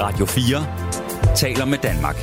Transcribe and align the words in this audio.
Radio 0.00 0.26
4 0.26 1.34
taler 1.36 1.64
med 1.64 1.78
Danmark. 1.78 2.16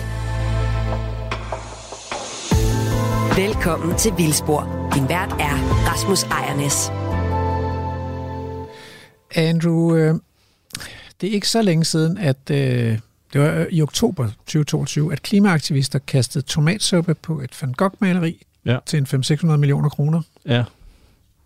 Velkommen 3.37 3.97
til 3.97 4.11
Vildspor. 4.17 4.89
Din 4.95 5.09
vært 5.09 5.29
er 5.31 5.55
Rasmus 5.87 6.23
Ejernes. 6.23 6.91
Andrew, 9.35 9.95
øh, 9.95 10.15
det 11.21 11.29
er 11.29 11.33
ikke 11.33 11.49
så 11.49 11.61
længe 11.61 11.85
siden, 11.85 12.17
at 12.17 12.37
øh, 12.51 12.97
det 13.33 13.41
var 13.41 13.65
i 13.71 13.81
oktober 13.81 14.27
2022, 14.27 15.11
at 15.13 15.21
klimaaktivister 15.21 15.99
kastede 15.99 16.45
tomatsuppe 16.45 17.13
på 17.13 17.39
et 17.39 17.57
Van 17.61 17.73
Gogh-maleri 17.73 18.45
Ja. 18.65 18.77
til 18.85 18.97
en 18.99 19.05
500-600 19.05 19.45
millioner 19.57 19.89
kroner. 19.89 20.21
Ja. 20.45 20.63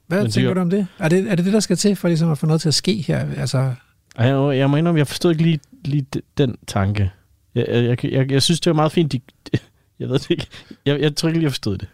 Hvad 0.07 0.18
Men 0.18 0.25
det 0.25 0.34
tænker 0.34 0.50
er- 0.50 0.54
du 0.54 0.59
om 0.61 0.70
det? 0.70 0.88
Er, 1.00 1.09
det? 1.09 1.32
er 1.32 1.36
det 1.36 1.46
det, 1.46 1.54
der 1.54 1.59
skal 1.59 1.77
til 1.77 1.96
for 1.96 2.07
ligesom 2.07 2.32
at 2.32 2.38
få 2.38 2.46
noget 2.46 2.61
til 2.61 2.68
at 2.68 2.73
ske 2.75 2.93
her? 3.07 3.25
Altså, 3.38 3.73
Jeg, 4.18 4.57
jeg 4.57 4.70
må 4.70 4.77
indrømme, 4.77 5.00
jeg 5.00 5.07
forstod 5.07 5.32
ikke 5.32 5.43
lige, 5.43 5.59
lige 5.86 6.06
den 6.38 6.56
tanke. 6.68 7.11
Jeg, 7.56 7.65
jeg, 7.69 8.06
jeg, 8.06 8.32
jeg, 8.32 8.42
synes, 8.43 8.60
det 8.60 8.70
var 8.70 8.75
meget 8.75 8.92
fint. 8.92 9.11
De, 9.11 9.20
jeg 10.00 10.10
ved 10.10 10.20
det 10.20 10.29
ikke. 10.29 10.47
Jeg, 10.86 11.01
jeg 11.01 11.15
tror 11.15 11.29
ikke 11.29 11.39
lige, 11.39 11.43
jeg 11.46 11.51
forstod 11.51 11.78
det. 11.78 11.87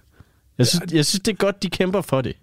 Jeg 0.57 0.67
synes, 0.67 0.93
jeg 0.93 1.05
synes, 1.05 1.21
det 1.23 1.31
er 1.31 1.35
godt, 1.35 1.63
de 1.63 1.69
kæmper 1.69 2.01
for 2.01 2.21
det. 2.21 2.35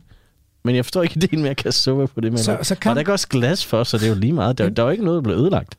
Men 0.65 0.77
jeg 0.77 0.85
forstår 0.85 1.03
ikke 1.03 1.17
ideen 1.17 1.43
med 1.43 1.51
at 1.51 1.57
kaste 1.57 1.83
suppe 1.83 2.07
på 2.07 2.21
det. 2.21 2.33
Men 2.33 2.39
Så- 2.39 2.59
så 2.63 2.75
kan- 2.75 2.91
Og 2.91 2.95
der 2.95 2.99
er 2.99 3.03
ikke 3.03 3.13
også 3.13 3.29
glas 3.29 3.65
for, 3.67 3.85
så 3.85 3.99
det 3.99 4.05
er 4.05 4.09
jo 4.09 4.15
lige 4.15 4.33
meget. 4.33 4.59
Der, 4.59 4.69
der 4.71 4.83
er 4.83 4.87
jo 4.87 4.91
ikke 4.93 5.05
noget, 5.05 5.17
der 5.17 5.23
bliver 5.23 5.39
ødelagt. 5.41 5.79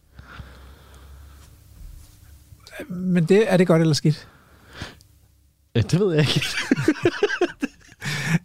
men 2.89 3.25
det, 3.25 3.53
er 3.53 3.57
det 3.57 3.67
godt 3.67 3.81
eller 3.81 3.93
skidt? 3.93 4.27
Ja, 5.75 5.81
det 5.81 5.99
ved 5.99 6.11
jeg 6.13 6.19
ikke. 6.19 6.41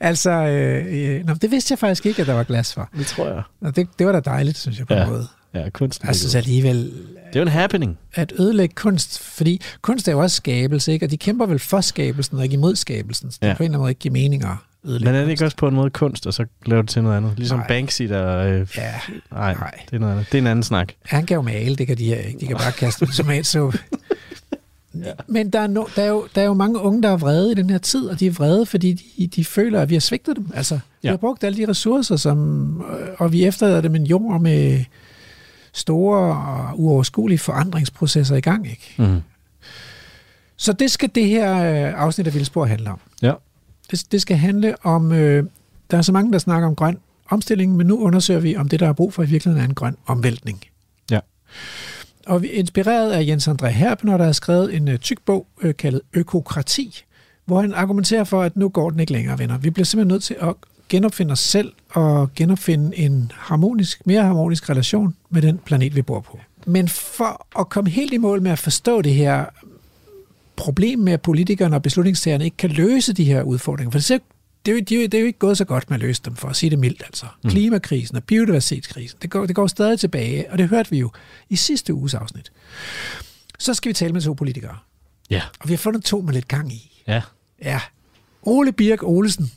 Altså, 0.00 0.30
øh, 0.30 0.86
øh, 1.18 1.24
nå, 1.26 1.34
det 1.34 1.50
vidste 1.50 1.72
jeg 1.72 1.78
faktisk 1.78 2.06
ikke, 2.06 2.20
at 2.22 2.28
der 2.28 2.34
var 2.34 2.42
glas 2.44 2.74
for. 2.74 2.88
Det 2.98 3.06
tror 3.06 3.26
jeg. 3.28 3.42
Nå, 3.60 3.70
det, 3.70 3.88
det 3.98 4.06
var 4.06 4.12
da 4.12 4.20
dejligt, 4.20 4.58
synes 4.58 4.78
jeg 4.78 4.86
på 4.86 4.94
Ja. 4.94 5.02
en 5.04 5.08
måde. 5.10 5.26
Ja, 5.54 5.68
kunsten. 5.70 6.06
Jeg 6.08 6.16
synes 6.16 6.34
alligevel, 6.34 6.78
det 6.84 7.36
er 7.36 7.40
jo 7.40 7.42
en 7.42 7.48
happening. 7.48 7.98
at 8.14 8.32
ødelægge 8.38 8.74
kunst, 8.74 9.18
fordi 9.22 9.60
kunst 9.82 10.08
er 10.08 10.12
jo 10.12 10.18
også 10.18 10.36
skabelse, 10.36 10.92
ikke? 10.92 11.06
og 11.06 11.10
de 11.10 11.16
kæmper 11.16 11.46
vel 11.46 11.58
for 11.58 11.80
skabelsen 11.80 12.36
og 12.36 12.44
ikke 12.44 12.54
imod 12.54 12.76
skabelsen, 12.76 13.30
så 13.30 13.38
det 13.40 13.46
Ja. 13.46 13.50
ja. 13.50 13.56
på 13.56 13.62
en 13.62 13.64
eller 13.64 13.70
anden 13.74 13.80
måde 13.82 13.90
ikke 13.90 13.98
give 13.98 14.12
mening 14.12 14.44
at 14.44 14.50
ødelægge 14.84 15.04
Men 15.04 15.14
er 15.14 15.18
det 15.18 15.26
kunst. 15.26 15.30
ikke 15.30 15.44
også 15.44 15.56
på 15.56 15.68
en 15.68 15.74
måde 15.74 15.90
kunst, 15.90 16.26
og 16.26 16.34
så 16.34 16.44
laver 16.66 16.82
det 16.82 16.90
til 16.90 17.02
noget 17.02 17.16
andet? 17.16 17.32
Ligesom 17.36 17.58
Nej. 17.58 17.68
Banksy, 17.68 18.02
der... 18.02 18.36
Øh, 18.38 18.66
Ja, 18.76 18.94
nej, 19.32 19.54
nej. 19.54 19.70
det 19.90 19.96
er 19.96 20.00
noget 20.00 20.12
andet. 20.12 20.26
Det 20.32 20.38
er 20.38 20.42
en 20.42 20.46
anden 20.46 20.62
snak. 20.62 20.92
han 21.04 21.26
kan 21.26 21.34
jo 21.34 21.42
male, 21.42 21.76
det 21.76 21.86
kan 21.86 21.98
de 21.98 22.04
her 22.04 22.16
ikke. 22.16 22.40
De 22.40 22.46
kan 22.46 22.56
bare 22.56 22.72
kaste 22.72 23.02
en 23.04 23.10
tomatsuppe. 23.12 23.78
ja. 25.04 25.12
Men 25.26 25.50
der 25.50 25.60
er, 25.60 25.66
no, 25.66 25.84
der, 25.96 26.02
er 26.02 26.08
jo, 26.08 26.26
der 26.34 26.40
er 26.42 26.46
jo 26.46 26.54
mange 26.54 26.78
unge, 26.80 27.02
der 27.02 27.08
er 27.08 27.16
vrede 27.16 27.52
i 27.52 27.54
den 27.54 27.70
her 27.70 27.78
tid, 27.78 28.06
og 28.06 28.20
de 28.20 28.26
er 28.26 28.30
vrede, 28.30 28.66
fordi 28.66 28.92
de, 29.18 29.26
de 29.26 29.44
føler, 29.44 29.80
at 29.80 29.88
vi 29.90 29.94
har 29.94 30.00
svigtet 30.00 30.36
dem. 30.36 30.50
Altså, 30.54 30.74
vi 30.74 30.80
Ja. 31.04 31.10
har 31.10 31.16
brugt 31.16 31.44
alle 31.44 31.58
de 31.66 31.70
ressourcer, 31.70 32.16
som, 32.16 32.66
øh, 33.00 33.08
og 33.18 33.32
vi 33.32 33.44
efterlader 33.44 33.80
dem 33.80 33.94
en 33.94 34.04
jord 34.06 34.40
med 34.40 34.84
store 35.78 36.36
og 36.36 36.80
uoverskuelige 36.80 37.38
forandringsprocesser 37.38 38.36
i 38.36 38.40
gang. 38.40 38.70
Ikke? 38.70 38.94
Mm. 38.98 39.20
Så 40.56 40.72
det 40.72 40.90
skal 40.90 41.10
det 41.14 41.26
her 41.26 41.54
øh, 41.54 42.02
afsnit 42.02 42.26
af 42.26 42.34
Vildspor 42.34 42.64
handle 42.64 42.90
om. 42.90 43.00
Ja. 43.22 43.32
Det, 43.90 44.12
det 44.12 44.22
skal 44.22 44.36
handle 44.36 44.74
om, 44.84 45.12
øh, 45.12 45.44
der 45.90 45.98
er 45.98 46.02
så 46.02 46.12
mange, 46.12 46.32
der 46.32 46.38
snakker 46.38 46.68
om 46.68 46.74
grøn 46.74 46.98
omstilling, 47.28 47.76
men 47.76 47.86
nu 47.86 47.98
undersøger 47.98 48.40
vi, 48.40 48.56
om 48.56 48.68
det, 48.68 48.80
der 48.80 48.88
er 48.88 48.92
brug 48.92 49.12
for 49.12 49.22
i 49.22 49.26
virkeligheden, 49.26 49.64
er 49.64 49.68
en 49.68 49.74
grøn 49.74 49.96
omvæltning. 50.06 50.64
Ja. 51.10 51.20
Og 52.26 52.42
vi 52.42 52.48
er 52.48 52.58
inspireret 52.58 53.12
af 53.12 53.26
Jens 53.26 53.48
André 53.48 53.66
Herpener, 53.66 54.16
der 54.16 54.24
har 54.24 54.32
skrevet 54.32 54.74
en 54.74 54.88
øh, 54.88 54.98
tyk 54.98 55.18
bog 55.26 55.46
øh, 55.62 55.76
kaldet 55.76 56.00
Økokrati, 56.12 57.04
hvor 57.44 57.60
han 57.60 57.74
argumenterer 57.74 58.24
for, 58.24 58.42
at 58.42 58.56
nu 58.56 58.68
går 58.68 58.90
den 58.90 59.00
ikke 59.00 59.12
længere, 59.12 59.38
venner. 59.38 59.58
Vi 59.58 59.70
bliver 59.70 59.84
simpelthen 59.84 60.08
nødt 60.08 60.22
til 60.22 60.36
at 60.40 60.54
genopfinde 60.88 61.32
os 61.32 61.40
selv 61.40 61.72
og 61.88 62.34
genopfinde 62.34 62.96
en 62.98 63.32
harmonisk, 63.34 64.06
mere 64.06 64.22
harmonisk 64.22 64.70
relation 64.70 65.16
med 65.30 65.42
den 65.42 65.58
planet, 65.58 65.96
vi 65.96 66.02
bor 66.02 66.20
på. 66.20 66.38
Men 66.66 66.88
for 66.88 67.46
at 67.60 67.68
komme 67.68 67.90
helt 67.90 68.12
i 68.12 68.16
mål 68.16 68.42
med 68.42 68.50
at 68.50 68.58
forstå 68.58 69.02
det 69.02 69.14
her 69.14 69.44
problem 70.56 70.98
med, 70.98 71.12
at 71.12 71.22
politikerne 71.22 71.76
og 71.76 71.82
beslutningstagerne 71.82 72.44
ikke 72.44 72.56
kan 72.56 72.70
løse 72.70 73.12
de 73.12 73.24
her 73.24 73.42
udfordringer. 73.42 73.90
For 73.90 73.98
det, 73.98 74.04
ser, 74.04 74.18
det, 74.66 74.72
er 74.72 74.76
jo, 74.76 74.80
det, 74.80 74.92
er 74.92 74.96
jo, 75.00 75.02
det 75.06 75.14
er 75.14 75.20
jo 75.20 75.26
ikke 75.26 75.38
gået 75.38 75.58
så 75.58 75.64
godt 75.64 75.90
med 75.90 75.96
at 75.96 76.00
løse 76.00 76.22
dem, 76.24 76.36
for 76.36 76.48
at 76.48 76.56
sige 76.56 76.70
det 76.70 76.78
mildt. 76.78 77.02
Altså. 77.06 77.26
Mm. 77.44 77.50
Klimakrisen 77.50 78.16
og 78.16 78.24
biodiversitetskrisen, 78.24 79.18
det 79.22 79.30
går, 79.30 79.46
det 79.46 79.56
går 79.56 79.66
stadig 79.66 80.00
tilbage, 80.00 80.52
og 80.52 80.58
det 80.58 80.68
hørte 80.68 80.90
vi 80.90 80.98
jo 80.98 81.10
i 81.48 81.56
sidste 81.56 81.94
uges 81.94 82.14
afsnit. 82.14 82.52
Så 83.58 83.74
skal 83.74 83.88
vi 83.88 83.94
tale 83.94 84.12
med 84.12 84.20
to 84.20 84.32
politikere, 84.32 84.76
Ja. 85.30 85.42
og 85.60 85.68
vi 85.68 85.72
har 85.72 85.78
fundet 85.78 86.04
to 86.04 86.20
med 86.20 86.32
lidt 86.34 86.48
gang 86.48 86.72
i. 86.72 87.02
Ja. 87.06 87.22
Ja, 87.62 87.80
Ole 88.42 88.72
Birk 88.72 89.02
Olesen 89.02 89.50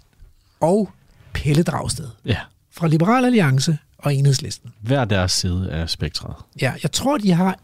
og 0.60 0.90
Pelle 1.34 1.64
Dragsted 1.64 2.08
Ja. 2.26 2.38
fra 2.72 2.88
Liberal 2.88 3.26
Alliance 3.26 3.78
og 3.98 4.16
Enhedslisten. 4.16 4.74
Hver 4.82 5.06
deres 5.06 5.32
side 5.32 5.72
af 5.72 5.90
spektret. 5.90 6.36
Ja, 6.62 6.74
jeg 6.84 6.92
tror, 6.92 7.18
de 7.18 7.32
har 7.32 7.60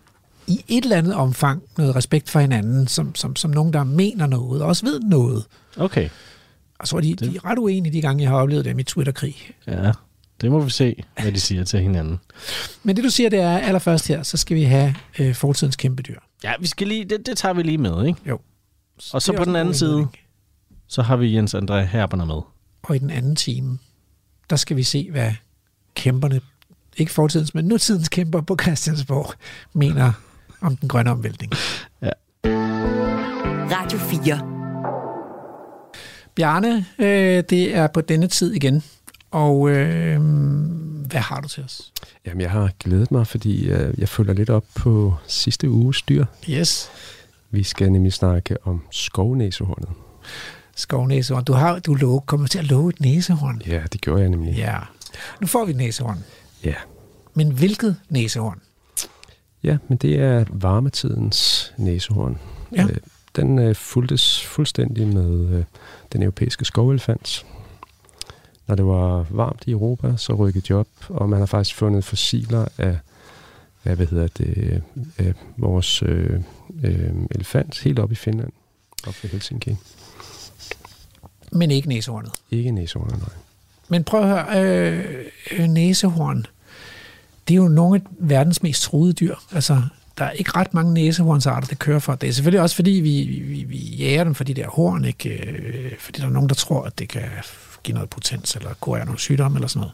i 0.47 0.63
et 0.67 0.83
eller 0.83 0.97
andet 0.97 1.13
omfang 1.15 1.63
noget 1.77 1.95
respekt 1.95 2.29
for 2.29 2.39
hinanden, 2.39 2.87
som, 2.87 3.15
som, 3.15 3.35
som 3.35 3.51
nogen, 3.51 3.73
der 3.73 3.83
mener 3.83 4.27
noget 4.27 4.61
og 4.61 4.67
også 4.67 4.85
ved 4.85 4.99
noget. 4.99 5.45
Okay. 5.77 6.09
Jeg 6.79 6.87
tror, 6.87 6.99
de, 7.01 7.15
de 7.15 7.35
er 7.35 7.45
ret 7.45 7.57
uenige 7.59 7.93
de 7.93 8.01
gange, 8.01 8.23
jeg 8.23 8.29
har 8.31 8.37
oplevet 8.37 8.65
dem 8.65 8.79
i 8.79 8.83
Twitter-krig. 8.83 9.35
Ja. 9.67 9.91
Det 10.41 10.51
må 10.51 10.59
vi 10.59 10.69
se, 10.69 11.03
hvad 11.21 11.31
de 11.31 11.39
siger 11.39 11.63
til 11.63 11.79
hinanden. 11.79 12.19
Men 12.83 12.95
det, 12.95 13.03
du 13.03 13.09
siger, 13.09 13.29
det 13.29 13.39
er 13.39 13.57
allerførst 13.57 14.07
her, 14.07 14.23
så 14.23 14.37
skal 14.37 14.57
vi 14.57 14.63
have 14.63 14.95
øh, 15.19 15.35
fortidens 15.35 15.75
kæmpe 15.75 16.03
dyr. 16.03 16.19
Ja, 16.43 16.53
vi 16.59 16.67
skal 16.67 16.87
lige, 16.87 17.05
det, 17.05 17.25
det 17.25 17.37
tager 17.37 17.53
vi 17.53 17.63
lige 17.63 17.77
med, 17.77 18.05
ikke? 18.05 18.19
Jo. 18.29 18.39
Og 19.13 19.21
så 19.21 19.31
Det 19.31 19.37
er 19.37 19.41
på 19.41 19.45
den 19.45 19.51
en 19.55 19.59
anden 19.59 19.73
side, 19.73 20.07
så 20.87 21.01
har 21.01 21.15
vi 21.15 21.35
Jens 21.35 21.55
André 21.55 21.73
Herberner 21.73 22.25
med. 22.25 22.41
Og 22.87 22.95
i 22.95 22.99
den 22.99 23.09
anden 23.09 23.35
time, 23.35 23.77
der 24.49 24.55
skal 24.55 24.77
vi 24.77 24.83
se, 24.83 25.11
hvad 25.11 25.31
kæmperne, 25.95 26.41
ikke 26.97 27.11
fortidens, 27.11 27.53
men 27.53 27.65
nutidens 27.65 28.09
kæmper 28.09 28.41
på 28.41 28.57
Christiansborg, 28.61 29.33
mener 29.73 30.11
om 30.61 30.77
den 30.77 30.89
grønne 30.89 31.11
omvæltning. 31.11 31.51
Radio 33.71 33.99
4. 33.99 34.39
Bjarne, 36.35 36.85
øh, 36.99 37.43
det 37.49 37.75
er 37.75 37.87
på 37.87 38.01
denne 38.01 38.27
tid 38.27 38.53
igen. 38.53 38.83
Og 39.31 39.69
øh, 39.69 40.21
hvad 41.07 41.21
har 41.21 41.41
du 41.41 41.47
til 41.47 41.63
os? 41.63 41.93
Jamen, 42.25 42.41
jeg 42.41 42.51
har 42.51 42.71
glædet 42.79 43.11
mig, 43.11 43.27
fordi 43.27 43.69
øh, 43.69 43.93
jeg 43.97 44.09
følger 44.09 44.33
lidt 44.33 44.49
op 44.49 44.65
på 44.75 45.15
sidste 45.27 45.69
uges 45.69 46.01
dyr. 46.01 46.25
Yes. 46.49 46.89
Vi 47.51 47.63
skal 47.63 47.91
nemlig 47.91 48.13
snakke 48.13 48.57
om 48.63 48.81
skovnæsehornet. 48.91 49.89
Skovnæsehorn. 50.77 51.43
Du 51.43 51.53
har 51.53 51.79
du 51.79 51.93
lov, 51.93 52.25
kommer 52.25 52.47
til 52.47 52.59
at 52.59 52.65
love 52.65 52.89
et 52.89 53.01
næsehorn. 53.01 53.61
Ja, 53.67 53.83
det 53.93 54.01
gjorde 54.01 54.21
jeg 54.21 54.29
nemlig. 54.29 54.53
Ja. 54.55 54.77
Nu 55.41 55.47
får 55.47 55.65
vi 55.65 55.71
et 55.71 55.77
næsehorn. 55.77 56.23
ja. 56.63 56.73
Men 57.33 57.51
hvilket 57.51 57.95
næsehorn? 58.09 58.61
Ja, 59.63 59.77
men 59.87 59.97
det 59.97 60.19
er 60.19 60.45
varmetidens 60.49 61.73
næsehorn. 61.77 62.37
Ja. 62.75 62.83
Øh, 62.83 62.97
den 63.35 63.59
øh, 63.59 63.75
fuldtes 63.75 64.45
fuldstændig 64.45 65.07
med 65.07 65.49
øh, 65.49 65.63
den 66.13 66.23
europæiske 66.23 66.65
skovelefant. 66.65 67.45
Når 68.67 68.75
det 68.75 68.85
var 68.85 69.25
varmt 69.29 69.63
i 69.67 69.71
Europa, 69.71 70.13
så 70.17 70.33
rykkede 70.33 70.65
de 70.67 70.73
op, 70.73 70.87
og 71.09 71.29
man 71.29 71.39
har 71.39 71.45
faktisk 71.45 71.75
fundet 71.75 72.03
fossiler 72.03 72.65
af, 72.77 72.97
af 73.85 73.95
hvad 73.95 74.07
hedder 74.07 74.27
det, 74.27 74.83
øh, 75.19 75.33
vores 75.57 76.03
øh, 76.03 76.39
øh, 76.83 77.11
elefant 77.31 77.79
helt 77.79 77.99
op 77.99 78.11
i 78.11 78.15
Finland, 78.15 78.51
op 79.07 79.15
ved 79.23 79.29
Helsinki. 79.29 79.75
Men 81.51 81.71
ikke 81.71 81.89
næsehornet. 81.89 82.31
Ikke 82.51 82.71
næsehornet, 82.71 83.17
nej. 83.19 83.29
Men 83.89 84.03
prøv 84.03 84.21
at 84.21 84.27
høre, 84.27 84.65
øh, 84.65 85.25
øh, 85.51 85.67
næsehorn, 85.67 86.45
det 87.47 87.53
er 87.53 87.57
jo 87.57 87.67
nogle 87.67 87.95
af 87.95 88.11
verdens 88.19 88.63
mest 88.63 88.83
truede 88.83 89.13
dyr. 89.13 89.35
Altså, 89.51 89.81
der 90.17 90.25
er 90.25 90.31
ikke 90.31 90.51
ret 90.55 90.73
mange 90.73 90.93
næsehornsarter, 90.93 91.67
der 91.67 91.75
kører 91.75 91.99
for. 91.99 92.15
Det 92.15 92.29
er 92.29 92.33
selvfølgelig 92.33 92.61
også, 92.61 92.75
fordi 92.75 92.91
vi, 92.91 93.41
vi, 93.47 93.63
vi 93.63 93.77
jager 93.77 94.23
dem 94.23 94.35
for 94.35 94.43
de 94.43 94.53
der 94.53 94.67
horn, 94.67 95.05
ikke? 95.05 95.29
Øh, 95.29 95.91
fordi 95.99 96.21
der 96.21 96.27
er 96.27 96.31
nogen, 96.31 96.49
der 96.49 96.55
tror, 96.55 96.83
at 96.83 96.99
det 96.99 97.09
kan 97.09 97.23
give 97.83 97.95
noget 97.95 98.09
potens, 98.09 98.55
eller 98.55 98.73
kurere 98.79 99.05
nogle 99.05 99.19
sygdomme, 99.19 99.57
eller 99.57 99.67
sådan 99.67 99.89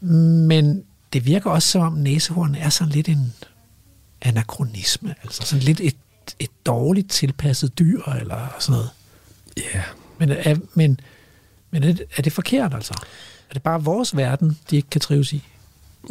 noget. 0.00 0.46
Men 0.48 0.84
det 1.12 1.26
virker 1.26 1.50
også, 1.50 1.68
som 1.68 1.82
om 1.82 1.92
næsehorn 1.92 2.54
er 2.54 2.68
sådan 2.68 2.92
lidt 2.92 3.08
en 3.08 3.32
anachronisme, 4.22 5.14
altså 5.22 5.42
sådan 5.42 5.62
lidt 5.62 5.80
et, 5.80 5.96
et 6.38 6.50
dårligt 6.66 7.10
tilpasset 7.10 7.78
dyr, 7.78 8.02
eller 8.02 8.56
sådan 8.58 8.72
noget. 8.72 8.90
Ja, 9.56 9.62
yeah. 9.78 9.84
Men, 10.18 10.30
er, 10.30 10.56
men, 10.74 11.00
men 11.70 11.82
er, 11.82 11.92
det, 11.92 12.02
er 12.16 12.22
det 12.22 12.32
forkert 12.32 12.74
altså? 12.74 12.94
Er 13.50 13.52
det 13.52 13.62
bare 13.62 13.82
vores 13.84 14.16
verden, 14.16 14.58
de 14.70 14.76
ikke 14.76 14.90
kan 14.90 15.00
trives 15.00 15.32
i? 15.32 15.44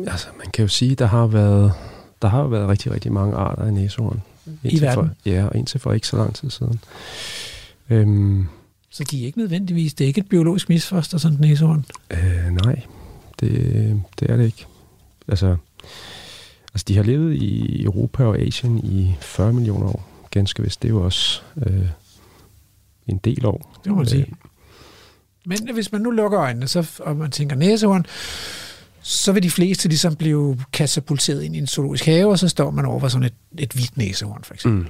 altså 0.08 0.28
man 0.38 0.52
kan 0.52 0.62
jo 0.64 0.68
sige, 0.68 0.96
der 0.96 1.06
har 1.06 1.28
været, 1.28 1.74
der 2.22 2.28
har 2.28 2.44
været 2.48 2.70
rigtig, 2.70 2.92
rigtig 2.92 3.12
mange 3.12 3.36
arter 3.36 3.64
af 3.64 3.74
næsehorn. 3.74 4.22
Indtil 4.64 4.82
verden? 4.82 5.08
For, 5.08 5.30
ja, 5.30 5.46
og 5.46 5.56
indtil 5.56 5.80
for 5.80 5.94
ikke 5.94 6.08
så 6.08 6.18
lang 6.18 6.36
tid 6.36 6.50
siden. 6.50 6.80
Øhm, 7.90 8.48
Så 8.90 9.04
de 9.12 9.22
er 9.22 9.26
ikke 9.26 9.38
nødvendigvis, 9.38 9.94
det 9.94 10.04
er 10.04 10.08
ikke 10.08 10.22
et 10.22 10.30
biologisk 10.30 10.70
misfoster, 10.70 11.18
sådan 11.18 11.38
næsehorn. 11.42 11.86
Øh, 12.12 12.52
nej, 12.52 12.82
det, 13.40 13.52
det 14.20 14.30
er 14.30 14.38
det 14.38 14.46
ikke. 14.46 14.66
Altså, 15.28 15.56
altså, 16.74 16.86
de 16.88 16.96
har 16.96 17.04
levet 17.04 17.34
i 17.34 17.84
Europa 17.84 18.24
og 18.24 18.40
Asien 18.40 18.78
i 18.78 19.16
40 19.22 19.54
millioner 19.54 19.88
år. 19.88 20.08
Ganske 20.32 20.64
vist, 20.64 20.82
det 20.82 20.88
er 20.88 20.94
jo 20.94 21.06
også 21.06 21.42
øh, 21.66 21.88
en 23.08 23.18
del 23.18 23.46
år. 23.46 23.75
Det 23.86 23.92
må 23.92 23.98
man 23.98 24.06
Øh, 24.06 24.10
sige. 24.10 24.34
Men 25.46 25.74
hvis 25.74 25.92
man 25.92 26.02
nu 26.02 26.12
lukker 26.12 26.40
øjnene, 26.40 26.68
så, 26.68 26.92
og 27.00 27.16
man 27.16 27.32
tænker 27.32 27.56
næsehorn, 27.56 28.06
så 29.02 29.32
vil 29.32 29.44
de 29.44 29.52
fleste 29.52 29.88
ligesom 29.88 30.16
blive 30.16 30.60
katapulteret 30.74 31.44
ind 31.44 31.56
i 31.56 31.58
en 31.58 31.68
zoologisk 31.68 32.06
have, 32.06 32.30
og 32.30 32.40
så 32.40 32.48
står 32.48 32.72
man 32.72 32.86
over 32.86 33.00
for 33.00 33.08
sådan 33.08 33.24
et, 33.24 33.34
et 33.58 33.72
hvidt 33.74 33.98
næsehorn, 33.98 34.44
for 34.44 34.54
eksempel. 34.54 34.82
Mm. 34.84 34.88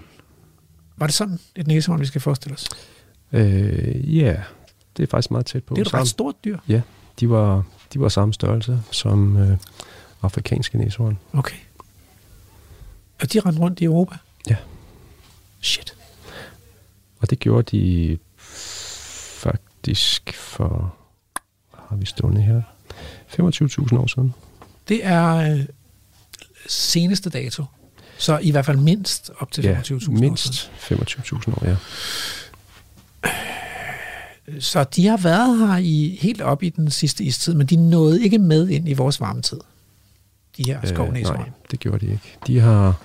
Var 0.98 1.06
det 1.06 1.16
sådan 1.16 1.40
et 1.56 1.68
næsehorn, 1.68 2.00
vi 2.00 2.06
skal 2.06 2.22
forestille 2.22 2.54
os? 2.56 2.68
Øh, 3.32 4.18
ja, 4.18 4.36
det 4.98 5.04
er 5.04 5.08
faktisk 5.08 5.32
meget 5.32 5.46
tæt 5.46 5.64
på. 5.64 5.76
Det 5.76 5.82
er 5.82 5.86
et 5.86 5.94
ret 5.94 6.08
stort 6.08 6.36
dyr. 6.46 6.58
Ja, 6.68 6.82
de 7.20 7.30
var, 7.30 7.64
de 7.94 8.00
var 8.00 8.10
samme 8.10 8.34
størrelse 8.34 8.82
som 8.92 9.38
øh, 9.38 9.58
afrikanske 10.22 10.78
næsehorn. 10.78 11.18
Okay. 11.34 11.56
Og 13.22 13.34
de 13.34 13.40
rendte 13.40 13.62
rundt 13.62 13.80
i 13.80 13.84
Europa? 13.84 14.16
Ja. 14.50 14.56
Shit. 15.62 15.96
Og 17.20 17.30
det 17.30 17.40
gjorde 17.40 17.78
de 17.78 18.18
faktisk 19.86 20.34
for, 20.34 20.96
har 21.90 21.96
vi 21.96 22.06
stående 22.06 22.42
her, 22.42 22.62
25.000 23.30 23.98
år 23.98 24.08
siden. 24.08 24.34
Det 24.88 25.06
er 25.06 25.36
øh, 25.36 25.66
seneste 26.68 27.30
dato. 27.30 27.64
Så 28.18 28.38
i 28.38 28.52
hvert 28.52 28.66
fald 28.66 28.78
mindst 28.78 29.32
op 29.40 29.52
til 29.52 29.62
25.000 29.62 29.68
Ja, 29.68 29.78
år 29.78 29.84
siden. 29.84 30.20
mindst 30.20 30.72
25.000 30.78 31.54
år, 31.54 31.66
ja. 31.68 31.76
Så 34.60 34.84
de 34.84 35.08
har 35.08 35.18
været 35.18 35.60
her 35.60 35.78
i 35.78 36.18
helt 36.22 36.42
op 36.42 36.64
i 36.64 36.70
den 36.70 36.92
sidste 36.92 37.24
istid, 37.24 37.54
men 37.54 37.68
de 37.68 37.76
nåede 37.76 38.24
ikke 38.24 38.38
med 38.38 38.68
ind 38.70 38.90
i 38.90 38.94
vores 38.94 39.20
varmetid. 39.22 39.60
De 40.58 40.64
her 40.66 40.80
skovnæsehorn. 40.86 41.40
nej, 41.40 41.50
det 41.72 41.80
gjorde 41.80 42.06
de 42.06 42.12
ikke. 42.12 42.38
De 42.48 42.60
har, 42.60 43.02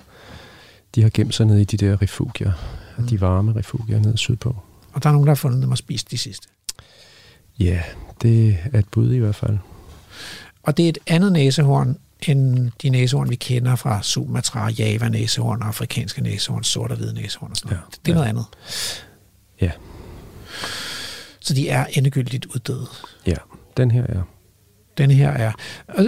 de 0.95 1.01
har 1.01 1.09
gemt 1.13 1.35
sig 1.35 1.45
ned 1.45 1.57
i 1.57 1.63
de 1.63 1.77
der 1.77 2.01
refugier, 2.01 2.51
mm. 2.97 3.07
de 3.07 3.21
varme 3.21 3.55
refugier 3.55 3.99
nede 3.99 4.17
sydpå. 4.17 4.55
Og 4.93 5.03
der 5.03 5.09
er 5.09 5.13
nogen, 5.13 5.27
der 5.27 5.31
har 5.31 5.35
fundet 5.35 5.61
dem 5.61 5.71
og 5.71 5.77
spist 5.77 6.11
de 6.11 6.17
sidste. 6.17 6.47
Ja, 7.59 7.81
det 8.21 8.57
er 8.73 8.79
et 8.79 8.89
bud 8.91 9.11
i 9.13 9.17
hvert 9.17 9.35
fald. 9.35 9.57
Og 10.63 10.77
det 10.77 10.85
er 10.85 10.89
et 10.89 10.97
andet 11.07 11.31
næsehorn, 11.31 11.97
end 12.27 12.71
de 12.81 12.89
næsehorn, 12.89 13.29
vi 13.29 13.35
kender 13.35 13.75
fra 13.75 14.03
Sumatra, 14.03 14.69
Java 14.69 15.09
næsehorn, 15.09 15.61
afrikanske 15.61 16.21
næsehorn, 16.21 16.63
sort 16.63 16.91
og 16.91 16.97
hvide 16.97 17.13
næsehorn 17.13 17.51
og 17.51 17.57
sådan 17.57 17.69
noget. 17.69 17.81
Ja, 17.81 17.97
Det 18.05 18.11
er 18.11 18.11
ja. 18.11 18.13
noget 18.13 18.29
andet. 18.29 18.45
Ja, 19.61 19.71
Så 21.39 21.53
de 21.53 21.69
er 21.69 21.85
endegyldigt 21.85 22.45
uddøde. 22.45 22.87
ja. 23.25 23.35
Den 23.77 23.91
her 23.91 24.03
er. 24.03 24.21
Denne 24.97 25.13
her 25.13 25.29
er... 25.29 25.51
Og, 25.87 26.05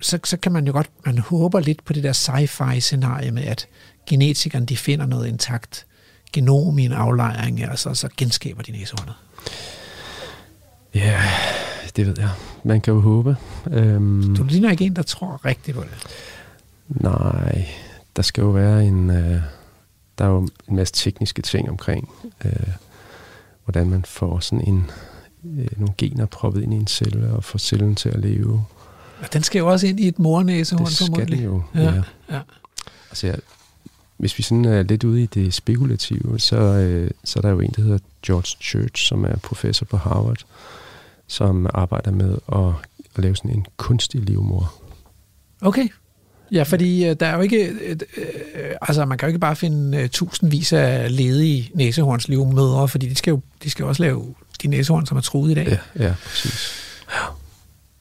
så, 0.00 0.18
så 0.24 0.36
kan 0.36 0.52
man 0.52 0.66
jo 0.66 0.72
godt... 0.72 0.90
Man 1.06 1.18
håber 1.18 1.60
lidt 1.60 1.84
på 1.84 1.92
det 1.92 2.02
der 2.02 2.12
sci-fi 2.12 2.80
scenarie 2.80 3.30
med, 3.30 3.42
at 3.44 3.66
genetikerne 4.06 4.66
de 4.66 4.76
finder 4.76 5.06
noget 5.06 5.28
intakt 5.28 5.86
genom 6.32 6.78
i 6.78 6.84
en 6.84 6.92
aflejring, 6.92 7.62
altså, 7.62 7.94
så 7.94 8.08
genskaber 8.16 8.62
de 8.62 8.72
næsehornet. 8.72 9.14
Ja, 10.94 11.22
det 11.96 12.06
ved 12.06 12.14
jeg. 12.18 12.30
Man 12.64 12.80
kan 12.80 12.94
jo 12.94 13.00
håbe. 13.00 13.36
Øhm, 13.70 14.36
Du 14.36 14.44
ligner 14.44 14.70
ikke 14.70 14.84
en, 14.84 14.96
der 14.96 15.02
tror 15.02 15.40
rigtigt 15.44 15.76
på 15.76 15.82
det. 15.82 16.06
Nej, 16.88 17.68
der 18.16 18.22
skal 18.22 18.42
jo 18.42 18.48
være 18.48 18.84
en... 18.84 19.10
Øh, 19.10 19.40
der 20.18 20.24
er 20.24 20.28
jo 20.28 20.48
en 20.68 20.76
masse 20.76 20.94
tekniske 20.94 21.42
ting 21.42 21.70
omkring, 21.70 22.10
øh, 22.44 22.52
hvordan 23.64 23.90
man 23.90 24.04
får 24.04 24.38
sådan 24.40 24.68
en, 24.68 24.90
øh, 25.58 25.66
nogle 25.76 25.94
gener 25.98 26.26
proppet 26.26 26.62
ind 26.62 26.74
i 26.74 26.76
en 26.76 26.86
celle 26.86 27.30
og 27.32 27.44
får 27.44 27.58
cellen 27.58 27.94
til 27.94 28.08
at 28.08 28.20
leve. 28.20 28.64
Og 29.20 29.32
den 29.32 29.42
skal 29.42 29.58
jo 29.58 29.66
også 29.68 29.86
ind 29.86 30.00
i 30.00 30.08
et 30.08 30.18
mornæsehorn, 30.18 30.86
det 30.86 30.92
skal 30.94 31.06
den 31.06 31.14
formodentlig. 31.14 31.44
jo. 31.44 31.62
Ja, 31.74 32.02
ja. 32.30 32.40
Altså, 33.10 33.26
jeg, 33.26 33.36
hvis 34.16 34.38
vi 34.38 34.42
sådan 34.42 34.64
er 34.64 34.82
lidt 34.82 35.04
ude 35.04 35.22
i 35.22 35.26
det 35.26 35.54
spekulative, 35.54 36.38
så, 36.40 36.56
øh, 36.56 37.10
så 37.24 37.38
er 37.38 37.40
der 37.40 37.50
jo 37.50 37.60
en, 37.60 37.70
der 37.76 37.82
hedder 37.82 37.98
George 38.26 38.56
Church, 38.62 39.08
som 39.08 39.24
er 39.24 39.36
professor 39.36 39.86
på 39.86 39.96
Harvard, 39.96 40.44
som 41.26 41.66
arbejder 41.74 42.10
med 42.10 42.38
at, 42.52 42.88
at 43.16 43.22
lave 43.22 43.36
sådan 43.36 43.50
en 43.50 43.66
kunstig 43.76 44.20
livmor. 44.20 44.74
Okay. 45.60 45.88
Ja, 46.52 46.62
fordi 46.62 47.06
øh, 47.08 47.16
der 47.20 47.26
er 47.26 47.34
jo 47.34 47.40
ikke... 47.40 47.66
Øh, 47.66 47.96
øh, 48.16 48.74
altså, 48.82 49.04
man 49.04 49.18
kan 49.18 49.26
jo 49.26 49.28
ikke 49.28 49.38
bare 49.38 49.56
finde 49.56 49.98
øh, 49.98 50.08
tusindvis 50.08 50.72
af 50.72 51.16
ledige 51.16 51.70
næsehornslivmødre, 51.74 52.88
fordi 52.88 53.08
de 53.08 53.14
skal 53.14 53.30
jo 53.30 53.40
de 53.62 53.70
skal 53.70 53.82
jo 53.82 53.88
også 53.88 54.02
lave 54.02 54.34
de 54.62 54.68
næsehorn, 54.68 55.06
som 55.06 55.16
er 55.16 55.20
truet 55.20 55.50
i 55.50 55.54
dag. 55.54 55.66
Ja, 55.66 56.04
ja 56.04 56.14
præcis. 56.24 56.70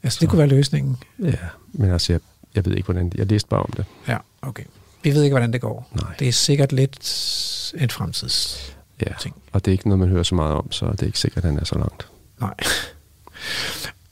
Altså, 0.04 0.18
det 0.22 0.30
kunne 0.30 0.40
være 0.40 0.48
løsningen. 0.48 0.98
Ja, 1.20 1.34
men 1.74 1.90
altså, 1.90 2.14
jeg, 2.14 2.20
jeg 2.56 2.66
ved 2.66 2.74
ikke, 2.76 2.86
hvordan... 2.86 3.12
Jeg 3.16 3.26
læste 3.26 3.50
bare 3.50 3.62
om 3.62 3.74
det. 3.78 3.86
Ja, 4.08 4.18
okay. 4.42 4.64
Vi 5.06 5.14
ved 5.14 5.24
ikke, 5.24 5.34
hvordan 5.34 5.54
det 5.54 5.62
går. 5.62 5.90
Nej. 6.02 6.14
Det 6.20 6.28
er 6.28 6.32
sikkert 6.32 6.72
lidt 6.72 7.74
en 7.78 7.90
fremtids... 7.90 8.62
Ja, 9.02 9.14
ting. 9.22 9.36
og 9.52 9.66
det 9.66 9.72
er 9.72 9.74
ikke 9.74 9.88
noget, 9.88 10.00
man 10.00 10.10
hører 10.10 10.24
så 10.24 10.36
meget 10.36 10.54
om, 10.54 10.72
så 10.72 10.86
det 10.86 11.02
er 11.02 11.06
ikke 11.06 11.20
sikkert, 11.20 11.44
at 11.44 11.52
han 11.52 11.60
er 11.60 11.66
så 11.66 11.78
langt. 11.78 12.08
Nej. 12.42 12.54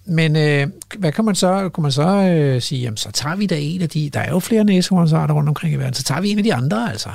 Men 0.05 0.35
øh, 0.35 0.67
hvad 0.97 1.11
kan 1.11 1.25
man 1.25 1.35
så, 1.35 1.69
kunne 1.69 1.81
man 1.81 1.91
så 1.91 2.07
øh, 2.07 2.61
sige, 2.61 2.81
jamen 2.81 2.97
så 2.97 3.11
tager 3.11 3.35
vi 3.35 3.45
da 3.45 3.55
en 3.59 3.81
af 3.81 3.89
de, 3.89 4.09
der 4.09 4.19
er 4.19 4.29
jo 4.29 4.39
flere 4.39 4.63
næsehornsarter 4.63 5.33
rundt 5.33 5.49
omkring 5.49 5.73
i 5.73 5.77
verden, 5.77 5.93
så 5.93 6.03
tager 6.03 6.21
vi 6.21 6.29
en 6.29 6.37
af 6.37 6.43
de 6.43 6.53
andre 6.53 6.91
altså. 6.91 7.09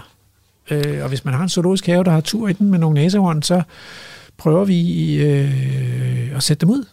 Øh, 0.71 1.03
og 1.03 1.09
hvis 1.09 1.25
man 1.25 1.35
har 1.35 1.43
en 1.43 1.49
zoologisk 1.49 1.87
have, 1.87 2.05
der 2.05 2.11
har 2.11 2.21
tur 2.21 2.49
i 2.49 2.53
den 2.53 2.71
med 2.71 2.79
nogle 2.79 2.95
næsehorn, 2.95 3.43
så 3.43 3.63
prøver 4.37 4.65
vi 4.65 5.15
øh, 5.17 6.37
at 6.37 6.43
sætte 6.43 6.61
dem 6.67 6.71
ud. 6.71 6.85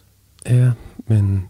Ja, 0.48 0.70
men, 1.06 1.48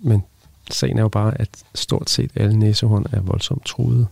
men 0.00 0.22
sagen 0.70 0.98
er 0.98 1.02
jo 1.02 1.08
bare, 1.08 1.40
at 1.40 1.48
stort 1.74 2.10
set 2.10 2.30
alle 2.34 2.58
næsehorn 2.58 3.06
er 3.12 3.20
voldsomt 3.20 3.64
truede. 3.64 4.06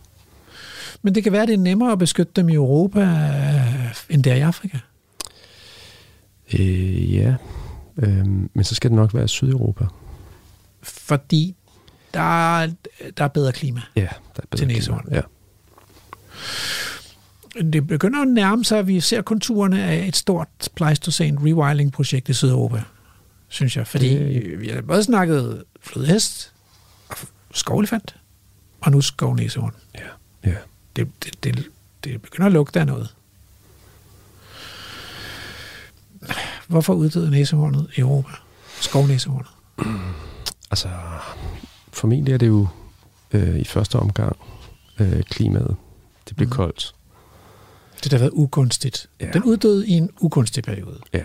Men 1.03 1.15
det 1.15 1.23
kan 1.25 1.33
være, 1.33 1.47
det 1.47 1.53
er 1.55 1.59
nemmere 1.59 1.93
at 1.93 1.99
beskytte 1.99 2.33
dem 2.37 2.49
i 2.49 2.55
Europa, 2.55 3.01
øh, 3.01 3.95
end 4.09 4.25
det 4.25 4.33
er 4.33 4.37
i 4.37 4.41
Afrika. 4.41 4.79
Øh, 6.59 7.15
ja, 7.15 7.35
øhm, 7.99 8.51
men 8.55 8.65
så 8.65 8.75
skal 8.75 8.91
det 8.91 8.97
nok 8.97 9.15
være 9.15 9.29
Sydeuropa. 9.29 9.85
Fordi 10.83 11.57
der 12.15 12.57
er, 12.61 12.71
der 13.17 13.25
er 13.25 13.29
bedre 13.29 13.53
klima. 13.53 13.81
Ja, 13.97 14.01
der 14.01 14.07
er 14.09 14.11
bedre 14.33 14.47
Til 14.57 14.59
klima. 14.67 14.73
næsehorn. 14.73 15.09
Ja. 15.11 15.21
Det 17.73 17.87
begynder 17.87 18.23
at 18.23 18.29
nærme 18.29 18.65
sig, 18.65 18.79
at 18.79 18.87
vi 18.87 19.01
ser 19.01 19.23
konturerne 19.23 19.83
af 19.85 20.07
et 20.09 20.17
stort 20.17 20.49
Pleistocene 20.75 21.39
rewilding-projekt 21.41 22.29
i 22.29 22.33
Sydeuropa, 22.33 22.83
synes 23.49 23.77
jeg. 23.77 23.87
Fordi 23.87 24.09
Det- 24.09 24.61
vi 24.61 24.69
har 24.69 24.83
både 24.83 25.05
snakket 25.05 25.65
flodhest, 25.81 26.53
og 27.09 27.17
skovelefant, 27.55 28.17
og 28.81 28.91
nu 28.93 29.01
skovnæsehorn. 29.01 29.73
ja, 29.95 30.01
ja. 30.51 30.55
Det, 31.01 31.09
det, 31.25 31.45
det, 31.45 31.65
det 32.05 32.23
begynder 32.23 32.47
at 32.47 32.53
lugte 32.53 32.81
af 32.81 32.87
noget. 32.87 33.15
Hvorfor 36.69 36.95
uddøde 36.95 37.31
næsehornet 37.31 37.91
i 37.97 38.01
Europa? 38.01 38.33
Skovnæsehornet. 38.81 39.51
Altså, 40.73 40.89
formentlig 41.93 42.35
er 42.35 42.39
det 42.39 42.47
jo 42.47 42.67
øh, 43.33 43.59
i 43.59 43.65
første 43.65 43.97
omgang 43.99 44.37
øh, 45.01 45.23
klimaet. 45.23 45.77
Det 46.29 46.37
blev 46.37 46.47
mm. 46.49 46.53
koldt. 46.53 46.95
Det 48.05 48.11
der 48.11 48.17
har 48.17 48.23
været 48.23 48.33
ugunstigt. 48.35 49.07
Ja. 49.21 49.31
Den 49.33 49.43
uddøde 49.45 49.89
i 49.89 49.93
en 49.93 50.11
ugunstig 50.21 50.65
periode. 50.65 50.99
Ja. 51.13 51.25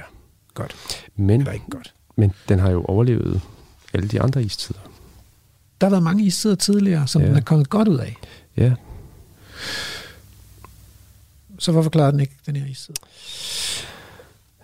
Godt. 0.53 0.75
Men, 1.15 1.39
Eller 1.41 1.53
ikke 1.53 1.65
godt. 1.69 1.93
men 2.15 2.33
den 2.49 2.59
har 2.59 2.69
jo 2.71 2.85
overlevet 2.85 3.41
alle 3.93 4.07
de 4.07 4.21
andre 4.21 4.43
istider. 4.43 4.79
Der 5.81 5.87
har 5.87 5.89
været 5.91 6.03
mange 6.03 6.23
istider 6.23 6.55
tidligere, 6.55 7.07
som 7.07 7.21
Ja. 7.21 7.27
den 7.27 7.35
er 7.35 7.41
kommet 7.41 7.69
godt 7.69 7.87
ud 7.87 7.97
af. 7.97 8.17
Ja, 8.57 8.73
Så 11.59 11.71
hvorfor 11.71 11.89
klarede 11.89 12.11
den 12.11 12.19
ikke 12.19 12.33
den 12.45 12.55
her 12.55 12.65
istid? 12.65 12.93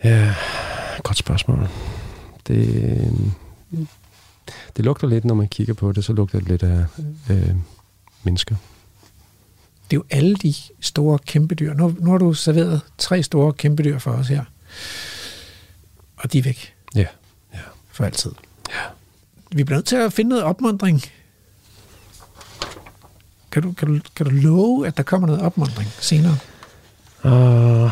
Ja, 0.03 0.36
godt 1.03 1.17
spørgsmål. 1.17 1.67
Det, 2.48 3.38
det 4.77 4.86
lugter 4.86 5.07
lidt, 5.07 5.25
når 5.25 5.36
man 5.36 5.48
kigger 5.48 5.74
på 5.74 5.91
det, 5.91 6.05
så 6.05 6.13
lugter 6.13 6.39
det 6.39 6.48
lidt 6.48 6.63
af 6.63 6.86
øh, 7.29 7.50
mennesker. 8.24 8.55
Det 9.89 9.98
er 9.98 10.00
jo 10.00 10.03
alle 10.10 10.36
de 10.36 10.53
store 10.79 11.19
kæmpedyr. 11.19 11.74
Nu, 11.74 11.95
nu 12.00 12.12
har 12.12 12.17
du 12.17 12.33
serveret 12.33 12.81
tre 12.98 13.24
store 13.24 13.53
kæmpedyr 13.53 14.00
for 14.00 14.12
os 14.12 14.27
her. 14.27 14.43
Og 16.17 16.33
de 16.33 16.38
er 16.39 16.43
væk 16.43 16.74
Ja, 16.95 17.05
ja. 17.53 17.60
for 17.91 18.05
altid. 18.05 18.31
Ja. 18.69 18.81
Vi 19.51 19.63
bliver 19.63 19.77
nødt 19.77 19.86
til 19.88 19.95
at 19.95 20.13
finde 20.13 20.29
noget 20.29 20.43
opmundring. 20.43 21.01
Kan 23.51 23.62
du, 23.62 23.72
kan, 23.72 23.88
du, 23.88 24.00
kan 24.15 24.25
du 24.25 24.31
love, 24.31 24.88
at 24.88 24.98
der 24.98 25.03
kommer 25.03 25.27
noget 25.27 25.41
opmundring 25.41 25.89
senere? 26.00 26.38
Uh, 27.24 27.91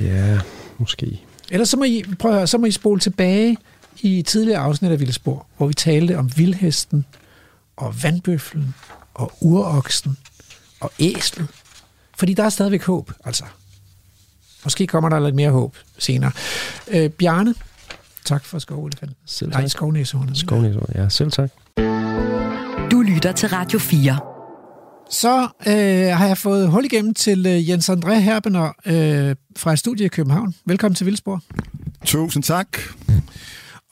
ja, 0.00 0.38
måske. 0.78 1.20
Ellers 1.50 1.68
så 1.68 1.76
må 1.76 1.84
I, 1.84 2.04
prøv 2.18 2.30
at 2.30 2.36
høre, 2.36 2.46
så 2.46 2.58
må 2.58 2.66
I 2.66 2.70
spole 2.70 3.00
tilbage 3.00 3.56
i 4.00 4.22
tidligere 4.22 4.60
afsnit 4.60 4.90
af 4.90 5.00
Vildspor, 5.00 5.46
hvor 5.56 5.66
vi 5.66 5.74
talte 5.74 6.18
om 6.18 6.36
vildhesten 6.36 7.04
og 7.76 8.02
vandbøflen 8.02 8.74
og 9.14 9.32
uroksen 9.40 10.16
og 10.80 10.92
æslet. 10.98 11.48
Fordi 12.18 12.34
der 12.34 12.44
er 12.44 12.48
stadigvæk 12.48 12.84
håb, 12.84 13.12
altså. 13.24 13.44
Måske 14.64 14.86
kommer 14.86 15.08
der 15.08 15.20
lidt 15.20 15.34
mere 15.34 15.50
håb 15.50 15.76
senere. 15.98 16.30
Øh, 16.88 17.10
Bjarne, 17.10 17.54
tak 18.24 18.44
for 18.44 18.58
skovelefanten. 18.58 19.16
Selv 19.26 19.50
Nej, 19.50 19.60
tak. 19.60 19.70
skovnæsehornet. 19.70 20.38
Skovnæsord, 20.38 20.90
ja, 20.94 21.08
selv 21.08 21.30
tak. 21.32 21.50
Du 22.90 23.00
lytter 23.02 23.32
til 23.32 23.48
Radio 23.48 23.78
4. 23.78 24.33
Så 25.10 25.48
øh, 25.66 26.16
har 26.16 26.26
jeg 26.26 26.38
fået 26.38 26.70
hul 26.70 26.84
igennem 26.84 27.14
til 27.14 27.46
øh, 27.46 27.68
Jens 27.68 27.88
André 27.90 28.12
Herbener 28.12 28.72
øh, 28.86 29.36
fra 29.56 29.72
et 29.72 29.78
studie 29.78 30.06
i 30.06 30.08
København. 30.08 30.54
Velkommen 30.66 30.94
til 30.94 31.06
Vildspor. 31.06 31.42
Tusind 32.04 32.42
tak. 32.42 32.78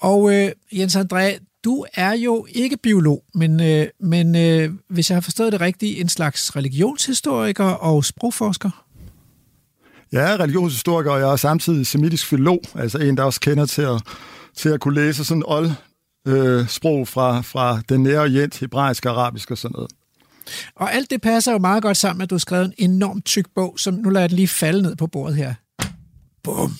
Og 0.00 0.34
øh, 0.34 0.50
Jens 0.72 0.96
André, 0.96 1.58
du 1.64 1.84
er 1.94 2.12
jo 2.12 2.46
ikke 2.54 2.76
biolog, 2.76 3.24
men, 3.34 3.60
øh, 3.60 3.86
men 4.00 4.36
øh, 4.36 4.70
hvis 4.90 5.10
jeg 5.10 5.16
har 5.16 5.20
forstået 5.20 5.52
det 5.52 5.60
rigtigt, 5.60 6.00
en 6.00 6.08
slags 6.08 6.56
religionshistoriker 6.56 7.64
og 7.64 8.04
sprogforsker. 8.04 8.84
Jeg 10.12 10.32
er 10.32 10.40
religionshistoriker, 10.40 11.10
og 11.10 11.20
jeg 11.20 11.32
er 11.32 11.36
samtidig 11.36 11.86
semitisk 11.86 12.26
filolog, 12.26 12.62
altså 12.74 12.98
en, 12.98 13.16
der 13.16 13.22
også 13.22 13.40
kender 13.40 13.66
til 13.66 13.82
at, 13.82 14.02
til 14.56 14.68
at 14.68 14.80
kunne 14.80 14.94
læse 14.94 15.24
sådan 15.24 15.42
old 15.46 15.70
øh, 16.26 16.68
sprog 16.68 17.08
fra, 17.08 17.40
fra 17.40 17.80
den 17.88 18.02
nære 18.02 18.20
orient, 18.20 18.58
hebraisk, 18.58 19.06
arabisk 19.06 19.50
og 19.50 19.58
sådan 19.58 19.74
noget. 19.74 19.90
Og 20.74 20.94
alt 20.94 21.10
det 21.10 21.20
passer 21.20 21.52
jo 21.52 21.58
meget 21.58 21.82
godt 21.82 21.96
sammen, 21.96 22.22
at 22.22 22.30
du 22.30 22.34
har 22.34 22.38
skrevet 22.38 22.74
en 22.78 22.90
enormt 22.90 23.24
tyk 23.24 23.46
bog, 23.54 23.78
som 23.78 23.94
nu 23.94 24.10
lader 24.10 24.22
jeg 24.22 24.30
den 24.30 24.36
lige 24.36 24.48
falde 24.48 24.82
ned 24.82 24.96
på 24.96 25.06
bordet 25.06 25.36
her. 25.36 25.54
Bum. 26.42 26.74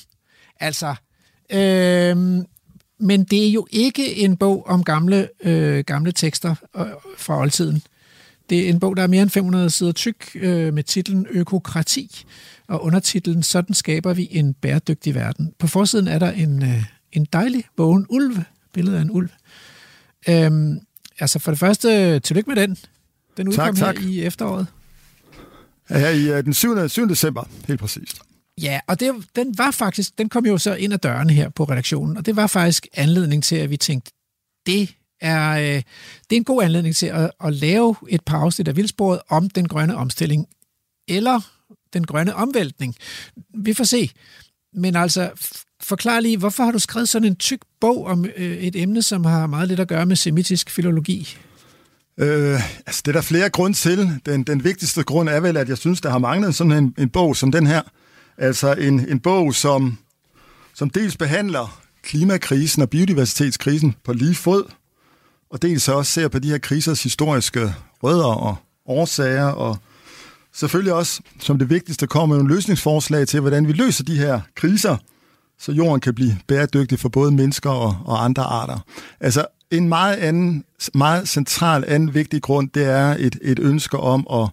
Altså, 0.61 0.95
øh, 1.53 2.17
men 3.01 3.25
det 3.25 3.47
er 3.47 3.53
jo 3.53 3.67
ikke 3.71 4.17
en 4.17 4.37
bog 4.37 4.67
om 4.67 4.85
gamle, 4.85 5.29
øh, 5.45 5.85
gamle 5.85 6.13
tekster 6.13 6.55
øh, 6.77 6.87
fra 7.17 7.39
oldtiden. 7.39 7.83
Det 8.51 8.65
er 8.65 8.69
en 8.69 8.81
bog, 8.81 8.97
der 8.97 9.03
er 9.03 9.07
mere 9.07 9.23
end 9.23 9.31
500 9.31 9.71
sider 9.71 9.93
tyk, 9.93 10.31
øh, 10.35 10.75
med 10.75 10.83
titlen 10.83 11.27
Økokrati, 11.31 12.25
og 12.69 12.85
undertitlen 12.85 13.43
Sådan 13.43 13.75
skaber 13.75 14.15
vi 14.15 14.29
en 14.31 14.55
bæredygtig 14.55 15.15
verden. 15.15 15.53
På 15.59 15.67
forsiden 15.67 16.09
er 16.09 16.19
der 16.19 16.31
en, 16.31 16.63
øh, 16.63 16.85
en 17.13 17.27
dejlig 17.33 17.65
vågen 17.77 18.07
ulv, 18.09 18.37
billede 18.73 18.99
af 18.99 19.03
en 19.03 19.11
ulv. 19.11 19.31
Øhm, 20.29 20.81
altså 21.19 21.39
for 21.39 21.51
det 21.51 21.59
første, 21.59 22.21
tillykke 22.21 22.51
med 22.51 22.57
den. 22.57 22.79
Den 23.37 23.49
udkom 23.49 23.77
tak, 23.77 23.95
tak. 23.95 23.99
her 23.99 24.09
i 24.09 24.23
efteråret. 24.23 24.67
Her 25.89 26.09
i 26.09 26.39
uh, 26.39 26.45
den 26.45 26.55
7. 26.55 26.89
7. 26.89 27.09
december, 27.09 27.45
helt 27.67 27.81
præcist. 27.81 28.23
Ja, 28.61 28.81
og 28.87 29.01
det, 29.01 29.15
den 29.37 29.59
var 29.59 29.71
faktisk, 29.71 30.19
den 30.19 30.29
kom 30.29 30.47
jo 30.47 30.59
så 30.59 30.75
ind 30.75 30.93
ad 30.93 30.99
dørene 30.99 31.33
her 31.33 31.49
på 31.49 31.65
redaktionen, 31.65 32.17
og 32.17 32.27
det 32.27 32.37
var 32.37 32.47
faktisk 32.47 32.87
anledning 32.95 33.45
til, 33.45 33.57
at 33.57 33.71
vi 33.71 33.77
tænkte, 33.77 34.13
det 34.67 34.95
er, 35.21 35.51
øh, 35.51 35.83
det 36.31 36.37
er 36.37 36.37
en 36.37 36.45
god 36.45 36.63
anledning 36.63 36.97
til 36.97 37.07
at, 37.07 37.31
at 37.45 37.55
lave 37.55 37.97
et 38.09 38.25
par 38.25 38.39
afsnit 38.39 38.69
af 38.69 38.77
Vildsporet 38.77 39.21
om 39.29 39.51
den 39.51 39.69
grønne 39.69 39.97
omstilling, 39.97 40.47
eller 41.09 41.41
den 41.93 42.05
grønne 42.05 42.35
omvæltning. 42.35 42.95
Vi 43.55 43.75
får 43.75 43.85
se. 43.85 44.11
Men 44.75 44.97
altså, 44.97 45.31
forklar 45.81 46.21
lige, 46.21 46.37
hvorfor 46.37 46.65
har 46.65 46.71
du 46.71 46.79
skrevet 46.79 47.09
sådan 47.09 47.29
en 47.29 47.37
tyk 47.37 47.61
bog 47.81 48.07
om 48.07 48.25
øh, 48.37 48.57
et 48.57 48.77
emne, 48.77 49.03
som 49.03 49.25
har 49.25 49.47
meget 49.47 49.69
lidt 49.69 49.81
at 49.81 49.89
gøre 49.89 50.07
med 50.07 50.17
semitisk 50.17 50.71
filologi? 50.71 51.37
Øh, 52.23 52.61
altså, 52.87 53.03
det 53.05 53.09
er 53.09 53.13
der 53.13 53.21
flere 53.21 53.51
grunde 53.51 53.77
til. 53.77 54.21
Den, 54.27 54.43
den 54.43 54.65
vigtigste 54.65 55.03
grund 55.03 55.29
er 55.29 55.41
vel, 55.41 55.57
at 55.57 55.69
jeg 55.69 55.79
synes, 55.79 56.01
der 56.01 56.11
har 56.11 56.19
manglet 56.19 56.55
sådan 56.55 56.73
en, 56.73 56.95
en 56.99 57.09
bog 57.09 57.37
som 57.37 57.53
den 57.53 57.67
her. 57.67 57.83
Altså 58.39 58.73
en, 58.73 59.09
en 59.09 59.21
bog, 59.21 59.55
som, 59.55 59.99
som 60.75 60.91
dels 60.91 61.17
behandler 61.17 61.83
klimakrisen 62.03 62.83
og 62.83 62.91
biodiversitetskrisen 62.91 63.95
på 64.05 64.13
lige 64.13 64.35
fod, 64.35 64.65
og 65.51 65.63
dels 65.63 65.89
også 65.89 66.13
ser 66.13 66.29
på 66.29 66.39
de 66.39 66.49
her 66.49 66.59
krisers 66.59 67.03
historiske 67.03 67.75
rødder 68.03 68.25
og 68.25 68.57
årsager, 68.87 69.47
og 69.47 69.79
selvfølgelig 70.53 70.93
også, 70.93 71.21
som 71.41 71.59
det 71.59 71.71
vigtigste, 71.71 72.07
kommer 72.07 72.37
nogle 72.37 72.55
løsningsforslag 72.55 73.29
til, 73.29 73.41
hvordan 73.41 73.69
vi 73.69 73.73
løser 73.73 74.05
de 74.05 74.19
her 74.19 74.41
kriser, 74.55 74.97
så 75.59 75.73
jorden 75.73 76.01
kan 76.01 76.15
blive 76.15 76.39
bæredygtig 76.47 76.99
for 76.99 77.09
både 77.09 77.33
mennesker 77.33 77.71
og, 77.71 77.97
og 78.05 78.25
andre 78.25 78.43
arter. 78.43 78.79
Altså 79.21 79.47
en 79.73 79.89
meget 79.89 80.17
anden, 80.17 80.65
meget 80.95 81.29
central 81.29 81.85
anden 81.89 82.15
vigtig 82.15 82.43
grund, 82.43 82.71
det 82.75 82.85
er 82.85 83.17
et, 83.19 83.39
et 83.43 83.59
ønske 83.59 83.99
om 83.99 84.27
at, 84.33 84.49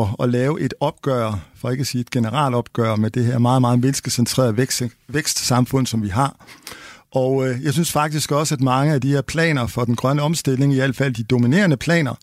at, 0.00 0.06
at 0.22 0.28
lave 0.28 0.60
et 0.60 0.74
opgør, 0.80 1.38
for 1.56 1.70
ikke 1.70 1.80
at 1.80 1.86
sige 1.86 2.00
et 2.00 2.10
generalopgør 2.10 2.96
med 2.96 3.10
det 3.10 3.24
her 3.24 3.38
meget, 3.38 3.60
meget 3.60 3.80
menneskecentrerede 3.80 4.56
vækst, 4.56 4.82
vækstsamfund, 5.08 5.86
som 5.86 6.02
vi 6.02 6.08
har. 6.08 6.36
Og 7.12 7.48
øh, 7.48 7.64
jeg 7.64 7.72
synes 7.72 7.92
faktisk 7.92 8.32
også, 8.32 8.54
at 8.54 8.60
mange 8.60 8.94
af 8.94 9.00
de 9.00 9.08
her 9.08 9.22
planer 9.22 9.66
for 9.66 9.84
den 9.84 9.96
grønne 9.96 10.22
omstilling, 10.22 10.72
i 10.72 10.76
hvert 10.76 10.96
fald 10.96 11.14
de 11.14 11.22
dominerende 11.22 11.76
planer 11.76 12.14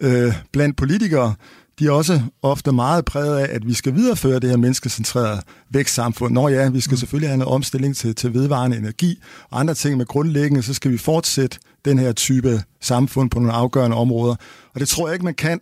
øh, 0.00 0.34
blandt 0.52 0.76
politikere, 0.76 1.34
de 1.80 1.86
er 1.86 1.90
også 1.90 2.22
ofte 2.42 2.72
meget 2.72 3.04
præget 3.04 3.38
af, 3.38 3.54
at 3.54 3.66
vi 3.66 3.74
skal 3.74 3.94
videreføre 3.94 4.40
det 4.40 4.50
her 4.50 4.56
menneskecentrerede 4.56 5.42
vækstsamfund. 5.70 6.34
Når 6.34 6.48
ja, 6.48 6.68
vi 6.68 6.80
skal 6.80 6.98
selvfølgelig 6.98 7.28
have 7.28 7.34
en 7.34 7.42
omstilling 7.42 7.96
til, 7.96 8.14
til 8.14 8.34
vedvarende 8.34 8.76
energi 8.76 9.18
og 9.50 9.60
andre 9.60 9.74
ting, 9.74 9.96
med 9.96 10.06
grundlæggende 10.06 10.62
så 10.62 10.74
skal 10.74 10.90
vi 10.90 10.98
fortsætte 10.98 11.58
den 11.84 11.98
her 11.98 12.12
type 12.12 12.62
samfund 12.80 13.30
på 13.30 13.38
nogle 13.38 13.52
afgørende 13.52 13.96
områder. 13.96 14.34
Og 14.74 14.80
det 14.80 14.88
tror 14.88 15.08
jeg 15.08 15.14
ikke, 15.14 15.24
man 15.24 15.34
kan. 15.34 15.60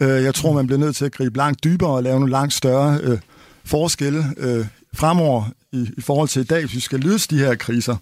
Øh, 0.00 0.22
jeg 0.24 0.34
tror, 0.34 0.52
man 0.52 0.66
bliver 0.66 0.80
nødt 0.80 0.96
til 0.96 1.04
at 1.04 1.12
gribe 1.12 1.36
langt 1.36 1.64
dybere 1.64 1.90
og 1.90 2.02
lave 2.02 2.20
nogle 2.20 2.32
langt 2.32 2.54
større 2.54 2.98
øh, 3.02 3.18
forskelle 3.64 4.24
øh, 4.36 4.66
fremover 4.94 5.44
i, 5.72 5.90
i 5.96 6.00
forhold 6.00 6.28
til 6.28 6.42
i 6.42 6.44
dag, 6.44 6.60
hvis 6.60 6.74
vi 6.74 6.80
skal 6.80 7.00
løse 7.00 7.28
de 7.30 7.38
her 7.38 7.54
kriser. 7.54 7.96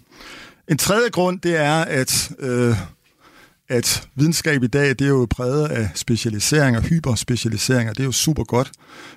En 0.67 0.77
tredje 0.77 1.09
grund, 1.09 1.39
det 1.39 1.57
er, 1.57 1.75
at 1.75 2.31
øh, 2.39 2.75
at 3.69 4.07
videnskab 4.15 4.63
i 4.63 4.67
dag, 4.67 4.89
det 4.89 5.01
er 5.01 5.07
jo 5.07 5.27
præget 5.29 5.67
af 5.67 5.89
specialisering 5.95 6.77
og 6.77 6.83
hyperspecialisering, 6.83 7.89
og 7.89 7.97
det 7.97 8.03
er 8.03 8.05
jo 8.05 8.11
super 8.11 8.43
godt. 8.43 8.71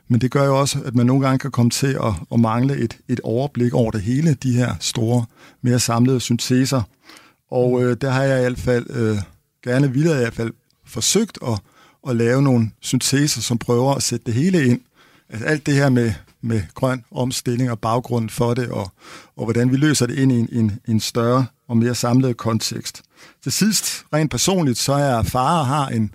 Men 0.09 0.21
det 0.21 0.31
gør 0.31 0.45
jo 0.45 0.61
også, 0.61 0.79
at 0.85 0.95
man 0.95 1.07
nogle 1.07 1.27
gange 1.27 1.39
kan 1.39 1.51
komme 1.51 1.71
til 1.71 1.87
at, 1.87 2.13
at 2.33 2.41
mangle 2.41 2.77
et, 2.77 2.99
et 3.09 3.21
overblik 3.21 3.75
over 3.75 3.91
det 3.91 4.03
hele, 4.03 4.35
de 4.35 4.53
her 4.53 4.75
store, 4.81 5.25
mere 5.63 5.79
samlede 5.79 6.21
synteser. 6.21 6.83
Og 7.51 7.83
øh, 7.83 7.97
der 8.01 8.11
har 8.11 8.23
jeg 8.23 8.39
i 8.39 8.43
hvert 8.43 8.59
fald 8.59 8.87
øh, 8.91 9.17
gerne 9.65 9.93
ville 9.93 10.13
i 10.13 10.17
hvert 10.17 10.35
fald 10.35 10.53
forsøgt 10.87 11.39
at, 11.47 11.59
at 12.09 12.17
lave 12.17 12.43
nogle 12.43 12.71
synteser, 12.81 13.41
som 13.41 13.59
prøver 13.59 13.95
at 13.95 14.03
sætte 14.03 14.25
det 14.27 14.35
hele 14.35 14.67
ind. 14.67 14.81
Altså 15.29 15.47
alt 15.47 15.67
det 15.67 15.75
her 15.75 15.89
med, 15.89 16.13
med 16.43 16.63
grøn 16.75 17.05
omstilling 17.11 17.71
og 17.71 17.79
baggrunden 17.79 18.31
for 18.31 18.55
det, 18.55 18.69
og, 18.69 18.93
og 19.37 19.45
hvordan 19.45 19.73
vi 19.73 19.77
løser 19.77 20.07
det 20.07 20.19
ind 20.19 20.33
i 20.33 20.39
en, 20.39 20.49
en, 20.53 20.79
en 20.89 21.01
større 21.01 21.47
og 21.71 21.77
mere 21.77 21.95
samlet 21.95 22.37
kontekst. 22.37 23.03
Til 23.43 23.53
sidst, 23.53 24.05
rent 24.13 24.31
personligt, 24.31 24.79
så 24.79 24.93
er 24.93 25.23
far 25.23 25.59
og 25.59 25.67
har 25.67 25.89
en, 25.89 26.15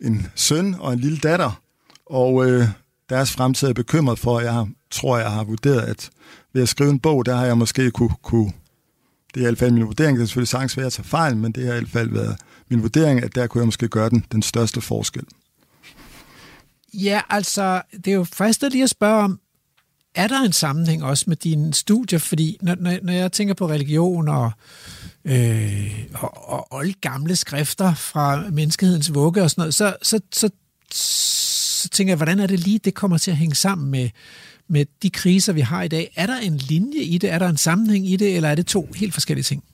en 0.00 0.26
søn 0.34 0.76
og 0.78 0.92
en 0.92 0.98
lille 0.98 1.18
datter, 1.18 1.60
og 2.06 2.46
øh, 2.46 2.68
deres 3.10 3.32
fremtid 3.32 3.68
er 3.68 3.72
bekymret 3.72 4.18
for, 4.18 4.38
at 4.38 4.44
jeg 4.44 4.66
tror, 4.90 5.18
jeg 5.18 5.30
har 5.30 5.44
vurderet, 5.44 5.80
at 5.80 6.10
ved 6.52 6.62
at 6.62 6.68
skrive 6.68 6.90
en 6.90 7.00
bog, 7.00 7.26
der 7.26 7.36
har 7.36 7.46
jeg 7.46 7.58
måske 7.58 7.90
kunne, 7.90 8.14
kunne 8.22 8.52
det 9.34 9.40
er 9.42 9.46
i 9.46 9.50
hvert 9.50 9.58
fald 9.58 9.72
min 9.72 9.86
vurdering, 9.86 10.16
det 10.16 10.22
er 10.22 10.26
selvfølgelig 10.26 10.48
sagtens 10.48 10.76
være 10.76 10.86
at 10.86 10.92
tage 10.92 11.08
fejl, 11.08 11.36
men 11.36 11.52
det 11.52 11.66
har 11.66 11.74
i 11.74 11.78
hvert 11.78 11.90
fald 11.90 12.10
været 12.10 12.36
min 12.70 12.82
vurdering, 12.82 13.22
at 13.22 13.34
der 13.34 13.46
kunne 13.46 13.60
jeg 13.60 13.66
måske 13.66 13.88
gøre 13.88 14.10
den, 14.10 14.24
den 14.32 14.42
største 14.42 14.80
forskel. 14.80 15.24
Ja, 16.94 17.20
altså, 17.30 17.82
det 17.92 18.08
er 18.08 18.14
jo 18.14 18.24
fristet 18.24 18.72
lige 18.72 18.84
at 18.84 18.90
spørge 18.90 19.24
om, 19.24 19.40
er 20.16 20.28
der 20.28 20.40
en 20.40 20.52
sammenhæng 20.52 21.04
også 21.04 21.24
med 21.28 21.36
dine 21.36 21.74
studier? 21.74 22.18
Fordi 22.18 22.58
når, 22.62 22.74
når, 22.80 22.98
når 23.02 23.12
jeg 23.12 23.32
tænker 23.32 23.54
på 23.54 23.68
religion 23.68 24.28
og, 24.28 24.50
øh, 25.24 26.04
og, 26.14 26.50
og 26.50 26.66
oldgamle 26.70 27.36
skrifter 27.36 27.94
fra 27.94 28.50
menneskehedens 28.50 29.14
vugge 29.14 29.42
og 29.42 29.50
sådan 29.50 29.60
noget, 29.60 29.74
så, 29.74 29.96
så, 30.02 30.20
så, 30.32 30.50
så 30.92 31.88
tænker 31.88 32.10
jeg, 32.10 32.16
hvordan 32.16 32.40
er 32.40 32.46
det 32.46 32.60
lige, 32.60 32.78
det 32.78 32.94
kommer 32.94 33.18
til 33.18 33.30
at 33.30 33.36
hænge 33.36 33.54
sammen 33.54 33.90
med, 33.90 34.10
med 34.68 34.86
de 35.02 35.10
kriser, 35.10 35.52
vi 35.52 35.60
har 35.60 35.82
i 35.82 35.88
dag? 35.88 36.12
Er 36.16 36.26
der 36.26 36.38
en 36.38 36.56
linje 36.56 37.00
i 37.00 37.18
det? 37.18 37.32
Er 37.32 37.38
der 37.38 37.48
en 37.48 37.56
sammenhæng 37.56 38.10
i 38.10 38.16
det? 38.16 38.36
Eller 38.36 38.48
er 38.48 38.54
det 38.54 38.66
to 38.66 38.92
helt 38.96 39.14
forskellige 39.14 39.44
ting? 39.44 39.64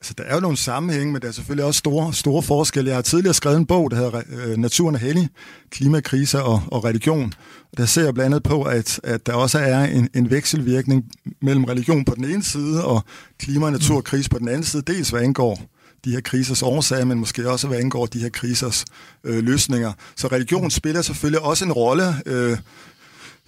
Altså, 0.00 0.14
der 0.18 0.24
er 0.24 0.34
jo 0.34 0.40
nogle 0.40 0.56
sammenhænge, 0.56 1.12
men 1.12 1.22
der 1.22 1.28
er 1.28 1.32
selvfølgelig 1.32 1.64
også 1.64 1.78
store, 1.78 2.14
store 2.14 2.42
forskelle. 2.42 2.88
Jeg 2.88 2.96
har 2.96 3.02
tidligere 3.02 3.34
skrevet 3.34 3.56
en 3.56 3.66
bog, 3.66 3.90
der 3.90 3.96
hedder 3.96 4.22
øh, 4.30 4.56
Naturen 4.56 4.94
er 4.94 4.98
hellig, 4.98 5.28
klimakriser 5.70 6.40
og, 6.40 6.62
og 6.66 6.84
religion. 6.84 7.32
Og 7.72 7.78
der 7.78 7.86
ser 7.86 8.04
jeg 8.04 8.14
blandt 8.14 8.34
andet 8.34 8.42
på, 8.42 8.62
at, 8.62 9.00
at 9.04 9.26
der 9.26 9.32
også 9.32 9.58
er 9.58 9.84
en, 9.84 10.08
en 10.14 10.30
vekselvirkning 10.30 11.04
mellem 11.42 11.64
religion 11.64 12.04
på 12.04 12.14
den 12.14 12.24
ene 12.24 12.42
side 12.42 12.84
og 12.84 13.04
klima- 13.38 13.66
og 13.66 13.72
naturkrise 13.72 14.30
på 14.30 14.38
den 14.38 14.48
anden 14.48 14.64
side. 14.64 14.82
Dels 14.82 15.10
hvad 15.10 15.22
angår 15.22 15.62
de 16.04 16.10
her 16.10 16.20
krisers 16.20 16.62
årsager, 16.62 17.04
men 17.04 17.18
måske 17.18 17.50
også 17.50 17.68
hvad 17.68 17.78
angår 17.78 18.06
de 18.06 18.18
her 18.18 18.28
krisers 18.28 18.84
øh, 19.24 19.44
løsninger. 19.44 19.92
Så 20.16 20.28
religion 20.28 20.70
spiller 20.70 21.02
selvfølgelig 21.02 21.42
også 21.42 21.64
en 21.64 21.72
rolle. 21.72 22.14
Øh, 22.26 22.58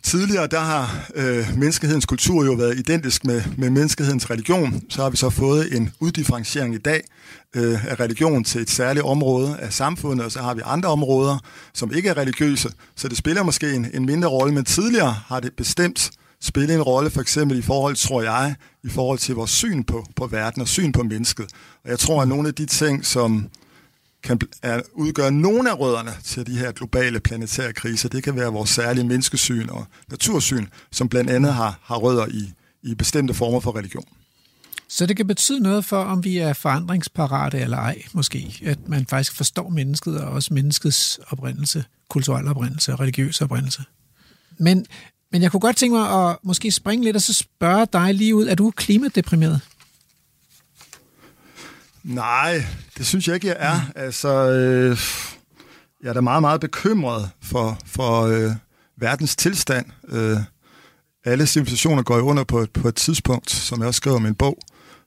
Tidligere 0.02 0.46
der 0.46 0.60
har 0.60 1.10
øh, 1.14 1.58
menneskehedens 1.58 2.06
kultur 2.06 2.44
jo 2.44 2.52
været 2.52 2.78
identisk 2.78 3.24
med, 3.24 3.42
med 3.58 3.70
menneskehedens 3.70 4.30
religion. 4.30 4.82
Så 4.88 5.02
har 5.02 5.10
vi 5.10 5.16
så 5.16 5.30
fået 5.30 5.76
en 5.76 5.90
uddifferentiering 6.00 6.74
i 6.74 6.78
dag 6.78 7.04
øh, 7.56 7.90
af 7.90 8.00
religion 8.00 8.44
til 8.44 8.60
et 8.60 8.70
særligt 8.70 9.04
område 9.04 9.56
af 9.58 9.72
samfundet, 9.72 10.26
og 10.26 10.32
så 10.32 10.42
har 10.42 10.54
vi 10.54 10.60
andre 10.64 10.88
områder, 10.88 11.38
som 11.74 11.94
ikke 11.94 12.08
er 12.08 12.16
religiøse. 12.16 12.70
Så 12.96 13.08
det 13.08 13.16
spiller 13.16 13.42
måske 13.42 13.72
en, 13.72 13.86
en 13.94 14.06
mindre 14.06 14.28
rolle, 14.28 14.54
men 14.54 14.64
tidligere 14.64 15.16
har 15.26 15.40
det 15.40 15.52
bestemt 15.56 16.10
spillet 16.40 16.74
en 16.74 16.82
rolle, 16.82 17.10
for 17.10 17.20
eksempel 17.20 17.58
i 17.58 17.62
forhold, 17.62 17.96
tror 17.96 18.22
jeg, 18.22 18.54
i 18.84 18.88
forhold 18.88 19.18
til 19.18 19.34
vores 19.34 19.50
syn 19.50 19.82
på, 19.82 20.06
på 20.16 20.26
verden 20.26 20.62
og 20.62 20.68
syn 20.68 20.92
på 20.92 21.02
mennesket. 21.02 21.46
Og 21.84 21.90
jeg 21.90 21.98
tror, 21.98 22.22
at 22.22 22.28
nogle 22.28 22.48
af 22.48 22.54
de 22.54 22.66
ting, 22.66 23.06
som 23.06 23.48
kan 24.22 24.40
udgøre 24.92 25.32
nogle 25.32 25.70
af 25.70 25.78
rødderne 25.78 26.10
til 26.24 26.46
de 26.46 26.58
her 26.58 26.72
globale 26.72 27.20
planetære 27.20 27.72
kriser. 27.72 28.08
Det 28.08 28.22
kan 28.22 28.36
være 28.36 28.52
vores 28.52 28.70
særlige 28.70 29.06
menneskesyn 29.06 29.68
og 29.68 29.86
natursyn, 30.10 30.66
som 30.90 31.08
blandt 31.08 31.30
andet 31.30 31.54
har, 31.54 31.78
har 31.82 31.96
rødder 31.96 32.26
i, 32.26 32.52
i 32.82 32.94
bestemte 32.94 33.34
former 33.34 33.60
for 33.60 33.76
religion. 33.76 34.04
Så 34.88 35.06
det 35.06 35.16
kan 35.16 35.26
betyde 35.26 35.60
noget 35.60 35.84
for, 35.84 36.02
om 36.04 36.24
vi 36.24 36.38
er 36.38 36.52
forandringsparate 36.52 37.58
eller 37.58 37.76
ej, 37.76 38.02
måske. 38.12 38.60
At 38.64 38.88
man 38.88 39.06
faktisk 39.06 39.36
forstår 39.36 39.68
mennesket 39.68 40.20
og 40.20 40.32
også 40.32 40.54
menneskets 40.54 41.20
oprindelse, 41.30 41.84
kulturel 42.08 42.48
oprindelse 42.48 42.92
og 42.92 43.00
religiøs 43.00 43.40
oprindelse. 43.40 43.82
Men, 44.58 44.86
men 45.32 45.42
jeg 45.42 45.50
kunne 45.50 45.60
godt 45.60 45.76
tænke 45.76 45.96
mig 45.96 46.30
at 46.30 46.36
måske 46.42 46.70
springe 46.70 47.04
lidt 47.04 47.16
og 47.16 47.22
så 47.22 47.32
spørge 47.32 47.86
dig 47.92 48.14
lige 48.14 48.34
ud, 48.34 48.46
er 48.46 48.54
du 48.54 48.70
klimadeprimeret? 48.70 49.60
Nej, 52.04 52.64
det 52.98 53.06
synes 53.06 53.28
jeg 53.28 53.34
ikke, 53.34 53.46
jeg 53.48 53.56
er. 53.58 53.80
Altså, 53.96 54.28
øh, 54.50 54.98
jeg 56.02 56.08
er 56.08 56.12
da 56.12 56.20
meget, 56.20 56.40
meget 56.40 56.60
bekymret 56.60 57.30
for, 57.42 57.78
for 57.86 58.22
øh, 58.22 58.50
verdens 58.96 59.36
tilstand. 59.36 59.86
Øh, 60.08 60.36
alle 61.24 61.46
civilisationer 61.46 62.02
går 62.02 62.16
jo 62.16 62.22
under 62.22 62.44
på 62.44 62.58
et, 62.58 62.70
på 62.70 62.88
et 62.88 62.94
tidspunkt, 62.94 63.50
som 63.50 63.78
jeg 63.78 63.88
også 63.88 63.98
skrev 63.98 64.16
i 64.16 64.20
min 64.20 64.34
bog. 64.34 64.58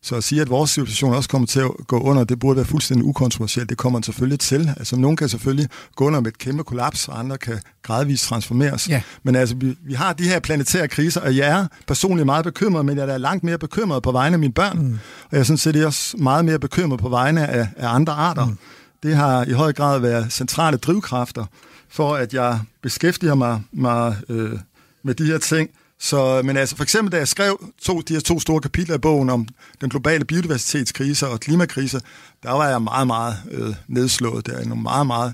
Så 0.05 0.15
at 0.15 0.23
sige, 0.23 0.41
at 0.41 0.49
vores 0.49 0.71
civilisation 0.71 1.13
også 1.13 1.29
kommer 1.29 1.47
til 1.47 1.59
at 1.59 1.71
gå 1.87 1.99
under, 1.99 2.23
det 2.23 2.39
burde 2.39 2.55
være 2.55 2.65
fuldstændig 2.65 3.05
ukontroversielt. 3.05 3.69
Det 3.69 3.77
kommer 3.77 3.99
man 3.99 4.03
selvfølgelig 4.03 4.39
til. 4.39 4.73
Altså, 4.77 4.95
nogen 4.95 5.17
kan 5.17 5.29
selvfølgelig 5.29 5.69
gå 5.95 6.05
under 6.05 6.19
med 6.19 6.31
et 6.31 6.37
kæmpe 6.37 6.63
kollaps, 6.63 7.07
og 7.07 7.19
andre 7.19 7.37
kan 7.37 7.59
gradvist 7.83 8.25
transformeres. 8.25 8.89
Ja. 8.89 9.01
Men 9.23 9.35
altså, 9.35 9.55
vi, 9.55 9.77
vi 9.85 9.93
har 9.93 10.13
de 10.13 10.23
her 10.23 10.39
planetære 10.39 10.87
kriser, 10.87 11.21
og 11.21 11.37
jeg 11.37 11.59
er 11.59 11.67
personligt 11.87 12.25
meget 12.25 12.43
bekymret, 12.43 12.85
men 12.85 12.97
jeg 12.97 13.09
er 13.09 13.17
langt 13.17 13.43
mere 13.43 13.57
bekymret 13.57 14.03
på 14.03 14.11
vegne 14.11 14.33
af 14.33 14.39
mine 14.39 14.53
børn. 14.53 14.77
Mm. 14.77 14.93
Og 15.23 15.29
jeg 15.31 15.39
er 15.39 15.43
sådan 15.43 15.57
set 15.57 15.85
også 15.85 16.17
meget 16.17 16.45
mere 16.45 16.59
bekymret 16.59 16.99
på 16.99 17.09
vegne 17.09 17.47
af, 17.47 17.67
af 17.77 17.87
andre 17.95 18.13
arter. 18.13 18.45
Mm. 18.45 18.57
Det 19.03 19.15
har 19.15 19.45
i 19.45 19.51
høj 19.51 19.73
grad 19.73 19.99
været 19.99 20.33
centrale 20.33 20.77
drivkræfter 20.77 21.45
for, 21.89 22.15
at 22.15 22.33
jeg 22.33 22.59
beskæftiger 22.81 23.35
mig, 23.35 23.61
mig 23.71 24.15
øh, 24.29 24.59
med 25.03 25.15
de 25.15 25.25
her 25.25 25.37
ting. 25.37 25.69
Så, 25.99 26.41
men 26.43 26.57
altså 26.57 26.75
for 26.75 26.83
eksempel, 26.83 27.11
da 27.11 27.17
jeg 27.17 27.27
skrev 27.27 27.71
to, 27.81 28.01
de 28.01 28.13
her 28.13 28.19
to 28.19 28.39
store 28.39 28.61
kapitler 28.61 28.95
i 28.95 28.99
bogen 28.99 29.29
om 29.29 29.47
den 29.81 29.89
globale 29.89 30.25
biodiversitetskrise 30.25 31.27
og 31.27 31.39
klimakrise, 31.39 32.01
der 32.43 32.51
var 32.51 32.69
jeg 32.69 32.81
meget, 32.81 33.07
meget 33.07 33.37
øh, 33.51 33.75
nedslået. 33.87 34.45
Der 34.45 34.53
er 34.53 34.65
nogle 34.65 34.83
meget, 34.83 35.07
meget 35.07 35.33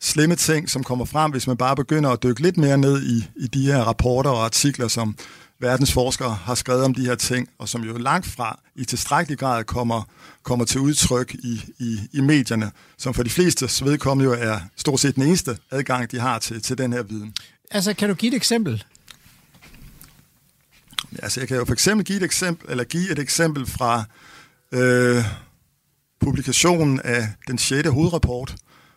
slemme 0.00 0.36
ting, 0.36 0.70
som 0.70 0.84
kommer 0.84 1.04
frem, 1.04 1.30
hvis 1.30 1.46
man 1.46 1.56
bare 1.56 1.76
begynder 1.76 2.10
at 2.10 2.22
dykke 2.22 2.42
lidt 2.42 2.56
mere 2.56 2.78
ned 2.78 3.02
i, 3.02 3.28
i 3.36 3.46
de 3.46 3.66
her 3.66 3.78
rapporter 3.78 4.30
og 4.30 4.44
artikler, 4.44 4.88
som 4.88 5.16
verdens 5.60 5.92
forskere 5.92 6.34
har 6.44 6.54
skrevet 6.54 6.84
om 6.84 6.94
de 6.94 7.04
her 7.04 7.14
ting, 7.14 7.48
og 7.58 7.68
som 7.68 7.82
jo 7.82 7.96
langt 7.96 8.26
fra 8.26 8.60
i 8.76 8.84
tilstrækkelig 8.84 9.38
grad 9.38 9.64
kommer, 9.64 10.02
kommer 10.42 10.64
til 10.64 10.80
udtryk 10.80 11.34
i, 11.34 11.60
i, 11.78 11.98
i 12.12 12.20
medierne, 12.20 12.70
som 12.98 13.14
for 13.14 13.22
de 13.22 13.30
fleste 13.30 13.84
vedkommende 13.84 14.30
jo 14.30 14.36
er 14.40 14.58
stort 14.76 15.00
set 15.00 15.14
den 15.14 15.22
eneste 15.22 15.58
adgang, 15.70 16.10
de 16.10 16.18
har 16.18 16.38
til, 16.38 16.62
til 16.62 16.78
den 16.78 16.92
her 16.92 17.02
viden. 17.02 17.34
Altså, 17.70 17.94
kan 17.94 18.08
du 18.08 18.14
give 18.14 18.32
et 18.32 18.36
eksempel? 18.36 18.84
Altså, 21.18 21.40
jeg 21.40 21.48
kan 21.48 21.56
jo 21.56 21.64
for 21.64 21.72
eksempel 21.72 22.04
give 22.04 22.16
et 22.16 22.22
eksempel, 22.22 22.70
eller 22.70 22.84
give 22.84 23.12
et 23.12 23.18
eksempel 23.18 23.66
fra 23.66 24.04
øh, 24.72 25.24
publikationen 26.20 27.00
af 27.00 27.28
den 27.48 27.58
6. 27.58 27.88
hovedrapport 27.88 28.56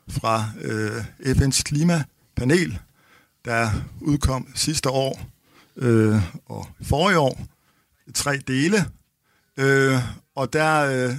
fra 0.09 0.49
øh, 0.61 1.05
FN's 1.21 1.61
klimapanel, 1.63 2.79
der 3.45 3.71
udkom 4.01 4.47
sidste 4.55 4.89
år 4.89 5.21
øh, 5.75 6.21
og 6.45 6.67
forrige 6.81 7.19
år. 7.19 7.45
Tre 8.13 8.37
dele. 8.37 8.85
Øh, 9.57 9.99
og 10.35 10.53
der 10.53 10.81
øh, 10.81 11.15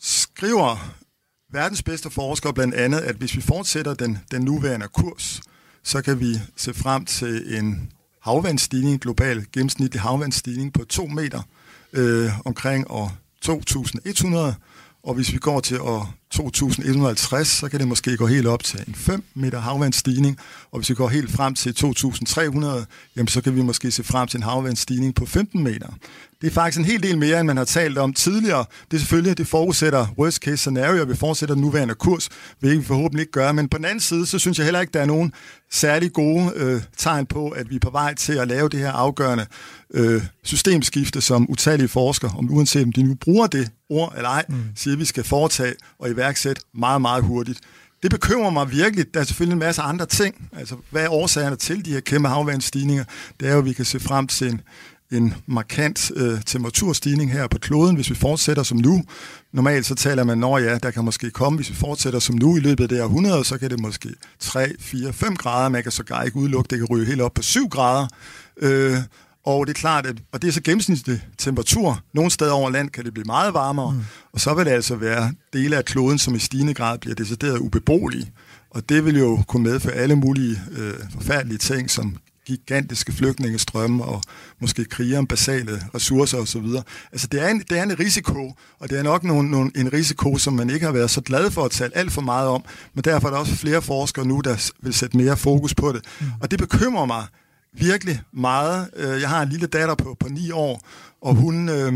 skriver 0.00 0.96
verdens 1.52 1.82
bedste 1.82 2.10
forskere 2.10 2.54
blandt 2.54 2.74
andet, 2.74 2.98
at 2.98 3.16
hvis 3.16 3.36
vi 3.36 3.40
fortsætter 3.40 3.94
den, 3.94 4.18
den 4.30 4.42
nuværende 4.42 4.88
kurs, 4.88 5.40
så 5.82 6.02
kan 6.02 6.20
vi 6.20 6.40
se 6.56 6.74
frem 6.74 7.04
til 7.04 7.58
en 7.58 7.92
havvandsstigning, 8.26 9.00
global 9.00 9.46
gennemsnitlig 9.52 10.02
havvandsstigning 10.02 10.72
på 10.72 10.84
2 10.84 11.06
meter 11.06 11.42
øh, 11.92 12.30
omkring 12.44 12.90
år 12.90 13.16
2100, 13.42 14.54
og 15.02 15.14
hvis 15.14 15.32
vi 15.32 15.38
går 15.38 15.60
til 15.60 15.80
år 15.80 16.14
2150, 16.36 17.48
så 17.48 17.68
kan 17.68 17.80
det 17.80 17.88
måske 17.88 18.16
gå 18.16 18.26
helt 18.26 18.46
op 18.46 18.64
til 18.64 18.84
en 18.88 18.94
5 18.94 19.24
meter 19.34 19.60
havvandsstigning, 19.60 20.38
og 20.72 20.78
hvis 20.78 20.90
vi 20.90 20.94
går 20.94 21.08
helt 21.08 21.32
frem 21.32 21.54
til 21.54 21.74
2300, 21.74 22.86
jamen 23.16 23.28
så 23.28 23.40
kan 23.40 23.56
vi 23.56 23.62
måske 23.62 23.90
se 23.90 24.04
frem 24.04 24.28
til 24.28 24.38
en 24.38 24.42
havvandsstigning 24.42 25.14
på 25.14 25.26
15 25.26 25.64
meter. 25.64 25.88
Det 26.40 26.46
er 26.46 26.50
faktisk 26.50 26.78
en 26.78 26.84
hel 26.84 27.02
del 27.02 27.18
mere, 27.18 27.40
end 27.40 27.46
man 27.46 27.56
har 27.56 27.64
talt 27.64 27.98
om 27.98 28.12
tidligere. 28.12 28.64
Det 28.90 28.96
er 28.96 28.98
selvfølgelig, 28.98 29.38
det 29.38 29.46
forudsætter 29.46 30.06
worst 30.18 30.36
case 30.36 30.56
scenario, 30.56 31.02
og 31.02 31.08
vi 31.08 31.16
fortsætter 31.16 31.54
den 31.54 31.62
nuværende 31.62 31.94
kurs, 31.94 32.28
hvilket 32.60 32.80
vi 32.80 32.84
forhåbentlig 32.84 33.22
ikke 33.22 33.32
gør. 33.32 33.52
Men 33.52 33.68
på 33.68 33.76
den 33.76 33.84
anden 33.84 34.00
side, 34.00 34.26
så 34.26 34.38
synes 34.38 34.58
jeg 34.58 34.64
heller 34.64 34.80
ikke, 34.80 34.92
der 34.92 35.00
er 35.00 35.06
nogen 35.06 35.32
særlig 35.72 36.12
gode 36.12 36.52
øh, 36.56 36.80
tegn 36.96 37.26
på, 37.26 37.48
at 37.48 37.70
vi 37.70 37.74
er 37.74 37.80
på 37.80 37.90
vej 37.90 38.14
til 38.14 38.32
at 38.32 38.48
lave 38.48 38.68
det 38.68 38.80
her 38.80 38.92
afgørende 38.92 39.46
øh, 39.94 40.22
systemskifte, 40.42 41.20
som 41.20 41.50
utallige 41.50 41.88
forskere, 41.88 42.30
om 42.38 42.50
uanset 42.50 42.84
om 42.84 42.92
de 42.92 43.02
nu 43.02 43.14
bruger 43.14 43.46
det 43.46 43.70
ord 43.90 44.12
eller 44.16 44.28
ej, 44.28 44.44
mm. 44.48 44.64
siger, 44.74 44.94
at 44.94 45.00
vi 45.00 45.04
skal 45.04 45.24
foretage 45.24 45.74
og 45.98 46.10
iværksætte 46.10 46.62
meget, 46.74 47.00
meget 47.00 47.24
hurtigt. 47.24 47.60
Det 48.02 48.10
bekymrer 48.10 48.50
mig 48.50 48.70
virkelig. 48.70 49.14
Der 49.14 49.20
er 49.20 49.24
selvfølgelig 49.24 49.52
en 49.52 49.58
masse 49.58 49.82
andre 49.82 50.06
ting. 50.06 50.48
Altså, 50.56 50.76
hvad 50.90 51.04
er 51.04 51.08
årsagerne 51.08 51.56
til 51.56 51.84
de 51.84 51.92
her 51.92 52.00
kæmpe 52.00 52.28
havvandsstigninger? 52.28 53.04
Det 53.40 53.48
er 53.48 53.52
jo, 53.52 53.58
at 53.58 53.64
vi 53.64 53.72
kan 53.72 53.84
se 53.84 54.00
frem 54.00 54.26
til 54.26 54.48
en, 54.50 54.60
en 55.12 55.34
markant 55.46 56.12
øh, 56.16 56.42
temperaturstigning 56.46 57.32
her 57.32 57.46
på 57.48 57.58
kloden, 57.58 57.96
hvis 57.96 58.10
vi 58.10 58.14
fortsætter 58.14 58.62
som 58.62 58.78
nu. 58.78 59.04
Normalt 59.52 59.86
så 59.86 59.94
taler 59.94 60.24
man, 60.24 60.38
når 60.38 60.58
ja, 60.58 60.78
der 60.78 60.90
kan 60.90 61.04
måske 61.04 61.30
komme, 61.30 61.56
hvis 61.56 61.70
vi 61.70 61.74
fortsætter 61.74 62.18
som 62.18 62.34
nu 62.34 62.56
i 62.56 62.60
løbet 62.60 62.84
af 62.84 62.88
det 62.88 62.98
her 62.98 63.04
100, 63.04 63.44
så 63.44 63.58
kan 63.58 63.70
det 63.70 63.80
måske 63.80 64.08
3, 64.40 64.72
4, 64.80 65.12
5 65.12 65.36
grader. 65.36 65.68
Man 65.68 65.82
kan 65.82 65.92
sågar 65.92 66.22
ikke 66.22 66.36
udelukke, 66.36 66.68
det 66.68 66.78
kan 66.78 66.86
ryge 66.90 67.06
helt 67.06 67.20
op 67.20 67.34
på 67.34 67.42
7 67.42 67.68
grader. 67.68 68.06
Øh, 68.56 68.98
og 69.46 69.66
det 69.66 69.76
er 69.76 69.80
klart, 69.80 70.06
at 70.06 70.16
og 70.32 70.42
det 70.42 70.48
er 70.48 70.52
så 70.52 70.62
gennemsnitlig 70.62 71.20
temperatur. 71.38 72.00
Nogle 72.14 72.30
steder 72.30 72.52
over 72.52 72.70
land 72.70 72.90
kan 72.90 73.04
det 73.04 73.14
blive 73.14 73.24
meget 73.24 73.54
varmere, 73.54 73.92
mm. 73.92 74.00
og 74.32 74.40
så 74.40 74.54
vil 74.54 74.66
det 74.66 74.70
altså 74.70 74.96
være 74.96 75.32
dele 75.52 75.76
af 75.76 75.84
kloden, 75.84 76.18
som 76.18 76.34
i 76.34 76.38
stigende 76.38 76.74
grad 76.74 76.98
bliver 76.98 77.14
decideret 77.14 77.58
ubeboelige. 77.58 78.32
Og 78.70 78.88
det 78.88 79.04
vil 79.04 79.18
jo 79.18 79.42
kunne 79.48 79.62
medføre 79.62 79.94
alle 79.94 80.16
mulige 80.16 80.60
øh, 80.72 80.94
forfærdelige 81.14 81.58
ting, 81.58 81.90
som 81.90 82.16
gigantiske 82.46 83.12
flygtningestrømme 83.12 84.04
og 84.04 84.22
måske 84.60 84.84
kriger 84.84 85.18
om 85.18 85.26
basale 85.26 85.82
ressourcer 85.94 86.38
osv. 86.38 86.66
Altså 87.12 87.26
det 87.26 87.42
er, 87.42 87.48
en, 87.48 87.60
det 87.60 87.78
er 87.78 87.82
en 87.82 87.98
risiko, 87.98 88.52
og 88.78 88.90
det 88.90 88.98
er 88.98 89.02
nok 89.02 89.24
nogle, 89.24 89.50
nogle, 89.50 89.70
en 89.76 89.92
risiko, 89.92 90.38
som 90.38 90.52
man 90.52 90.70
ikke 90.70 90.86
har 90.86 90.92
været 90.92 91.10
så 91.10 91.20
glad 91.20 91.50
for 91.50 91.64
at 91.64 91.70
tale 91.70 91.96
alt 91.96 92.12
for 92.12 92.22
meget 92.22 92.48
om, 92.48 92.64
men 92.94 93.04
derfor 93.04 93.28
er 93.28 93.32
der 93.32 93.38
også 93.38 93.54
flere 93.54 93.82
forskere 93.82 94.26
nu, 94.26 94.40
der 94.40 94.70
vil 94.82 94.94
sætte 94.94 95.16
mere 95.16 95.36
fokus 95.36 95.74
på 95.74 95.92
det. 95.92 96.04
Mm. 96.20 96.26
Og 96.40 96.50
det 96.50 96.58
bekymrer 96.58 97.06
mig 97.06 97.24
virkelig 97.76 98.22
meget. 98.32 98.90
Øh, 98.96 99.20
jeg 99.20 99.28
har 99.28 99.42
en 99.42 99.48
lille 99.48 99.66
datter 99.66 99.94
på, 99.94 100.16
på 100.20 100.28
ni 100.28 100.50
år, 100.50 100.82
og 101.20 101.34
hun, 101.34 101.68
øh, 101.68 101.92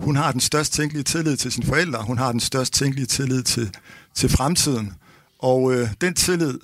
hun 0.00 0.16
har 0.16 0.32
den 0.32 0.40
størst 0.40 0.72
tænkelige 0.72 1.04
tillid 1.04 1.36
til 1.36 1.52
sine 1.52 1.66
forældre. 1.66 2.02
Hun 2.02 2.18
har 2.18 2.30
den 2.32 2.40
størst 2.40 2.72
tænkelige 2.72 3.06
tillid 3.06 3.42
til, 3.42 3.70
til 4.14 4.28
fremtiden. 4.28 4.92
Og 5.38 5.74
øh, 5.74 5.88
den 6.00 6.14
tillid, 6.14 6.58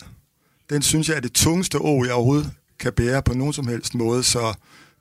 den 0.70 0.82
synes 0.82 1.08
jeg 1.08 1.16
er 1.16 1.20
det 1.20 1.32
tungeste 1.32 1.78
å, 1.78 2.04
jeg 2.04 2.14
overhovedet 2.14 2.50
kan 2.78 2.92
bære 2.92 3.22
på 3.22 3.34
nogen 3.34 3.52
som 3.52 3.68
helst 3.68 3.94
måde. 3.94 4.22
Så 4.22 4.54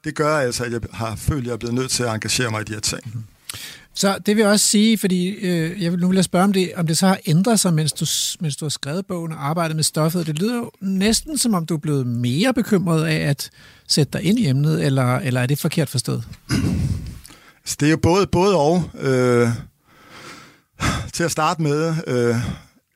det 0.03 0.15
gør 0.15 0.37
altså, 0.37 0.63
at 0.63 0.71
jeg 0.71 0.81
har 0.93 1.15
følt, 1.15 1.39
at 1.41 1.47
jeg 1.47 1.53
er 1.53 1.57
blevet 1.57 1.75
nødt 1.75 1.91
til 1.91 2.03
at 2.03 2.13
engagere 2.13 2.51
mig 2.51 2.61
i 2.61 2.63
de 2.63 2.73
her 2.73 2.79
ting. 2.79 3.01
Mhm. 3.05 3.23
Så 3.93 4.17
det 4.25 4.35
vil 4.35 4.41
jeg 4.41 4.51
også 4.51 4.65
sige, 4.65 4.97
fordi 4.97 5.27
øh, 5.27 5.83
jeg 5.83 5.91
vil, 5.91 5.99
nu 5.99 6.07
vil 6.07 6.15
jeg 6.15 6.25
spørge 6.25 6.43
om 6.43 6.53
det, 6.53 6.71
om 6.75 6.88
det 6.88 6.97
så 6.97 7.07
har 7.07 7.19
ændret 7.25 7.59
sig, 7.59 7.73
mens 7.73 7.93
du, 7.93 8.05
mens 8.39 8.55
du 8.55 8.65
har 8.65 8.69
skrevet 8.69 9.05
bogen 9.05 9.31
og 9.31 9.49
arbejdet 9.49 9.75
med 9.75 9.83
stoffet. 9.83 10.27
Det 10.27 10.39
lyder 10.39 10.55
jo 10.55 10.71
næsten 10.81 11.38
som 11.38 11.53
om, 11.53 11.65
du 11.65 11.73
er 11.73 11.79
blevet 11.79 12.07
mere 12.07 12.53
bekymret 12.53 13.05
af 13.05 13.29
at 13.29 13.49
sætte 13.88 14.13
dig 14.13 14.23
ind 14.23 14.39
i 14.39 14.47
emnet, 14.47 14.85
eller, 14.85 15.15
eller 15.15 15.41
er 15.41 15.45
det 15.45 15.59
forkert 15.59 15.89
forstået? 15.89 16.23
Så 17.65 17.75
det 17.79 17.85
er 17.85 17.89
jo 17.89 17.97
både, 17.97 18.27
både 18.27 18.55
og. 18.55 18.83
Øh, 18.99 19.49
til 21.13 21.23
at 21.23 21.31
starte 21.31 21.62
med, 21.62 21.95
øh, 22.07 22.35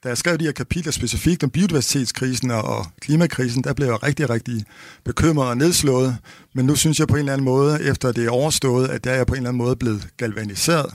da 0.04 0.08
jeg 0.08 0.18
skrev 0.18 0.38
de 0.38 0.44
her 0.44 0.52
kapitler 0.52 0.92
specifikt 0.92 1.44
om 1.44 1.50
biodiversitetskrisen 1.50 2.52
og 2.52 2.86
klimakrisen, 3.02 3.63
der 3.63 3.74
blev 3.74 3.88
jeg 3.88 4.04
rigtig, 4.04 4.30
rigtig 4.30 4.66
bekymret 5.06 5.48
og 5.48 5.58
nedslået. 5.58 6.18
Men 6.54 6.66
nu 6.66 6.76
synes 6.76 7.00
jeg 7.00 7.08
på 7.08 7.16
en 7.16 7.20
eller 7.20 7.34
anden 7.34 7.46
måde, 7.46 7.84
efter 7.84 8.12
det 8.12 8.26
er 8.26 8.30
overstået, 8.30 8.89
at 8.89 9.04
der 9.04 9.12
er 9.12 9.16
jeg 9.16 9.28
på 9.28 9.34
en 9.34 9.38
eller 9.38 9.50
anden 9.50 9.63
måde 9.63 9.76
blevet 9.76 10.08
galvaniseret. 10.18 10.94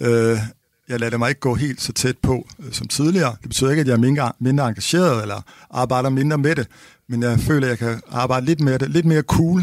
Øh, 0.00 0.38
jeg 0.88 1.00
lader 1.00 1.18
mig 1.18 1.28
ikke 1.28 1.40
gå 1.40 1.54
helt 1.54 1.80
så 1.80 1.92
tæt 1.92 2.18
på 2.18 2.48
øh, 2.58 2.72
som 2.72 2.88
tidligere. 2.88 3.36
Det 3.42 3.48
betyder 3.48 3.70
ikke, 3.70 3.80
at 3.80 3.86
jeg 3.86 3.92
er 3.92 3.98
mindre, 3.98 4.32
mindre 4.40 4.68
engageret 4.68 5.22
eller 5.22 5.42
arbejder 5.70 6.08
mindre 6.08 6.38
med 6.38 6.56
det, 6.56 6.66
men 7.08 7.22
jeg 7.22 7.40
føler, 7.40 7.66
at 7.66 7.70
jeg 7.70 7.78
kan 7.78 8.00
arbejde 8.10 8.46
lidt 8.46 8.60
med 8.60 8.78
det, 8.78 8.90
lidt 8.90 9.06
mere 9.06 9.22
cool, 9.22 9.62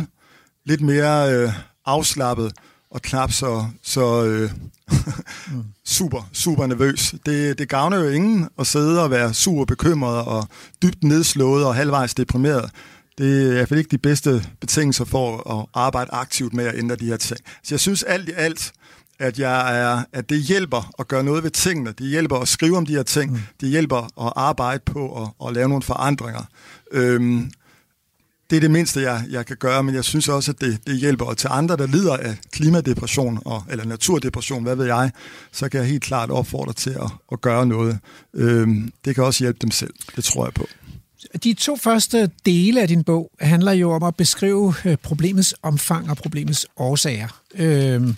lidt 0.66 0.82
mere 0.82 1.34
øh, 1.34 1.50
afslappet, 1.86 2.54
og 2.96 3.02
knap 3.02 3.32
så, 3.32 3.66
så 3.84 4.26
øh, 4.26 4.52
super, 5.98 6.30
super 6.34 6.68
nervøs. 6.68 7.16
Det, 7.26 7.60
det 7.60 7.70
gavner 7.70 7.98
jo 7.98 8.10
ingen 8.10 8.50
at 8.60 8.68
sidde 8.68 9.04
og 9.04 9.12
være 9.12 9.34
super 9.34 9.66
bekymret 9.66 10.26
og 10.26 10.48
dybt 10.84 11.04
nedslået 11.04 11.66
og 11.66 11.76
halvvejs 11.76 12.14
deprimeret. 12.14 12.72
Det 13.18 13.44
er 13.44 13.50
i 13.50 13.54
hvert 13.54 13.70
fald 13.70 13.80
ikke 13.80 13.92
de 13.92 13.98
bedste 13.98 14.46
betingelser 14.62 15.06
for 15.06 15.60
at 15.60 15.66
arbejde 15.74 16.12
aktivt 16.14 16.54
med 16.54 16.66
at 16.66 16.78
ændre 16.78 16.96
de 16.96 17.06
her 17.06 17.18
ting. 17.18 17.40
Så 17.64 17.76
jeg 17.76 17.80
synes 17.80 18.04
alt 18.04 18.30
i 18.30 18.32
alt, 18.36 18.72
at, 19.20 19.40
jeg 19.40 19.82
er, 19.82 20.04
at 20.14 20.30
det 20.30 20.42
hjælper 20.42 20.92
at 21.00 21.08
gøre 21.08 21.24
noget 21.24 21.44
ved 21.44 21.52
tingene. 21.52 21.92
Det 21.92 22.08
hjælper 22.08 22.36
at 22.38 22.48
skrive 22.48 22.78
om 22.78 22.86
de 22.86 22.94
her 22.94 23.04
ting. 23.04 23.32
Mm. 23.32 23.40
Det 23.62 23.70
hjælper 23.70 24.26
at 24.28 24.34
arbejde 24.36 24.82
på 24.86 25.24
at, 25.24 25.48
at 25.48 25.54
lave 25.54 25.70
nogle 25.70 25.84
forandringer. 25.84 26.44
Øhm, 26.92 27.52
det 28.50 28.56
er 28.56 28.60
det 28.60 28.72
mindste, 28.72 29.02
jeg, 29.02 29.24
jeg 29.30 29.46
kan 29.46 29.58
gøre, 29.58 29.84
men 29.84 29.96
jeg 29.96 30.04
synes 30.04 30.28
også, 30.28 30.52
at 30.52 30.62
det, 30.62 30.80
det 30.88 30.98
hjælper. 30.98 31.26
Og 31.26 31.38
til 31.38 31.50
andre, 31.52 31.78
der 31.78 31.88
lider 31.88 32.18
af 32.18 32.38
klimadepression 32.52 33.40
og, 33.46 33.64
eller 33.70 33.86
naturdepression, 33.86 34.64
hvad 34.64 34.76
ved 34.76 34.86
jeg, 34.86 35.12
så 35.52 35.70
kan 35.70 35.80
jeg 35.80 35.90
helt 35.90 36.04
klart 36.04 36.30
opfordre 36.30 36.74
til 36.74 36.90
at, 36.90 37.12
at 37.32 37.42
gøre 37.42 37.66
noget. 37.66 38.00
Øhm, 38.34 38.92
det 39.06 39.16
kan 39.16 39.24
også 39.24 39.44
hjælpe 39.44 39.60
dem 39.62 39.72
selv. 39.72 39.94
Det 40.16 40.24
tror 40.24 40.46
jeg 40.46 40.54
på. 40.54 40.68
De 41.44 41.54
to 41.54 41.76
første 41.76 42.30
dele 42.46 42.82
af 42.82 42.88
din 42.88 43.04
bog 43.04 43.32
handler 43.40 43.72
jo 43.72 43.92
om 43.92 44.04
at 44.04 44.16
beskrive 44.16 44.74
øh, 44.86 44.98
problemets 44.98 45.56
omfang 45.64 46.10
og 46.10 46.18
problemets 46.18 46.66
årsager. 46.78 47.42
Øhm, 47.56 48.16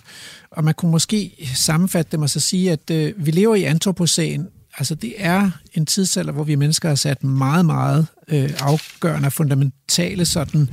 og 0.50 0.64
man 0.64 0.74
kunne 0.74 0.90
måske 0.90 1.50
sammenfatte 1.54 2.12
dem 2.12 2.22
og 2.22 2.30
så 2.30 2.40
sige, 2.40 2.72
at 2.72 2.90
øh, 2.90 3.12
vi 3.16 3.30
lever 3.30 3.54
i 3.54 3.62
antropocæn. 3.62 4.46
Altså 4.78 4.94
det 4.94 5.14
er 5.16 5.50
en 5.74 5.86
tidsalder, 5.86 6.32
hvor 6.32 6.44
vi 6.44 6.54
mennesker 6.54 6.88
har 6.88 6.96
sat 6.96 7.24
meget, 7.24 7.66
meget 7.66 8.06
øh, 8.28 8.50
afgørende 8.60 9.30
fundamentale 9.30 10.24
sådan 10.24 10.70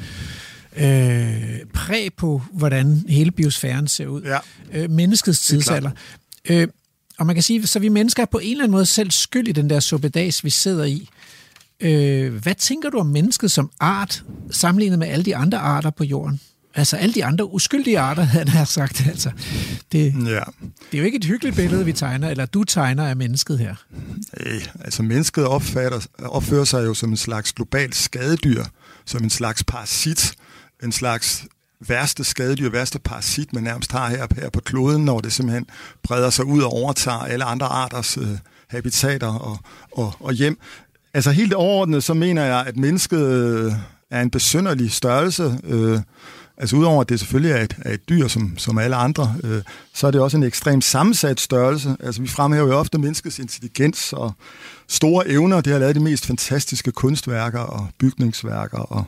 øh, 0.77 1.65
præg 1.73 2.13
på, 2.17 2.41
hvordan 2.51 3.03
hele 3.07 3.31
biosfæren 3.31 3.87
ser 3.87 4.07
ud. 4.07 4.21
Ja. 4.21 4.37
Øh, 4.73 4.89
menneskets 4.89 5.45
tidsalder. 5.45 5.91
Øh, 6.49 6.67
og 7.17 7.25
man 7.25 7.35
kan 7.35 7.43
sige, 7.43 7.67
så 7.67 7.79
vi 7.79 7.89
mennesker 7.89 8.23
er 8.23 8.27
på 8.31 8.39
en 8.39 8.51
eller 8.51 8.63
anden 8.63 8.71
måde 8.71 8.85
selv 8.85 9.11
skyld 9.11 9.47
i 9.47 9.51
den 9.51 9.69
der 9.69 9.79
suppedas, 9.79 10.43
vi 10.43 10.49
sidder 10.49 10.83
i. 10.83 11.09
Øh, 11.79 12.33
hvad 12.33 12.55
tænker 12.55 12.89
du 12.89 12.97
om 12.97 13.05
mennesket 13.05 13.51
som 13.51 13.71
art, 13.79 14.23
sammenlignet 14.51 14.99
med 14.99 15.07
alle 15.07 15.25
de 15.25 15.35
andre 15.35 15.57
arter 15.57 15.89
på 15.89 16.03
jorden? 16.03 16.39
Altså 16.75 16.97
alle 16.97 17.13
de 17.15 17.25
andre 17.25 17.53
uskyldige 17.53 17.99
arter, 17.99 18.23
han 18.39 18.47
har 18.47 18.65
sagt. 18.65 19.07
Altså, 19.07 19.31
det, 19.91 20.13
Ja. 20.25 20.39
det 20.91 20.93
er 20.93 20.97
jo 20.97 21.03
ikke 21.03 21.15
et 21.17 21.25
hyggeligt 21.25 21.55
billede, 21.55 21.85
vi 21.85 21.93
tegner, 21.93 22.29
eller 22.29 22.45
du 22.45 22.63
tegner 22.63 23.07
af 23.07 23.15
mennesket 23.15 23.59
her. 23.59 23.75
Øh, 24.39 24.61
altså 24.81 25.03
mennesket 25.03 25.45
opfatter, 25.45 25.99
opfører 26.19 26.63
sig 26.65 26.85
jo 26.85 26.93
som 26.93 27.09
en 27.09 27.17
slags 27.17 27.53
globalt 27.53 27.95
skadedyr, 27.95 28.63
som 29.05 29.23
en 29.23 29.29
slags 29.29 29.63
parasit, 29.63 30.33
en 30.83 30.91
slags 30.91 31.45
værste 31.87 32.23
skadedyr, 32.23 32.69
værste 32.69 32.99
parasit, 32.99 33.53
man 33.53 33.63
nærmest 33.63 33.91
har 33.91 34.09
her, 34.09 34.27
her 34.35 34.49
på 34.49 34.59
kloden, 34.59 35.05
når 35.05 35.19
det 35.19 35.33
simpelthen 35.33 35.65
breder 36.03 36.29
sig 36.29 36.45
ud 36.45 36.61
og 36.61 36.71
overtager 36.73 37.17
alle 37.19 37.45
andre 37.45 37.65
arters 37.67 38.17
øh, 38.17 38.27
habitater 38.69 39.27
og, 39.27 39.57
og, 39.91 40.13
og 40.19 40.33
hjem. 40.33 40.57
Altså 41.13 41.31
helt 41.31 41.53
overordnet, 41.53 42.03
så 42.03 42.13
mener 42.13 42.43
jeg, 42.45 42.63
at 42.67 42.77
mennesket 42.77 43.19
øh, 43.27 43.71
er 44.11 44.21
en 44.21 44.29
besynderlig 44.31 44.91
størrelse. 44.91 45.59
Øh, 45.63 45.99
altså 46.57 46.75
udover 46.75 47.01
at 47.01 47.09
det 47.09 47.19
selvfølgelig 47.19 47.51
er 47.51 47.61
et, 47.61 47.75
er 47.81 47.93
et 47.93 48.09
dyr, 48.09 48.27
som, 48.27 48.57
som 48.57 48.77
alle 48.77 48.95
andre, 48.95 49.35
øh, 49.43 49.61
så 49.93 50.07
er 50.07 50.11
det 50.11 50.21
også 50.21 50.37
en 50.37 50.43
ekstremt 50.43 50.83
sammensat 50.83 51.39
størrelse. 51.39 51.95
Altså 51.99 52.21
vi 52.21 52.27
fremhæver 52.27 52.67
jo 52.67 52.77
ofte 52.77 52.97
menneskets 52.97 53.39
intelligens 53.39 54.13
og 54.13 54.33
store 54.87 55.27
evner. 55.27 55.61
Det 55.61 55.73
har 55.73 55.79
lavet 55.79 55.95
de 55.95 55.99
mest 55.99 56.25
fantastiske 56.25 56.91
kunstværker 56.91 57.59
og 57.59 57.87
bygningsværker 57.99 58.77
og 58.77 59.05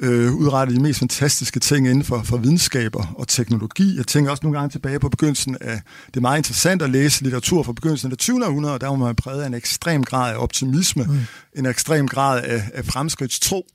øh, 0.00 0.32
udrettet 0.32 0.76
de 0.76 0.82
mest 0.82 0.98
fantastiske 0.98 1.60
ting 1.60 1.88
inden 1.88 2.04
for, 2.04 2.22
for 2.22 2.36
videnskaber 2.36 3.14
og 3.18 3.28
teknologi. 3.28 3.96
Jeg 3.96 4.06
tænker 4.06 4.30
også 4.30 4.40
nogle 4.42 4.58
gange 4.58 4.72
tilbage 4.72 4.98
på 4.98 5.08
begyndelsen 5.08 5.56
af, 5.60 5.80
det 6.06 6.16
er 6.16 6.20
meget 6.20 6.38
interessant 6.38 6.82
at 6.82 6.90
læse 6.90 7.22
litteratur 7.22 7.62
fra 7.62 7.72
begyndelsen 7.72 8.06
af 8.06 8.10
det 8.10 8.18
20. 8.18 8.46
århundrede, 8.46 8.78
der 8.78 8.88
var 8.88 8.96
man 8.96 9.16
præget 9.16 9.42
af 9.42 9.46
en 9.46 9.54
ekstrem 9.54 10.04
grad 10.04 10.32
af 10.34 10.36
optimisme, 10.38 11.04
mm. 11.04 11.18
en 11.56 11.66
ekstrem 11.66 12.08
grad 12.08 12.42
af, 12.42 12.62
af 12.74 12.84
fremskridtstro. 12.84 13.66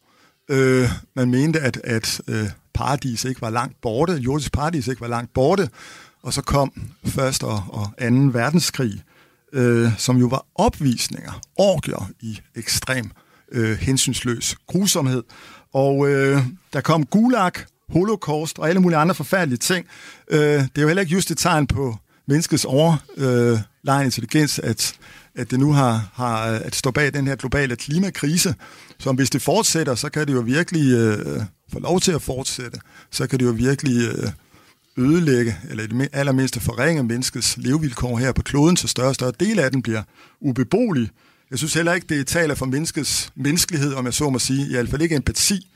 Øh, 0.50 0.90
man 1.16 1.32
mente, 1.32 1.60
at, 1.60 1.82
at 1.84 2.22
øh, 2.28 2.50
paradis 2.74 3.26
ikke 3.26 3.42
var 3.42 3.50
langt 3.50 3.82
borte, 3.82 4.14
jordisk 4.14 4.52
paradis 4.52 4.88
ikke 4.88 5.02
var 5.02 5.08
langt 5.08 5.34
borte, 5.34 5.70
og 6.24 6.34
så 6.34 6.42
kom 6.42 6.72
første 7.06 7.44
og, 7.44 7.64
og 7.68 7.94
anden 7.98 8.34
verdenskrig, 8.34 9.04
øh, 9.54 9.98
som 9.98 10.18
jo 10.18 10.28
var 10.28 10.46
opvisninger, 10.56 11.42
orgier 11.56 12.10
i 12.22 12.40
ekstrem 12.56 13.12
øh, 13.52 13.78
hensynsløs 13.78 14.56
grusomhed. 14.68 15.24
Og 15.74 16.10
øh, 16.10 16.42
der 16.74 16.82
kom 16.82 17.06
Gulag, 17.06 17.52
Holocaust 17.90 18.60
og 18.60 18.70
alle 18.70 18.82
mulige 18.82 18.98
andre 18.98 19.16
forfærdelige 19.16 19.58
ting. 19.58 19.86
Øh, 20.32 20.40
det 20.40 20.78
er 20.78 20.82
jo 20.82 20.88
heller 20.88 21.02
ikke 21.02 21.14
just 21.14 21.32
et 21.32 21.38
tegn 21.38 21.68
på 21.68 21.98
menneskets 22.28 22.66
overlegen 22.66 24.02
øh, 24.02 24.06
intelligens, 24.06 24.60
at, 24.60 24.94
at 25.36 25.52
det 25.52 25.60
nu 25.60 25.74
har, 25.74 26.10
har 26.14 26.44
at 26.44 26.76
stå 26.76 26.92
bag 26.92 27.14
den 27.14 27.28
her 27.28 27.36
globale 27.36 27.76
klimakrise, 27.76 28.56
som 29.00 29.16
hvis 29.16 29.30
det 29.30 29.42
fortsætter, 29.42 29.96
så 29.96 30.10
kan 30.10 30.28
det 30.28 30.34
jo 30.34 30.40
virkelig 30.40 30.94
øh, 30.94 31.42
få 31.74 31.80
lov 31.80 32.00
til 32.00 32.12
at 32.12 32.22
fortsætte. 32.22 32.80
Så 33.12 33.28
kan 33.28 33.40
det 33.40 33.46
jo 33.46 33.52
virkelig 33.52 34.08
øh, 34.08 34.30
ødelægge, 34.98 35.58
eller 35.70 35.84
i 35.84 35.88
det 35.88 36.10
allermindste 36.14 36.60
forringe 36.60 37.04
menneskets 37.04 37.58
levevilkår 37.58 38.18
her 38.18 38.32
på 38.32 38.42
kloden, 38.42 38.78
så 38.78 38.88
større 38.88 39.08
og 39.08 39.16
større 39.16 39.34
del 39.40 39.60
af 39.60 39.72
den 39.72 39.82
bliver 39.82 40.04
ubeboelig. 40.42 41.10
Jeg 41.52 41.58
synes 41.58 41.74
heller 41.74 41.94
ikke, 41.94 42.08
det 42.18 42.28
taler 42.28 42.56
for 42.56 42.66
menneskets 42.66 43.32
menneskelighed, 43.36 43.94
om 43.94 44.06
jeg 44.06 44.14
så 44.14 44.30
må 44.30 44.40
sige, 44.40 44.68
i 44.68 44.72
hvert 44.72 44.90
fald 44.90 45.02
ikke 45.02 45.16
empati, 45.16 45.68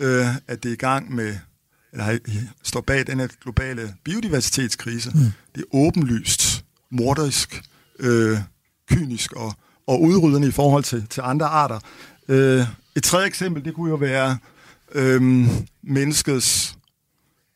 øh, 0.00 0.26
at 0.48 0.62
det 0.62 0.68
er 0.68 0.72
i 0.72 0.76
gang 0.76 1.14
med, 1.14 1.36
eller 1.92 2.18
står 2.62 2.80
bag 2.80 3.06
den 3.06 3.20
her 3.20 3.28
globale 3.42 3.94
biodiversitetskrise. 4.04 5.10
Mm. 5.14 5.20
Det 5.54 5.60
er 5.60 5.76
åbenlyst, 5.76 6.64
morderisk, 6.90 7.62
øh, 7.98 8.38
kynisk 8.90 9.32
og, 9.32 9.54
og 9.86 10.02
udryddende 10.02 10.48
i 10.48 10.50
forhold 10.50 10.84
til, 10.84 11.06
til 11.10 11.20
andre 11.20 11.46
arter. 11.46 11.80
Øh, 12.28 12.66
et 12.96 13.02
tredje 13.02 13.26
eksempel, 13.26 13.64
det 13.64 13.74
kunne 13.74 13.90
jo 13.90 13.96
være 13.96 14.38
øhm, 14.94 15.48
menneskets 15.82 16.76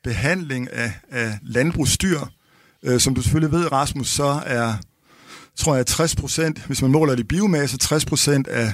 behandling 0.04 0.72
af, 0.72 0.92
af 1.10 1.38
landbrugsdyr. 1.42 2.20
Øh, 2.82 3.00
som 3.00 3.14
du 3.14 3.22
selvfølgelig 3.22 3.52
ved, 3.52 3.72
Rasmus, 3.72 4.08
så 4.08 4.42
er, 4.46 4.74
tror 5.56 5.76
jeg, 5.76 5.86
60 5.86 6.16
procent, 6.16 6.66
hvis 6.66 6.82
man 6.82 6.90
måler 6.90 7.14
det 7.14 7.22
i 7.22 7.26
biomasse, 7.26 7.78
60 7.78 8.04
procent 8.04 8.46
af, 8.46 8.72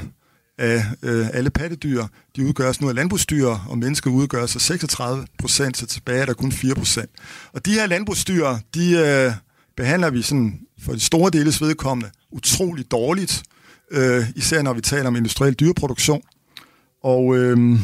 af 0.58 0.84
øh, 1.02 1.28
alle 1.32 1.50
pattedyr, 1.50 2.04
de 2.36 2.46
udgøres 2.46 2.80
nu 2.80 2.88
af 2.88 2.94
landbrugsdyr, 2.94 3.46
og 3.46 3.78
mennesker 3.78 4.10
udgør 4.10 4.46
sig 4.46 4.60
36 4.60 5.26
procent, 5.38 5.76
så 5.76 5.86
tilbage 5.86 6.20
er 6.20 6.26
der 6.26 6.34
kun 6.34 6.52
4 6.52 6.74
procent. 6.74 7.10
Og 7.52 7.66
de 7.66 7.72
her 7.72 7.86
landbrugsdyr, 7.86 8.56
de 8.74 8.92
øh, 8.92 9.32
behandler 9.76 10.10
vi 10.10 10.22
sådan 10.22 10.60
for 10.82 10.92
de 10.92 11.00
store 11.00 11.30
deles 11.30 11.60
vedkommende 11.60 12.10
utrolig 12.32 12.90
dårligt, 12.90 13.42
øh, 13.90 14.24
især 14.36 14.62
når 14.62 14.72
vi 14.72 14.80
taler 14.80 15.06
om 15.06 15.16
industriel 15.16 15.54
dyreproduktion. 15.54 16.22
Og 17.02 17.36
øh, 17.36 17.78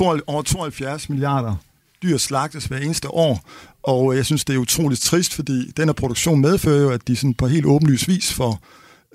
over 0.00 0.42
72 0.42 1.08
milliarder 1.08 1.56
dyr 2.02 2.16
slagtes 2.16 2.64
hver 2.64 2.78
eneste 2.78 3.08
år, 3.08 3.50
og 3.82 4.12
øh, 4.12 4.16
jeg 4.16 4.26
synes, 4.26 4.44
det 4.44 4.54
er 4.54 4.58
utroligt 4.58 5.00
trist, 5.00 5.34
fordi 5.34 5.70
den 5.70 5.88
her 5.88 5.92
produktion 5.92 6.40
medfører 6.40 6.82
jo, 6.82 6.90
at 6.90 7.08
de 7.08 7.16
sådan 7.16 7.34
på 7.34 7.46
helt 7.46 7.66
åbenlys 7.66 8.08
vis 8.08 8.32
får, 8.32 8.60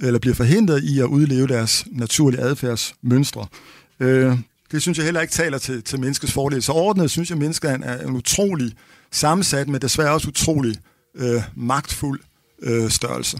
eller 0.01 0.19
bliver 0.19 0.35
forhindret 0.35 0.83
i 0.83 0.99
at 0.99 1.05
udleve 1.05 1.47
deres 1.47 1.85
naturlige 1.91 2.41
adfærdsmønstre. 2.41 3.47
Øh, 3.99 4.37
det 4.71 4.81
synes 4.81 4.97
jeg 4.97 5.05
heller 5.05 5.21
ikke 5.21 5.33
taler 5.33 5.57
til, 5.57 5.83
til 5.83 5.99
menneskets 5.99 6.33
fordel. 6.33 6.63
Så 6.63 6.71
ordnet 6.71 7.11
synes 7.11 7.29
jeg, 7.29 7.35
at 7.35 7.39
mennesket 7.39 7.71
er 7.83 8.07
en 8.07 8.15
utrolig 8.15 8.71
sammensat, 9.11 9.67
men 9.67 9.81
desværre 9.81 10.13
også 10.13 10.27
utrolig 10.27 10.75
øh, 11.15 11.41
magtfuld 11.55 12.19
øh, 12.61 12.89
størrelse. 12.89 13.37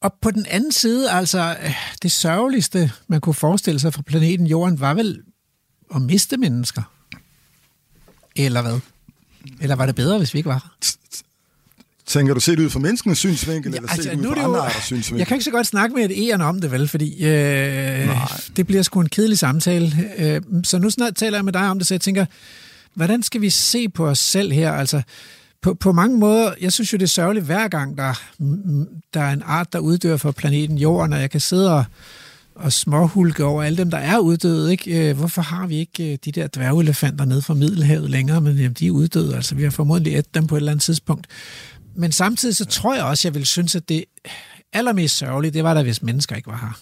Og 0.00 0.14
på 0.22 0.30
den 0.30 0.46
anden 0.46 0.72
side, 0.72 1.10
altså 1.10 1.56
øh, 1.62 1.74
det 2.02 2.12
sørgeligste, 2.12 2.90
man 3.08 3.20
kunne 3.20 3.34
forestille 3.34 3.80
sig 3.80 3.94
fra 3.94 4.02
planeten 4.02 4.46
Jorden, 4.46 4.80
var 4.80 4.94
vel 4.94 5.22
at 5.94 6.02
miste 6.02 6.36
mennesker. 6.36 6.82
Eller 8.36 8.62
hvad? 8.62 8.80
Eller 9.60 9.76
var 9.76 9.86
det 9.86 9.94
bedre, 9.94 10.18
hvis 10.18 10.34
vi 10.34 10.38
ikke 10.38 10.48
var 10.48 10.54
her? 10.54 10.94
Tænker 12.06 12.34
du 12.34 12.40
set 12.40 12.58
ud 12.58 12.70
fra 12.70 12.80
menneskenes 12.80 13.18
synsvinkel, 13.18 13.72
ja, 13.72 13.76
eller 13.76 13.90
altså, 13.90 14.10
set 14.10 14.18
ud 14.18 14.34
fra 14.34 14.44
andre 14.44 14.60
arters 14.60 14.84
synsvinkel? 14.84 15.18
Jeg 15.18 15.26
kan 15.26 15.34
ikke 15.34 15.44
så 15.44 15.50
godt 15.50 15.66
snakke 15.66 15.96
med 15.96 16.04
et 16.04 16.28
egen 16.28 16.40
om 16.40 16.60
det, 16.60 16.70
vel? 16.70 16.88
Fordi 16.88 17.24
øh, 17.24 18.08
det 18.56 18.66
bliver 18.66 18.82
sgu 18.82 19.00
en 19.00 19.08
kedelig 19.08 19.38
samtale. 19.38 20.10
Øh, 20.18 20.42
så 20.64 20.78
nu 20.78 20.90
snart 20.90 21.16
taler 21.16 21.38
jeg 21.38 21.44
med 21.44 21.52
dig 21.52 21.68
om 21.68 21.78
det, 21.78 21.86
så 21.86 21.94
jeg 21.94 22.00
tænker, 22.00 22.26
hvordan 22.94 23.22
skal 23.22 23.40
vi 23.40 23.50
se 23.50 23.88
på 23.88 24.08
os 24.08 24.18
selv 24.18 24.52
her? 24.52 24.72
Altså, 24.72 25.02
på, 25.62 25.74
på 25.74 25.92
mange 25.92 26.18
måder, 26.18 26.54
jeg 26.60 26.72
synes 26.72 26.92
jo, 26.92 26.96
det 26.98 27.02
er 27.02 27.08
sørgeligt 27.08 27.44
hver 27.44 27.68
gang, 27.68 27.98
der, 27.98 28.22
der 29.14 29.20
er 29.20 29.32
en 29.32 29.42
art, 29.44 29.72
der 29.72 29.78
uddør 29.78 30.16
fra 30.16 30.32
planeten 30.32 30.78
Jorden, 30.78 31.12
og 31.12 31.20
jeg 31.20 31.30
kan 31.30 31.40
sidde 31.40 31.74
og 31.74 31.84
og 32.56 32.72
småhulke 32.72 33.44
over 33.44 33.62
alle 33.62 33.78
dem, 33.78 33.90
der 33.90 33.98
er 33.98 34.18
uddøde. 34.18 34.72
Ikke? 34.72 35.10
Øh, 35.10 35.16
hvorfor 35.16 35.42
har 35.42 35.66
vi 35.66 35.76
ikke 35.76 36.12
øh, 36.12 36.18
de 36.24 36.32
der 36.32 36.46
dværgelefanter 36.46 37.24
nede 37.24 37.42
fra 37.42 37.54
Middelhavet 37.54 38.10
længere? 38.10 38.40
Men 38.40 38.56
jamen, 38.56 38.72
de 38.72 38.86
er 38.86 38.90
uddøde, 38.90 39.36
altså 39.36 39.54
vi 39.54 39.62
har 39.62 39.70
formodentlig 39.70 40.16
et 40.16 40.34
dem 40.34 40.46
på 40.46 40.54
et 40.54 40.60
eller 40.60 40.72
andet 40.72 40.82
tidspunkt. 40.82 41.26
Men 41.96 42.12
samtidig 42.12 42.56
så 42.56 42.64
tror 42.64 42.94
jeg 42.94 43.04
også, 43.04 43.28
jeg 43.28 43.34
vil 43.34 43.46
synes, 43.46 43.74
at 43.74 43.88
det 43.88 44.04
allermest 44.72 45.16
sørgelige, 45.16 45.50
det 45.50 45.64
var 45.64 45.74
da, 45.74 45.82
hvis 45.82 46.02
mennesker 46.02 46.36
ikke 46.36 46.46
var 46.46 46.58
her. 46.58 46.80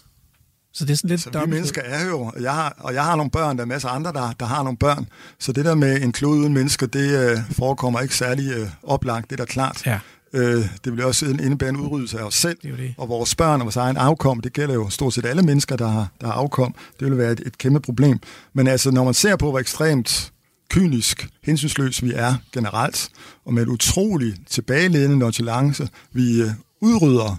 Så 0.74 0.84
det 0.84 0.92
er 0.92 0.96
sådan 0.96 1.10
lidt 1.10 1.20
så 1.20 1.30
vi 1.30 1.50
mennesker 1.50 1.82
er 1.82 2.06
jo, 2.06 2.20
og 2.20 2.42
jeg, 2.42 2.54
har, 2.54 2.76
og 2.78 2.94
jeg 2.94 3.04
har 3.04 3.16
nogle 3.16 3.30
børn, 3.30 3.56
der 3.56 3.62
er 3.62 3.66
masser 3.66 3.88
af 3.88 3.94
andre, 3.94 4.12
der, 4.12 4.32
der 4.40 4.46
har 4.46 4.62
nogle 4.62 4.76
børn. 4.78 5.08
Så 5.38 5.52
det 5.52 5.64
der 5.64 5.74
med 5.74 6.02
en 6.02 6.12
klode 6.12 6.40
uden 6.40 6.54
mennesker, 6.54 6.86
det 6.86 7.30
øh, 7.30 7.38
forekommer 7.50 8.00
ikke 8.00 8.16
særlig 8.16 8.52
øh, 8.52 8.68
oplagt, 8.82 9.30
det 9.30 9.40
er 9.40 9.44
da 9.44 9.52
klart. 9.52 9.86
Ja. 9.86 9.98
Øh, 10.32 10.66
det 10.84 10.96
vil 10.96 11.04
også 11.04 11.26
indebære 11.26 11.70
en 11.70 11.76
udryddelse 11.76 12.18
af 12.18 12.24
os 12.24 12.34
selv 12.34 12.58
det 12.62 12.78
det. 12.78 12.94
og 12.98 13.08
vores 13.08 13.34
børn 13.34 13.60
og 13.60 13.64
vores 13.64 13.76
egen 13.76 13.96
afkom. 13.96 14.40
Det 14.40 14.52
gælder 14.52 14.74
jo 14.74 14.88
stort 14.88 15.14
set 15.14 15.26
alle 15.26 15.42
mennesker, 15.42 15.76
der 15.76 15.88
har, 15.88 16.08
der 16.20 16.26
har 16.26 16.34
afkom. 16.34 16.74
Det 17.00 17.10
vil 17.10 17.18
være 17.18 17.32
et, 17.32 17.40
et 17.46 17.58
kæmpe 17.58 17.80
problem. 17.80 18.18
Men 18.52 18.66
altså, 18.66 18.90
når 18.90 19.04
man 19.04 19.14
ser 19.14 19.36
på, 19.36 19.50
hvor 19.50 19.58
ekstremt 19.58 20.32
kynisk, 20.70 21.28
hensynsløs 21.42 22.02
vi 22.02 22.12
er 22.14 22.34
generelt, 22.52 23.08
og 23.44 23.54
med 23.54 23.62
et 23.62 23.68
utroligt 23.68 24.48
tilbageledende 24.50 25.18
nonchalance, 25.18 25.88
vi 26.12 26.42
øh, 26.42 26.50
udrydder 26.80 27.36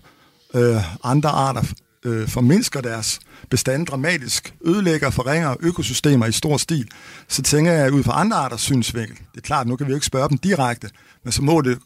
øh, 0.54 1.06
andre 1.06 1.30
arter, 1.30 1.64
øh, 2.06 2.28
formindsker 2.28 2.82
deres 2.82 3.20
bestand 3.50 3.88
dramatisk, 3.88 4.56
ødelægger 4.66 5.08
og 5.08 5.14
forringer 5.14 5.56
økosystemer 5.60 6.26
i 6.26 6.32
stor 6.32 6.58
stil, 6.58 6.88
så 7.28 7.42
tænker 7.42 7.72
jeg 7.72 7.94
ud 7.94 8.04
fra 8.04 8.20
andre 8.20 8.38
arters 8.38 8.62
synsvinkel. 8.62 9.18
Det 9.18 9.38
er 9.38 9.42
klart, 9.42 9.68
nu 9.68 9.76
kan 9.76 9.88
vi 9.88 9.92
jo 9.92 9.96
ikke 9.96 10.06
spørge 10.06 10.30
dem 10.30 10.38
direkte, 10.38 10.90
men 11.24 11.32
så 11.32 11.42
må 11.42 11.62
det, 11.62 11.80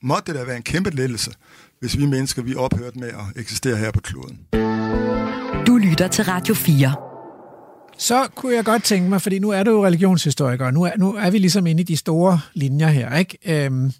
måtte 0.00 0.32
det 0.32 0.40
da 0.40 0.44
være 0.44 0.56
en 0.56 0.62
kæmpe 0.62 0.90
lettelse, 0.90 1.30
hvis 1.80 1.98
vi 1.98 2.06
mennesker 2.06 2.42
vi 2.42 2.54
ophørte 2.54 2.98
med 2.98 3.08
at 3.08 3.40
eksistere 3.40 3.76
her 3.76 3.90
på 3.90 4.00
kloden. 4.00 4.38
Du 5.66 5.76
lytter 5.76 6.08
til 6.08 6.24
Radio 6.24 6.54
4. 6.54 6.94
Så 7.98 8.28
kunne 8.34 8.54
jeg 8.54 8.64
godt 8.64 8.84
tænke 8.84 9.08
mig, 9.08 9.22
fordi 9.22 9.38
nu 9.38 9.50
er 9.50 9.62
du 9.62 9.70
jo 9.70 9.86
religionshistoriker, 9.86 10.66
og 10.66 10.74
nu 10.74 10.82
er, 10.82 10.90
nu 10.96 11.14
er 11.14 11.30
vi 11.30 11.38
ligesom 11.38 11.66
inde 11.66 11.80
i 11.80 11.84
de 11.84 11.96
store 11.96 12.40
linjer 12.54 12.88
her, 12.88 13.16
ikke? 13.16 13.38
Øhm, 13.44 13.92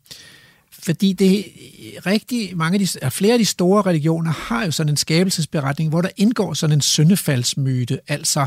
fordi 0.72 1.12
det 1.12 1.44
rigtig 2.06 2.56
mange 2.56 2.80
af 2.80 2.86
de, 2.86 3.10
flere 3.10 3.32
af 3.32 3.38
de 3.38 3.44
store 3.44 3.82
religioner 3.82 4.30
har 4.30 4.64
jo 4.64 4.70
sådan 4.70 4.90
en 4.90 4.96
skabelsesberetning, 4.96 5.90
hvor 5.90 6.00
der 6.00 6.08
indgår 6.16 6.54
sådan 6.54 6.76
en 6.76 6.80
syndefaldsmyte, 6.80 8.00
altså 8.08 8.46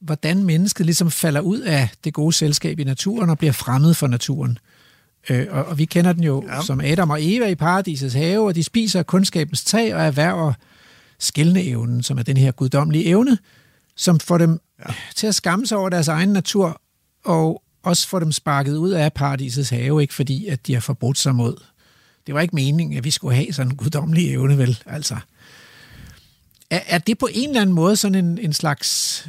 hvordan 0.00 0.44
mennesket 0.44 0.86
ligesom 0.86 1.10
falder 1.10 1.40
ud 1.40 1.60
af 1.60 1.88
det 2.04 2.14
gode 2.14 2.32
selskab 2.32 2.78
i 2.78 2.84
naturen 2.84 3.30
og 3.30 3.38
bliver 3.38 3.52
fremmed 3.52 3.94
for 3.94 4.06
naturen. 4.06 4.50
Øh, 4.50 4.79
og, 5.28 5.64
og 5.64 5.78
vi 5.78 5.84
kender 5.84 6.12
den 6.12 6.24
jo 6.24 6.44
ja. 6.48 6.62
som 6.62 6.80
Adam 6.80 7.10
og 7.10 7.18
Eva 7.20 7.46
i 7.46 7.54
paradisets 7.54 8.14
have, 8.14 8.46
og 8.46 8.54
de 8.54 8.64
spiser 8.64 9.02
kundskabens 9.02 9.64
tag 9.64 9.94
og 9.94 10.02
erhverver 10.02 10.52
skældneevnen, 11.18 12.02
som 12.02 12.18
er 12.18 12.22
den 12.22 12.36
her 12.36 12.52
guddommelige 12.52 13.04
evne, 13.04 13.38
som 13.96 14.20
får 14.20 14.38
dem 14.38 14.60
ja. 14.88 14.94
til 15.16 15.26
at 15.26 15.34
skamme 15.34 15.66
sig 15.66 15.78
over 15.78 15.88
deres 15.88 16.08
egen 16.08 16.28
natur, 16.28 16.80
og 17.24 17.62
også 17.82 18.08
får 18.08 18.18
dem 18.18 18.32
sparket 18.32 18.76
ud 18.76 18.90
af 18.90 19.12
paradisets 19.12 19.70
have, 19.70 20.02
ikke 20.02 20.14
fordi 20.14 20.46
at 20.46 20.66
de 20.66 20.74
har 20.74 20.80
forbrudt 20.80 21.18
sig 21.18 21.34
mod. 21.34 21.56
Det 22.26 22.34
var 22.34 22.40
ikke 22.40 22.54
meningen, 22.54 22.98
at 22.98 23.04
vi 23.04 23.10
skulle 23.10 23.36
have 23.36 23.52
sådan 23.52 23.72
en 23.72 23.76
guddommelig 23.76 24.30
evne, 24.30 24.58
vel? 24.58 24.78
Altså, 24.86 25.16
er, 26.70 26.80
er 26.86 26.98
det 26.98 27.18
på 27.18 27.28
en 27.32 27.48
eller 27.48 27.60
anden 27.60 27.74
måde 27.74 27.96
sådan 27.96 28.24
en, 28.24 28.38
en 28.38 28.52
slags 28.52 29.28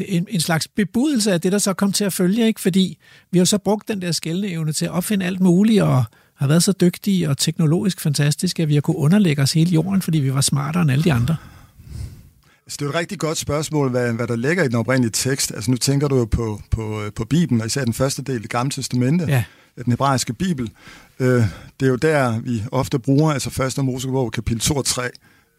en, 0.00 0.26
en 0.30 0.40
slags 0.40 0.68
bebudelse 0.68 1.32
af 1.32 1.40
det, 1.40 1.52
der 1.52 1.58
så 1.58 1.72
kom 1.72 1.92
til 1.92 2.04
at 2.04 2.12
følge, 2.12 2.46
ikke? 2.46 2.60
fordi 2.60 2.98
vi 3.30 3.38
har 3.38 3.44
så 3.44 3.58
brugt 3.58 3.88
den 3.88 4.02
der 4.02 4.12
skældende 4.12 4.48
evne 4.48 4.72
til 4.72 4.84
at 4.84 4.90
opfinde 4.90 5.26
alt 5.26 5.40
muligt, 5.40 5.82
og 5.82 6.04
har 6.34 6.46
været 6.46 6.62
så 6.62 6.72
dygtige 6.72 7.30
og 7.30 7.38
teknologisk 7.38 8.00
fantastiske, 8.00 8.62
at 8.62 8.68
vi 8.68 8.74
har 8.74 8.80
kunne 8.80 8.96
underlægge 8.96 9.42
os 9.42 9.52
hele 9.52 9.70
jorden, 9.70 10.02
fordi 10.02 10.18
vi 10.18 10.34
var 10.34 10.40
smartere 10.40 10.82
end 10.82 10.90
alle 10.90 11.04
de 11.04 11.12
andre. 11.12 11.36
Altså, 12.66 12.76
det 12.80 12.84
er 12.84 12.88
et 12.88 12.94
rigtig 12.94 13.18
godt 13.18 13.38
spørgsmål, 13.38 13.90
hvad, 13.90 14.12
hvad 14.12 14.26
der 14.26 14.36
ligger 14.36 14.64
i 14.64 14.68
den 14.68 14.74
oprindelige 14.76 15.12
tekst. 15.12 15.52
Altså 15.54 15.70
nu 15.70 15.76
tænker 15.76 16.08
du 16.08 16.16
jo 16.16 16.24
på, 16.24 16.60
på, 16.70 17.02
på 17.16 17.24
Bibelen, 17.24 17.60
og 17.60 17.66
især 17.66 17.84
den 17.84 17.92
første 17.92 18.22
del, 18.22 18.42
det 18.42 18.50
gamle 18.50 18.70
testamente, 18.70 19.24
ja. 19.28 19.44
den 19.76 19.92
hebraiske 19.92 20.32
Bibel. 20.32 20.70
Øh, 21.20 21.42
det 21.80 21.86
er 21.86 21.90
jo 21.90 21.96
der, 21.96 22.40
vi 22.40 22.62
ofte 22.72 22.98
bruger, 22.98 23.32
altså 23.32 23.50
første 23.50 23.82
Mosebog, 23.82 24.32
kapitel 24.32 24.60
2 24.60 24.74
og 24.74 24.84
3, 24.84 25.10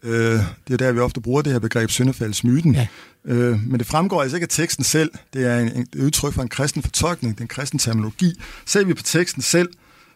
Øh, 0.04 0.40
det 0.68 0.74
er 0.74 0.78
der, 0.78 0.92
vi 0.92 1.00
ofte 1.00 1.22
bruger 1.22 1.42
det 1.42 1.52
her 1.52 1.60
begreb 1.60 1.90
syndefaldsmyten. 1.90 2.76
Ja. 2.76 2.88
Øh, 3.26 3.60
men 3.68 3.80
det 3.80 3.88
fremgår 3.88 4.22
altså 4.22 4.38
ikke 4.38 4.46
af 4.46 4.50
teksten 4.50 4.84
selv. 4.84 5.12
Det 5.34 5.46
er 5.46 5.60
en, 5.60 5.72
en, 5.72 5.82
et 5.82 6.02
udtryk 6.02 6.34
for 6.34 6.42
en 6.42 6.48
kristen 6.48 6.82
fortolkning, 6.82 7.36
det 7.36 7.40
er 7.40 7.44
en 7.44 7.48
kristen 7.48 7.80
terminologi. 7.80 8.42
Ser 8.66 8.84
vi 8.84 8.94
på 8.94 9.04
teksten 9.04 9.42
selv, 9.42 9.70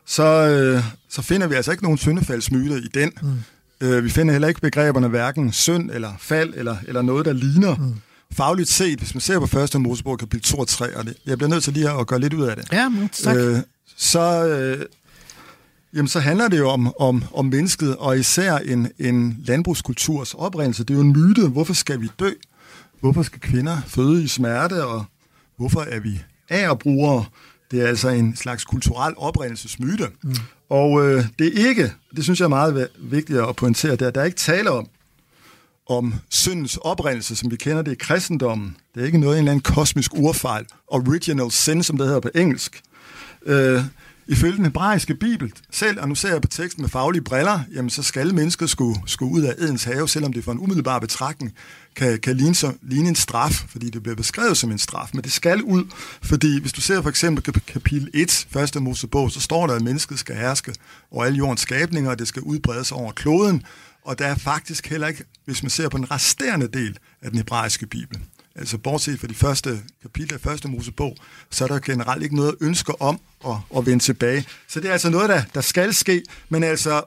så, 0.05 0.23
øh, 0.23 0.83
så 1.09 1.21
finder 1.21 1.47
vi 1.47 1.55
altså 1.55 1.71
ikke 1.71 1.83
nogen 1.83 1.97
syndefaldsmyte 1.97 2.77
i 2.77 2.87
den. 2.93 3.11
Mm. 3.21 3.87
Øh, 3.87 4.03
vi 4.03 4.09
finder 4.09 4.31
heller 4.31 4.47
ikke 4.47 4.61
begreberne 4.61 5.07
hverken 5.07 5.51
synd 5.51 5.91
eller 5.91 6.11
fald 6.19 6.53
eller, 6.57 6.75
eller 6.87 7.01
noget, 7.01 7.25
der 7.25 7.33
ligner. 7.33 7.75
Mm. 7.75 7.95
Fagligt 8.31 8.69
set, 8.69 8.99
hvis 8.99 9.15
man 9.15 9.21
ser 9.21 9.39
på 9.39 9.59
1. 9.59 9.81
Mosebog 9.81 10.19
kapitel 10.19 10.41
2 10.41 10.57
og 10.57 10.67
3, 10.67 10.97
og 10.97 11.05
det, 11.05 11.17
jeg 11.25 11.37
bliver 11.37 11.49
nødt 11.49 11.63
til 11.63 11.73
lige 11.73 11.89
at 11.99 12.07
gøre 12.07 12.19
lidt 12.19 12.33
ud 12.33 12.43
af 12.43 12.55
det. 12.55 12.71
Ja, 12.71 12.91
tak. 13.11 13.37
Øh, 13.37 13.57
så, 13.97 14.47
øh, 14.47 14.85
Jamen, 15.93 16.07
så 16.07 16.19
handler 16.19 16.47
det 16.47 16.57
jo 16.57 16.69
om, 16.69 16.93
om, 16.99 17.23
om 17.33 17.45
mennesket, 17.45 17.95
og 17.95 18.19
især 18.19 18.57
en, 18.57 18.91
en 18.99 19.43
landbrugskulturs 19.45 20.33
oprindelse. 20.33 20.83
Det 20.83 20.93
er 20.93 20.97
jo 20.97 21.01
en 21.01 21.17
myte. 21.17 21.47
Hvorfor 21.47 21.73
skal 21.73 22.01
vi 22.01 22.09
dø? 22.19 22.29
Hvorfor 22.99 23.23
skal 23.23 23.39
kvinder 23.39 23.77
føde 23.87 24.23
i 24.23 24.27
smerte? 24.27 24.85
Og 24.85 25.05
hvorfor 25.57 25.81
er 25.81 25.99
vi 25.99 26.21
brugere? 26.79 27.25
Det 27.71 27.81
er 27.81 27.87
altså 27.87 28.09
en 28.09 28.35
slags 28.35 28.65
kulturel 28.65 29.13
oprindelsesmyte. 29.17 30.07
Mm. 30.23 30.35
Og 30.69 31.07
øh, 31.07 31.25
det 31.39 31.47
er 31.47 31.67
ikke, 31.67 31.93
det 32.15 32.23
synes 32.23 32.39
jeg 32.39 32.45
er 32.45 32.49
meget 32.49 32.89
vigtigt 32.99 33.39
at 33.39 33.55
pointere, 33.55 33.91
det 33.91 34.01
er, 34.01 34.11
der 34.11 34.21
er 34.21 34.25
ikke 34.25 34.37
tale 34.37 34.71
om, 34.71 34.87
om 35.89 36.13
syndens 36.29 36.77
oprindelse, 36.77 37.35
som 37.35 37.51
vi 37.51 37.55
kender 37.55 37.81
det 37.81 37.91
i 37.91 37.95
kristendommen. 37.95 38.77
Det 38.95 39.01
er 39.01 39.05
ikke 39.05 39.17
noget 39.17 39.35
en 39.35 39.39
eller 39.39 39.51
anden 39.51 39.63
kosmisk 39.63 40.13
urfejl, 40.13 40.65
original 40.87 41.51
sin, 41.51 41.83
som 41.83 41.97
det 41.97 42.05
hedder 42.05 42.19
på 42.19 42.29
engelsk. 42.35 42.81
Øh, 43.45 43.83
Ifølge 44.29 44.55
den 44.57 44.65
hebraiske 44.65 45.15
bibel 45.15 45.53
selv, 45.71 45.99
og 45.99 46.09
nu 46.09 46.15
ser 46.15 46.31
jeg 46.31 46.41
på 46.41 46.47
teksten 46.47 46.81
med 46.81 46.89
faglige 46.89 47.21
briller, 47.21 47.59
jamen 47.73 47.89
så 47.89 48.03
skal 48.03 48.35
mennesket 48.35 48.69
skulle, 48.69 49.01
skulle 49.05 49.33
ud 49.33 49.41
af 49.41 49.55
Edens 49.57 49.83
have, 49.83 50.07
selvom 50.07 50.33
det 50.33 50.43
for 50.43 50.51
en 50.51 50.59
umiddelbar 50.59 50.99
betragtning 50.99 51.53
kan, 51.95 52.19
kan 52.19 52.35
ligne, 52.35 52.55
som, 52.55 52.79
ligne 52.81 53.09
en 53.09 53.15
straf, 53.15 53.51
fordi 53.51 53.89
det 53.89 54.03
bliver 54.03 54.15
beskrevet 54.15 54.57
som 54.57 54.71
en 54.71 54.77
straf. 54.77 55.09
Men 55.13 55.23
det 55.23 55.31
skal 55.31 55.63
ud, 55.63 55.83
fordi 56.21 56.59
hvis 56.61 56.73
du 56.73 56.81
ser 56.81 57.01
for 57.01 57.09
eksempel 57.09 57.61
kapitel 57.67 58.09
1, 58.13 58.47
første 58.51 58.79
Mosebog, 58.79 59.31
så 59.31 59.39
står 59.39 59.67
der, 59.67 59.75
at 59.75 59.81
mennesket 59.81 60.19
skal 60.19 60.35
herske 60.35 60.73
over 61.11 61.25
alle 61.25 61.37
jordens 61.37 61.61
skabninger, 61.61 62.11
og 62.11 62.19
det 62.19 62.27
skal 62.27 62.41
udbredes 62.41 62.91
over 62.91 63.11
kloden. 63.11 63.63
Og 64.05 64.19
der 64.19 64.25
er 64.25 64.35
faktisk 64.35 64.87
heller 64.87 65.07
ikke, 65.07 65.23
hvis 65.45 65.63
man 65.63 65.69
ser 65.69 65.89
på 65.89 65.97
den 65.97 66.11
resterende 66.11 66.67
del 66.67 66.97
af 67.21 67.29
den 67.29 67.37
hebraiske 67.37 67.85
bibel, 67.87 68.19
altså 68.59 68.77
bortset 68.77 69.19
fra 69.19 69.27
de 69.27 69.33
første 69.33 69.79
kapitler 70.01 70.37
af 70.37 70.41
første 70.41 70.67
Mosebog, 70.67 71.15
så 71.49 71.63
er 71.63 71.67
der 71.67 71.79
generelt 71.79 72.23
ikke 72.23 72.35
noget 72.35 72.55
ønske 72.61 73.01
om 73.01 73.19
at, 73.47 73.55
at 73.77 73.85
vende 73.85 74.03
tilbage. 74.03 74.45
Så 74.67 74.79
det 74.79 74.87
er 74.87 74.91
altså 74.91 75.09
noget, 75.09 75.29
der, 75.29 75.41
der 75.53 75.61
skal 75.61 75.93
ske, 75.93 76.23
men 76.49 76.63
altså, 76.63 77.01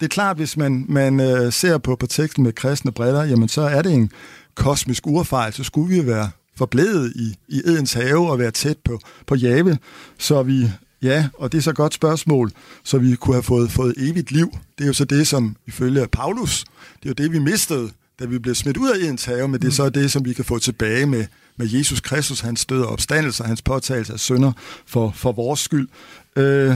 det 0.00 0.06
er 0.06 0.08
klart, 0.08 0.36
hvis 0.36 0.56
man, 0.56 0.86
man 0.88 1.20
øh, 1.20 1.52
ser 1.52 1.78
på, 1.78 1.96
på 1.96 2.06
teksten 2.06 2.44
med 2.44 2.52
kristne 2.52 2.92
briller, 2.92 3.24
jamen 3.24 3.48
så 3.48 3.62
er 3.62 3.82
det 3.82 3.92
en 3.92 4.10
kosmisk 4.54 5.06
urfejl, 5.06 5.52
så 5.52 5.64
skulle 5.64 5.96
vi 5.96 6.06
være 6.06 6.30
forblevet 6.56 7.12
i, 7.16 7.36
i 7.48 7.62
Edens 7.64 7.92
have 7.92 8.30
og 8.30 8.38
være 8.38 8.50
tæt 8.50 8.78
på, 8.84 9.00
på 9.26 9.34
Jave, 9.34 9.78
så 10.18 10.42
vi, 10.42 10.70
ja, 11.02 11.28
og 11.34 11.52
det 11.52 11.58
er 11.58 11.62
så 11.62 11.70
et 11.70 11.76
godt 11.76 11.94
spørgsmål, 11.94 12.50
så 12.84 12.98
vi 12.98 13.16
kunne 13.16 13.34
have 13.34 13.42
fået, 13.42 13.70
fået 13.70 13.94
evigt 13.96 14.30
liv. 14.32 14.58
Det 14.78 14.84
er 14.84 14.86
jo 14.86 14.92
så 14.92 15.04
det, 15.04 15.28
som 15.28 15.56
ifølge 15.66 16.06
Paulus, 16.12 16.64
det 17.02 17.04
er 17.04 17.10
jo 17.10 17.24
det, 17.24 17.32
vi 17.32 17.38
mistede 17.38 17.90
da 18.20 18.26
vi 18.26 18.38
blev 18.38 18.54
smidt 18.54 18.76
ud 18.76 18.90
af 18.90 18.96
Edens 18.96 19.24
have, 19.24 19.48
men 19.48 19.60
det 19.60 19.68
er 19.68 19.72
så 19.72 19.88
det, 19.88 20.12
som 20.12 20.24
vi 20.24 20.32
kan 20.32 20.44
få 20.44 20.58
tilbage 20.58 21.06
med, 21.06 21.24
med 21.56 21.68
Jesus 21.68 22.00
Kristus, 22.00 22.40
hans 22.40 22.66
død 22.66 22.82
og 22.82 22.88
opstandelse 22.88 23.42
og 23.42 23.46
hans 23.46 23.62
påtagelse 23.62 24.12
af 24.12 24.20
synder 24.20 24.52
for, 24.86 25.12
for 25.16 25.32
vores 25.32 25.60
skyld. 25.60 25.88
Øh, 26.36 26.74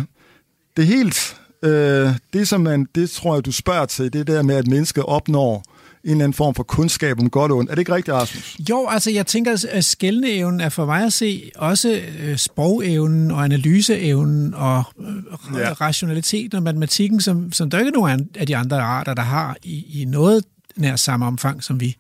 det 0.77 0.87
helt, 0.87 1.37
øh, 1.63 2.11
det 2.33 2.49
som 2.49 2.61
man, 2.61 2.87
det 2.95 3.11
tror 3.11 3.35
jeg, 3.35 3.45
du 3.45 3.53
spørger 3.53 3.87
til, 3.87 4.13
det 4.13 4.27
der 4.27 4.43
med, 4.43 4.55
at 4.55 4.67
mennesket 4.67 5.05
opnår 5.05 5.65
en 6.05 6.11
eller 6.11 6.25
anden 6.25 6.35
form 6.35 6.55
for 6.55 6.63
kundskab 6.63 7.21
om 7.21 7.31
godt 7.31 7.53
og 7.53 7.59
ondt. 7.59 7.71
Er 7.71 7.75
det 7.75 7.81
ikke 7.81 7.95
rigtigt, 7.95 8.15
Rasmus? 8.15 8.57
Jo, 8.71 8.87
altså 8.91 9.11
jeg 9.11 9.27
tænker, 9.27 9.67
at 9.71 9.85
skældneevnen 9.85 10.61
er 10.61 10.69
for 10.69 10.87
mig 10.87 11.05
at 11.05 11.13
se 11.13 11.51
også 11.57 12.01
øh, 12.21 12.37
sprogevnen 12.37 13.31
og 13.31 13.45
analyseevnen 13.45 14.55
og 14.55 14.83
øh, 15.01 15.61
ja. 15.61 15.73
rationaliteten 15.73 16.57
og 16.57 16.63
matematikken, 16.63 17.21
som, 17.21 17.53
som 17.53 17.71
der 17.71 17.79
ikke 17.79 17.89
er 17.89 17.93
nogen 17.93 18.29
af 18.35 18.47
de 18.47 18.57
andre 18.57 18.81
arter, 18.81 19.15
der 19.15 19.23
har 19.23 19.57
i, 19.63 20.03
i 20.03 20.05
noget 20.05 20.45
nær 20.77 20.97
samme 20.97 21.27
omfang 21.27 21.63
som 21.63 21.81
vi. 21.81 21.97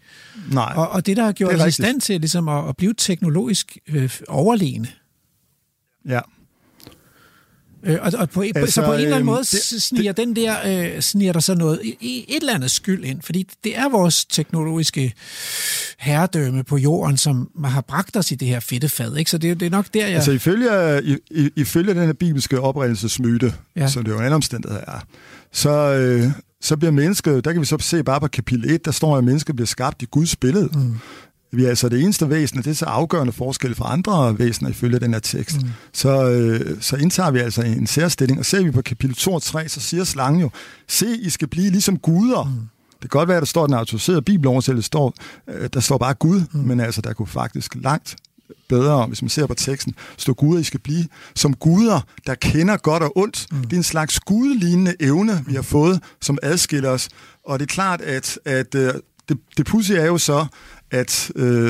Nej, 0.52 0.72
og, 0.76 0.88
og 0.88 1.06
det, 1.06 1.16
der 1.16 1.24
har 1.24 1.32
gjort 1.32 1.60
os 1.60 1.68
i 1.68 1.82
stand 1.82 2.00
til 2.00 2.20
ligesom 2.20 2.48
at, 2.48 2.68
at 2.68 2.76
blive 2.76 2.94
teknologisk 2.98 3.78
øh, 3.88 4.10
overlegne. 4.28 4.88
Ja. 6.08 6.20
Øh, 7.87 7.98
og, 8.02 8.12
og 8.18 8.30
på, 8.30 8.42
altså, 8.42 8.74
så 8.74 8.87
på 8.87 8.92
en 8.92 9.00
eller 9.00 9.14
anden 9.14 9.26
måde 9.26 9.38
det, 9.38 9.82
sniger 9.82 10.12
det, 10.12 10.26
den 10.26 10.37
der, 10.37 10.56
øh, 10.94 11.00
sniger 11.00 11.32
der 11.32 11.40
så 11.40 11.54
noget, 11.54 11.80
i, 11.84 12.24
et 12.28 12.37
eller 12.37 12.54
andet 12.54 12.70
skyld 12.70 13.04
ind, 13.04 13.22
fordi 13.22 13.48
det 13.64 13.78
er 13.78 13.88
vores 13.88 14.24
teknologiske 14.24 15.12
herredømme 15.98 16.64
på 16.64 16.76
jorden, 16.76 17.16
som 17.16 17.50
har 17.64 17.80
bragt 17.80 18.16
os 18.16 18.32
i 18.32 18.34
det 18.34 18.48
her 18.48 18.60
fedtefad, 18.60 19.16
ikke? 19.16 19.30
Så 19.30 19.38
det, 19.38 19.60
det 19.60 19.66
er 19.66 19.70
nok 19.70 19.87
der, 19.94 20.06
jeg... 20.06 20.14
Altså 20.14 20.32
ifølge, 20.32 21.02
i, 21.30 21.50
ifølge 21.56 21.94
den 21.94 22.06
her 22.06 22.12
bibelske 22.12 22.60
oprindelsesmyte, 22.60 23.54
ja. 23.76 23.88
som 23.88 24.04
det 24.04 24.10
jo 24.10 24.16
en 24.16 24.22
anden 24.22 24.34
omstændighed 24.34 24.80
er, 24.87 25.06
så, 25.52 25.70
øh, 25.70 26.30
så 26.64 26.77
bliver 26.77 26.92
mennesket, 26.92 27.44
der 27.44 27.53
kan 27.53 27.61
vi 27.61 27.66
så 27.66 27.77
se 27.81 28.05
bare 28.05 28.20
på 28.20 28.29
kapitel 28.29 28.70
1, 28.70 28.85
der 28.85 28.90
står, 28.90 29.16
at 29.16 29.24
mennesket 29.24 29.57
bliver 29.57 29.66
skabt 29.66 30.03
i 30.03 30.07
Guds 30.11 30.37
billede. 30.37 30.68
Mm. 30.74 30.98
Vi 31.53 31.64
er 31.64 31.68
altså 31.68 31.88
det 31.88 32.03
eneste 32.03 32.31
væsen, 32.31 32.59
og 32.59 32.64
det 32.64 32.70
er 32.70 32.74
så 32.74 32.85
afgørende 32.85 33.33
forskel 33.33 33.74
fra 33.74 33.92
andre 33.92 34.38
væsener 34.38 34.70
ifølge 34.70 34.98
den 34.98 35.12
her 35.12 35.20
tekst. 35.20 35.62
Mm. 35.62 35.68
Så, 35.92 36.31
øh, 36.31 36.77
så 36.81 36.96
indtager 36.96 37.31
vi 37.31 37.38
altså 37.38 37.62
en 37.62 37.87
særstilling, 37.87 38.38
og 38.38 38.46
ser 38.46 38.64
vi 38.64 38.70
på 38.70 38.83
kapitel 38.83 39.16
2 39.16 39.35
og 39.35 39.42
3, 39.42 39.68
så 39.68 39.81
siger 39.81 40.05
slangen 40.05 40.40
jo, 40.40 40.50
se, 40.88 41.07
I 41.20 41.31
skal 41.31 41.48
blive 41.48 41.70
ligesom 41.70 41.98
guder. 41.98 42.44
Mm. 42.44 42.68
Det 43.03 43.11
kan 43.11 43.18
godt 43.18 43.29
være, 43.29 43.37
at 43.37 43.40
der 43.40 43.46
står 43.46 43.66
den 43.66 43.74
autoriserede 43.74 44.22
bibeloversættelse, 44.22 44.87
står, 44.87 45.14
øh, 45.48 45.68
der 45.74 45.81
står 45.81 45.98
bare 45.98 46.14
Gud, 46.14 46.42
mm. 46.53 46.61
men 46.61 46.81
altså, 46.81 47.00
der 47.00 47.12
kunne 47.12 47.27
faktisk 47.27 47.74
langt 47.74 48.16
bedre, 48.68 49.07
hvis 49.07 49.22
man 49.22 49.28
ser 49.28 49.46
på 49.46 49.54
teksten, 49.54 49.94
stå 50.16 50.33
guder, 50.33 50.61
I 50.61 50.64
skal 50.64 50.80
blive 50.80 51.04
som 51.35 51.54
guder, 51.54 52.00
der 52.26 52.35
kender 52.35 52.76
godt 52.76 53.02
og 53.02 53.18
ondt. 53.18 53.46
Mm. 53.52 53.62
Det 53.62 53.72
er 53.72 53.76
en 53.76 53.83
slags 53.83 54.20
gudlignende 54.20 54.94
evne, 55.00 55.44
vi 55.46 55.54
har 55.54 55.62
fået, 55.62 56.02
som 56.20 56.38
adskiller 56.42 56.90
os. 56.90 57.09
Og 57.44 57.59
det 57.59 57.64
er 57.64 57.74
klart, 57.74 58.00
at, 58.00 58.38
at 58.44 58.74
øh, 58.74 58.94
det, 59.28 59.38
det 59.57 59.66
pudsige 59.66 59.98
er 59.98 60.07
jo 60.07 60.18
så, 60.18 60.46
at 60.90 61.30
øh, 61.37 61.68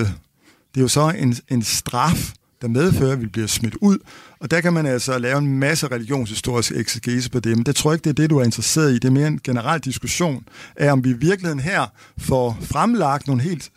det 0.74 0.76
er 0.76 0.80
jo 0.80 0.88
så 0.88 1.12
en, 1.18 1.36
en 1.48 1.62
straf, 1.62 2.32
der 2.62 2.68
medfører, 2.68 3.12
at 3.12 3.20
vi 3.20 3.26
bliver 3.26 3.46
smidt 3.46 3.76
ud. 3.80 3.98
Og 4.40 4.50
der 4.50 4.60
kan 4.60 4.72
man 4.72 4.86
altså 4.86 5.18
lave 5.18 5.38
en 5.38 5.58
masse 5.58 5.86
religionshistorisk 5.86 6.72
eksegese 6.72 7.30
på 7.30 7.40
det, 7.40 7.56
men 7.56 7.66
det 7.66 7.76
tror 7.76 7.90
jeg 7.90 7.94
ikke, 7.94 8.04
det 8.04 8.10
er 8.10 8.22
det, 8.22 8.30
du 8.30 8.38
er 8.38 8.44
interesseret 8.44 8.90
i. 8.90 8.94
Det 8.94 9.04
er 9.04 9.10
mere 9.10 9.26
en 9.26 9.40
generel 9.44 9.80
diskussion 9.80 10.44
af, 10.76 10.92
om 10.92 11.04
vi 11.04 11.10
i 11.10 11.12
virkeligheden 11.12 11.60
her 11.60 11.86
får 12.18 12.58
fremlagt 12.62 13.26
nogle 13.26 13.42
helt 13.42 13.70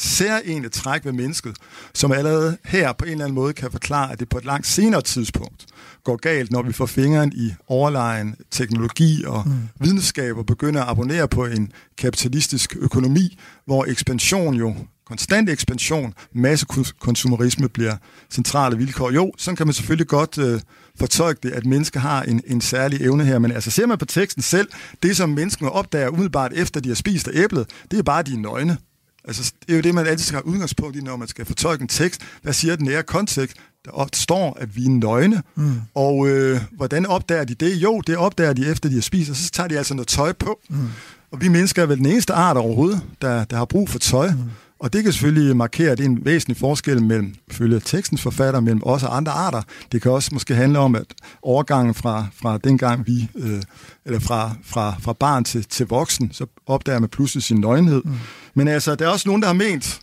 særlige 0.00 0.68
træk 0.68 1.04
ved 1.04 1.12
mennesket, 1.12 1.56
som 1.94 2.12
allerede 2.12 2.56
her 2.64 2.92
på 2.92 3.04
en 3.04 3.10
eller 3.10 3.24
anden 3.24 3.34
måde 3.34 3.52
kan 3.52 3.70
forklare, 3.70 4.12
at 4.12 4.20
det 4.20 4.28
på 4.28 4.38
et 4.38 4.44
langt 4.44 4.66
senere 4.66 5.02
tidspunkt 5.02 5.66
går 6.04 6.16
galt, 6.16 6.50
når 6.50 6.62
vi 6.62 6.72
får 6.72 6.86
fingeren 6.86 7.32
i 7.32 7.52
overlegen 7.66 8.36
teknologi 8.50 9.24
og 9.24 9.42
mm. 9.46 9.68
videnskab 9.80 10.36
og 10.36 10.46
begynder 10.46 10.82
at 10.82 10.88
abonnere 10.88 11.28
på 11.28 11.44
en 11.44 11.72
kapitalistisk 11.98 12.76
økonomi, 12.80 13.38
hvor 13.66 13.84
ekspansion 13.84 14.54
jo 14.54 14.74
konstant 15.06 15.50
ekspansion, 15.50 16.14
massekonsumerisme 16.32 17.68
bliver 17.68 17.96
centrale 18.30 18.76
vilkår. 18.76 19.10
Jo, 19.10 19.32
sådan 19.38 19.56
kan 19.56 19.66
man 19.66 19.74
selvfølgelig 19.74 20.06
godt 20.06 20.38
øh, 20.38 20.60
fortolke 20.98 21.40
det, 21.42 21.50
at 21.50 21.66
mennesker 21.66 22.00
har 22.00 22.22
en, 22.22 22.42
en 22.46 22.60
særlig 22.60 23.00
evne 23.00 23.24
her, 23.24 23.38
men 23.38 23.52
altså 23.52 23.70
ser 23.70 23.86
man 23.86 23.98
på 23.98 24.04
teksten 24.04 24.42
selv, 24.42 24.68
det 25.02 25.16
som 25.16 25.28
menneskene 25.28 25.70
opdager 25.70 26.08
umiddelbart 26.08 26.52
efter 26.52 26.80
de 26.80 26.88
har 26.88 26.96
spist 26.96 27.28
af 27.28 27.32
æblet, 27.34 27.66
det 27.90 27.98
er 27.98 28.02
bare 28.02 28.22
de 28.22 28.42
nøgne. 28.42 28.76
Altså, 29.24 29.52
det 29.66 29.72
er 29.72 29.76
jo 29.76 29.82
det, 29.82 29.94
man 29.94 30.06
altid 30.06 30.26
skal 30.26 30.36
have 30.36 30.46
udgangspunkt 30.46 30.96
i, 30.96 31.00
når 31.00 31.16
man 31.16 31.28
skal 31.28 31.44
fortolke 31.44 31.82
en 31.82 31.88
tekst. 31.88 32.20
Hvad 32.42 32.52
siger 32.52 32.76
den 32.76 32.86
nære 32.86 33.02
kontekst? 33.02 33.56
Der 33.84 34.08
står, 34.12 34.58
at 34.60 34.76
vi 34.76 34.84
er 34.84 34.90
nøgne. 34.90 35.42
Mm. 35.54 35.74
Og 35.94 36.28
øh, 36.28 36.60
hvordan 36.72 37.06
opdager 37.06 37.44
de 37.44 37.54
det? 37.54 37.76
Jo, 37.76 38.00
det 38.00 38.16
opdager 38.16 38.52
de 38.52 38.70
efter 38.70 38.88
de 38.88 38.94
har 38.94 39.02
spist, 39.02 39.30
og 39.30 39.36
så 39.36 39.50
tager 39.50 39.68
de 39.68 39.78
altså 39.78 39.94
noget 39.94 40.08
tøj 40.08 40.32
på. 40.32 40.60
Mm. 40.68 40.88
Og 41.32 41.40
vi 41.40 41.48
mennesker 41.48 41.82
er 41.82 41.86
vel 41.86 41.98
den 41.98 42.06
eneste 42.06 42.32
art 42.32 42.56
overhovedet, 42.56 43.00
der, 43.22 43.44
der 43.44 43.56
har 43.56 43.64
brug 43.64 43.88
for 43.88 43.98
tøj. 43.98 44.30
Mm. 44.30 44.50
Og 44.80 44.92
det 44.92 45.02
kan 45.02 45.12
selvfølgelig 45.12 45.56
markere, 45.56 45.90
at 45.90 45.98
det 45.98 46.04
er 46.04 46.08
en 46.08 46.24
væsentlig 46.24 46.56
forskel 46.56 47.02
mellem, 47.02 47.34
følge 47.50 47.80
tekstens 47.80 48.22
forfatter, 48.22 48.60
mellem 48.60 48.82
os 48.84 49.02
og 49.02 49.16
andre 49.16 49.32
arter. 49.32 49.62
Det 49.92 50.02
kan 50.02 50.10
også 50.10 50.30
måske 50.32 50.54
handle 50.54 50.78
om, 50.78 50.94
at 50.94 51.04
overgangen 51.42 51.94
fra, 51.94 52.26
fra 52.42 52.58
dengang 52.58 53.06
vi, 53.06 53.28
øh, 53.36 53.62
eller 54.04 54.18
fra, 54.18 54.50
fra, 54.64 54.94
fra 55.00 55.12
barn 55.12 55.44
til, 55.44 55.64
til 55.64 55.86
voksen, 55.86 56.32
så 56.32 56.46
opdager 56.66 56.98
man 56.98 57.08
pludselig 57.08 57.42
sin 57.42 57.56
nøgenhed. 57.56 58.02
Mm. 58.04 58.14
Men 58.54 58.68
altså, 58.68 58.94
der 58.94 59.06
er 59.06 59.08
også 59.08 59.28
nogen, 59.28 59.42
der 59.42 59.48
har 59.48 59.54
ment, 59.54 60.00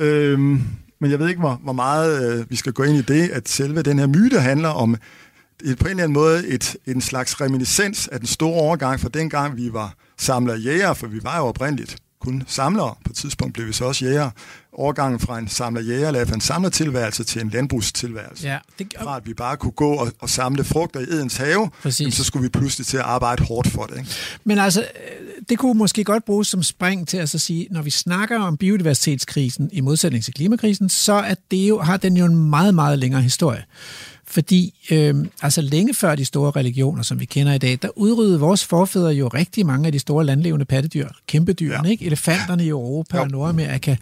øh, 0.00 0.38
men 1.00 1.10
jeg 1.10 1.18
ved 1.18 1.28
ikke, 1.28 1.40
hvor, 1.40 1.60
hvor 1.62 1.72
meget 1.72 2.40
øh, 2.40 2.50
vi 2.50 2.56
skal 2.56 2.72
gå 2.72 2.82
ind 2.82 2.96
i 2.96 3.02
det, 3.02 3.28
at 3.28 3.48
selve 3.48 3.82
den 3.82 3.98
her 3.98 4.06
myte 4.06 4.40
handler 4.40 4.68
om 4.68 4.96
et, 5.64 5.78
på 5.78 5.84
en 5.84 5.90
eller 5.90 6.02
anden 6.02 6.14
måde 6.14 6.46
et, 6.46 6.76
en 6.86 7.00
slags 7.00 7.40
reminiscens 7.40 8.08
af 8.08 8.18
den 8.18 8.26
store 8.26 8.60
overgang 8.60 9.00
fra 9.00 9.08
dengang, 9.08 9.56
vi 9.56 9.72
var 9.72 9.94
samler 10.18 10.56
jæger, 10.56 10.94
for 10.94 11.06
vi 11.06 11.20
var 11.22 11.38
jo 11.38 11.44
oprindeligt 11.44 11.96
kun 12.20 12.42
samlere. 12.46 12.94
På 13.04 13.10
et 13.10 13.16
tidspunkt 13.16 13.54
blev 13.54 13.66
vi 13.66 13.72
så 13.72 13.84
også 13.84 14.04
jæger. 14.04 14.30
Overgangen 14.72 15.20
fra 15.20 15.38
en 15.38 15.48
samler 15.48 15.82
jæger, 15.82 16.24
fra 16.24 16.34
en 16.34 16.40
samlertilværelse 16.40 17.24
til 17.24 17.42
en 17.42 17.50
landbrugstilværelse. 17.50 18.48
Ja, 18.48 18.58
det... 18.78 18.94
Fra 19.02 19.16
at 19.16 19.26
vi 19.26 19.34
bare 19.34 19.56
kunne 19.56 19.72
gå 19.72 19.92
og, 19.92 20.12
og 20.18 20.30
samle 20.30 20.64
frugter 20.64 21.00
i 21.00 21.02
Edens 21.02 21.36
have, 21.36 21.70
jamen, 21.84 22.12
så 22.12 22.24
skulle 22.24 22.42
vi 22.42 22.48
pludselig 22.48 22.86
til 22.86 22.96
at 22.96 23.02
arbejde 23.02 23.44
hårdt 23.44 23.68
for 23.68 23.84
det. 23.84 23.98
Ikke? 23.98 24.10
Men 24.44 24.58
altså, 24.58 24.84
det 25.48 25.58
kunne 25.58 25.78
måske 25.78 26.04
godt 26.04 26.24
bruges 26.24 26.48
som 26.48 26.62
spring 26.62 27.08
til 27.08 27.16
at 27.16 27.28
så 27.28 27.38
sige, 27.38 27.66
når 27.70 27.82
vi 27.82 27.90
snakker 27.90 28.38
om 28.40 28.56
biodiversitetskrisen 28.56 29.70
i 29.72 29.80
modsætning 29.80 30.24
til 30.24 30.34
klimakrisen, 30.34 30.88
så 30.88 31.12
er 31.12 31.34
det 31.50 31.68
jo, 31.68 31.80
har 31.80 31.96
den 31.96 32.16
jo 32.16 32.24
en 32.24 32.36
meget, 32.36 32.74
meget 32.74 32.98
længere 32.98 33.22
historie. 33.22 33.64
Fordi 34.30 34.88
øh, 34.90 35.14
altså 35.42 35.60
længe 35.60 35.94
før 35.94 36.14
de 36.14 36.24
store 36.24 36.50
religioner, 36.50 37.02
som 37.02 37.20
vi 37.20 37.24
kender 37.24 37.52
i 37.52 37.58
dag, 37.58 37.78
der 37.82 37.88
udryddede 37.96 38.40
vores 38.40 38.64
forfædre 38.64 39.10
jo 39.10 39.28
rigtig 39.28 39.66
mange 39.66 39.86
af 39.86 39.92
de 39.92 39.98
store 39.98 40.24
landlevende 40.24 40.64
pattedyr, 40.64 41.08
kæmpedyrene, 41.26 41.88
ja. 41.88 41.90
ikke? 41.90 42.06
elefanterne 42.06 42.64
i 42.64 42.68
Europa 42.68 43.16
ja. 43.16 43.22
og 43.22 43.30
Nordamerika. 43.30 43.96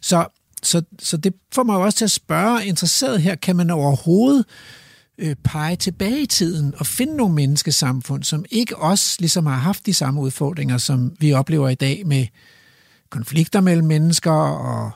Så, 0.00 0.26
så, 0.62 0.82
så 0.98 1.16
det 1.16 1.34
får 1.52 1.62
mig 1.62 1.74
jo 1.74 1.80
også 1.80 1.98
til 1.98 2.04
at 2.04 2.10
spørge 2.10 2.66
interesseret 2.66 3.22
her, 3.22 3.34
kan 3.34 3.56
man 3.56 3.70
overhovedet 3.70 4.44
øh, 5.18 5.36
pege 5.44 5.76
tilbage 5.76 6.22
i 6.22 6.26
tiden 6.26 6.74
og 6.76 6.86
finde 6.86 7.16
nogle 7.16 7.34
menneskesamfund, 7.34 8.24
som 8.24 8.44
ikke 8.50 8.76
også 8.76 9.16
ligesom 9.18 9.46
har 9.46 9.56
haft 9.56 9.86
de 9.86 9.94
samme 9.94 10.20
udfordringer, 10.20 10.78
som 10.78 11.12
vi 11.20 11.32
oplever 11.32 11.68
i 11.68 11.74
dag 11.74 12.02
med 12.06 12.26
konflikter 13.10 13.60
mellem 13.60 13.86
mennesker 13.86 14.32
og 14.32 14.92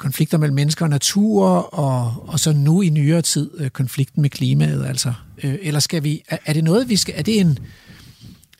konflikter 0.00 0.38
mellem 0.38 0.54
mennesker 0.54 0.84
og 0.84 0.90
natur, 0.90 1.48
og, 1.74 2.24
og 2.28 2.40
så 2.40 2.52
nu 2.52 2.82
i 2.82 2.88
nyere 2.88 3.22
tid 3.22 3.50
øh, 3.58 3.70
konflikten 3.70 4.22
med 4.22 4.30
klimaet, 4.30 4.86
altså. 4.86 5.12
Øh, 5.42 5.58
eller 5.62 5.80
skal 5.80 6.04
vi, 6.04 6.22
er, 6.28 6.38
er 6.46 6.52
det 6.52 6.64
noget, 6.64 6.88
vi 6.88 6.96
skal, 6.96 7.14
er 7.16 7.22
det 7.22 7.40
en, 7.40 7.58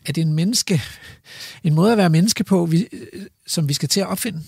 er 0.05 0.13
det 0.13 0.21
en 0.21 0.33
menneske, 0.33 0.81
en 1.63 1.73
måde 1.73 1.91
at 1.91 1.97
være 1.97 2.09
menneske 2.09 2.43
på, 2.43 2.65
vi, 2.65 2.87
øh, 2.93 3.21
som 3.47 3.69
vi 3.69 3.73
skal 3.73 3.89
til 3.89 3.99
at 3.99 4.07
opfinde? 4.07 4.41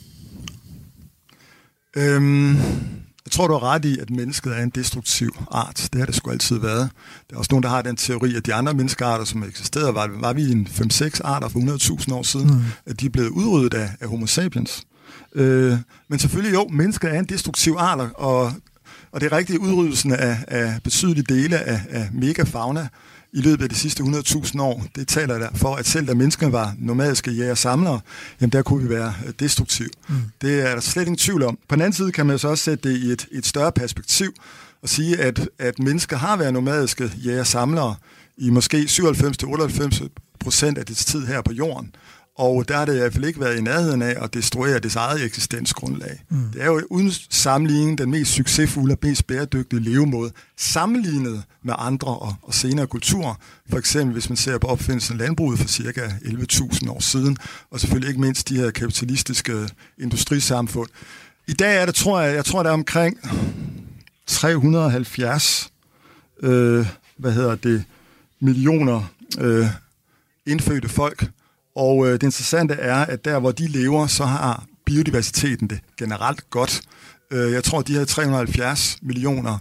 Øhm, 1.95 2.55
jeg 3.25 3.31
tror, 3.31 3.47
du 3.47 3.53
har 3.53 3.63
ret 3.63 3.85
i, 3.85 3.99
at 3.99 4.09
mennesket 4.09 4.57
er 4.57 4.63
en 4.63 4.69
destruktiv 4.69 5.37
art. 5.51 5.89
Det 5.93 5.99
har 5.99 6.05
det 6.05 6.15
sgu 6.15 6.31
altid 6.31 6.59
været. 6.59 6.89
Der 7.29 7.35
er 7.35 7.39
også 7.39 7.49
nogen, 7.51 7.63
der 7.63 7.69
har 7.69 7.81
den 7.81 7.95
teori, 7.95 8.35
at 8.35 8.45
de 8.45 8.53
andre 8.53 8.73
menneskearter, 8.73 9.25
som 9.25 9.43
eksisterede, 9.43 9.95
var, 9.95 10.09
var 10.19 10.33
vi 10.33 10.51
en 10.51 10.67
5-6 10.71 11.21
arter 11.23 11.49
for 11.49 11.59
100.000 11.99 12.13
år 12.13 12.23
siden, 12.23 12.47
mm. 12.47 12.61
at 12.85 12.99
de 12.99 13.05
er 13.05 13.09
blevet 13.09 13.29
udryddet 13.29 13.73
af, 13.73 13.89
af 14.01 14.07
homo 14.07 14.25
sapiens. 14.25 14.85
Øh, 15.35 15.77
men 16.09 16.19
selvfølgelig 16.19 16.53
jo, 16.53 16.67
mennesket 16.67 17.15
er 17.15 17.19
en 17.19 17.25
destruktiv 17.25 17.75
art, 17.77 18.09
og, 18.15 18.53
og 19.11 19.21
det 19.21 19.31
er 19.31 19.37
rigtigt 19.37 19.59
udryddelsen 19.59 20.11
af, 20.11 20.37
af 20.47 20.79
betydelige 20.83 21.25
dele 21.29 21.59
af, 21.59 21.81
af 21.89 22.09
megafauna 22.13 22.87
i 23.33 23.41
løbet 23.41 23.63
af 23.63 23.69
de 23.69 23.75
sidste 23.75 24.03
100.000 24.03 24.61
år, 24.61 24.85
det 24.95 25.07
taler 25.07 25.39
der 25.39 25.49
for, 25.55 25.75
at 25.75 25.87
selv 25.87 26.07
da 26.07 26.13
menneskene 26.13 26.51
var 26.51 26.75
nomadiske 26.77 27.31
jæger-samlere, 27.31 27.99
jamen 28.41 28.51
der 28.51 28.61
kunne 28.61 28.83
vi 28.83 28.89
være 28.89 29.13
øh, 29.25 29.33
destruktiv. 29.39 29.87
Mm. 30.09 30.15
Det 30.41 30.69
er 30.69 30.73
der 30.73 30.81
slet 30.81 31.03
ingen 31.03 31.17
tvivl 31.17 31.43
om. 31.43 31.59
På 31.69 31.75
den 31.75 31.81
anden 31.81 31.93
side 31.93 32.11
kan 32.11 32.25
man 32.25 32.39
så 32.39 32.47
også 32.47 32.63
sætte 32.63 32.89
det 32.89 32.97
i 32.97 33.11
et, 33.11 33.27
et 33.31 33.45
større 33.45 33.71
perspektiv 33.71 34.33
og 34.81 34.89
sige, 34.89 35.21
at, 35.21 35.49
at 35.59 35.79
mennesker 35.79 36.17
har 36.17 36.37
været 36.37 36.53
nomadiske 36.53 37.11
jæger-samlere 37.25 37.95
i 38.37 38.49
måske 38.49 38.77
97-98 38.77 40.07
procent 40.39 40.77
af 40.77 40.85
dets 40.85 41.05
tid 41.05 41.25
her 41.25 41.41
på 41.41 41.53
jorden. 41.53 41.95
Og 42.35 42.67
der 42.67 42.77
har 42.77 42.85
det 42.85 42.95
i 42.95 42.97
hvert 42.97 43.13
fald 43.13 43.25
ikke 43.25 43.39
været 43.39 43.57
i 43.57 43.61
nærheden 43.61 44.01
af 44.01 44.23
at 44.23 44.33
destruere 44.33 44.79
det 44.79 44.95
eget 44.95 45.23
eksistensgrundlag. 45.23 46.23
Mm. 46.29 46.51
Det 46.53 46.61
er 46.61 46.65
jo 46.65 46.81
uden 46.89 47.11
sammenligning 47.29 47.97
den 47.97 48.11
mest 48.11 48.31
succesfulde 48.31 48.93
og 48.93 48.99
mest 49.01 49.27
bæredygtige 49.27 49.79
levemåde, 49.79 50.31
sammenlignet 50.57 51.43
med 51.63 51.73
andre 51.77 52.07
og, 52.07 52.35
og 52.41 52.53
senere 52.53 52.87
kulturer. 52.87 53.35
For 53.69 53.77
eksempel 53.77 54.13
hvis 54.13 54.29
man 54.29 54.37
ser 54.37 54.57
på 54.57 54.67
opfindelsen 54.67 55.13
af 55.13 55.19
landbruget 55.19 55.59
for 55.59 55.67
cirka 55.67 56.01
11.000 56.01 56.89
år 56.89 56.99
siden, 56.99 57.37
og 57.71 57.79
selvfølgelig 57.79 58.09
ikke 58.09 58.21
mindst 58.21 58.49
de 58.49 58.55
her 58.55 58.71
kapitalistiske 58.71 59.69
industrisamfund. 59.97 60.89
I 61.47 61.53
dag 61.53 61.81
er 61.81 61.85
det, 61.85 61.95
tror 61.95 62.21
jeg, 62.21 62.35
jeg 62.35 62.45
tror, 62.45 62.63
der 62.63 62.69
er 62.69 62.73
omkring 62.73 63.19
370 64.27 65.71
øh, 66.43 66.87
hvad 67.17 67.31
hedder 67.31 67.55
det, 67.55 67.83
millioner 68.39 69.03
øh, 69.39 69.67
indfødte 70.45 70.89
folk, 70.89 71.29
og 71.75 72.07
øh, 72.07 72.13
det 72.13 72.23
interessante 72.23 72.73
er, 72.73 72.95
at 72.95 73.25
der, 73.25 73.39
hvor 73.39 73.51
de 73.51 73.67
lever, 73.67 74.07
så 74.07 74.25
har 74.25 74.65
biodiversiteten 74.85 75.69
det 75.69 75.79
generelt 75.97 76.49
godt. 76.49 76.81
Øh, 77.31 77.51
jeg 77.51 77.63
tror, 77.63 77.81
de 77.81 77.93
her 77.93 78.05
370 78.05 78.97
millioner, 79.01 79.57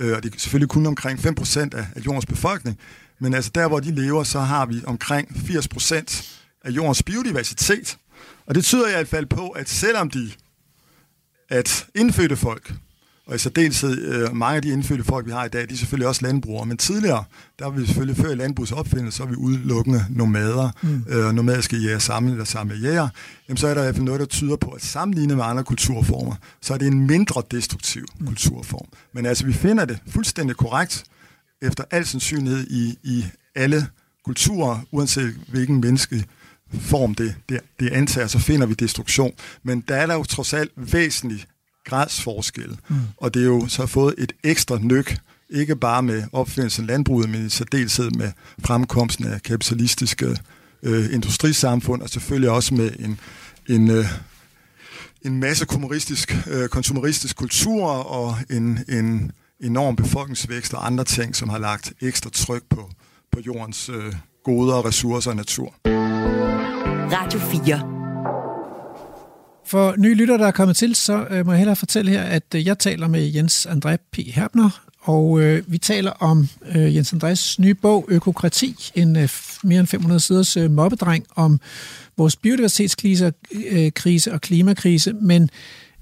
øh, 0.00 0.16
og 0.16 0.22
det 0.22 0.34
er 0.34 0.38
selvfølgelig 0.38 0.68
kun 0.68 0.86
omkring 0.86 1.18
5% 1.18 1.58
af, 1.60 1.86
af 1.96 2.06
jordens 2.06 2.26
befolkning, 2.26 2.78
men 3.20 3.34
altså 3.34 3.50
der, 3.54 3.68
hvor 3.68 3.80
de 3.80 3.94
lever, 3.94 4.24
så 4.24 4.40
har 4.40 4.66
vi 4.66 4.82
omkring 4.86 5.28
80% 5.28 6.36
af 6.64 6.70
jordens 6.70 7.02
biodiversitet. 7.02 7.98
Og 8.46 8.54
det 8.54 8.64
tyder 8.64 8.88
i 8.88 8.90
hvert 8.90 9.08
fald 9.08 9.26
på, 9.26 9.48
at 9.48 9.68
selvom 9.68 10.10
de, 10.10 10.30
at 11.48 11.86
indfødte 11.94 12.36
folk, 12.36 12.72
og 13.26 13.34
i 13.34 13.38
særdeleshed 13.38 14.04
øh, 14.04 14.36
mange 14.36 14.56
af 14.56 14.62
de 14.62 14.68
indfødte 14.68 15.04
folk, 15.04 15.26
vi 15.26 15.30
har 15.30 15.44
i 15.44 15.48
dag, 15.48 15.68
de 15.68 15.74
er 15.74 15.76
selvfølgelig 15.76 16.08
også 16.08 16.22
landbrugere. 16.22 16.66
Men 16.66 16.76
tidligere, 16.76 17.24
der 17.58 17.64
var 17.64 17.72
vi 17.72 17.86
selvfølgelig 17.86 18.24
før 18.24 18.34
landbrugets 18.34 18.72
opfindelse, 18.72 19.16
så 19.16 19.22
er 19.22 19.26
vi 19.26 19.34
udelukkende 19.34 20.04
nomader, 20.10 20.70
mm. 20.82 21.04
øh, 21.08 21.34
nomadiske 21.34 21.76
jæger 21.76 21.98
samle 21.98 22.32
eller 22.32 22.44
samme 22.44 22.74
jæger. 22.74 23.08
Jamen 23.48 23.56
så 23.56 23.66
er 23.66 23.74
der 23.74 23.80
i 23.80 23.84
hvert 23.84 23.94
fald 23.94 24.04
noget, 24.04 24.20
der 24.20 24.26
tyder 24.26 24.56
på, 24.56 24.70
at 24.70 24.82
sammenlignet 24.82 25.36
med 25.36 25.44
andre 25.44 25.64
kulturformer, 25.64 26.34
så 26.62 26.74
er 26.74 26.78
det 26.78 26.86
en 26.86 27.06
mindre 27.06 27.42
destruktiv 27.50 28.04
mm. 28.18 28.26
kulturform. 28.26 28.86
Men 29.12 29.26
altså, 29.26 29.46
vi 29.46 29.52
finder 29.52 29.84
det 29.84 29.98
fuldstændig 30.08 30.56
korrekt, 30.56 31.04
efter 31.62 31.84
al 31.90 32.06
sandsynlighed 32.06 32.66
i, 32.70 32.98
i 33.02 33.24
alle 33.54 33.86
kulturer, 34.24 34.80
uanset 34.90 35.34
hvilken 35.48 35.80
menneske 35.80 36.24
form 36.72 37.14
det, 37.14 37.34
det, 37.48 37.60
det 37.80 37.90
antager, 37.90 38.26
så 38.26 38.38
finder 38.38 38.66
vi 38.66 38.74
destruktion. 38.74 39.32
Men 39.62 39.80
der 39.88 39.96
er 39.96 40.06
der 40.06 40.14
jo 40.14 40.24
trods 40.24 40.52
alt 40.52 40.70
væsentligt 40.76 41.48
gradsforskel. 41.86 42.78
Mm. 42.88 42.96
Og 43.16 43.34
det 43.34 43.42
er 43.42 43.46
jo 43.46 43.68
så 43.68 43.86
fået 43.86 44.14
et 44.18 44.32
ekstra 44.44 44.78
nyk, 44.82 45.18
ikke 45.50 45.76
bare 45.76 46.02
med 46.02 46.22
opfindelsen 46.32 46.84
af 46.84 46.86
landbruget, 46.86 47.28
men 47.28 47.46
i 47.46 47.48
særdeleshed 47.48 48.10
med 48.10 48.32
fremkomsten 48.64 49.26
af 49.26 49.42
kapitalistiske 49.42 50.36
øh, 50.82 51.14
industrisamfund, 51.14 52.02
og 52.02 52.08
selvfølgelig 52.08 52.50
også 52.50 52.74
med 52.74 52.90
en, 52.98 53.20
en, 53.68 53.90
øh, 53.90 54.04
en 55.22 55.40
masse 55.40 55.66
konsumeristisk, 55.66 56.36
øh, 56.46 56.68
konsumeristisk 56.68 57.36
kultur 57.36 57.86
og 57.86 58.36
en, 58.50 58.78
en 58.88 59.32
enorm 59.60 59.96
befolkningsvækst 59.96 60.74
og 60.74 60.86
andre 60.86 61.04
ting, 61.04 61.36
som 61.36 61.48
har 61.48 61.58
lagt 61.58 61.92
ekstra 62.00 62.30
tryk 62.30 62.62
på, 62.70 62.90
på 63.32 63.40
jordens 63.46 63.88
øh, 63.88 64.14
goder, 64.44 64.86
ressourcer 64.86 65.30
og 65.30 65.36
natur. 65.36 65.74
Radio 67.12 67.40
4 67.40 67.95
for 69.66 69.94
nye 69.98 70.14
lytter, 70.14 70.36
der 70.36 70.46
er 70.46 70.50
kommet 70.50 70.76
til, 70.76 70.94
så 70.94 71.26
øh, 71.30 71.46
må 71.46 71.52
jeg 71.52 71.58
hellere 71.58 71.76
fortælle 71.76 72.10
her, 72.10 72.22
at 72.22 72.42
øh, 72.54 72.66
jeg 72.66 72.78
taler 72.78 73.08
med 73.08 73.32
Jens 73.34 73.66
André 73.66 73.96
P. 74.12 74.16
Herbner, 74.16 74.80
og 75.00 75.40
øh, 75.40 75.62
vi 75.66 75.78
taler 75.78 76.10
om 76.10 76.48
øh, 76.74 76.96
Jens 76.96 77.12
Andrés 77.12 77.56
nye 77.58 77.74
bog, 77.74 78.04
Økokrati, 78.08 78.90
en 78.94 79.16
øh, 79.16 79.28
mere 79.62 79.80
end 79.80 79.86
500 79.86 80.20
siders 80.20 80.56
øh, 80.56 80.70
mobbedreng 80.70 81.26
om 81.36 81.60
vores 82.16 82.36
biodiversitetskrise 82.36 83.32
øh, 83.70 83.92
krise 83.92 84.32
og 84.32 84.40
klimakrise. 84.40 85.12
Men 85.12 85.50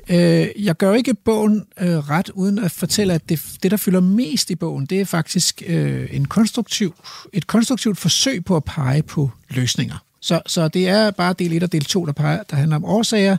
Øh, 0.08 0.48
jeg 0.58 0.76
gør 0.76 0.94
ikke 0.94 1.14
bogen 1.14 1.64
øh, 1.80 2.10
ret 2.10 2.30
uden 2.34 2.58
at 2.58 2.70
fortælle, 2.70 3.14
at 3.14 3.28
det, 3.28 3.42
det, 3.62 3.70
der 3.70 3.76
fylder 3.76 4.00
mest 4.00 4.50
i 4.50 4.54
bogen, 4.54 4.86
det 4.86 5.00
er 5.00 5.04
faktisk 5.04 5.62
øh, 5.66 6.08
en 6.12 6.24
konstruktiv, 6.24 6.94
et 7.32 7.46
konstruktivt 7.46 7.98
forsøg 7.98 8.44
på 8.44 8.56
at 8.56 8.64
pege 8.64 9.02
på 9.02 9.30
løsninger. 9.50 10.04
Så, 10.24 10.40
så 10.46 10.68
det 10.68 10.88
er 10.88 11.10
bare 11.10 11.34
del 11.38 11.52
1 11.52 11.62
og 11.62 11.72
del 11.72 11.84
2, 11.84 12.06
der, 12.06 12.12
peger, 12.12 12.42
der 12.42 12.56
handler 12.56 12.76
om 12.76 12.84
årsager, 12.84 13.36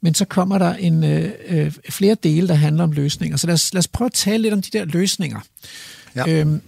men 0.00 0.14
så 0.14 0.24
kommer 0.24 0.58
der 0.58 0.74
en 0.74 1.04
øh, 1.04 1.30
øh, 1.48 1.72
flere 1.90 2.16
dele, 2.22 2.48
der 2.48 2.54
handler 2.54 2.84
om 2.84 2.92
løsninger. 2.92 3.36
Så 3.36 3.46
lad 3.46 3.54
os, 3.54 3.74
lad 3.74 3.78
os 3.78 3.88
prøve 3.88 4.06
at 4.06 4.12
tale 4.12 4.42
lidt 4.42 4.54
om 4.54 4.62
de 4.62 4.78
der 4.78 4.84
løsninger. 4.84 5.40
Ja. 6.16 6.28
Øhm, 6.28 6.60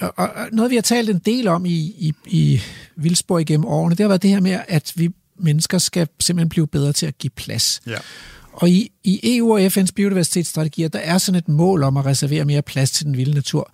og, 0.00 0.12
og 0.16 0.28
noget, 0.52 0.70
vi 0.70 0.74
har 0.74 0.82
talt 0.82 1.10
en 1.10 1.18
del 1.18 1.48
om 1.48 1.66
i, 1.66 1.78
i, 1.98 2.14
i 2.26 2.62
Vildsborg 2.96 3.40
igennem 3.40 3.66
årene, 3.66 3.94
det 3.94 4.04
har 4.04 4.08
været 4.08 4.22
det 4.22 4.30
her 4.30 4.40
med, 4.40 4.60
at 4.68 4.92
vi 4.96 5.10
mennesker 5.38 5.78
skal 5.78 6.08
simpelthen 6.20 6.48
blive 6.48 6.66
bedre 6.66 6.92
til 6.92 7.06
at 7.06 7.18
give 7.18 7.30
plads. 7.30 7.80
Ja. 7.86 7.98
Og 8.52 8.70
i, 8.70 8.92
i 9.04 9.36
EU 9.36 9.52
og 9.54 9.66
FN's 9.66 9.92
biodiversitetsstrategier, 9.96 10.88
der 10.88 10.98
er 10.98 11.18
sådan 11.18 11.38
et 11.38 11.48
mål 11.48 11.82
om 11.82 11.96
at 11.96 12.06
reservere 12.06 12.44
mere 12.44 12.62
plads 12.62 12.90
til 12.90 13.06
den 13.06 13.16
vilde 13.16 13.34
natur. 13.34 13.70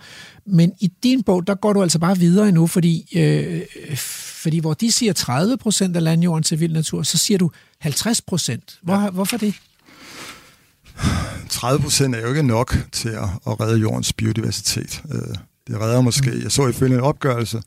Men 0.47 0.73
i 0.81 0.93
din 1.03 1.23
bog, 1.23 1.47
der 1.47 1.55
går 1.55 1.73
du 1.73 1.83
altså 1.83 1.99
bare 1.99 2.19
videre 2.19 2.49
endnu, 2.49 2.67
fordi, 2.67 3.17
øh, 3.17 3.63
fordi 4.43 4.59
hvor 4.59 4.75
de 4.75 4.93
siger 4.93 5.13
30 5.13 5.57
procent 5.57 5.97
af 5.97 6.05
landjorden 6.05 6.43
til 6.43 6.61
vild 6.61 6.73
natur, 6.73 7.03
så 7.03 7.19
siger 7.19 7.39
du 7.39 7.51
50 7.79 8.21
procent. 8.21 8.79
Hvor, 8.83 8.95
ja. 8.95 9.11
Hvorfor 9.11 9.37
det? 9.37 9.55
30 11.49 11.83
procent 11.83 12.15
er 12.15 12.21
jo 12.21 12.29
ikke 12.29 12.43
nok 12.43 12.77
til 12.93 13.09
at, 13.09 13.29
at 13.47 13.61
redde 13.61 13.81
jordens 13.81 14.13
biodiversitet. 14.13 15.03
Øh, 15.13 15.37
det 15.67 15.81
redder 15.81 16.01
måske, 16.01 16.43
jeg 16.43 16.53
så 16.53 16.69
ifølge 16.69 16.95
en 16.95 17.01
opgørelse 17.01 17.63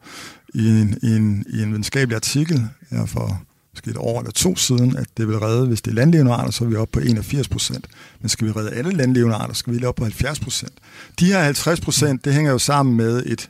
i 0.53 0.67
en, 0.67 0.99
i 1.03 1.15
en, 1.15 1.45
i 1.49 1.61
en 1.61 1.69
videnskabelig 1.69 2.15
artikel 2.15 2.67
her 2.91 3.05
for 3.05 3.41
måske 3.79 3.91
et 3.91 3.97
år 3.97 4.19
eller 4.19 4.31
to 4.31 4.55
siden, 4.55 4.97
at 4.97 5.07
det 5.17 5.27
vil 5.27 5.39
redde, 5.39 5.67
hvis 5.67 5.81
det 5.81 5.91
er 5.91 5.95
landlevende 5.95 6.33
arter, 6.33 6.51
så 6.51 6.63
er 6.63 6.67
vi 6.67 6.75
oppe 6.75 6.91
på 6.91 6.99
81 6.99 7.47
procent. 7.47 7.87
Men 8.21 8.29
skal 8.29 8.47
vi 8.47 8.51
redde 8.51 8.71
alle 8.71 8.91
landlevende 8.91 9.35
arter, 9.35 9.53
skal 9.53 9.73
vi 9.73 9.85
op 9.85 9.95
på 9.95 10.03
70 10.03 10.39
procent. 10.39 10.73
De 11.19 11.25
her 11.25 11.39
50 11.39 11.79
procent, 11.79 12.25
det 12.25 12.33
hænger 12.33 12.51
jo 12.51 12.57
sammen 12.57 12.97
med 12.97 13.23
et, 13.25 13.49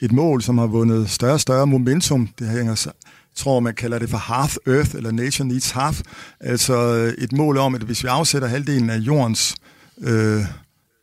et 0.00 0.12
mål, 0.12 0.42
som 0.42 0.58
har 0.58 0.66
vundet 0.66 1.10
større 1.10 1.32
og 1.32 1.40
større 1.40 1.66
momentum. 1.66 2.28
Det 2.38 2.48
hænger 2.48 2.86
jeg 2.86 3.42
tror, 3.44 3.60
man 3.60 3.74
kalder 3.74 3.98
det 3.98 4.10
for 4.10 4.18
half 4.18 4.56
earth, 4.66 4.94
eller 4.94 5.10
nature 5.10 5.48
needs 5.48 5.70
half. 5.70 6.00
Altså 6.40 6.74
øh, 6.74 7.14
et 7.18 7.32
mål 7.32 7.58
om, 7.58 7.74
at 7.74 7.80
hvis 7.80 8.02
vi 8.02 8.08
afsætter 8.08 8.48
halvdelen 8.48 8.90
af 8.90 8.96
jordens 8.96 9.54
øh, 10.00 10.42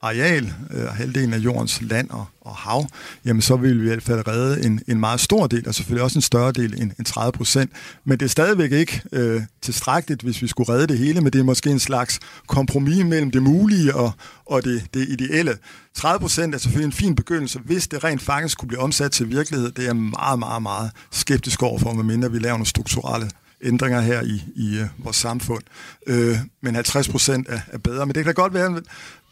areal, 0.05 0.53
øh, 0.71 0.87
halvdelen 0.87 1.33
af 1.33 1.37
jordens 1.37 1.81
land 1.81 2.09
og, 2.09 2.25
og 2.41 2.55
hav, 2.55 2.87
jamen 3.25 3.41
så 3.41 3.55
vil 3.55 3.81
vi 3.81 3.85
i 3.85 3.87
hvert 3.87 4.03
fald 4.03 4.27
redde 4.27 4.65
en, 4.65 4.81
en 4.87 4.99
meget 4.99 5.19
stor 5.19 5.47
del, 5.47 5.67
og 5.67 5.75
selvfølgelig 5.75 6.03
også 6.03 6.17
en 6.17 6.21
større 6.21 6.51
del 6.51 6.81
end, 6.81 6.91
end 6.97 7.05
30 7.05 7.31
procent. 7.31 7.71
Men 8.05 8.19
det 8.19 8.25
er 8.25 8.29
stadigvæk 8.29 8.71
ikke 8.71 9.01
øh, 9.11 9.41
tilstrækkeligt, 9.61 10.21
hvis 10.21 10.41
vi 10.41 10.47
skulle 10.47 10.73
redde 10.73 10.87
det 10.87 10.97
hele, 10.97 11.21
men 11.21 11.33
det 11.33 11.39
er 11.39 11.43
måske 11.43 11.69
en 11.69 11.79
slags 11.79 12.19
kompromis 12.47 13.05
mellem 13.05 13.31
det 13.31 13.43
mulige 13.43 13.95
og, 13.95 14.11
og 14.45 14.63
det, 14.63 14.83
det 14.93 15.09
ideelle. 15.09 15.57
30 15.93 16.19
procent 16.19 16.55
er 16.55 16.59
selvfølgelig 16.59 16.85
en 16.85 16.91
fin 16.91 17.15
begyndelse, 17.15 17.59
hvis 17.59 17.87
det 17.87 18.03
rent 18.03 18.21
faktisk 18.21 18.57
kunne 18.57 18.67
blive 18.67 18.81
omsat 18.81 19.11
til 19.11 19.29
virkelighed. 19.29 19.71
Det 19.71 19.79
er 19.79 19.85
jeg 19.85 19.95
meget, 19.95 20.39
meget, 20.39 20.61
meget 20.61 20.91
skeptisk 21.11 21.63
overfor, 21.63 21.93
medmindre 21.93 22.31
vi 22.31 22.39
laver 22.39 22.53
nogle 22.53 22.65
strukturelle 22.65 23.29
ændringer 23.63 24.01
her 24.01 24.21
i, 24.21 24.43
i 24.55 24.79
uh, 24.81 25.05
vores 25.05 25.17
samfund. 25.17 25.63
Øh, 26.07 26.37
men 26.61 26.75
50 26.75 27.09
procent 27.09 27.47
er, 27.49 27.59
er 27.67 27.77
bedre. 27.77 28.05
Men 28.05 28.15
det 28.15 28.23
kan 28.23 28.35
da 28.35 28.41
godt 28.41 28.53
være, 28.53 28.81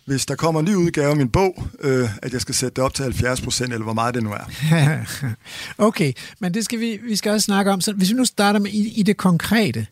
hvis 0.05 0.25
der 0.25 0.35
kommer 0.35 0.59
en 0.59 0.65
ny 0.65 0.75
udgave 0.75 1.09
af 1.09 1.15
min 1.15 1.29
bog, 1.29 1.67
øh, 1.81 2.09
at 2.21 2.33
jeg 2.33 2.41
skal 2.41 2.55
sætte 2.55 2.75
det 2.75 2.83
op 2.83 2.93
til 2.93 3.03
70 3.03 3.41
procent, 3.41 3.73
eller 3.73 3.83
hvor 3.83 3.93
meget 3.93 4.15
det 4.15 4.23
nu 4.23 4.31
er. 4.31 4.45
okay, 5.87 6.13
men 6.39 6.53
det 6.53 6.65
skal 6.65 6.79
vi, 6.79 6.99
vi 7.03 7.15
skal 7.15 7.31
også 7.31 7.45
snakke 7.45 7.71
om. 7.71 7.81
Så 7.81 7.93
hvis 7.93 8.09
vi 8.09 8.15
nu 8.15 8.25
starter 8.25 8.59
med 8.59 8.71
i, 8.71 8.99
i 8.99 9.03
det 9.03 9.17
konkrete, 9.17 9.87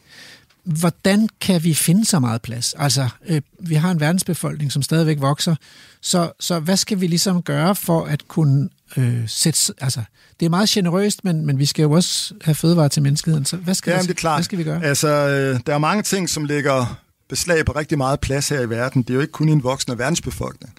hvordan 0.63 1.29
kan 1.41 1.63
vi 1.63 1.73
finde 1.73 2.05
så 2.05 2.19
meget 2.19 2.41
plads? 2.41 2.73
Altså, 2.77 3.09
øh, 3.27 3.41
vi 3.59 3.75
har 3.75 3.91
en 3.91 3.99
verdensbefolkning, 3.99 4.71
som 4.71 4.81
stadigvæk 4.81 5.21
vokser, 5.21 5.55
så, 6.01 6.31
så 6.39 6.59
hvad 6.59 6.77
skal 6.77 7.01
vi 7.01 7.07
ligesom 7.07 7.41
gøre 7.41 7.75
for 7.75 8.05
at 8.05 8.27
kunne 8.27 8.69
øh, 8.97 9.23
sætte... 9.27 9.73
Altså, 9.81 10.01
det 10.39 10.45
er 10.45 10.49
meget 10.49 10.69
generøst, 10.69 11.23
men, 11.23 11.45
men 11.45 11.59
vi 11.59 11.65
skal 11.65 11.83
jo 11.83 11.91
også 11.91 12.33
have 12.41 12.55
fødevarer 12.55 12.87
til 12.87 13.03
menneskeheden, 13.03 13.45
så 13.45 13.57
hvad 13.57 13.73
skal, 13.73 13.91
Jamen, 13.91 14.03
det 14.03 14.11
er 14.11 14.15
klart. 14.15 14.37
hvad 14.37 14.43
skal 14.43 14.57
vi 14.57 14.63
gøre? 14.63 14.83
Altså, 14.83 15.07
øh, 15.07 15.59
der 15.65 15.73
er 15.73 15.77
mange 15.77 16.03
ting, 16.03 16.29
som 16.29 16.45
ligger 16.45 17.01
beslag 17.31 17.65
på 17.65 17.71
rigtig 17.71 17.97
meget 17.97 18.19
plads 18.19 18.49
her 18.49 18.61
i 18.61 18.69
verden. 18.69 19.01
Det 19.01 19.09
er 19.09 19.13
jo 19.13 19.21
ikke 19.21 19.31
kun 19.31 19.49
en 19.49 19.63
voksende 19.63 19.97
verdensbefolkning. 19.97 20.73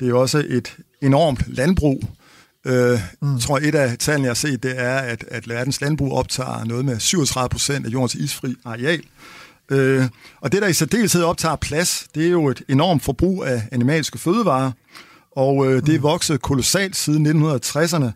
Det 0.00 0.06
er 0.06 0.10
jo 0.10 0.20
også 0.20 0.44
et 0.48 0.76
enormt 1.02 1.44
landbrug. 1.46 2.04
Øh, 2.66 3.00
mm. 3.22 3.32
Jeg 3.32 3.40
tror, 3.40 3.58
et 3.58 3.74
af 3.74 3.98
tallene, 3.98 4.24
jeg 4.24 4.30
har 4.30 4.34
set, 4.34 4.62
det 4.62 4.80
er, 4.80 4.96
at, 4.98 5.24
at 5.28 5.48
verdens 5.48 5.80
landbrug 5.80 6.12
optager 6.12 6.64
noget 6.64 6.84
med 6.84 7.00
37 7.00 7.48
procent 7.48 7.86
af 7.86 7.90
jordens 7.90 8.14
isfri 8.14 8.54
areal. 8.64 9.02
Øh, 9.70 10.08
og 10.40 10.52
det, 10.52 10.62
der 10.62 10.68
i 10.68 10.72
særdeleshed 10.72 11.22
optager 11.22 11.56
plads, 11.56 12.06
det 12.14 12.26
er 12.26 12.30
jo 12.30 12.48
et 12.48 12.62
enormt 12.68 13.02
forbrug 13.02 13.44
af 13.44 13.62
animalske 13.72 14.18
fødevarer. 14.18 14.72
Og 15.36 15.66
øh, 15.66 15.82
det 15.86 15.94
er 15.94 15.98
mm. 15.98 16.02
vokset 16.02 16.42
kolossalt 16.42 16.96
siden 16.96 17.44
1960'erne, 17.44 18.10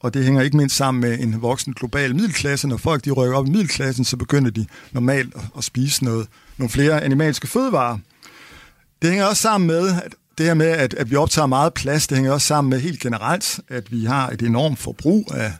og 0.00 0.14
det 0.14 0.24
hænger 0.24 0.42
ikke 0.42 0.56
mindst 0.56 0.76
sammen 0.76 1.00
med 1.00 1.18
en 1.18 1.42
voksen 1.42 1.72
global 1.72 2.14
middelklasse. 2.14 2.68
Når 2.68 2.76
folk 2.76 3.04
de 3.04 3.10
rykker 3.10 3.36
op 3.36 3.46
i 3.46 3.50
middelklassen, 3.50 4.04
så 4.04 4.16
begynder 4.16 4.50
de 4.50 4.66
normalt 4.92 5.34
at, 5.34 5.42
at 5.58 5.64
spise 5.64 6.04
noget, 6.04 6.26
nogle 6.58 6.70
flere 6.70 7.04
animalske 7.04 7.46
fødevarer. 7.46 7.98
Det 9.02 9.10
hænger 9.10 9.26
også 9.26 9.42
sammen 9.42 9.66
med, 9.66 9.88
at 9.88 10.14
det 10.38 10.46
her 10.46 10.54
med, 10.54 10.66
at, 10.66 10.94
at 10.94 11.10
vi 11.10 11.16
optager 11.16 11.46
meget 11.46 11.74
plads, 11.74 12.06
det 12.06 12.16
hænger 12.16 12.32
også 12.32 12.46
sammen 12.46 12.70
med 12.70 12.80
helt 12.80 13.00
generelt, 13.00 13.60
at 13.68 13.92
vi 13.92 14.04
har 14.04 14.28
et 14.30 14.42
enormt 14.42 14.78
forbrug 14.78 15.32
af 15.34 15.52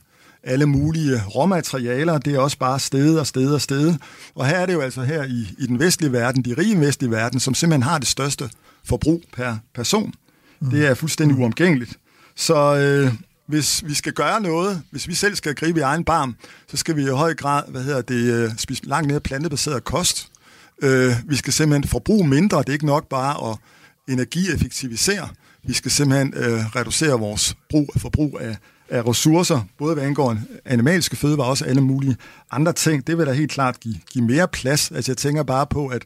alle 0.43 0.67
mulige 0.67 1.23
råmaterialer. 1.35 2.19
Det 2.19 2.35
er 2.35 2.39
også 2.39 2.59
bare 2.59 2.81
sted 2.81 3.19
og 3.19 3.27
sted 3.27 3.55
og 3.55 3.61
sted. 3.61 3.95
Og 4.35 4.47
her 4.47 4.57
er 4.57 4.67
det 4.67 4.73
jo 4.73 4.81
altså 4.81 5.03
her 5.03 5.25
i, 5.25 5.55
i 5.59 5.67
den 5.67 5.79
vestlige 5.79 6.13
verden, 6.13 6.45
de 6.45 6.55
rige 6.59 6.81
vestlige 6.81 7.11
verden, 7.11 7.41
som 7.41 7.55
simpelthen 7.55 7.83
har 7.83 7.99
det 7.99 8.09
største 8.09 8.51
forbrug 8.85 9.23
per 9.33 9.57
person. 9.75 10.15
Mm. 10.61 10.71
Det 10.71 10.87
er 10.87 10.95
fuldstændig 10.95 11.39
uomgængeligt. 11.39 11.99
Så 12.37 12.77
øh, 12.77 13.13
hvis 13.47 13.85
vi 13.87 13.95
skal 13.95 14.13
gøre 14.13 14.41
noget, 14.41 14.83
hvis 14.91 15.09
vi 15.09 15.15
selv 15.15 15.37
skal 15.37 15.55
gribe 15.55 15.81
i 15.81 15.83
egen 15.83 16.05
barm, 16.05 16.37
så 16.71 16.77
skal 16.77 16.97
vi 16.97 17.03
i 17.03 17.09
høj 17.09 17.35
grad, 17.35 17.63
hvad 17.69 17.83
hedder 17.83 18.03
det, 18.03 18.33
øh, 18.33 18.51
spise 18.57 18.87
langt 18.87 19.09
mere 19.09 19.21
plantebaseret 19.21 19.85
kost. 19.85 20.29
Øh, 20.83 21.13
vi 21.29 21.37
skal 21.37 21.53
simpelthen 21.53 21.89
forbruge 21.89 22.29
mindre. 22.29 22.59
Det 22.59 22.69
er 22.69 22.73
ikke 22.73 22.87
nok 22.87 23.09
bare 23.09 23.51
at 23.51 23.59
energieffektivisere. 24.09 25.29
Vi 25.63 25.73
skal 25.73 25.91
simpelthen 25.91 26.35
øh, 26.37 26.77
reducere 26.77 27.19
vores 27.19 27.57
brug, 27.71 27.91
forbrug 27.97 28.39
af, 28.41 28.57
af 28.89 29.09
ressourcer, 29.09 29.61
både 29.79 29.95
hvad 29.95 30.05
angår 30.05 30.37
animalske 30.65 31.17
fødevarer 31.17 31.47
og 31.47 31.51
også 31.51 31.65
alle 31.65 31.81
mulige 31.81 32.17
andre 32.51 32.73
ting. 32.73 33.07
Det 33.07 33.19
vil 33.19 33.27
da 33.27 33.33
helt 33.33 33.51
klart 33.51 33.81
give, 33.81 33.95
give 34.13 34.25
mere 34.25 34.49
plads. 34.49 34.91
Altså 34.91 35.13
jeg 35.13 35.17
tænker 35.17 35.43
bare 35.43 35.67
på, 35.67 35.87
at 35.87 36.03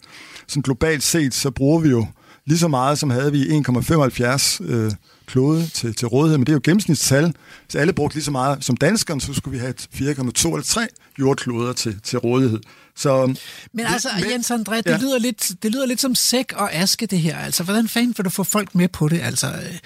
sådan 0.46 0.62
globalt 0.62 1.02
set, 1.02 1.34
så 1.34 1.50
bruger 1.50 1.80
vi 1.80 1.88
jo 1.88 2.06
lige 2.50 2.58
så 2.58 2.68
meget, 2.68 2.98
som 2.98 3.10
havde 3.10 3.32
vi 3.32 3.42
1,75 3.42 4.64
øh, 4.64 4.92
klode 5.26 5.68
til, 5.74 5.94
til 5.94 6.08
rådighed, 6.08 6.38
men 6.38 6.46
det 6.46 6.52
er 6.52 6.54
jo 6.54 6.60
gennemsnitstal. 6.64 7.34
Hvis 7.64 7.74
alle 7.74 7.92
brugte 7.92 8.16
lige 8.16 8.24
så 8.24 8.30
meget 8.30 8.64
som 8.64 8.76
danskerne, 8.76 9.20
så 9.20 9.34
skulle 9.34 9.58
vi 9.58 9.58
have 9.58 9.74
4,2 9.94 10.48
eller 10.48 10.62
3 10.64 10.86
jordkloder 11.18 11.72
til, 11.72 12.00
til 12.02 12.18
rådighed. 12.18 12.60
Så, 12.96 13.26
men 13.72 13.86
altså, 13.86 14.08
men, 14.20 14.30
Jens 14.30 14.50
André, 14.50 14.76
det, 14.76 14.86
ja. 14.86 14.96
lyder 14.96 15.18
lidt, 15.18 15.50
det 15.62 15.72
lyder 15.72 15.86
lidt 15.86 16.00
som 16.00 16.14
sæk 16.14 16.52
og 16.56 16.72
aske, 16.74 17.06
det 17.06 17.18
her. 17.18 17.38
Altså, 17.38 17.62
hvordan 17.64 17.88
fanden 17.88 18.14
vil 18.16 18.24
du 18.24 18.30
få 18.30 18.44
folk 18.44 18.74
med 18.74 18.88
på 18.88 19.08
det? 19.08 19.20
Altså, 19.22 19.46
øh, 19.46 19.78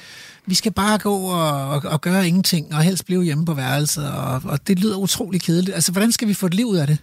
vi 0.47 0.55
skal 0.55 0.73
bare 0.73 0.99
gå 0.99 1.17
og, 1.17 1.69
og, 1.69 1.83
og 1.85 2.01
gøre 2.01 2.29
ingenting, 2.29 2.75
og 2.75 2.83
helst 2.83 3.05
blive 3.05 3.25
hjemme 3.25 3.45
på 3.45 3.55
værelset, 3.55 4.11
og, 4.13 4.43
og 4.45 4.67
det 4.67 4.79
lyder 4.79 4.97
utrolig 4.97 5.43
kedeligt. 5.43 5.75
Altså, 5.75 5.93
hvordan 5.93 6.13
skal 6.13 6.29
vi 6.29 6.35
få 6.35 6.47
et 6.47 6.55
liv 6.55 6.67
ud 6.67 6.77
af 6.77 6.87
det? 6.87 6.99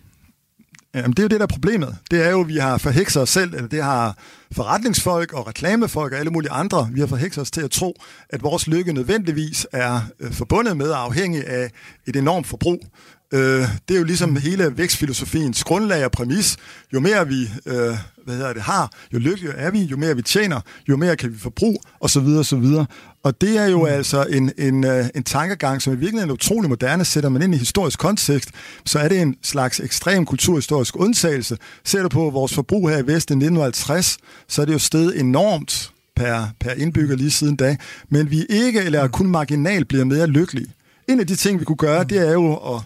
Jamen, 0.96 1.12
det 1.12 1.20
er 1.20 1.24
jo 1.24 1.28
det, 1.28 1.40
der 1.40 1.46
er 1.46 1.54
problemet. 1.54 1.98
Det 2.12 2.26
er 2.26 2.30
jo, 2.30 2.42
at 2.42 2.48
vi 2.48 2.58
har 2.58 2.78
forhekset 2.78 3.22
os 3.22 3.30
selv, 3.30 3.54
eller 3.54 3.68
det 3.68 3.84
har 3.84 4.18
forretningsfolk 4.52 5.34
og 5.34 5.48
reklamefolk 5.48 6.14
og 6.14 6.20
alle 6.20 6.32
mulige 6.32 6.52
andre, 6.52 6.90
vi 6.92 7.00
har 7.00 7.08
forhekset 7.08 7.42
os 7.42 7.52
til 7.52 7.62
at 7.62 7.72
tro, 7.72 7.96
at 8.30 8.44
vores 8.44 8.68
lykke 8.68 8.94
nødvendigvis 8.94 9.68
er 9.72 10.02
øh, 10.20 10.32
forbundet 10.32 10.78
med 10.78 10.90
og 10.90 11.04
afhængig 11.04 11.48
af 11.48 11.72
et 12.08 12.16
enormt 12.16 12.48
forbrug. 12.48 12.86
Øh, 13.34 13.68
det 13.88 13.96
er 13.96 14.00
jo 14.00 14.04
ligesom 14.04 14.36
hele 14.36 14.78
vækstfilosofiens 14.78 15.64
grundlag 15.64 16.06
og 16.06 16.12
præmis. 16.12 16.58
Jo 16.94 17.00
mere 17.00 17.28
vi 17.28 17.50
øh, 17.66 17.98
hvad 18.26 18.36
hedder 18.36 18.54
det, 18.54 18.62
har, 18.62 18.92
jo 19.14 19.20
lykkeligere 19.20 19.58
er 19.58 19.72
vi, 19.72 19.80
jo 19.80 19.98
mere 19.98 20.16
vi 20.16 20.22
tjener, 20.22 20.62
jo 20.90 20.98
mere 20.98 21.16
kan 21.16 21.34
vi 21.34 21.38
forbruge, 21.38 21.78
osv. 22.00 22.28
osv. 22.28 22.66
Og 23.24 23.42
det 23.42 23.58
er 23.58 23.66
jo 23.66 23.80
mm. 23.80 23.86
altså 23.86 24.24
en, 24.24 24.52
en, 24.58 24.84
øh, 24.84 25.06
en 25.16 25.24
tankegang, 25.24 25.82
som 25.82 25.94
i 25.94 25.96
virkeligheden 25.96 26.30
er 26.30 26.34
utrolig 26.34 26.70
moderne. 26.70 27.06
Sætter 27.06 27.30
man 27.30 27.42
ind 27.42 27.56
i 27.56 27.58
historisk 27.58 28.00
kontekst, 28.00 28.50
så 28.86 29.00
er 29.00 29.08
det 29.08 29.22
en 29.22 29.36
slags 29.44 29.80
ekstrem 29.80 30.26
kulturhistorisk 30.26 30.96
undtagelse. 31.00 31.58
Ser 31.84 32.02
du 32.02 32.10
på 32.10 32.30
vores 32.30 32.54
forbrug 32.54 32.90
her 32.90 32.98
i 32.98 33.08
Vesten 33.08 33.42
i 33.42 33.46
1950, 33.46 34.18
så 34.48 34.62
er 34.62 34.66
det 34.66 34.74
jo 34.74 34.80
sted 34.80 35.14
enormt 35.16 35.92
per, 36.16 36.48
per 36.60 36.72
indbygger 36.72 37.16
lige 37.16 37.32
siden 37.32 37.56
da. 37.56 37.76
Men 38.10 38.32
vi 38.32 38.46
ikke, 38.50 38.82
eller 38.82 39.08
kun 39.08 39.28
marginalt, 39.28 39.88
bliver 39.88 40.04
mere 40.04 40.28
lykkelige. 40.28 40.74
En 41.10 41.20
af 41.20 41.28
de 41.28 41.36
ting, 41.36 41.60
vi 41.60 41.66
kunne 41.66 41.76
gøre, 41.78 42.04
det 42.04 42.28
er 42.28 42.32
jo 42.32 42.54
at, 42.54 42.82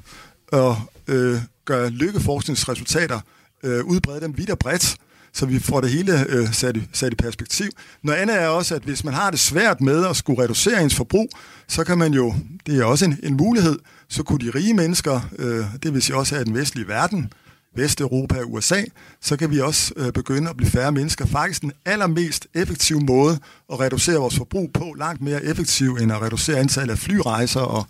at 0.54 0.76
øh, 1.08 1.41
gøre 1.66 1.89
lykkeforskningsresultater, 1.89 3.20
øh, 3.64 3.86
udbrede 3.86 4.22
dem 4.22 4.38
vidt 4.38 4.50
og 4.50 4.60
bredt, 4.60 4.98
så 5.34 5.46
vi 5.46 5.60
får 5.60 5.82
det 5.82 5.89
hele 5.89 6.26
øh, 6.30 6.54
sat, 6.54 6.78
i, 6.78 6.84
sat 6.93 7.14
i 7.14 7.16
perspektiv. 7.16 7.72
Noget 8.04 8.20
andet 8.20 8.41
er 8.41 8.48
også, 8.48 8.76
at 8.76 8.82
hvis 8.82 9.04
man 9.04 9.14
har 9.14 9.32
det 9.32 9.39
svært 9.39 9.82
med 9.82 10.06
at 10.06 10.16
skulle 10.16 10.43
reducere 10.43 10.84
ens 10.84 10.96
forbrug, 10.96 11.30
så 11.68 11.84
kan 11.84 11.98
man 11.98 12.14
jo, 12.14 12.34
det 12.66 12.80
er 12.80 12.86
også 12.86 13.06
en, 13.06 13.20
en 13.24 13.38
mulighed, 13.38 13.80
så 14.10 14.24
kunne 14.24 14.46
de 14.46 14.52
rige 14.56 14.74
mennesker, 14.74 15.22
øh, 15.39 15.66
det 15.84 15.93
vil 15.93 16.02
sige 16.02 16.16
også 16.16 16.36
her 16.36 16.41
i 16.41 16.46
den 16.46 16.54
vestlige 16.54 16.88
verden, 16.88 17.34
Vesteuropa 17.76 18.39
og 18.39 18.54
USA, 18.54 18.84
så 19.22 19.38
kan 19.38 19.52
vi 19.52 19.60
også 19.60 19.93
øh, 19.98 20.14
begynde 20.14 20.50
at 20.50 20.58
blive 20.58 20.70
færre 20.70 20.91
mennesker. 20.91 21.26
Faktisk 21.26 21.62
den 21.62 21.72
allermest 21.86 22.48
effektive 22.54 23.00
måde 23.00 23.39
at 23.72 23.80
reducere 23.80 24.16
vores 24.16 24.38
forbrug 24.38 24.72
på, 24.74 24.96
langt 24.98 25.22
mere 25.22 25.43
effektiv 25.43 25.98
end 26.02 26.12
at 26.12 26.22
reducere 26.22 26.60
antallet 26.60 26.91
af 26.91 27.00
flyrejser 27.00 27.62
og, 27.62 27.86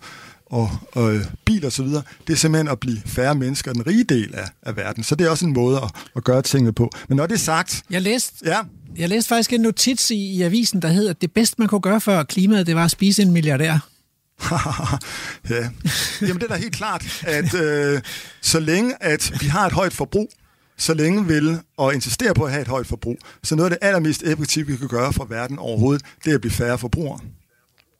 og, 0.46 0.70
og 0.92 1.14
øh, 1.14 1.24
biler 1.44 1.66
osv., 1.66 1.86
det 1.86 2.32
er 2.32 2.34
simpelthen 2.34 2.68
at 2.68 2.80
blive 2.80 2.98
færre 3.06 3.34
mennesker, 3.34 3.72
den 3.72 3.86
rige 3.86 4.04
del 4.04 4.34
af, 4.34 4.48
af 4.62 4.76
verden. 4.76 5.04
Så 5.04 5.14
det 5.14 5.26
er 5.26 5.30
også 5.30 5.46
en 5.46 5.52
måde 5.52 5.76
at, 5.76 5.90
at 6.16 6.24
gøre 6.24 6.42
tingene 6.42 6.72
på. 6.72 6.90
Men 7.08 7.16
når 7.16 7.26
det 7.26 7.34
er 7.34 7.38
sagt... 7.38 7.82
Jeg 7.90 8.02
læste, 8.02 8.32
Ja, 8.44 8.58
jeg 8.96 9.08
læste 9.08 9.28
faktisk 9.28 9.52
en 9.52 9.60
notits 9.60 10.10
i, 10.10 10.16
i 10.16 10.42
avisen, 10.42 10.82
der 10.82 10.88
hedder, 10.88 11.10
at 11.10 11.20
det 11.20 11.32
bedste, 11.32 11.56
man 11.58 11.68
kunne 11.68 11.80
gøre 11.80 12.00
for 12.00 12.22
klimaet, 12.22 12.66
det 12.66 12.76
var 12.76 12.84
at 12.84 12.90
spise 12.90 13.22
en 13.22 13.32
milliardær. 13.32 13.88
ja. 15.50 15.68
Jamen 16.20 16.36
det 16.36 16.42
er 16.42 16.48
da 16.48 16.54
helt 16.54 16.74
klart, 16.74 17.24
at 17.26 17.54
øh, 17.54 18.00
så 18.40 18.60
længe 18.60 18.94
at 19.00 19.32
vi 19.40 19.46
har 19.46 19.66
et 19.66 19.72
højt 19.72 19.92
forbrug, 19.92 20.30
så 20.78 20.94
længe 20.94 21.26
vil 21.26 21.58
og 21.76 21.94
insistere 21.94 22.34
på 22.34 22.44
at 22.44 22.50
have 22.50 22.62
et 22.62 22.68
højt 22.68 22.86
forbrug, 22.86 23.18
så 23.42 23.56
noget 23.56 23.70
af 23.70 23.78
det 23.80 23.86
allermest 23.86 24.22
effektive, 24.22 24.66
vi 24.66 24.76
kan 24.76 24.88
gøre 24.88 25.12
for 25.12 25.24
verden 25.24 25.58
overhovedet, 25.58 26.02
det 26.24 26.30
er 26.30 26.34
at 26.34 26.40
blive 26.40 26.52
færre 26.52 26.78
forbrugere. 26.78 27.20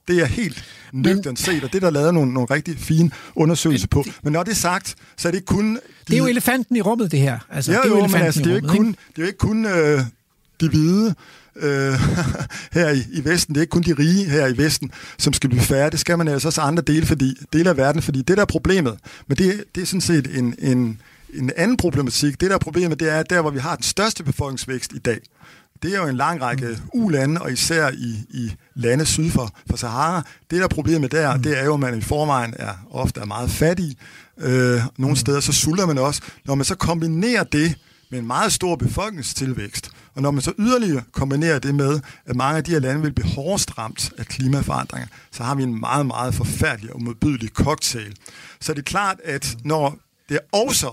Det 0.08 0.22
er 0.22 0.26
helt 0.26 0.64
nøgternt 0.92 1.38
set, 1.38 1.64
og 1.64 1.72
det 1.72 1.76
er 1.76 1.80
der 1.80 1.90
lavet 1.90 2.14
nogle, 2.14 2.32
nogle 2.34 2.46
rigtig 2.50 2.78
fine 2.78 3.10
undersøgelser 3.34 3.88
på. 3.88 4.04
Men 4.22 4.32
når 4.32 4.42
det 4.42 4.50
er 4.50 4.56
sagt, 4.56 4.94
så 5.16 5.28
er 5.28 5.32
det 5.32 5.38
ikke 5.38 5.46
kun... 5.46 5.74
De, 5.74 5.80
Det 6.08 6.14
er 6.14 6.18
jo 6.18 6.26
elefanten 6.26 6.76
i 6.76 6.80
rummet, 6.80 7.12
det 7.12 7.20
her. 7.20 7.38
Altså, 7.50 7.72
Ja, 7.72 7.78
det 7.78 7.84
er 7.84 7.88
jo, 7.88 7.94
men 7.94 8.04
elefanten 8.04 8.26
altså, 8.26 8.40
det 8.40 8.46
er 8.46 8.50
jo 8.50 8.56
ikke 8.56 8.68
rummet, 8.68 8.96
kun, 8.96 9.06
det 9.16 9.18
er 9.18 9.22
jo 9.22 9.26
ikke 9.26 9.38
kun 9.38 9.66
øh, 9.66 10.00
de 10.60 10.68
hvide 10.68 11.14
øh, 11.56 11.92
her 12.76 12.90
i, 12.90 13.02
i 13.12 13.24
Vesten. 13.24 13.54
Det 13.54 13.60
er 13.60 13.62
ikke 13.62 13.70
kun 13.70 13.82
de 13.82 13.92
rige 13.98 14.24
her 14.24 14.46
i 14.46 14.56
Vesten, 14.56 14.90
som 15.18 15.32
skal 15.32 15.50
blive 15.50 15.62
færre. 15.62 15.90
Det 15.90 16.00
skal 16.00 16.18
man 16.18 16.28
altså 16.28 16.48
også 16.48 16.60
andre 16.60 16.82
dele, 16.82 17.06
fordi, 17.06 17.34
dele 17.52 17.70
af 17.70 17.76
verden, 17.76 18.02
fordi 18.02 18.18
det 18.22 18.36
der 18.36 18.42
er 18.42 18.46
problemet, 18.46 18.98
men 19.28 19.38
det, 19.38 19.64
det 19.74 19.82
er 19.82 19.86
sådan 19.86 20.00
set 20.00 20.38
en, 20.38 20.54
en, 20.58 21.00
en 21.34 21.50
anden 21.56 21.76
problematik. 21.76 22.40
Det 22.40 22.48
der 22.50 22.54
er 22.54 22.58
problemet, 22.58 23.00
det 23.00 23.12
er, 23.12 23.18
at 23.18 23.30
der, 23.30 23.40
hvor 23.40 23.50
vi 23.50 23.58
har 23.58 23.74
den 23.76 23.82
største 23.84 24.24
befolkningsvækst 24.24 24.92
i 24.92 24.98
dag, 24.98 25.18
det 25.86 25.94
er 25.94 26.02
jo 26.02 26.08
en 26.08 26.16
lang 26.16 26.42
række 26.42 26.78
ulande, 26.94 27.40
og 27.40 27.52
især 27.52 27.90
i, 27.90 28.24
i 28.30 28.54
lande 28.74 29.06
syd 29.06 29.30
for, 29.30 29.50
for 29.70 29.76
Sahara. 29.76 30.22
Det 30.50 30.58
der 30.58 30.64
er 30.64 30.68
problemet 30.68 31.12
der, 31.12 31.36
det 31.36 31.58
er 31.58 31.64
jo, 31.64 31.74
at 31.74 31.80
man 31.80 31.98
i 31.98 32.00
forvejen 32.00 32.54
er 32.58 32.72
ofte 32.90 33.20
er 33.20 33.24
meget 33.24 33.50
fattig. 33.50 33.96
Øh, 34.38 34.80
nogle 34.98 35.16
steder 35.16 35.40
så 35.40 35.52
sulter 35.52 35.86
man 35.86 35.98
også. 35.98 36.22
Når 36.44 36.54
man 36.54 36.64
så 36.64 36.74
kombinerer 36.74 37.44
det 37.44 37.78
med 38.10 38.18
en 38.18 38.26
meget 38.26 38.52
stor 38.52 38.76
befolkningstilvækst, 38.76 39.90
og 40.14 40.22
når 40.22 40.30
man 40.30 40.42
så 40.42 40.52
yderligere 40.58 41.02
kombinerer 41.12 41.58
det 41.58 41.74
med, 41.74 42.00
at 42.26 42.36
mange 42.36 42.56
af 42.56 42.64
de 42.64 42.70
her 42.70 42.78
lande 42.78 43.02
vil 43.02 43.12
blive 43.12 43.28
hårdest 43.28 43.78
ramt 43.78 44.12
af 44.18 44.26
klimaforandringer, 44.26 45.08
så 45.32 45.42
har 45.42 45.54
vi 45.54 45.62
en 45.62 45.80
meget, 45.80 46.06
meget 46.06 46.34
forfærdelig 46.34 46.92
og 46.92 47.02
modbydelig 47.02 47.48
cocktail. 47.48 48.16
Så 48.60 48.72
det 48.72 48.78
er 48.78 48.82
klart, 48.82 49.16
at 49.24 49.56
når 49.64 49.96
det 50.28 50.38
også 50.52 50.90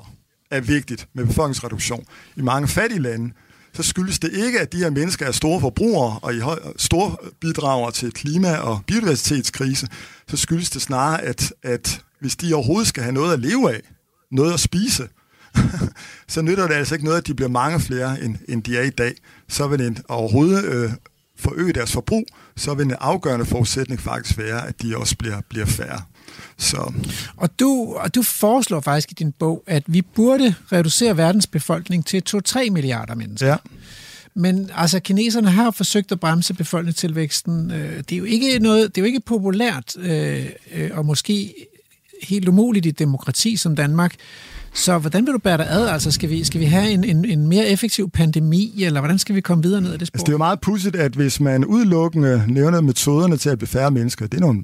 er 0.51 0.61
vigtigt 0.61 1.07
med 1.13 1.25
befolkningsreduktion 1.25 2.05
i 2.35 2.41
mange 2.41 2.67
fattige 2.67 3.01
lande, 3.01 3.33
så 3.73 3.83
skyldes 3.83 4.19
det 4.19 4.33
ikke, 4.33 4.59
at 4.59 4.73
de 4.73 4.77
her 4.77 4.89
mennesker 4.89 5.25
er 5.25 5.31
store 5.31 5.61
forbrugere 5.61 6.19
og 6.21 6.35
i 6.35 6.39
høj, 6.39 6.59
store 6.77 7.15
bidrager 7.39 7.91
til 7.91 8.11
klima- 8.11 8.57
og 8.57 8.81
biodiversitetskrise. 8.87 9.87
Så 10.27 10.37
skyldes 10.37 10.69
det 10.69 10.81
snarere, 10.81 11.21
at, 11.21 11.53
at 11.63 12.01
hvis 12.19 12.35
de 12.35 12.53
overhovedet 12.53 12.87
skal 12.87 13.03
have 13.03 13.13
noget 13.13 13.33
at 13.33 13.39
leve 13.39 13.73
af, 13.73 13.81
noget 14.31 14.53
at 14.53 14.59
spise, 14.59 15.07
så 16.27 16.41
nytter 16.41 16.67
det 16.67 16.75
altså 16.75 16.95
ikke 16.95 17.05
noget, 17.05 17.17
at 17.17 17.27
de 17.27 17.33
bliver 17.33 17.49
mange 17.49 17.79
flere, 17.79 18.21
end, 18.21 18.35
end 18.49 18.63
de 18.63 18.77
er 18.77 18.83
i 18.83 18.89
dag. 18.89 19.13
Så 19.49 19.67
vil 19.67 19.79
det 19.79 20.01
overhovedet 20.09 20.65
øh, 20.65 20.91
forøge 21.37 21.73
deres 21.73 21.91
forbrug, 21.91 22.25
så 22.57 22.73
vil 22.73 22.85
en 22.85 22.95
afgørende 22.99 23.45
forudsætning 23.45 24.01
faktisk 24.01 24.37
være, 24.37 24.67
at 24.67 24.81
de 24.81 24.97
også 24.97 25.17
bliver, 25.17 25.41
bliver 25.49 25.65
færre. 25.65 26.01
Så 26.57 26.93
Og 27.37 27.59
du, 27.59 27.93
og 27.97 28.15
du 28.15 28.21
foreslår 28.21 28.79
faktisk 28.81 29.11
i 29.11 29.13
din 29.13 29.31
bog, 29.31 29.63
at 29.67 29.83
vi 29.87 30.01
burde 30.01 30.55
reducere 30.71 31.17
verdens 31.17 31.47
befolkning 31.47 32.05
til 32.05 32.23
2-3 32.29 32.69
milliarder 32.69 33.15
mennesker. 33.15 33.47
ja, 33.47 33.55
Men 34.35 34.69
altså, 34.75 34.99
kineserne 34.99 35.49
har 35.49 35.71
forsøgt 35.71 36.11
at 36.11 36.19
bremse 36.19 36.53
befolkningstilvæksten. 36.53 37.71
Øh, 37.71 37.97
Det 37.97 38.11
er 38.11 38.17
jo 38.17 38.23
ikke, 38.23 38.59
noget, 38.59 38.95
det 38.95 39.01
er 39.01 39.05
jo 39.05 39.05
ikke 39.05 39.19
populært, 39.19 39.97
øh, 39.97 40.45
øh, 40.73 40.89
og 40.93 41.05
måske 41.05 41.53
helt 42.23 42.47
umuligt 42.47 42.85
i 42.85 42.89
et 42.89 42.99
demokrati 42.99 43.57
som 43.57 43.75
Danmark. 43.75 44.15
Så 44.75 44.97
hvordan 44.97 45.25
vil 45.25 45.33
du 45.33 45.37
bære 45.39 45.57
dig 45.57 45.67
ad? 45.69 45.87
Altså, 45.87 46.11
skal 46.11 46.29
vi, 46.29 46.43
skal 46.43 46.59
vi 46.59 46.65
have 46.65 46.89
en, 46.89 47.03
en, 47.03 47.25
en 47.25 47.47
mere 47.47 47.67
effektiv 47.67 48.09
pandemi, 48.09 48.83
eller 48.83 48.99
hvordan 49.01 49.19
skal 49.19 49.35
vi 49.35 49.41
komme 49.41 49.63
videre 49.63 49.81
ned 49.81 49.93
ad 49.93 49.97
det 49.97 50.07
spor? 50.07 50.15
Altså, 50.15 50.23
det 50.23 50.29
er 50.29 50.33
jo 50.33 50.37
meget 50.37 50.61
pudsigt, 50.61 50.95
at 50.95 51.11
hvis 51.13 51.39
man 51.39 51.65
udelukkende 51.65 52.43
nævner 52.47 52.81
metoderne 52.81 53.37
til 53.37 53.49
at 53.49 53.57
blive 53.57 53.67
færre 53.67 53.91
mennesker, 53.91 54.27
det 54.27 54.37
er 54.37 54.41
nogle 54.41 54.63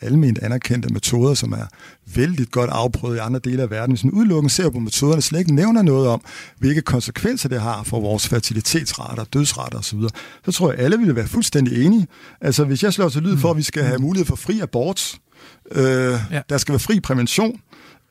almindeligt 0.00 0.44
anerkendte 0.44 0.92
metoder, 0.92 1.34
som 1.34 1.52
er 1.52 1.66
vældig 2.14 2.46
godt 2.50 2.70
afprøvet 2.70 3.16
i 3.16 3.18
andre 3.18 3.40
dele 3.44 3.62
af 3.62 3.70
verden. 3.70 3.90
Hvis 3.94 4.04
man 4.04 4.12
udelukkende 4.12 4.54
ser 4.54 4.70
på 4.70 4.78
metoderne, 4.78 5.22
slet 5.22 5.38
ikke 5.38 5.54
nævner 5.54 5.82
noget 5.82 6.08
om, 6.08 6.20
hvilke 6.58 6.82
konsekvenser 6.82 7.48
det 7.48 7.60
har 7.60 7.82
for 7.82 8.00
vores 8.00 8.28
fertilitetsrater, 8.28 9.24
dødsrater 9.24 9.78
osv., 9.78 9.98
så 10.44 10.52
tror 10.52 10.70
jeg, 10.72 10.80
alle 10.80 10.98
ville 10.98 11.16
være 11.16 11.26
fuldstændig 11.26 11.84
enige. 11.84 12.06
Altså, 12.40 12.64
hvis 12.64 12.82
jeg 12.82 12.92
slår 12.92 13.08
til 13.08 13.22
lyd 13.22 13.36
for, 13.36 13.50
at 13.50 13.56
vi 13.56 13.62
skal 13.62 13.82
have 13.82 13.98
mulighed 13.98 14.26
for 14.26 14.36
fri 14.36 14.60
abort, 14.60 15.14
øh, 15.72 15.84
Ja. 15.84 16.10
ja. 16.30 16.40
der 16.48 16.58
skal 16.58 16.72
være 16.72 16.80
fri 16.80 17.00
prævention, 17.00 17.60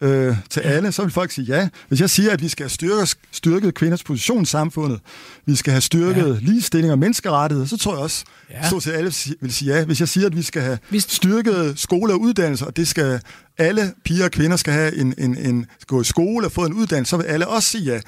øh, 0.02 0.36
til 0.50 0.60
alle, 0.60 0.92
så 0.92 1.02
vil 1.04 1.12
folk 1.12 1.32
sige 1.32 1.46
ja. 1.46 1.70
Hvis 1.88 2.02
jeg 2.02 2.10
siger, 2.10 2.32
at 2.32 2.42
vi 2.42 2.48
skal 2.48 2.64
have 2.64 2.70
styrket, 2.70 3.16
styrket 3.32 3.74
kvinders 3.74 4.04
position 4.04 4.42
i 4.44 4.46
samfundet, 4.46 5.00
vi 5.46 5.56
skal 5.56 5.72
have 5.72 5.82
styrket 5.82 6.28
ja. 6.42 6.46
ligestilling 6.46 6.92
og 6.92 7.00
menneskerettigheder, 7.00 7.68
så 7.68 7.78
tror 7.78 7.94
jeg 7.94 8.00
også, 8.04 8.26
Ja. 8.52 8.68
stort 8.68 8.84
set 8.84 8.92
alle 8.92 9.14
vil 9.42 9.54
sige 9.54 9.76
ja. 9.76 9.86
Hvis 9.86 10.00
jeg 10.00 10.10
siger, 10.10 10.26
at 10.28 10.36
vi 10.36 10.42
skal 10.42 10.62
have 10.62 10.80
Hvis- 10.90 11.04
styrket 11.04 11.80
skole 11.80 12.14
og 12.14 12.22
uddannelse, 12.22 12.68
og 12.68 12.78
det 12.78 12.88
skal 12.88 13.22
alle 13.58 13.94
piger 14.06 14.26
og 14.26 14.32
kvinder 14.32 14.58
skal 14.58 14.74
have 14.74 14.96
en, 14.96 15.14
en, 15.18 15.38
en 15.38 15.66
gå 15.88 16.02
i 16.02 16.04
skole 16.04 16.46
og 16.48 16.52
få 16.52 16.66
en 16.66 16.74
uddannelse, 16.74 17.10
så 17.10 17.18
vil 17.18 17.24
alle 17.24 17.48
også 17.48 17.70
sige 17.70 17.84
ja. 17.84 18.00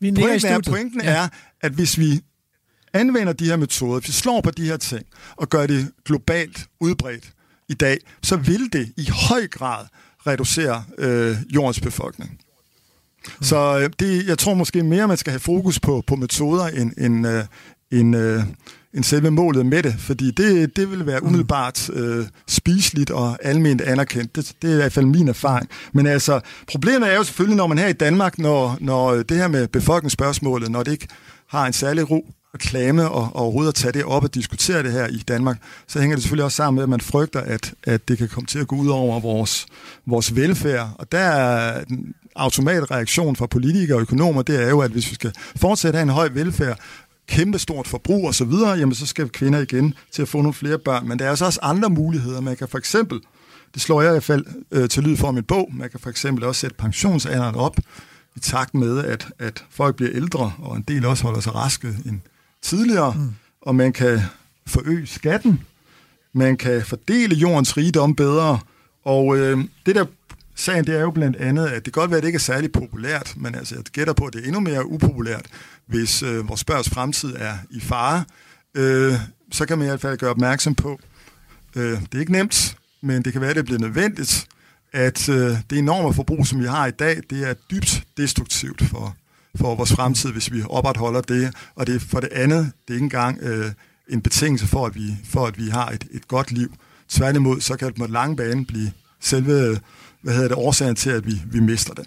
Vi 0.00 0.12
Pointen, 0.12 0.50
er, 0.50 0.60
pointen 0.70 1.00
ja. 1.00 1.10
er, 1.10 1.28
at 1.60 1.72
hvis 1.72 1.98
vi 1.98 2.20
anvender 2.92 3.32
de 3.32 3.44
her 3.44 3.56
metoder, 3.56 4.00
hvis 4.00 4.08
vi 4.08 4.12
slår 4.12 4.40
på 4.40 4.50
de 4.50 4.64
her 4.64 4.76
ting 4.76 5.06
og 5.36 5.48
gør 5.48 5.66
det 5.66 5.90
globalt 6.04 6.66
udbredt 6.80 7.30
i 7.68 7.74
dag, 7.74 7.98
så 8.22 8.36
vil 8.36 8.72
det 8.72 8.92
i 8.96 9.08
høj 9.28 9.46
grad 9.46 9.86
reducere 10.26 10.84
øh, 10.98 11.36
jordens 11.54 11.80
befolkning. 11.80 12.40
Så 13.40 13.78
øh, 13.78 13.90
det, 14.00 14.26
jeg 14.26 14.38
tror 14.38 14.54
måske 14.54 14.82
mere, 14.82 15.08
man 15.08 15.16
skal 15.16 15.30
have 15.30 15.40
fokus 15.40 15.80
på, 15.80 16.02
på 16.06 16.16
metoder 16.16 16.66
end, 16.66 16.92
end, 16.98 17.26
øh, 17.26 17.44
end, 17.92 18.16
øh, 18.16 18.42
end 18.94 19.04
selve 19.04 19.30
målet 19.30 19.66
med 19.66 19.82
det, 19.82 19.94
fordi 19.98 20.30
det, 20.30 20.76
det 20.76 20.90
vil 20.90 21.06
være 21.06 21.22
umiddelbart 21.22 21.90
øh, 21.90 22.26
spiseligt 22.46 23.10
og 23.10 23.38
almindeligt 23.42 23.90
anerkendt. 23.90 24.36
Det, 24.36 24.52
det 24.62 24.70
er 24.70 24.74
i 24.74 24.76
hvert 24.76 24.92
fald 24.92 25.06
min 25.06 25.28
erfaring. 25.28 25.68
Men 25.92 26.06
altså, 26.06 26.40
problemet 26.66 27.12
er 27.12 27.16
jo 27.16 27.24
selvfølgelig, 27.24 27.56
når 27.56 27.66
man 27.66 27.78
her 27.78 27.88
i 27.88 27.92
Danmark, 27.92 28.38
når, 28.38 28.76
når 28.80 29.14
det 29.14 29.36
her 29.36 29.48
med 29.48 29.68
befolkningsspørgsmålet, 29.68 30.70
når 30.70 30.82
det 30.82 30.92
ikke 30.92 31.08
har 31.48 31.66
en 31.66 31.72
særlig 31.72 32.10
ro 32.10 32.34
reklame 32.54 33.10
og, 33.10 33.22
og 33.22 33.36
overhovedet 33.36 33.68
at 33.68 33.74
tage 33.74 33.92
det 33.92 34.04
op 34.04 34.24
og 34.24 34.34
diskutere 34.34 34.82
det 34.82 34.92
her 34.92 35.06
i 35.06 35.22
Danmark, 35.28 35.58
så 35.86 36.00
hænger 36.00 36.16
det 36.16 36.22
selvfølgelig 36.22 36.44
også 36.44 36.56
sammen 36.56 36.74
med, 36.74 36.82
at 36.82 36.88
man 36.88 37.00
frygter, 37.00 37.40
at, 37.40 37.74
at 37.84 38.08
det 38.08 38.18
kan 38.18 38.28
komme 38.28 38.46
til 38.46 38.58
at 38.58 38.66
gå 38.66 38.76
ud 38.76 38.88
over 38.88 39.20
vores, 39.20 39.66
vores 40.06 40.36
velfærd. 40.36 40.90
Og 40.98 41.12
der 41.12 41.18
er 41.18 41.84
den 41.84 42.14
automatreaktion 42.36 43.36
fra 43.36 43.46
politikere 43.46 43.96
og 43.96 44.00
økonomer, 44.00 44.42
det 44.42 44.62
er 44.62 44.68
jo, 44.68 44.80
at 44.80 44.90
hvis 44.90 45.10
vi 45.10 45.14
skal 45.14 45.32
fortsætte 45.56 45.98
at 45.98 46.00
have 46.00 46.10
en 46.10 46.14
høj 46.14 46.28
velfærd, 46.32 46.78
kæmpe 47.26 47.58
stort 47.58 47.88
forbrug 47.88 48.26
og 48.26 48.34
så 48.34 48.44
videre, 48.44 48.70
jamen 48.70 48.94
så 48.94 49.06
skal 49.06 49.28
kvinder 49.28 49.58
igen 49.58 49.94
til 50.12 50.22
at 50.22 50.28
få 50.28 50.38
nogle 50.38 50.54
flere 50.54 50.78
børn. 50.78 51.08
Men 51.08 51.18
der 51.18 51.24
er 51.24 51.30
altså 51.30 51.44
også 51.44 51.60
andre 51.62 51.90
muligheder. 51.90 52.40
Man 52.40 52.56
kan 52.56 52.68
for 52.68 52.78
eksempel, 52.78 53.20
det 53.74 53.82
slår 53.82 54.02
jeg 54.02 54.10
i 54.10 54.12
hvert 54.12 54.24
fald 54.24 54.44
øh, 54.70 54.88
til 54.88 55.02
lyd 55.02 55.16
for 55.16 55.30
mit 55.30 55.46
bog, 55.46 55.70
man 55.72 55.90
kan 55.90 56.00
for 56.00 56.10
eksempel 56.10 56.44
også 56.44 56.60
sætte 56.60 56.76
pensionsalderen 56.76 57.54
op 57.54 57.76
i 58.36 58.40
takt 58.40 58.74
med, 58.74 59.04
at, 59.04 59.28
at 59.38 59.64
folk 59.70 59.96
bliver 59.96 60.12
ældre, 60.14 60.52
og 60.58 60.76
en 60.76 60.84
del 60.88 61.06
også 61.06 61.24
holder 61.24 61.40
sig 61.40 61.54
raske 61.54 61.88
en, 62.06 62.22
tidligere, 62.62 63.14
mm. 63.18 63.34
og 63.62 63.74
man 63.74 63.92
kan 63.92 64.20
forøge 64.66 65.06
skatten, 65.06 65.60
man 66.32 66.56
kan 66.56 66.82
fordele 66.84 67.34
jordens 67.34 67.76
rigdom 67.76 68.14
bedre, 68.14 68.58
og 69.04 69.38
øh, 69.38 69.58
det 69.86 69.94
der 69.94 70.04
sagen, 70.54 70.86
det 70.86 70.96
er 70.96 71.00
jo 71.00 71.10
blandt 71.10 71.36
andet, 71.36 71.66
at 71.66 71.84
det 71.84 71.92
kan 71.94 72.00
godt 72.00 72.10
være, 72.10 72.18
at 72.18 72.22
det 72.22 72.28
ikke 72.28 72.36
er 72.36 72.40
særlig 72.40 72.72
populært, 72.72 73.34
men 73.36 73.54
altså, 73.54 73.74
jeg 73.74 73.84
gætter 73.84 74.12
på, 74.12 74.24
at 74.24 74.32
det 74.32 74.42
er 74.42 74.46
endnu 74.46 74.60
mere 74.60 74.86
upopulært, 74.86 75.46
hvis 75.86 76.22
øh, 76.22 76.48
vores 76.48 76.64
børns 76.64 76.90
fremtid 76.90 77.34
er 77.38 77.54
i 77.70 77.80
fare. 77.80 78.24
Øh, 78.74 79.14
så 79.52 79.66
kan 79.66 79.78
man 79.78 79.86
i 79.86 79.88
hvert 79.88 80.00
fald 80.00 80.18
gøre 80.18 80.30
opmærksom 80.30 80.74
på, 80.74 81.00
øh, 81.76 82.00
det 82.00 82.14
er 82.14 82.20
ikke 82.20 82.32
nemt, 82.32 82.76
men 83.00 83.22
det 83.22 83.32
kan 83.32 83.40
være, 83.40 83.50
at 83.50 83.56
det 83.56 83.64
bliver 83.64 83.80
nødvendigt, 83.80 84.46
at 84.92 85.28
øh, 85.28 85.56
det 85.70 85.78
enorme 85.78 86.14
forbrug, 86.14 86.46
som 86.46 86.60
vi 86.60 86.66
har 86.66 86.86
i 86.86 86.90
dag, 86.90 87.20
det 87.30 87.48
er 87.48 87.54
dybt 87.70 88.04
destruktivt 88.16 88.82
for, 88.82 89.16
for 89.56 89.74
vores 89.74 89.92
fremtid, 89.92 90.32
hvis 90.32 90.52
vi 90.52 90.62
opretholder 90.68 91.20
det. 91.20 91.54
Og 91.74 91.86
det 91.86 91.94
er 91.94 92.00
for 92.00 92.20
det 92.20 92.28
andet, 92.32 92.72
det 92.88 92.90
er 92.90 92.94
ikke 92.94 93.04
engang 93.04 93.38
øh, 93.42 93.72
en 94.10 94.20
betingelse 94.20 94.66
for, 94.66 94.86
at 94.86 94.94
vi, 94.94 95.16
for, 95.24 95.46
at 95.46 95.58
vi 95.58 95.68
har 95.68 95.88
et, 95.88 96.04
et 96.10 96.28
godt 96.28 96.52
liv. 96.52 96.74
Tværtimod, 97.08 97.60
så 97.60 97.76
kan 97.76 97.88
det 97.88 97.96
på 97.96 98.04
den 98.04 98.12
lange 98.12 98.36
bane 98.36 98.66
blive 98.66 98.92
selve 99.20 99.78
hvad 100.22 100.34
hedder 100.34 100.48
det, 100.48 100.56
årsagen 100.56 100.96
til, 100.96 101.10
at 101.10 101.26
vi, 101.26 101.32
vi 101.52 101.60
mister 101.60 101.94
det. 101.94 102.04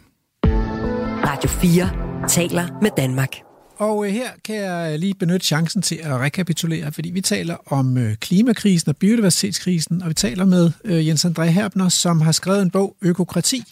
Radio 1.25 1.49
4 1.49 1.89
taler 2.27 2.67
med 2.81 2.89
Danmark. 2.97 3.29
Og 3.77 4.05
øh, 4.05 4.11
her 4.11 4.29
kan 4.45 4.55
jeg 4.55 4.99
lige 4.99 5.13
benytte 5.13 5.45
chancen 5.45 5.81
til 5.81 5.99
at 6.03 6.19
rekapitulere, 6.19 6.91
fordi 6.91 7.09
vi 7.09 7.21
taler 7.21 7.73
om 7.73 7.97
øh, 7.97 8.15
klimakrisen 8.15 8.89
og 8.89 8.97
biodiversitetskrisen, 8.97 10.01
og 10.01 10.09
vi 10.09 10.13
taler 10.13 10.45
med 10.45 10.71
øh, 10.83 11.07
Jens 11.07 11.25
André 11.25 11.43
Herbner, 11.43 11.89
som 11.89 12.21
har 12.21 12.31
skrevet 12.31 12.61
en 12.61 12.69
bog, 12.69 12.95
Økokrati, 13.01 13.63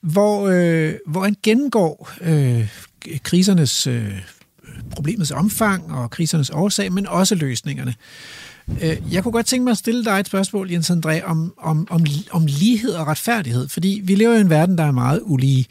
hvor, 0.00 0.48
øh, 0.48 0.94
hvor 1.06 1.22
han 1.24 1.36
gennemgår 1.42 2.10
øh, 2.20 2.68
krisernes, 3.22 3.86
øh, 3.86 4.12
problemets 4.90 5.30
omfang 5.30 5.92
og 5.92 6.10
krisernes 6.10 6.50
årsag, 6.50 6.92
men 6.92 7.06
også 7.06 7.34
løsningerne. 7.34 7.94
Øh, 8.82 8.96
jeg 9.10 9.22
kunne 9.22 9.32
godt 9.32 9.46
tænke 9.46 9.64
mig 9.64 9.70
at 9.70 9.78
stille 9.78 10.04
dig 10.04 10.20
et 10.20 10.26
spørgsmål, 10.26 10.70
Jens 10.70 10.90
André, 10.90 11.24
om, 11.24 11.54
om, 11.58 11.86
om, 11.90 12.06
om 12.30 12.46
lighed 12.46 12.92
og 12.92 13.06
retfærdighed, 13.06 13.68
fordi 13.68 14.00
vi 14.04 14.14
lever 14.14 14.34
i 14.34 14.40
en 14.40 14.50
verden, 14.50 14.78
der 14.78 14.84
er 14.84 14.90
meget 14.92 15.20
ulige, 15.24 15.66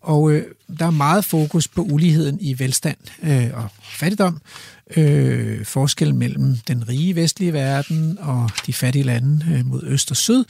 og 0.00 0.32
øh, 0.32 0.44
der 0.78 0.86
er 0.86 0.90
meget 0.90 1.24
fokus 1.24 1.68
på 1.68 1.82
uligheden 1.82 2.38
i 2.40 2.58
velstand 2.58 2.96
øh, 3.22 3.50
og 3.54 3.68
fattigdom, 3.82 4.40
øh, 4.96 5.64
forskellen 5.64 6.18
mellem 6.18 6.56
den 6.68 6.88
rige 6.88 7.16
vestlige 7.16 7.52
verden 7.52 8.18
og 8.20 8.50
de 8.66 8.72
fattige 8.72 9.02
lande 9.02 9.46
øh, 9.52 9.66
mod 9.66 9.82
øst 9.84 10.10
og 10.10 10.16
syd. 10.16 10.44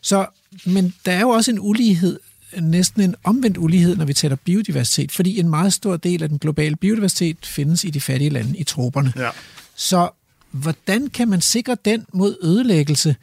Så, 0.00 0.26
men 0.66 0.94
der 1.06 1.12
er 1.12 1.20
jo 1.20 1.28
også 1.28 1.50
en 1.50 1.58
ulighed, 1.60 2.18
næsten 2.60 3.02
en 3.02 3.14
omvendt 3.24 3.58
ulighed, 3.58 3.96
når 3.96 4.04
vi 4.04 4.14
taler 4.14 4.36
biodiversitet, 4.36 5.12
fordi 5.12 5.40
en 5.40 5.48
meget 5.48 5.72
stor 5.72 5.96
del 5.96 6.22
af 6.22 6.28
den 6.28 6.38
globale 6.38 6.76
biodiversitet 6.76 7.36
findes 7.42 7.84
i 7.84 7.90
de 7.90 8.00
fattige 8.00 8.30
lande, 8.30 8.58
i 8.58 8.64
troperne. 8.64 9.12
Ja. 9.16 9.30
Så 9.74 10.10
hvordan 10.50 11.08
kan 11.08 11.28
man 11.28 11.40
sikre 11.40 11.76
den 11.84 12.06
mod 12.12 12.36
ødelæggelse, 12.42 13.16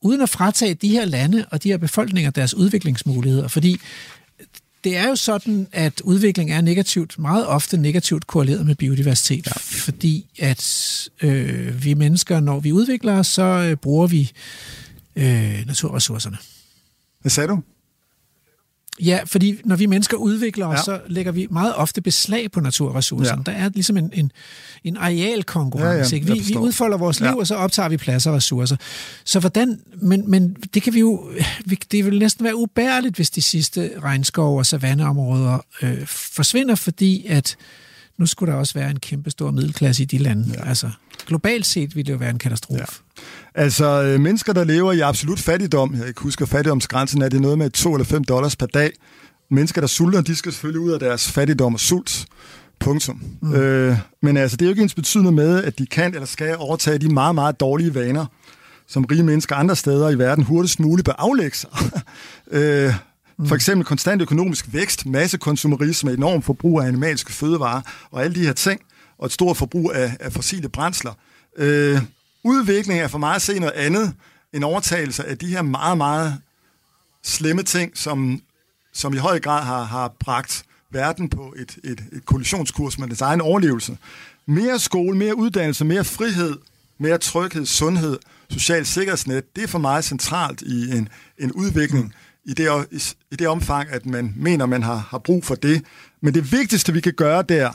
uden 0.00 0.20
at 0.20 0.28
fratage 0.28 0.74
de 0.74 0.88
her 0.88 1.04
lande 1.04 1.44
og 1.50 1.62
de 1.62 1.68
her 1.68 1.76
befolkninger 1.76 2.30
deres 2.30 2.54
udviklingsmuligheder? 2.54 3.48
Fordi 3.48 3.80
det 4.84 4.96
er 4.96 5.08
jo 5.08 5.16
sådan, 5.16 5.66
at 5.72 6.00
udvikling 6.00 6.52
er 6.52 6.60
negativt, 6.60 7.18
meget 7.18 7.46
ofte 7.46 7.76
negativt 7.76 8.26
korreleret 8.26 8.66
med 8.66 8.74
biodiversitet, 8.74 9.46
ja. 9.46 9.52
fordi 9.56 10.26
at 10.38 11.08
øh, 11.22 11.84
vi 11.84 11.94
mennesker, 11.94 12.40
når 12.40 12.60
vi 12.60 12.72
udvikler 12.72 13.18
os, 13.18 13.26
så 13.26 13.42
øh, 13.42 13.76
bruger 13.76 14.06
vi 14.06 14.32
øh, 15.16 15.66
naturressourcerne. 15.66 16.36
Hvad 17.20 17.30
sagde 17.30 17.48
du? 17.48 17.62
Ja, 19.04 19.20
fordi 19.26 19.60
når 19.64 19.76
vi 19.76 19.86
mennesker 19.86 20.16
udvikler 20.16 20.66
os, 20.66 20.76
Ja. 20.78 20.82
så 20.82 21.00
lægger 21.08 21.32
vi 21.32 21.46
meget 21.50 21.74
ofte 21.74 22.00
beslag 22.00 22.50
på 22.50 22.60
naturressourcerne. 22.60 23.42
Ja. 23.46 23.52
Der 23.52 23.58
er 23.58 23.70
ligesom 23.74 23.96
en, 23.96 24.10
en, 24.14 24.32
en 24.84 24.96
arealkonkurrence. 24.96 26.16
Ja, 26.16 26.22
ja, 26.26 26.32
vi, 26.32 26.40
vi 26.48 26.56
udfolder 26.56 26.96
vores 26.98 27.20
liv, 27.20 27.26
Ja. 27.26 27.30
ja. 27.32 27.38
og 27.38 27.46
så 27.46 27.54
optager 27.54 27.88
vi 27.88 27.96
pladser 27.96 28.30
og 28.30 28.36
ressourcer. 28.36 28.76
Så 29.24 29.40
hvordan... 29.40 29.80
Men, 30.02 30.30
men 30.30 30.56
det 30.74 30.82
kan 30.82 30.94
vi 30.94 31.00
jo... 31.00 31.30
Vi, 31.66 31.78
det 31.92 32.04
vil 32.04 32.18
næsten 32.18 32.44
være 32.44 32.56
ubærligt, 32.56 33.16
hvis 33.16 33.30
de 33.30 33.42
sidste 33.42 33.90
regnskov 34.02 34.58
og 34.58 34.66
savanneområder 34.66 35.58
øh, 35.82 36.06
forsvinder, 36.06 36.74
fordi 36.74 37.26
at 37.28 37.56
nu 38.22 38.26
skulle 38.26 38.52
der 38.52 38.58
også 38.58 38.74
være 38.74 38.90
en 38.90 39.00
kæmpe 39.00 39.30
stor 39.30 39.50
middelklasse 39.50 40.02
i 40.02 40.06
de 40.06 40.18
lande. 40.18 40.54
Ja. 40.54 40.68
Altså, 40.68 40.90
globalt 41.26 41.66
set 41.66 41.96
ville 41.96 42.06
det 42.06 42.12
jo 42.12 42.18
være 42.18 42.30
en 42.30 42.38
katastrofe. 42.38 42.80
Ja. 43.56 43.62
Altså, 43.62 44.02
øh, 44.02 44.20
mennesker, 44.20 44.52
der 44.52 44.64
lever 44.64 44.92
i 44.92 45.00
absolut 45.00 45.38
fattigdom, 45.38 45.94
jeg 45.94 46.04
kan 46.04 46.14
huske, 46.18 46.42
at 46.42 46.48
fattigdomsgrænsen 46.48 47.22
er 47.22 47.28
det 47.28 47.40
noget 47.40 47.58
med 47.58 47.70
2 47.70 47.94
eller 47.94 48.04
5 48.04 48.24
dollars 48.24 48.56
per 48.56 48.66
dag. 48.66 48.90
Mennesker, 49.50 49.80
der 49.80 49.88
sulter, 49.88 50.20
de 50.20 50.36
skal 50.36 50.52
selvfølgelig 50.52 50.80
ud 50.80 50.90
af 50.90 51.00
deres 51.00 51.30
fattigdom 51.30 51.74
og 51.74 51.80
sult. 51.80 52.26
Punktum. 52.80 53.22
Mm. 53.40 53.54
Øh, 53.54 53.96
men 54.22 54.36
altså, 54.36 54.56
det 54.56 54.64
er 54.64 54.66
jo 54.66 54.70
ikke 54.70 54.82
ens 54.82 54.94
betydende 54.94 55.32
med, 55.32 55.64
at 55.64 55.78
de 55.78 55.86
kan 55.86 56.14
eller 56.14 56.26
skal 56.26 56.56
overtage 56.58 56.98
de 56.98 57.08
meget, 57.08 57.34
meget 57.34 57.60
dårlige 57.60 57.94
vaner, 57.94 58.26
som 58.88 59.04
rige 59.04 59.22
mennesker 59.22 59.56
andre 59.56 59.76
steder 59.76 60.10
i 60.10 60.18
verden 60.18 60.44
hurtigst 60.44 60.80
muligt 60.80 61.06
bør 61.06 61.14
aflægge 61.18 61.56
sig. 61.56 61.70
øh, 62.50 62.94
Mm. 63.38 63.46
for 63.46 63.54
eksempel 63.54 63.86
konstant 63.86 64.22
økonomisk 64.22 64.72
vækst, 64.72 65.06
massekonsumerisme, 65.06 66.12
enorm 66.12 66.42
forbrug 66.42 66.80
af 66.80 66.86
animalske 66.86 67.32
fødevarer 67.32 67.80
og 68.10 68.24
alle 68.24 68.34
de 68.34 68.46
her 68.46 68.52
ting, 68.52 68.80
og 69.18 69.26
et 69.26 69.32
stort 69.32 69.56
forbrug 69.56 69.92
af, 69.94 70.16
af 70.20 70.32
fossile 70.32 70.68
brændsler. 70.68 71.12
Øh, 71.58 71.98
udvikling 72.44 73.00
er 73.00 73.08
for 73.08 73.18
mig 73.18 73.34
at 73.34 73.42
se 73.42 73.58
noget 73.58 73.74
andet 73.74 74.14
end 74.52 74.64
overtagelse 74.64 75.24
af 75.24 75.38
de 75.38 75.46
her 75.46 75.62
meget, 75.62 75.96
meget 75.96 76.38
slemme 77.22 77.62
ting, 77.62 77.92
som, 77.94 78.42
som 78.92 79.14
i 79.14 79.16
høj 79.16 79.40
grad 79.40 79.62
har, 79.62 79.84
har 79.84 80.08
bragt 80.20 80.64
verden 80.90 81.28
på 81.28 81.54
et, 81.56 81.78
et, 81.84 82.04
et 82.12 82.26
kollisionskurs 82.26 82.98
med 82.98 83.08
dets 83.08 83.20
egen 83.20 83.40
overlevelse. 83.40 83.98
Mere 84.46 84.78
skole, 84.78 85.18
mere 85.18 85.36
uddannelse, 85.36 85.84
mere 85.84 86.04
frihed, 86.04 86.56
mere 86.98 87.18
tryghed, 87.18 87.66
sundhed, 87.66 88.18
social 88.50 88.86
sikkerhedsnet, 88.86 89.56
det 89.56 89.64
er 89.64 89.68
for 89.68 89.78
mig 89.78 90.04
centralt 90.04 90.62
i 90.62 90.96
en, 90.96 91.08
en 91.38 91.52
udvikling 91.52 92.04
mm 92.04 92.12
i 92.44 92.54
det, 92.54 92.86
i, 93.30 93.36
det 93.36 93.48
omfang, 93.48 93.88
at 93.90 94.06
man 94.06 94.34
mener, 94.36 94.66
man 94.66 94.82
har, 94.82 95.06
har 95.10 95.18
brug 95.18 95.44
for 95.44 95.54
det. 95.54 95.84
Men 96.20 96.34
det 96.34 96.52
vigtigste, 96.52 96.92
vi 96.92 97.00
kan 97.00 97.12
gøre 97.12 97.42
der, 97.42 97.70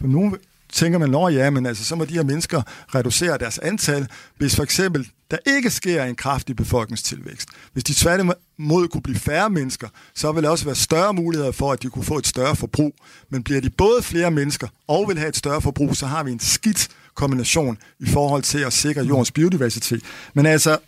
for 0.00 0.06
nogle 0.06 0.38
tænker 0.72 0.98
man, 0.98 1.14
at 1.14 1.34
ja, 1.34 1.50
men 1.50 1.66
altså, 1.66 1.84
så 1.84 1.96
må 1.96 2.04
de 2.04 2.14
her 2.14 2.22
mennesker 2.22 2.62
reducere 2.94 3.38
deres 3.38 3.58
antal, 3.58 4.06
hvis 4.36 4.56
for 4.56 4.62
eksempel 4.62 5.08
der 5.30 5.36
ikke 5.46 5.70
sker 5.70 6.04
en 6.04 6.14
kraftig 6.14 6.56
befolkningstilvækst. 6.56 7.48
Hvis 7.72 7.84
de 7.84 7.94
tværtimod 7.94 8.88
kunne 8.88 9.02
blive 9.02 9.18
færre 9.18 9.50
mennesker, 9.50 9.88
så 10.14 10.32
vil 10.32 10.42
der 10.42 10.50
også 10.50 10.64
være 10.64 10.74
større 10.74 11.14
muligheder 11.14 11.52
for, 11.52 11.72
at 11.72 11.82
de 11.82 11.90
kunne 11.90 12.04
få 12.04 12.18
et 12.18 12.26
større 12.26 12.56
forbrug. 12.56 12.94
Men 13.30 13.42
bliver 13.42 13.60
de 13.60 13.70
både 13.70 14.02
flere 14.02 14.30
mennesker 14.30 14.68
og 14.88 15.08
vil 15.08 15.18
have 15.18 15.28
et 15.28 15.36
større 15.36 15.60
forbrug, 15.60 15.96
så 15.96 16.06
har 16.06 16.22
vi 16.22 16.32
en 16.32 16.40
skidt 16.40 16.88
kombination 17.14 17.78
i 18.00 18.06
forhold 18.06 18.42
til 18.42 18.58
at 18.58 18.72
sikre 18.72 19.02
jordens 19.02 19.30
biodiversitet. 19.30 20.02
Men 20.34 20.46
altså, 20.46 20.78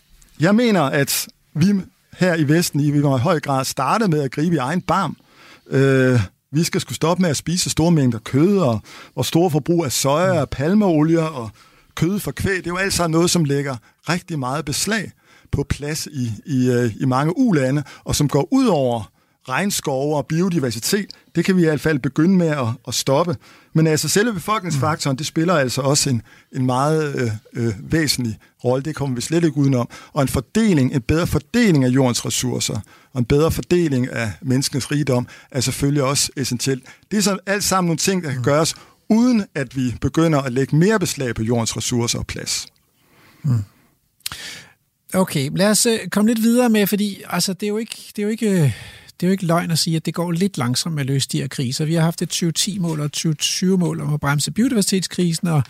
jeg 0.40 0.54
mener, 0.54 0.82
at 0.82 1.28
vi 1.54 1.74
her 2.20 2.34
i 2.34 2.48
Vesten, 2.48 2.80
i 2.80 2.90
vi 2.90 3.00
må 3.00 3.16
i 3.16 3.20
høj 3.20 3.40
grad 3.40 3.64
starte 3.64 4.08
med 4.08 4.22
at 4.22 4.30
gribe 4.30 4.54
i 4.54 4.58
egen 4.58 4.80
barm. 4.80 5.16
Øh, 5.70 6.20
vi 6.52 6.64
skal 6.64 6.80
skulle 6.80 6.96
stoppe 6.96 7.20
med 7.20 7.30
at 7.30 7.36
spise 7.36 7.70
store 7.70 7.90
mængder 7.90 8.18
kød, 8.18 8.58
og, 8.58 8.80
og 9.16 9.26
store 9.26 9.50
forbrug 9.50 9.84
af 9.84 9.92
soja, 9.92 10.40
og 10.40 10.50
palmeolie 10.50 11.28
og 11.28 11.50
kød 11.94 12.18
for 12.18 12.30
kvæg. 12.30 12.56
Det 12.56 12.66
er 12.66 12.70
jo 12.70 12.76
alt 12.76 12.92
sammen 12.92 13.12
noget, 13.12 13.30
som 13.30 13.44
lægger 13.44 13.76
rigtig 14.08 14.38
meget 14.38 14.64
beslag 14.64 15.10
på 15.52 15.66
plads 15.68 16.06
i, 16.06 16.32
i, 16.46 16.70
øh, 16.70 16.92
i 17.00 17.04
mange 17.04 17.38
ulande, 17.38 17.82
og 18.04 18.16
som 18.16 18.28
går 18.28 18.48
ud 18.50 18.66
over 18.66 19.10
regnskove 19.48 20.16
og 20.16 20.26
biodiversitet. 20.26 21.06
Det 21.34 21.44
kan 21.44 21.56
vi 21.56 21.62
i 21.62 21.64
hvert 21.64 21.80
fald 21.80 21.98
begynde 21.98 22.36
med 22.36 22.46
at, 22.46 22.66
at 22.88 22.94
stoppe. 22.94 23.36
Men 23.72 23.86
altså 23.86 24.08
selve 24.08 24.32
befolkningsfaktoren, 24.32 25.18
det 25.18 25.26
spiller 25.26 25.54
altså 25.54 25.80
også 25.80 26.10
en, 26.10 26.22
en 26.52 26.66
meget 26.66 27.14
øh, 27.14 27.30
øh, 27.52 27.92
væsentlig 27.92 28.38
rolle. 28.64 28.82
Det 28.82 28.94
kommer 28.94 29.14
vi 29.14 29.20
slet 29.20 29.44
ikke 29.44 29.56
udenom. 29.56 29.88
Og 30.12 30.22
en 30.22 30.28
fordeling, 30.28 30.94
en 30.94 31.00
bedre 31.00 31.26
fordeling 31.26 31.84
af 31.84 31.88
jordens 31.88 32.26
ressourcer, 32.26 32.80
og 33.12 33.18
en 33.18 33.24
bedre 33.24 33.50
fordeling 33.50 34.12
af 34.12 34.32
menneskens 34.42 34.90
rigdom, 34.90 35.26
er 35.50 35.60
selvfølgelig 35.60 36.02
også 36.02 36.30
essentielt. 36.36 36.84
Det 37.10 37.16
er 37.16 37.22
så 37.22 37.38
alt 37.46 37.64
sammen 37.64 37.88
nogle 37.88 37.98
ting, 37.98 38.24
der 38.24 38.32
kan 38.32 38.42
gøres, 38.42 38.74
uden 39.08 39.44
at 39.54 39.76
vi 39.76 39.94
begynder 40.00 40.40
at 40.40 40.52
lægge 40.52 40.76
mere 40.76 40.98
beslag 40.98 41.34
på 41.34 41.42
jordens 41.42 41.76
ressourcer 41.76 42.18
og 42.18 42.26
plads. 42.26 42.66
Hmm. 43.42 43.64
Okay, 45.14 45.50
lad 45.54 45.70
os 45.70 45.86
øh, 45.86 45.98
komme 46.10 46.30
lidt 46.30 46.42
videre 46.42 46.68
med, 46.68 46.86
fordi 46.86 47.22
altså, 47.28 47.52
det 47.52 47.62
er 47.62 47.68
jo 47.68 47.78
ikke... 47.78 47.96
Det 48.16 48.18
er 48.18 48.22
jo 48.22 48.28
ikke 48.28 48.62
øh, 48.62 48.72
det 49.20 49.26
er 49.26 49.28
jo 49.28 49.32
ikke 49.32 49.46
løgn 49.46 49.70
at 49.70 49.78
sige, 49.78 49.96
at 49.96 50.06
det 50.06 50.14
går 50.14 50.32
lidt 50.32 50.58
langsomt 50.58 50.94
med 50.94 51.02
at 51.02 51.06
løse 51.06 51.28
de 51.28 51.40
her 51.40 51.48
kriser. 51.48 51.84
Vi 51.84 51.94
har 51.94 52.02
haft 52.02 52.22
et 52.22 52.42
2010-mål 52.42 53.00
og 53.00 53.06
et 53.06 53.26
2020-mål 53.26 54.00
om 54.00 54.14
at 54.14 54.20
bremse 54.20 54.50
biodiversitetskrisen, 54.50 55.48
og, 55.48 55.62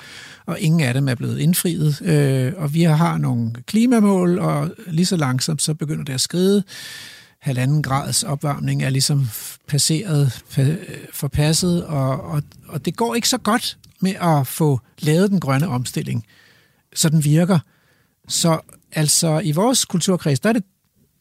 og 0.47 0.61
ingen 0.61 0.81
af 0.81 0.95
dem 0.95 1.09
er 1.09 1.15
blevet 1.15 1.39
indfriet. 1.39 2.03
Øh, 2.03 2.53
og 2.57 2.75
vi 2.75 2.83
har 2.83 3.19
nogle 3.19 3.53
klimamål, 3.67 4.39
og 4.39 4.71
lige 4.87 5.07
så 5.07 5.17
langsomt 5.17 5.63
så 5.63 5.75
begynder 5.75 6.05
det 6.05 6.13
at 6.13 6.21
skride. 6.21 6.63
Halvanden 7.41 7.83
grads 7.83 8.23
opvarmning 8.23 8.83
er 8.83 8.91
ligesom 8.91 9.29
passeret, 9.67 10.43
pa- 10.51 11.11
forpasset, 11.13 11.85
og, 11.85 12.21
og, 12.21 12.43
og 12.69 12.85
det 12.85 12.97
går 12.97 13.15
ikke 13.15 13.29
så 13.29 13.39
godt 13.39 13.79
med 14.01 14.15
at 14.21 14.47
få 14.47 14.81
lavet 14.99 15.31
den 15.31 15.41
grønne 15.41 15.69
omstilling, 15.69 16.27
så 16.95 17.09
den 17.09 17.25
virker. 17.25 17.59
Så 18.29 18.61
altså 18.93 19.39
i 19.39 19.53
vores 19.53 19.85
kulturkreds, 19.85 20.41
der 20.41 20.49
er 20.49 20.53
det 20.53 20.65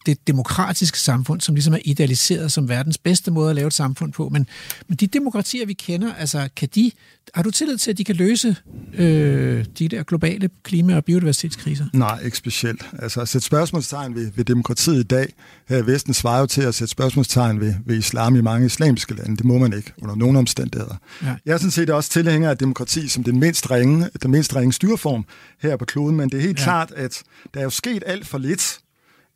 det 0.05 0.27
demokratiske 0.27 0.99
samfund, 0.99 1.41
som 1.41 1.55
ligesom 1.55 1.73
er 1.73 1.79
idealiseret 1.85 2.51
som 2.51 2.69
verdens 2.69 2.97
bedste 2.97 3.31
måde 3.31 3.49
at 3.49 3.55
lave 3.55 3.67
et 3.67 3.73
samfund 3.73 4.13
på. 4.13 4.29
Men, 4.29 4.47
men 4.87 4.97
de 4.97 5.07
demokratier, 5.07 5.65
vi 5.65 5.73
kender, 5.73 6.13
altså, 6.13 6.49
kan 6.55 6.69
de, 6.75 6.91
har 7.33 7.43
du 7.43 7.51
tillid 7.51 7.77
til, 7.77 7.91
at 7.91 7.97
de 7.97 8.03
kan 8.03 8.15
løse 8.15 8.55
øh, 8.93 9.65
de 9.79 9.87
der 9.87 10.03
globale 10.03 10.49
klima- 10.63 10.95
og 10.95 11.05
biodiversitetskriser? 11.05 11.85
Nej, 11.93 12.19
ikke 12.25 12.37
specielt. 12.37 12.85
Altså 12.99 13.21
at 13.21 13.27
sætte 13.27 13.45
spørgsmålstegn 13.45 14.15
ved, 14.15 14.31
ved 14.35 14.45
demokratiet 14.45 14.99
i 14.99 15.03
dag, 15.03 15.33
her 15.69 15.77
i 15.77 15.85
Vesten 15.85 16.13
svarer 16.13 16.39
jo 16.39 16.45
til 16.45 16.61
at 16.61 16.75
sætte 16.75 16.91
spørgsmålstegn 16.91 17.59
ved, 17.59 17.73
ved 17.85 17.97
islam 17.97 18.35
i 18.35 18.41
mange 18.41 18.65
islamiske 18.65 19.13
lande. 19.15 19.37
Det 19.37 19.45
må 19.45 19.57
man 19.57 19.73
ikke 19.73 19.91
under 20.01 20.15
nogen 20.15 20.35
omstændigheder. 20.35 20.95
Ja. 21.23 21.35
Jeg 21.45 21.53
er 21.53 21.57
sådan 21.57 21.71
set 21.71 21.89
også 21.89 22.09
tilhænger 22.09 22.49
af 22.49 22.57
demokrati 22.57 23.07
som 23.07 23.23
den 23.23 23.39
mindst 23.39 23.71
ringe, 23.71 24.09
den 24.23 24.31
mindst 24.31 24.55
ringe 24.55 24.73
styreform 24.73 25.25
her 25.61 25.77
på 25.77 25.85
kloden, 25.85 26.15
men 26.17 26.29
det 26.29 26.37
er 26.37 26.41
helt 26.41 26.59
Ja. 26.59 26.63
klart, 26.63 26.91
at 26.95 27.23
der 27.53 27.59
er 27.59 27.63
jo 27.63 27.69
sket 27.69 28.03
alt 28.05 28.27
for 28.27 28.37
lidt. 28.37 28.79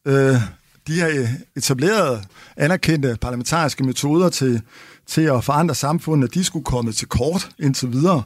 Øh, 0.07 0.35
de 0.87 0.93
her 0.93 1.09
øh, 1.09 1.29
etablerede, 1.55 2.23
anerkendte 2.57 3.17
parlamentariske 3.21 3.83
metoder 3.83 4.29
til, 4.29 4.61
til 5.07 5.21
at 5.21 5.43
forandre 5.43 5.75
samfundet, 5.75 6.33
de 6.33 6.43
skulle 6.43 6.65
komme 6.65 6.91
til 6.91 7.07
kort 7.07 7.49
indtil 7.59 7.91
videre. 7.91 8.23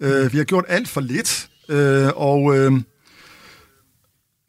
Øh, 0.00 0.32
vi 0.32 0.38
har 0.38 0.44
gjort 0.44 0.64
alt 0.68 0.88
for 0.88 1.00
lidt, 1.00 1.48
øh, 1.68 2.08
og 2.16 2.56
øh, 2.56 2.72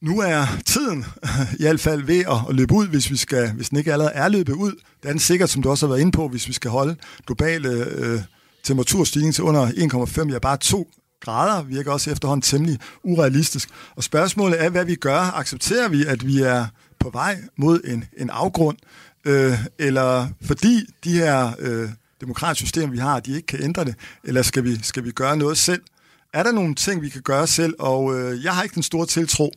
nu 0.01 0.19
er 0.19 0.45
tiden 0.65 1.05
i 1.59 1.63
hvert 1.63 1.79
fald 1.79 2.03
ved 2.03 2.19
at, 2.19 2.37
at 2.49 2.55
løbe 2.55 2.73
ud, 2.73 2.87
hvis, 2.87 3.11
vi 3.11 3.15
skal, 3.17 3.51
hvis 3.51 3.69
den 3.69 3.77
ikke 3.77 3.93
allerede 3.93 4.13
er 4.13 4.29
løbet 4.29 4.53
ud. 4.53 4.71
Det 4.71 5.07
er 5.07 5.09
den 5.09 5.19
sikkert, 5.19 5.49
som 5.49 5.61
du 5.61 5.69
også 5.69 5.85
har 5.85 5.93
været 5.93 6.01
inde 6.01 6.11
på, 6.11 6.27
hvis 6.27 6.47
vi 6.47 6.53
skal 6.53 6.71
holde 6.71 6.95
globale 7.25 7.69
øh, 7.69 8.21
temperaturstigning 8.63 9.35
til 9.35 9.43
under 9.43 9.67
1,5, 9.67 10.33
ja 10.33 10.39
bare 10.39 10.57
2 10.57 10.91
grader, 11.21 11.63
virker 11.63 11.91
også 11.91 12.11
efterhånden 12.11 12.41
temmelig 12.41 12.79
urealistisk. 13.03 13.69
Og 13.95 14.03
spørgsmålet 14.03 14.63
er, 14.63 14.69
hvad 14.69 14.85
vi 14.85 14.95
gør. 14.95 15.19
Accepterer 15.19 15.87
vi, 15.87 16.05
at 16.05 16.27
vi 16.27 16.41
er 16.41 16.65
på 16.99 17.09
vej 17.09 17.37
mod 17.57 17.81
en, 17.85 18.05
en 18.17 18.29
afgrund? 18.29 18.77
øh, 19.25 19.59
eller 19.79 20.27
fordi 20.41 20.85
de 21.03 21.11
her 21.13 21.51
øh, 21.59 21.89
demokratiske 22.21 22.65
systemer, 22.65 22.91
vi 22.91 22.97
har, 22.97 23.19
de 23.19 23.35
ikke 23.35 23.45
kan 23.45 23.63
ændre 23.63 23.85
det, 23.85 23.95
eller 24.23 24.41
skal 24.41 24.63
vi, 24.63 24.83
skal 24.83 25.03
vi 25.03 25.11
gøre 25.11 25.37
noget 25.37 25.57
selv? 25.57 25.81
Er 26.33 26.43
der 26.43 26.51
nogle 26.51 26.75
ting, 26.75 27.01
vi 27.01 27.09
kan 27.09 27.21
gøre 27.21 27.47
selv? 27.47 27.73
Og 27.79 28.19
øh, 28.19 28.43
jeg 28.43 28.55
har 28.55 28.63
ikke 28.63 28.75
den 28.75 28.83
store 28.83 29.05
tiltro, 29.05 29.53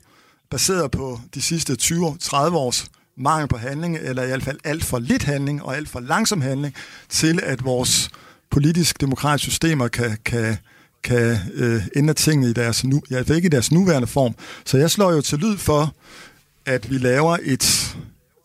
baseret 0.50 0.90
på 0.90 1.20
de 1.34 1.42
sidste 1.42 1.76
20-30 1.82 1.96
års 2.36 2.86
mangel 3.16 3.48
på 3.48 3.56
handling, 3.56 3.96
eller 3.96 4.22
i 4.22 4.26
hvert 4.26 4.42
fald 4.42 4.58
alt 4.64 4.84
for 4.84 4.98
lidt 4.98 5.22
handling 5.22 5.62
og 5.62 5.76
alt 5.76 5.88
for 5.88 6.00
langsom 6.00 6.40
handling, 6.40 6.74
til 7.08 7.40
at 7.42 7.64
vores 7.64 8.10
politisk-demokratiske 8.50 9.50
systemer 9.50 9.88
kan, 9.88 10.18
kan, 10.24 10.56
kan 11.04 11.38
øh, 11.54 11.82
ændre 11.96 12.14
tingene 12.14 12.50
i 12.50 12.52
deres, 12.52 12.84
nu, 12.84 13.02
ja, 13.10 13.18
ikke 13.18 13.46
i 13.46 13.48
deres 13.48 13.72
nuværende 13.72 14.08
form. 14.08 14.34
Så 14.64 14.78
jeg 14.78 14.90
slår 14.90 15.12
jo 15.12 15.20
til 15.20 15.38
lyd 15.38 15.56
for, 15.56 15.94
at 16.66 16.90
vi 16.90 16.98
laver 16.98 17.38
et 17.42 17.96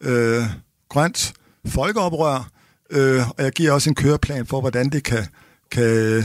øh, 0.02 0.44
grønt 0.90 1.34
folkeoprør, 1.68 2.50
øh, 2.90 3.30
og 3.30 3.44
jeg 3.44 3.52
giver 3.52 3.72
også 3.72 3.90
en 3.90 3.96
køreplan 3.96 4.46
for, 4.46 4.62
hvordan 4.62 4.90
det 4.90 5.04
kan, 5.04 5.28
kan, 5.72 6.24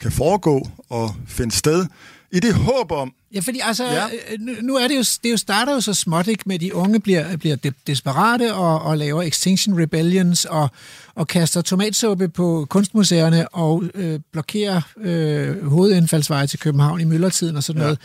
kan 0.00 0.12
foregå 0.12 0.68
og 0.88 1.14
finde 1.26 1.54
sted, 1.54 1.86
i 2.32 2.40
det 2.40 2.54
håb 2.54 2.92
om, 2.92 3.14
Ja, 3.34 3.40
fordi 3.40 3.60
altså, 3.62 3.84
ja. 3.84 4.06
Øh, 4.06 4.38
nu 4.62 4.76
er 4.76 4.88
det 4.88 4.96
jo, 4.96 5.04
det 5.24 5.32
jo 5.32 5.36
starter 5.36 5.72
jo 5.74 5.80
så 5.80 5.94
småt, 5.94 6.26
ikke, 6.26 6.42
med 6.46 6.54
at 6.54 6.60
de 6.60 6.74
unge 6.74 7.00
bliver, 7.00 7.36
bliver 7.36 7.56
de, 7.56 7.72
desperate 7.86 8.54
og, 8.54 8.82
og 8.82 8.98
laver 8.98 9.22
Extinction 9.22 9.82
Rebellions 9.82 10.44
og, 10.44 10.70
og 11.14 11.28
kaster 11.28 11.60
tomatsuppe 11.60 12.28
på 12.28 12.66
kunstmuseerne 12.70 13.48
og 13.48 13.84
øh, 13.94 14.20
blokerer 14.32 14.80
øh, 15.00 15.68
hovedindfaldsveje 15.68 16.46
til 16.46 16.58
København 16.58 17.00
i 17.00 17.04
myldretiden 17.04 17.56
og 17.56 17.62
sådan 17.62 17.80
ja. 17.80 17.84
noget. 17.86 17.98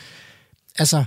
Altså, 0.80 1.04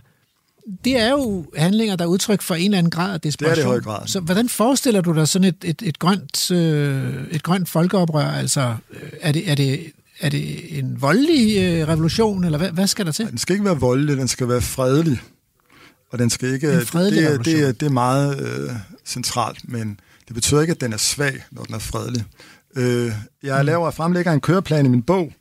det 0.85 1.01
er 1.01 1.11
jo 1.11 1.47
handlinger, 1.57 1.97
der 1.97 2.05
er 2.05 2.09
udtryk 2.09 2.43
for 2.43 2.55
en 2.55 2.65
eller 2.65 2.79
anden 2.79 2.91
grad 2.91 3.15
af 3.15 3.21
desperation. 3.21 3.57
Det 3.57 3.65
er 3.65 3.75
det 3.75 3.85
høj 3.85 3.97
grad. 3.97 4.07
Så 4.07 4.21
hvordan 4.21 4.49
forestiller 4.49 5.01
du 5.01 5.15
dig 5.15 5.29
sådan 5.29 5.49
et, 5.49 5.65
et, 5.65 5.83
et, 5.83 5.99
grønt, 5.99 6.51
øh, 6.51 7.25
et 7.31 7.43
grønt 7.43 7.69
folkeoprør? 7.69 8.31
Altså, 8.31 8.75
øh, 8.91 9.11
er 9.21 9.33
det, 9.33 9.51
er 9.51 9.55
det 9.55 9.93
er 10.21 10.29
det 10.29 10.79
en 10.79 11.03
voldelig 11.03 11.57
øh, 11.63 11.89
revolution, 11.89 12.45
eller 12.45 12.59
hvad, 12.59 12.71
hvad 12.71 12.87
skal 12.87 13.07
der 13.07 13.13
til? 13.13 13.27
Den 13.31 13.39
skal 13.39 13.55
ikke 13.55 13.65
være 13.65 13.81
voldelig, 13.81 14.17
den 14.17 14.29
skal 14.29 14.49
være 14.49 14.61
fredelig. 14.61 15.21
Og 16.13 16.19
den 16.19 16.31
skal 16.31 16.55
ikke... 16.55 16.73
En 16.73 16.87
fredelig 16.87 17.23
det, 17.23 17.45
det, 17.45 17.47
det, 17.47 17.81
det 17.81 17.87
er 17.87 17.91
meget 17.91 18.41
øh, 18.41 18.71
centralt, 19.05 19.69
men 19.69 20.01
det 20.29 20.35
betyder 20.35 20.61
ikke, 20.61 20.71
at 20.71 20.81
den 20.81 20.93
er 20.93 20.97
svag, 20.97 21.45
når 21.51 21.63
den 21.63 21.75
er 21.75 21.79
fredelig. 21.79 22.25
Øh, 22.77 23.13
jeg 23.43 23.61
mm. 23.61 23.67
laver 23.67 23.87
og 23.87 23.95
fremlægger 23.95 24.33
en 24.33 24.41
køreplan 24.41 24.87
i 24.87 24.89
min 24.89 25.03
bog, 25.03 25.33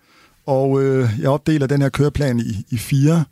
og 0.45 0.83
øh, 0.83 1.09
jeg 1.19 1.29
opdeler 1.29 1.67
den 1.67 1.81
her 1.81 1.89
køreplan 1.89 2.39
i, 2.39 2.65
i 2.69 2.77
fire 2.77 3.25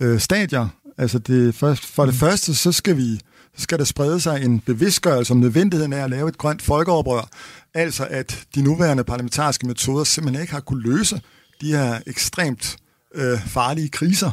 øh, 0.00 0.20
stadier. 0.20 0.68
Altså 0.98 1.18
det, 1.18 1.54
for, 1.54 1.74
for 1.74 2.04
det 2.04 2.14
mm. 2.14 2.18
første, 2.18 2.54
så 2.54 2.72
skal 2.72 2.96
vi 2.96 3.20
så 3.56 3.62
skal 3.62 3.78
der 3.78 3.84
sprede 3.84 4.20
sig 4.20 4.44
en 4.44 4.60
bevidstgørelse 4.60 5.32
om 5.32 5.38
nødvendigheden 5.38 5.92
af 5.92 6.04
at 6.04 6.10
lave 6.10 6.28
et 6.28 6.38
grønt 6.38 6.62
folkeoprør. 6.62 7.28
Altså 7.74 8.06
at 8.10 8.46
de 8.54 8.62
nuværende 8.62 9.04
parlamentariske 9.04 9.66
metoder 9.66 10.04
simpelthen 10.04 10.42
ikke 10.42 10.52
har 10.52 10.60
kunne 10.60 10.82
løse 10.82 11.20
de 11.60 11.76
her 11.76 12.00
ekstremt 12.06 12.76
øh, 13.14 13.40
farlige 13.46 13.88
kriser. 13.88 14.30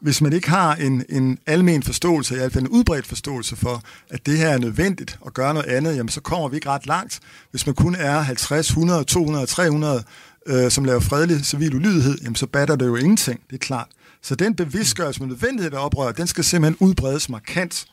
Hvis 0.00 0.20
man 0.20 0.32
ikke 0.32 0.50
har 0.50 0.74
en, 0.74 1.04
en 1.08 1.38
almen 1.46 1.82
forståelse, 1.82 2.34
i 2.34 2.38
hvert 2.38 2.52
fald 2.52 2.64
en 2.64 2.70
udbredt 2.70 3.06
forståelse 3.06 3.56
for, 3.56 3.82
at 4.10 4.26
det 4.26 4.38
her 4.38 4.48
er 4.48 4.58
nødvendigt 4.58 5.18
at 5.26 5.34
gøre 5.34 5.54
noget 5.54 5.68
andet, 5.68 5.96
jamen 5.96 6.08
så 6.08 6.20
kommer 6.20 6.48
vi 6.48 6.56
ikke 6.56 6.68
ret 6.68 6.86
langt. 6.86 7.20
Hvis 7.50 7.66
man 7.66 7.74
kun 7.74 7.94
er 7.94 8.20
50, 8.20 8.68
100, 8.68 9.04
200, 9.04 9.46
300, 9.46 10.04
øh, 10.46 10.70
som 10.70 10.84
laver 10.84 11.00
fredelig 11.00 11.46
civil 11.46 11.74
ulydighed, 11.74 12.18
jamen 12.22 12.36
så 12.36 12.46
batter 12.46 12.76
det 12.76 12.86
jo 12.86 12.96
ingenting, 12.96 13.40
det 13.50 13.54
er 13.54 13.58
klart. 13.66 13.88
Så 14.22 14.34
den 14.34 14.54
bevidstgørelse 14.54 15.20
med 15.20 15.28
nødvendighed 15.28 15.72
af 15.72 15.84
oprør, 15.84 16.12
den 16.12 16.26
skal 16.26 16.44
simpelthen 16.44 16.88
udbredes 16.88 17.28
markant. 17.28 17.86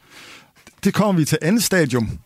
Det 0.84 0.94
kommer 0.94 1.20
vi 1.20 1.26
til 1.26 1.38
andet 1.42 1.64
stadium, 1.64 2.20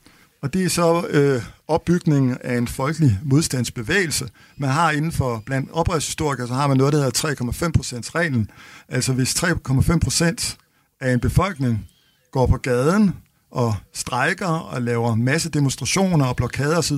og 0.43 0.53
det 0.53 0.65
er 0.65 0.69
så 0.69 1.07
øh, 1.09 1.43
opbygningen 1.67 2.37
af 2.41 2.57
en 2.57 2.67
folkelig 2.67 3.19
modstandsbevægelse. 3.23 4.29
Man 4.57 4.69
har 4.69 4.91
inden 4.91 5.11
for, 5.11 5.43
blandt 5.45 5.69
oprørshistorikere, 5.71 6.47
så 6.47 6.53
har 6.53 6.67
man 6.67 6.77
noget, 6.77 6.93
der 6.93 7.03
hedder 7.03 7.43
3,5% 7.43 8.11
reglen. 8.15 8.49
Altså 8.89 9.13
hvis 9.13 9.43
3,5% 9.43 10.57
af 11.01 11.13
en 11.13 11.19
befolkning 11.19 11.89
går 12.31 12.45
på 12.47 12.57
gaden 12.57 13.15
og 13.51 13.75
strejker 13.93 14.47
og 14.47 14.81
laver 14.81 15.15
masse 15.15 15.49
demonstrationer 15.49 16.25
og 16.25 16.35
blokader 16.35 16.77
osv., 16.77 16.97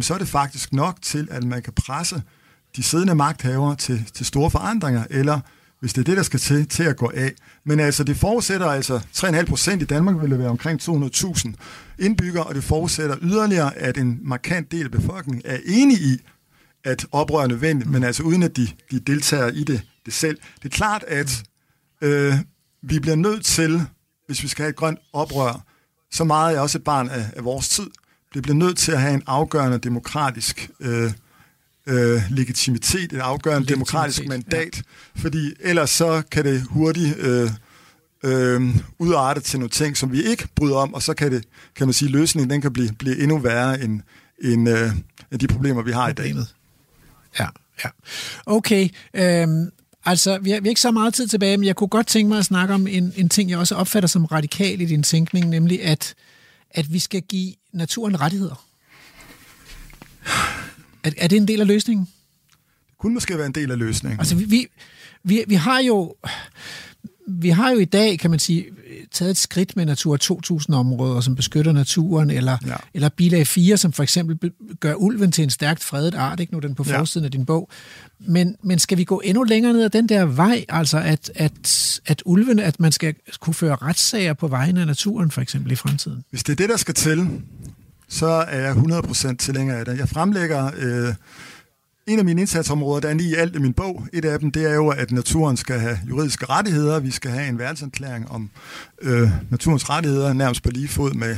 så 0.00 0.14
er 0.14 0.18
det 0.18 0.28
faktisk 0.28 0.72
nok 0.72 0.96
til, 1.02 1.28
at 1.30 1.44
man 1.44 1.62
kan 1.62 1.72
presse 1.72 2.22
de 2.76 2.82
siddende 2.82 3.14
magthavere 3.14 3.76
til, 3.76 4.10
til 4.14 4.26
store 4.26 4.50
forandringer, 4.50 5.04
eller 5.10 5.40
hvis 5.80 5.92
det 5.92 6.00
er 6.00 6.04
det, 6.04 6.16
der 6.16 6.22
skal 6.22 6.40
til, 6.40 6.68
til 6.68 6.82
at 6.82 6.96
gå 6.96 7.10
af. 7.14 7.32
Men 7.64 7.80
altså, 7.80 8.04
det 8.04 8.16
forudsætter 8.16 8.66
altså 8.66 9.00
3,5 9.16 9.44
procent 9.44 9.82
i 9.82 9.84
Danmark 9.84 10.22
vil 10.22 10.38
være 10.38 10.48
omkring 10.48 10.80
200.000 10.82 11.52
indbyggere, 11.98 12.44
og 12.44 12.54
det 12.54 12.64
forudsætter 12.64 13.16
yderligere, 13.22 13.76
at 13.76 13.98
en 13.98 14.18
markant 14.22 14.72
del 14.72 14.84
af 14.84 14.90
befolkningen 14.90 15.42
er 15.44 15.58
enige 15.66 16.00
i, 16.00 16.18
at 16.84 17.06
oprør 17.12 17.42
er 17.42 17.46
nødvendigt, 17.46 17.90
men 17.90 18.04
altså 18.04 18.22
uden 18.22 18.42
at 18.42 18.56
de, 18.56 18.68
de 18.90 19.00
deltager 19.00 19.48
i 19.48 19.64
det, 19.64 19.82
det 20.06 20.12
selv. 20.12 20.38
Det 20.62 20.64
er 20.64 20.76
klart, 20.76 21.04
at 21.08 21.42
øh, 22.02 22.34
vi 22.82 22.98
bliver 22.98 23.16
nødt 23.16 23.44
til, 23.44 23.82
hvis 24.26 24.42
vi 24.42 24.48
skal 24.48 24.62
have 24.62 24.70
et 24.70 24.76
grønt 24.76 24.98
oprør, 25.12 25.64
så 26.10 26.24
meget 26.24 26.56
er 26.56 26.60
også 26.60 26.78
et 26.78 26.84
barn 26.84 27.08
af, 27.08 27.24
af 27.36 27.44
vores 27.44 27.68
tid, 27.68 27.90
det 28.34 28.42
bliver 28.42 28.56
nødt 28.56 28.78
til 28.78 28.92
at 28.92 29.00
have 29.00 29.14
en 29.14 29.22
afgørende 29.26 29.78
demokratisk 29.78 30.70
øh, 30.80 31.12
øh, 31.90 32.22
legitimitet, 32.30 33.12
et 33.12 33.18
afgørende 33.18 33.68
demokratisk 33.68 34.26
mandat, 34.26 34.76
ja. 34.76 35.20
fordi 35.22 35.52
ellers 35.60 35.90
så 35.90 36.22
kan 36.30 36.44
det 36.44 36.62
hurtigt 36.70 37.18
øh, 37.18 37.50
øh, 38.24 38.76
udarte 38.98 39.40
til 39.40 39.58
nogle 39.58 39.70
ting, 39.70 39.96
som 39.96 40.12
vi 40.12 40.22
ikke 40.22 40.48
bryder 40.54 40.76
om, 40.76 40.94
og 40.94 41.02
så 41.02 41.14
kan 41.14 41.32
det, 41.32 41.44
kan 41.76 41.86
man 41.86 41.94
sige, 41.94 42.10
løsningen 42.10 42.50
den 42.50 42.60
kan 42.60 42.72
blive, 42.72 42.92
blive 42.98 43.18
endnu 43.18 43.38
værre 43.38 43.80
end, 43.80 44.00
end, 44.42 44.68
øh, 44.68 44.90
end 45.32 45.40
de 45.40 45.46
problemer, 45.46 45.82
vi 45.82 45.92
har 45.92 46.08
i 46.08 46.12
dag. 46.12 46.34
Ja, 47.38 47.46
ja. 47.84 47.88
Okay, 48.46 48.88
øhm, 49.14 49.70
altså 50.04 50.38
vi 50.38 50.50
har, 50.50 50.60
vi 50.60 50.66
har 50.66 50.70
ikke 50.70 50.80
så 50.80 50.90
meget 50.90 51.14
tid 51.14 51.28
tilbage, 51.28 51.56
men 51.56 51.66
jeg 51.66 51.76
kunne 51.76 51.88
godt 51.88 52.06
tænke 52.06 52.28
mig 52.28 52.38
at 52.38 52.44
snakke 52.44 52.74
om 52.74 52.86
en, 52.86 53.12
en 53.16 53.28
ting, 53.28 53.50
jeg 53.50 53.58
også 53.58 53.74
opfatter 53.74 54.06
som 54.08 54.24
radikal 54.24 54.80
i 54.80 54.84
din 54.84 55.02
tænkning, 55.02 55.48
nemlig 55.48 55.84
at, 55.84 56.14
at 56.70 56.92
vi 56.92 56.98
skal 56.98 57.22
give 57.22 57.54
naturen 57.72 58.20
rettigheder. 58.20 58.66
Er, 61.04 61.10
er 61.16 61.28
det 61.28 61.36
en 61.36 61.48
del 61.48 61.60
af 61.60 61.66
løsningen? 61.66 62.08
Det 62.88 62.98
kunne 62.98 63.14
måske 63.14 63.38
være 63.38 63.46
en 63.46 63.52
del 63.52 63.70
af 63.70 63.78
løsningen. 63.78 64.18
Altså, 64.18 64.34
vi, 64.34 64.66
vi, 65.24 65.44
vi 65.48 65.54
har 65.54 65.78
jo... 65.80 66.14
Vi 67.32 67.48
har 67.48 67.70
jo 67.70 67.78
i 67.78 67.84
dag, 67.84 68.18
kan 68.18 68.30
man 68.30 68.38
sige, 68.38 68.66
taget 69.12 69.30
et 69.30 69.36
skridt 69.36 69.76
med 69.76 69.86
Natur 69.86 70.18
2000-områder, 70.22 71.20
som 71.20 71.34
beskytter 71.36 71.72
naturen, 71.72 72.30
eller, 72.30 72.56
ja. 72.66 72.74
eller 72.94 73.08
Bilag 73.08 73.46
4, 73.46 73.76
som 73.76 73.92
for 73.92 74.02
eksempel 74.02 74.52
gør 74.80 74.94
ulven 74.94 75.32
til 75.32 75.44
en 75.44 75.50
stærkt 75.50 75.84
fredet 75.84 76.14
art, 76.14 76.40
ikke 76.40 76.52
nu 76.52 76.58
den 76.58 76.74
på 76.74 76.84
forsiden 76.84 77.24
ja. 77.24 77.26
af 77.26 77.30
din 77.30 77.46
bog. 77.46 77.68
Men, 78.18 78.56
men 78.62 78.78
skal 78.78 78.98
vi 78.98 79.04
gå 79.04 79.22
endnu 79.24 79.42
længere 79.42 79.72
ned 79.72 79.82
ad 79.82 79.90
den 79.90 80.08
der 80.08 80.24
vej, 80.24 80.64
altså 80.68 80.98
at, 80.98 81.30
at, 81.34 82.00
at 82.06 82.22
ulven, 82.24 82.58
at 82.58 82.80
man 82.80 82.92
skal 82.92 83.14
kunne 83.40 83.54
føre 83.54 83.74
retssager 83.74 84.32
på 84.32 84.48
vegne 84.48 84.80
af 84.80 84.86
naturen, 84.86 85.30
for 85.30 85.40
eksempel 85.40 85.72
i 85.72 85.76
fremtiden? 85.76 86.24
Hvis 86.30 86.42
det 86.44 86.52
er 86.52 86.56
det, 86.56 86.68
der 86.68 86.76
skal 86.76 86.94
til, 86.94 87.28
så 88.10 88.26
er 88.26 88.60
jeg 88.60 88.72
100% 88.72 89.36
tilhænger 89.36 89.76
af 89.76 89.84
det. 89.84 89.98
Jeg 89.98 90.08
fremlægger 90.08 90.70
øh, 90.76 91.14
en 92.06 92.18
af 92.18 92.24
mine 92.24 92.40
indsatsområder, 92.40 93.00
der 93.00 93.08
er 93.08 93.14
lige 93.14 93.30
i 93.30 93.34
alt 93.34 93.56
i 93.56 93.58
min 93.58 93.72
bog. 93.72 94.06
Et 94.12 94.24
af 94.24 94.38
dem, 94.38 94.50
det 94.50 94.70
er 94.70 94.74
jo, 94.74 94.88
at 94.88 95.10
naturen 95.10 95.56
skal 95.56 95.80
have 95.80 95.98
juridiske 96.08 96.46
rettigheder. 96.46 97.00
Vi 97.00 97.10
skal 97.10 97.30
have 97.30 97.48
en 97.48 97.58
verdenserklæring 97.58 98.30
om 98.30 98.50
øh, 99.02 99.28
naturens 99.50 99.90
rettigheder, 99.90 100.32
nærmest 100.32 100.62
på 100.62 100.70
lige 100.70 100.88
fod 100.88 101.12
med 101.12 101.36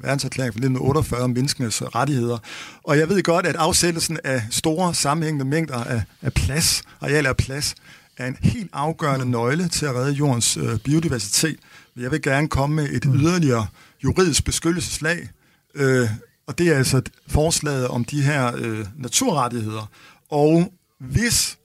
verdenserklæring 0.00 0.54
fra 0.54 0.58
1948 0.58 1.20
om 1.20 1.30
menneskenes 1.30 1.82
rettigheder. 1.94 2.38
Og 2.84 2.98
jeg 2.98 3.08
ved 3.08 3.22
godt, 3.22 3.46
at 3.46 3.56
afsættelsen 3.56 4.18
af 4.24 4.42
store 4.50 4.94
sammenhængende 4.94 5.44
mængder 5.44 5.84
af, 5.84 6.02
af 6.22 6.32
plads, 6.32 6.82
arealer 7.00 7.28
af 7.28 7.36
plads, 7.36 7.74
er 8.16 8.26
en 8.26 8.36
helt 8.40 8.70
afgørende 8.72 9.30
nøgle 9.30 9.68
til 9.68 9.86
at 9.86 9.94
redde 9.94 10.12
jordens 10.12 10.56
øh, 10.56 10.78
biodiversitet. 10.78 11.56
Men 11.94 12.02
jeg 12.02 12.10
vil 12.10 12.22
gerne 12.22 12.48
komme 12.48 12.76
med 12.76 12.88
et 12.88 13.04
yderligere 13.14 13.66
juridisk 14.04 14.44
beskyttelseslag, 14.44 15.28
Øh, 15.76 16.08
og 16.46 16.58
det 16.58 16.68
er 16.68 16.78
altså 16.78 17.02
forslaget 17.28 17.88
om 17.88 18.04
de 18.04 18.22
her 18.22 18.52
øh, 18.56 18.86
naturrettigheder. 18.96 19.90
Og 20.30 20.72
hvis 20.98 21.58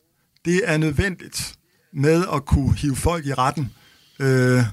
det 0.46 0.62
er 0.64 0.78
nødvendigt 0.78 1.56
med 1.94 2.26
at 2.34 2.46
kunne 2.46 2.76
hive 2.76 2.96
folk 2.96 3.26
i 3.26 3.34
retten 3.34 3.72
øh, 4.20 4.64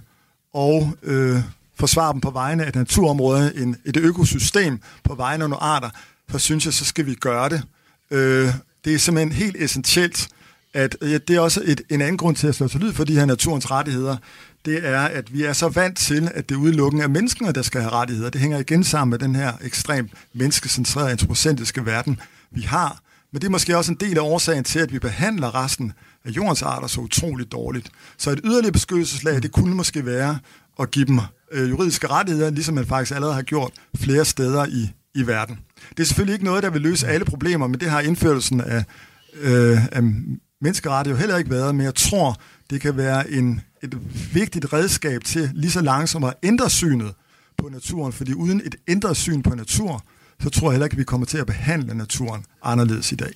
og 0.55 0.97
øh, 1.03 1.41
forsvare 1.74 2.12
dem 2.12 2.20
på 2.20 2.30
vegne 2.30 2.64
af 2.64 2.68
et 2.68 2.74
naturområde, 2.74 3.53
en, 3.57 3.76
et 3.84 3.97
økosystem 3.97 4.80
på 5.05 5.14
vegne 5.14 5.45
af 5.45 5.51
nogle 5.51 5.62
arter, 5.62 5.91
så 6.30 6.39
synes 6.39 6.64
jeg, 6.64 6.74
så 6.74 6.84
skal 6.84 7.07
vi 7.07 7.14
gøre 7.14 7.49
det. 7.49 7.62
Øh, 8.11 8.53
det 8.84 8.95
er 8.95 8.99
simpelthen 8.99 9.32
helt 9.32 9.57
essentielt, 9.59 10.28
at 10.74 10.97
ja, 11.03 11.18
det 11.18 11.36
er 11.36 11.41
også 11.41 11.62
et, 11.64 11.80
en 11.89 12.01
anden 12.01 12.16
grund 12.16 12.36
til 12.36 12.47
at 12.47 12.55
slå 12.55 12.68
til 12.68 12.80
lyd 12.80 12.93
for 12.93 13.05
de 13.05 13.14
her 13.14 13.24
naturens 13.24 13.70
rettigheder 13.70 14.16
det 14.69 14.87
er, 14.87 15.01
at 15.01 15.33
vi 15.33 15.43
er 15.43 15.53
så 15.53 15.69
vant 15.69 15.99
til, 15.99 16.31
at 16.35 16.49
det 16.49 16.55
udelukkende 16.55 17.05
er 17.05 17.09
menneskene, 17.09 17.53
der 17.53 17.62
skal 17.62 17.81
have 17.81 17.93
rettigheder. 17.93 18.31
Det 18.31 18.41
hænger 18.41 18.59
igen 18.59 18.85
sammen 18.85 19.11
med 19.11 19.19
den 19.19 19.37
her 19.37 19.53
ekstremt 19.64 20.12
menneskecentrerede, 20.35 21.11
antropocentriske 21.11 21.87
verden, 21.87 22.21
vi 22.51 22.61
har. 22.61 23.01
Men 23.33 23.41
det 23.41 23.47
er 23.47 23.51
måske 23.51 23.77
også 23.77 23.93
en 23.93 23.99
del 24.01 24.19
af 24.19 24.23
årsagen 24.23 24.64
til, 24.64 24.79
at 24.79 24.93
vi 24.93 24.99
behandler 24.99 25.64
resten 25.64 25.93
af 26.25 26.31
jordens 26.31 26.62
arter 26.62 26.87
så 26.87 27.01
utroligt 27.01 27.53
dårligt. 27.53 27.91
Så 28.19 28.31
et 28.31 28.41
yderligere 28.45 28.73
beskyttelseslag, 28.73 29.43
det 29.43 29.53
kunne 29.53 29.75
måske 29.75 30.07
være 30.07 30.39
at 30.81 30.91
give 30.91 31.05
dem 31.05 31.21
øh, 31.53 31.71
juridiske 31.71 32.07
rettigheder, 32.07 32.51
ligesom 32.51 32.75
man 32.75 32.87
faktisk 32.87 33.14
allerede 33.14 33.35
har 33.35 33.43
gjort 33.43 33.73
flere 33.97 34.25
steder 34.25 34.66
i, 34.66 34.91
i 35.14 35.27
verden. 35.27 35.59
Det 35.91 36.01
er 36.01 36.05
selvfølgelig 36.05 36.33
ikke 36.33 36.45
noget, 36.45 36.62
der 36.62 36.71
vil 36.71 36.81
løse 36.81 37.07
alle 37.07 37.25
problemer, 37.25 37.66
men 37.66 37.81
det 37.81 37.91
har 37.91 38.01
indførelsen 38.01 38.61
af, 38.61 38.85
øh, 39.41 39.87
af 39.93 40.03
menneskerettigheder 40.61 41.16
jo 41.16 41.20
heller 41.20 41.36
ikke 41.36 41.50
været, 41.50 41.74
men 41.74 41.84
jeg 41.84 41.94
tror, 41.94 42.36
det 42.70 42.80
kan 42.80 42.96
være 42.96 43.30
en, 43.30 43.61
et 43.82 43.98
vigtigt 44.34 44.72
redskab 44.72 45.24
til 45.24 45.50
lige 45.54 45.70
så 45.70 45.80
langsomt 45.80 46.24
at 46.24 46.34
ændre 46.42 46.70
synet 46.70 47.14
på 47.59 47.68
naturen, 47.68 48.12
fordi 48.12 48.34
uden 48.34 48.62
et 48.64 48.74
ændret 48.88 49.16
syn 49.16 49.42
på 49.42 49.54
natur, 49.54 50.04
så 50.42 50.50
tror 50.50 50.68
jeg 50.68 50.72
heller 50.72 50.86
ikke, 50.86 50.94
at 50.94 50.98
vi 50.98 51.04
kommer 51.04 51.26
til 51.26 51.38
at 51.38 51.46
behandle 51.46 51.94
naturen 51.94 52.44
anderledes 52.62 53.12
i 53.12 53.14
dag. 53.14 53.32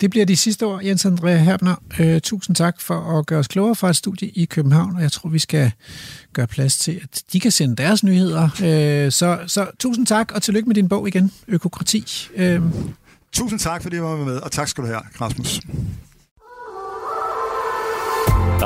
Det 0.00 0.10
bliver 0.10 0.26
de 0.26 0.36
sidste 0.36 0.66
år, 0.66 0.80
Jens 0.80 1.06
André 1.06 1.28
Herbner. 1.28 1.74
Øh, 2.00 2.20
tusind 2.20 2.56
tak 2.56 2.80
for 2.80 3.18
at 3.18 3.26
gøre 3.26 3.38
os 3.38 3.48
klogere 3.48 3.74
fra 3.74 3.90
et 3.90 3.96
studie 3.96 4.28
i 4.28 4.44
København, 4.44 4.96
og 4.96 5.02
jeg 5.02 5.12
tror, 5.12 5.28
vi 5.28 5.38
skal 5.38 5.72
gøre 6.32 6.46
plads 6.46 6.78
til, 6.78 7.00
at 7.02 7.22
de 7.32 7.40
kan 7.40 7.50
sende 7.50 7.76
deres 7.76 8.04
nyheder. 8.04 8.44
Øh, 8.44 9.12
så, 9.12 9.38
så 9.46 9.66
tusind 9.78 10.06
tak, 10.06 10.32
og 10.32 10.42
tillykke 10.42 10.68
med 10.68 10.74
din 10.74 10.88
bog 10.88 11.08
igen, 11.08 11.32
Økokrati. 11.48 12.28
Øh. 12.34 12.62
Tusind 13.32 13.60
tak, 13.60 13.82
fordi 13.82 13.96
du 13.96 14.02
var 14.02 14.16
med, 14.16 14.36
og 14.36 14.52
tak 14.52 14.68
skal 14.68 14.84
du 14.84 14.88
have, 14.88 15.00
Rasmus. 15.20 15.60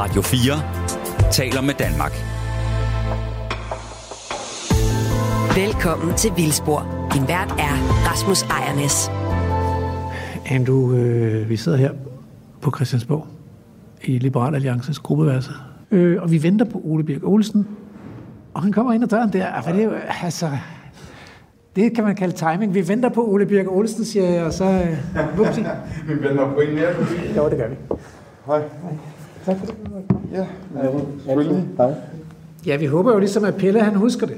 Radio 0.01 0.23
4 0.23 1.31
taler 1.33 1.61
med 1.61 1.75
Danmark. 1.75 2.13
Velkommen 5.57 6.17
til 6.17 6.31
Vildspor. 6.37 7.09
Din 7.15 7.29
vært 7.29 7.51
er 7.59 7.75
Rasmus 8.09 8.43
Ejernes. 8.43 9.11
Andrew, 10.51 10.95
øh, 10.95 11.49
vi 11.49 11.57
sidder 11.57 11.79
her 11.79 11.93
på 12.61 12.71
Christiansborg 12.77 13.27
i 14.03 14.19
Liberal 14.19 14.55
Alliances 14.55 14.99
gruppeværelse, 14.99 15.51
øh, 15.91 16.23
og 16.23 16.31
vi 16.31 16.43
venter 16.43 16.65
på 16.65 16.81
Ole 16.85 17.05
Birk 17.05 17.25
Olsen, 17.25 17.69
og 18.55 18.63
han 18.63 18.73
kommer 18.73 18.93
ind 18.93 19.05
ad 19.05 19.09
døren 19.09 19.33
der, 19.33 19.63
for 19.63 19.71
det 19.71 19.81
er 19.81 19.85
jo, 19.85 19.93
altså, 20.23 20.51
det 21.77 21.95
kan 21.95 22.05
man 22.05 22.17
kalde 22.17 22.37
timing. 22.37 22.75
Vi 22.75 22.89
venter 22.89 23.09
på 23.09 23.27
Ole 23.29 23.47
Birk 23.47 23.67
Olsen, 23.69 24.05
siger 24.05 24.29
jeg, 24.29 24.45
og 24.45 24.53
så... 24.53 24.65
Øh, 24.65 24.89
vi 26.09 26.29
venter 26.29 26.55
på 26.55 26.61
en 26.61 26.75
mere 26.75 26.95
forbi. 26.95 27.37
Jo, 27.37 27.51
det 27.51 27.59
gør 27.59 27.69
vi. 27.69 27.77
Hej. 28.47 28.63
Tak 29.47 29.57
for 29.59 29.67
det. 29.67 29.75
Ja, 30.33 30.47
selvfølgelig. 31.25 31.67
Ja, 32.67 32.77
vi 32.77 32.87
håber 32.87 33.13
jo 33.13 33.19
ligesom, 33.19 33.45
at 33.45 33.55
Pelle 33.57 33.83
han 33.83 33.95
husker 33.95 34.27
det. 34.27 34.37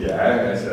Ja, 0.00 0.16
altså... 0.18 0.68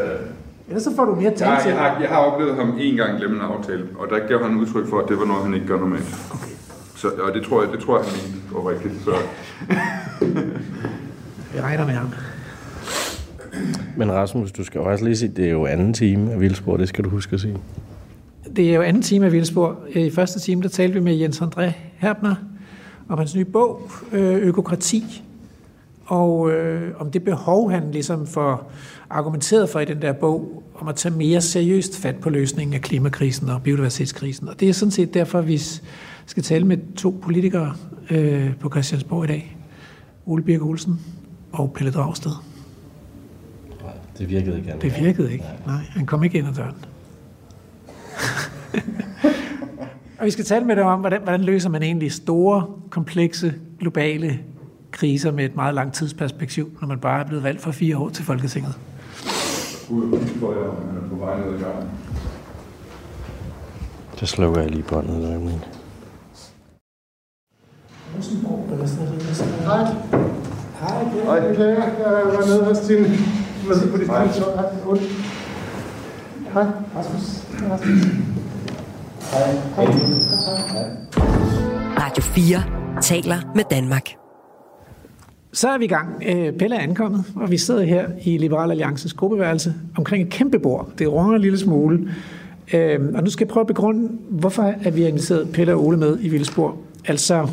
Ellers 0.68 0.84
så 0.84 0.96
får 0.96 1.06
du 1.06 1.16
mere 1.16 1.24
Jeg, 1.24 1.36
tale 1.36 1.62
til. 1.62 1.70
jeg, 1.70 1.80
har, 1.80 2.00
jeg 2.02 2.10
har 2.10 2.18
oplevet 2.18 2.56
ham 2.56 2.76
en 2.80 2.96
gang 2.96 3.18
glemme 3.18 3.36
en 3.36 3.42
aftale, 3.42 3.84
og 4.00 4.08
der 4.10 4.28
gav 4.28 4.44
han 4.44 4.58
udtryk 4.58 4.88
for, 4.88 5.00
at 5.00 5.10
det 5.10 5.20
var 5.20 5.26
noget, 5.26 5.44
han 5.44 5.54
ikke 5.54 5.68
gør 5.68 5.80
normalt. 5.80 6.16
Okay. 6.32 6.52
Så, 6.96 7.08
og 7.08 7.34
det 7.34 7.44
tror 7.44 7.64
jeg, 7.64 7.72
det 7.72 7.80
tror 7.80 7.98
jeg, 8.00 8.08
han 8.10 8.20
mente 8.34 8.56
var 8.56 8.70
rigtigt. 8.70 8.94
Så, 9.04 9.12
Vi 11.54 11.60
regner 11.62 11.86
med 11.86 11.94
ham. 11.94 12.10
Men 13.98 14.12
Rasmus, 14.12 14.52
du 14.52 14.64
skal 14.64 14.82
også 14.82 15.04
lige 15.06 15.18
sige, 15.18 15.32
det 15.36 15.46
er 15.46 15.52
jo 15.52 15.66
anden 15.66 15.94
time 15.94 16.32
af 16.32 16.40
Vildspor, 16.40 16.78
det 16.78 16.90
skal 16.90 17.04
du 17.04 17.10
huske 17.10 17.34
at 17.34 17.40
sige. 17.40 17.58
Det 18.56 18.70
er 18.70 18.74
jo 18.74 18.82
anden 18.82 19.02
time 19.02 19.26
af 19.26 19.32
Vildspor. 19.32 19.78
I 19.95 20.10
første 20.10 20.39
time, 20.39 20.62
der 20.62 20.70
talte 20.70 20.93
vi 20.93 21.00
med 21.00 21.16
Jens 21.16 21.41
André 21.41 21.72
Herbner 21.97 22.36
om 23.10 23.18
hans 23.18 23.36
nye 23.36 23.45
bog, 23.45 23.91
øh, 24.12 24.36
Økokrati, 24.36 25.24
og 26.06 26.52
øh, 26.52 26.91
om 27.00 27.12
det 27.12 27.24
behov, 27.24 27.72
han 27.72 27.91
ligesom 27.91 28.28
for 28.28 28.68
argumenteret 29.10 29.70
for 29.70 29.80
i 29.80 29.86
den 29.86 30.02
der 30.02 30.14
bog, 30.14 30.64
om 30.76 30.88
at 30.88 30.95
tage 30.95 31.16
mere 31.16 31.41
seriøst 31.41 31.97
fat 31.97 32.16
på 32.16 32.30
løsningen 32.30 32.74
af 32.74 32.82
klimakrisen 32.82 33.50
og 33.50 33.64
biodiversitetskrisen. 33.64 34.47
Og 34.47 34.60
det 34.60 34.70
er 34.70 34.74
sådan 34.74 34.91
set 34.91 35.14
derfor, 35.14 35.41
vi 35.41 35.58
skal 36.26 36.43
tale 36.43 36.66
med 36.66 36.78
to 36.95 37.20
politikere 37.22 37.74
øh, 38.10 38.56
på 38.56 38.70
Christiansborg 38.70 39.24
i 39.24 39.28
dag. 39.28 39.58
Ole 40.26 40.43
Birk 40.43 40.62
Olsen 40.62 41.00
og 41.52 41.74
Pelle 41.74 41.91
Dragsted. 41.91 42.32
Det 44.18 44.30
virkede 44.30 44.58
ikke. 44.58 44.74
Det 44.82 44.93
virkede 45.00 45.34
ikke. 45.34 45.45
Nej, 45.66 45.82
han 45.89 46.06
kom 46.06 46.24
ikke 46.24 46.38
ind 46.38 46.47
ad 46.47 46.54
døren. 46.54 46.76
Og 50.20 50.26
vi 50.26 50.32
skal 50.32 50.45
tale 50.45 50.65
med 50.65 50.76
dem 50.76 50.86
om, 50.86 50.99
hvordan, 50.99 51.22
hvordan 51.22 51.41
løser 51.41 51.70
man 51.70 51.84
egentlig 51.84 52.11
store, 52.11 52.67
komplekse, 52.89 53.53
globale 53.80 54.39
kriser 54.91 55.32
med 55.32 55.45
et 55.45 55.55
meget 55.55 55.76
langt 55.76 55.95
tidsperspektiv, 55.95 56.78
når 56.82 56.88
man 56.88 56.99
bare 56.99 57.22
er 57.24 57.28
blevet 57.28 57.43
valgt 57.43 57.61
for 57.61 57.72
fire 57.72 57.97
år 57.97 58.09
til 58.09 58.26
Folketinget. 58.26 58.74
og 59.89 60.20
kigge 60.20 60.39
for 60.39 60.51
jer, 60.51 60.70
om 60.70 60.76
han 60.88 61.03
er 61.03 61.09
på 61.09 61.15
vej 61.15 61.39
ned 61.39 61.59
i 61.59 61.63
gangen. 61.63 61.89
Så 64.15 64.26
slukker 64.26 64.61
jeg 64.61 64.72
lige 64.72 64.84
båndet. 64.84 65.17
et 65.17 65.30
øjeblik. 65.30 65.67
Hej, 70.80 71.38
jeg. 71.59 71.93
Jeg 71.99 72.11
var 72.26 72.45
nede 72.45 72.63
hos 72.63 72.80
din... 72.80 73.05
Hej. 74.07 75.39
Hej, 76.54 76.64
Rasmus. 76.95 77.45
Rasmus. 77.72 78.04
Hej. 79.32 79.52
Hej. 79.76 79.86
Radio 81.97 82.24
4 82.24 83.02
taler 83.02 83.36
med 83.56 83.64
Danmark. 83.72 84.10
Så 85.54 85.70
er 85.70 85.78
vi 85.78 85.86
i 85.86 85.88
gang. 85.88 86.24
Øh, 86.28 86.54
Pelle 86.54 86.76
er 86.76 86.80
ankommet, 86.80 87.26
og 87.36 87.52
vi 87.52 87.58
sidder 87.58 87.84
her 87.84 88.08
i 88.26 88.38
Liberal 88.38 88.72
Alliances 88.72 89.14
gruppeværelse 89.14 89.74
omkring 89.97 90.24
et 90.24 90.30
kæmpe 90.30 90.60
bord. 90.60 90.89
Det 90.97 91.12
runger 91.12 91.36
en 91.36 91.41
lille 91.41 91.58
smule. 91.60 92.10
Øh, 92.74 93.00
Og 93.16 93.24
nu 93.24 93.30
skal 93.30 93.45
jeg 93.45 93.52
prøve 93.54 93.62
at 93.62 93.68
begrunde, 93.68 94.10
hvorfor 94.30 94.74
at 94.84 94.95
vi 94.95 95.02
har 95.02 95.08
inviteret 95.08 95.50
Pelle 95.54 95.74
og 95.74 95.86
Ole 95.86 95.97
med 95.97 96.18
i 96.22 96.30
Vildspor. 96.30 96.78
Altså, 97.08 97.47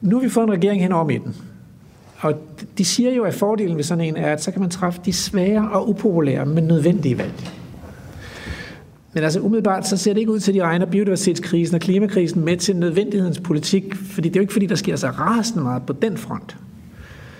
nu 0.00 0.16
har 0.16 0.22
vi 0.22 0.28
fået 0.30 0.44
en 0.46 0.52
regering 0.52 0.82
hen 0.82 0.92
over 0.92 1.04
midten. 1.04 1.36
Og 2.18 2.34
de 2.78 2.84
siger 2.84 3.12
jo, 3.12 3.24
at 3.24 3.34
fordelen 3.34 3.76
ved 3.76 3.84
sådan 3.84 4.04
en 4.04 4.16
er, 4.16 4.32
at 4.32 4.42
så 4.42 4.50
kan 4.50 4.60
man 4.60 4.70
træffe 4.70 5.00
de 5.04 5.12
svære 5.12 5.68
og 5.72 5.88
upopulære, 5.88 6.46
men 6.46 6.64
nødvendige 6.64 7.18
valg. 7.18 7.32
Men 9.14 9.24
altså 9.24 9.40
umiddelbart, 9.40 9.86
så 9.86 9.96
ser 9.96 10.12
det 10.12 10.20
ikke 10.20 10.32
ud 10.32 10.40
til, 10.40 10.52
at 10.52 10.54
de 10.54 10.62
regner 10.62 10.86
biodiversitetskrisen 10.86 11.74
og 11.74 11.80
klimakrisen 11.80 12.44
med 12.44 12.56
til 12.56 12.76
nødvendighedens 12.76 13.40
politik, 13.40 13.94
fordi 13.94 14.28
det 14.28 14.36
er 14.36 14.40
jo 14.40 14.42
ikke 14.42 14.52
fordi, 14.52 14.66
der 14.66 14.74
sker 14.74 14.96
så 14.96 15.08
rasende 15.08 15.62
meget 15.62 15.82
på 15.82 15.92
den 15.92 16.16
front. 16.16 16.56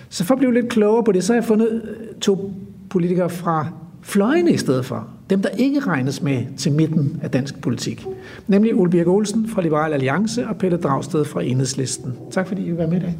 Så 0.09 0.23
for 0.23 0.33
at 0.33 0.37
blive 0.37 0.53
lidt 0.53 0.69
klogere 0.69 1.03
på 1.03 1.11
det, 1.11 1.23
så 1.23 1.33
har 1.33 1.39
jeg 1.39 1.45
fundet 1.45 1.81
øh, 1.83 2.15
to 2.21 2.53
politikere 2.89 3.29
fra 3.29 3.67
fløjene 4.01 4.51
i 4.51 4.57
stedet 4.57 4.85
for. 4.85 5.07
Dem, 5.29 5.41
der 5.41 5.49
ikke 5.49 5.79
regnes 5.79 6.21
med 6.21 6.45
til 6.57 6.71
midten 6.71 7.19
af 7.23 7.31
dansk 7.31 7.61
politik. 7.61 8.05
Nemlig 8.47 8.75
Ole 8.75 8.91
Birk 8.91 9.07
Olsen 9.07 9.49
fra 9.49 9.61
Liberal 9.61 9.93
Alliance 9.93 10.47
og 10.47 10.55
Pelle 10.57 10.77
Dragsted 10.77 11.25
fra 11.25 11.43
Enhedslisten. 11.43 12.13
Tak 12.31 12.47
fordi 12.47 12.61
I 12.61 12.65
vil 12.65 12.77
være 12.77 12.87
med 12.87 12.97
i 12.97 12.99
dag. 12.99 13.17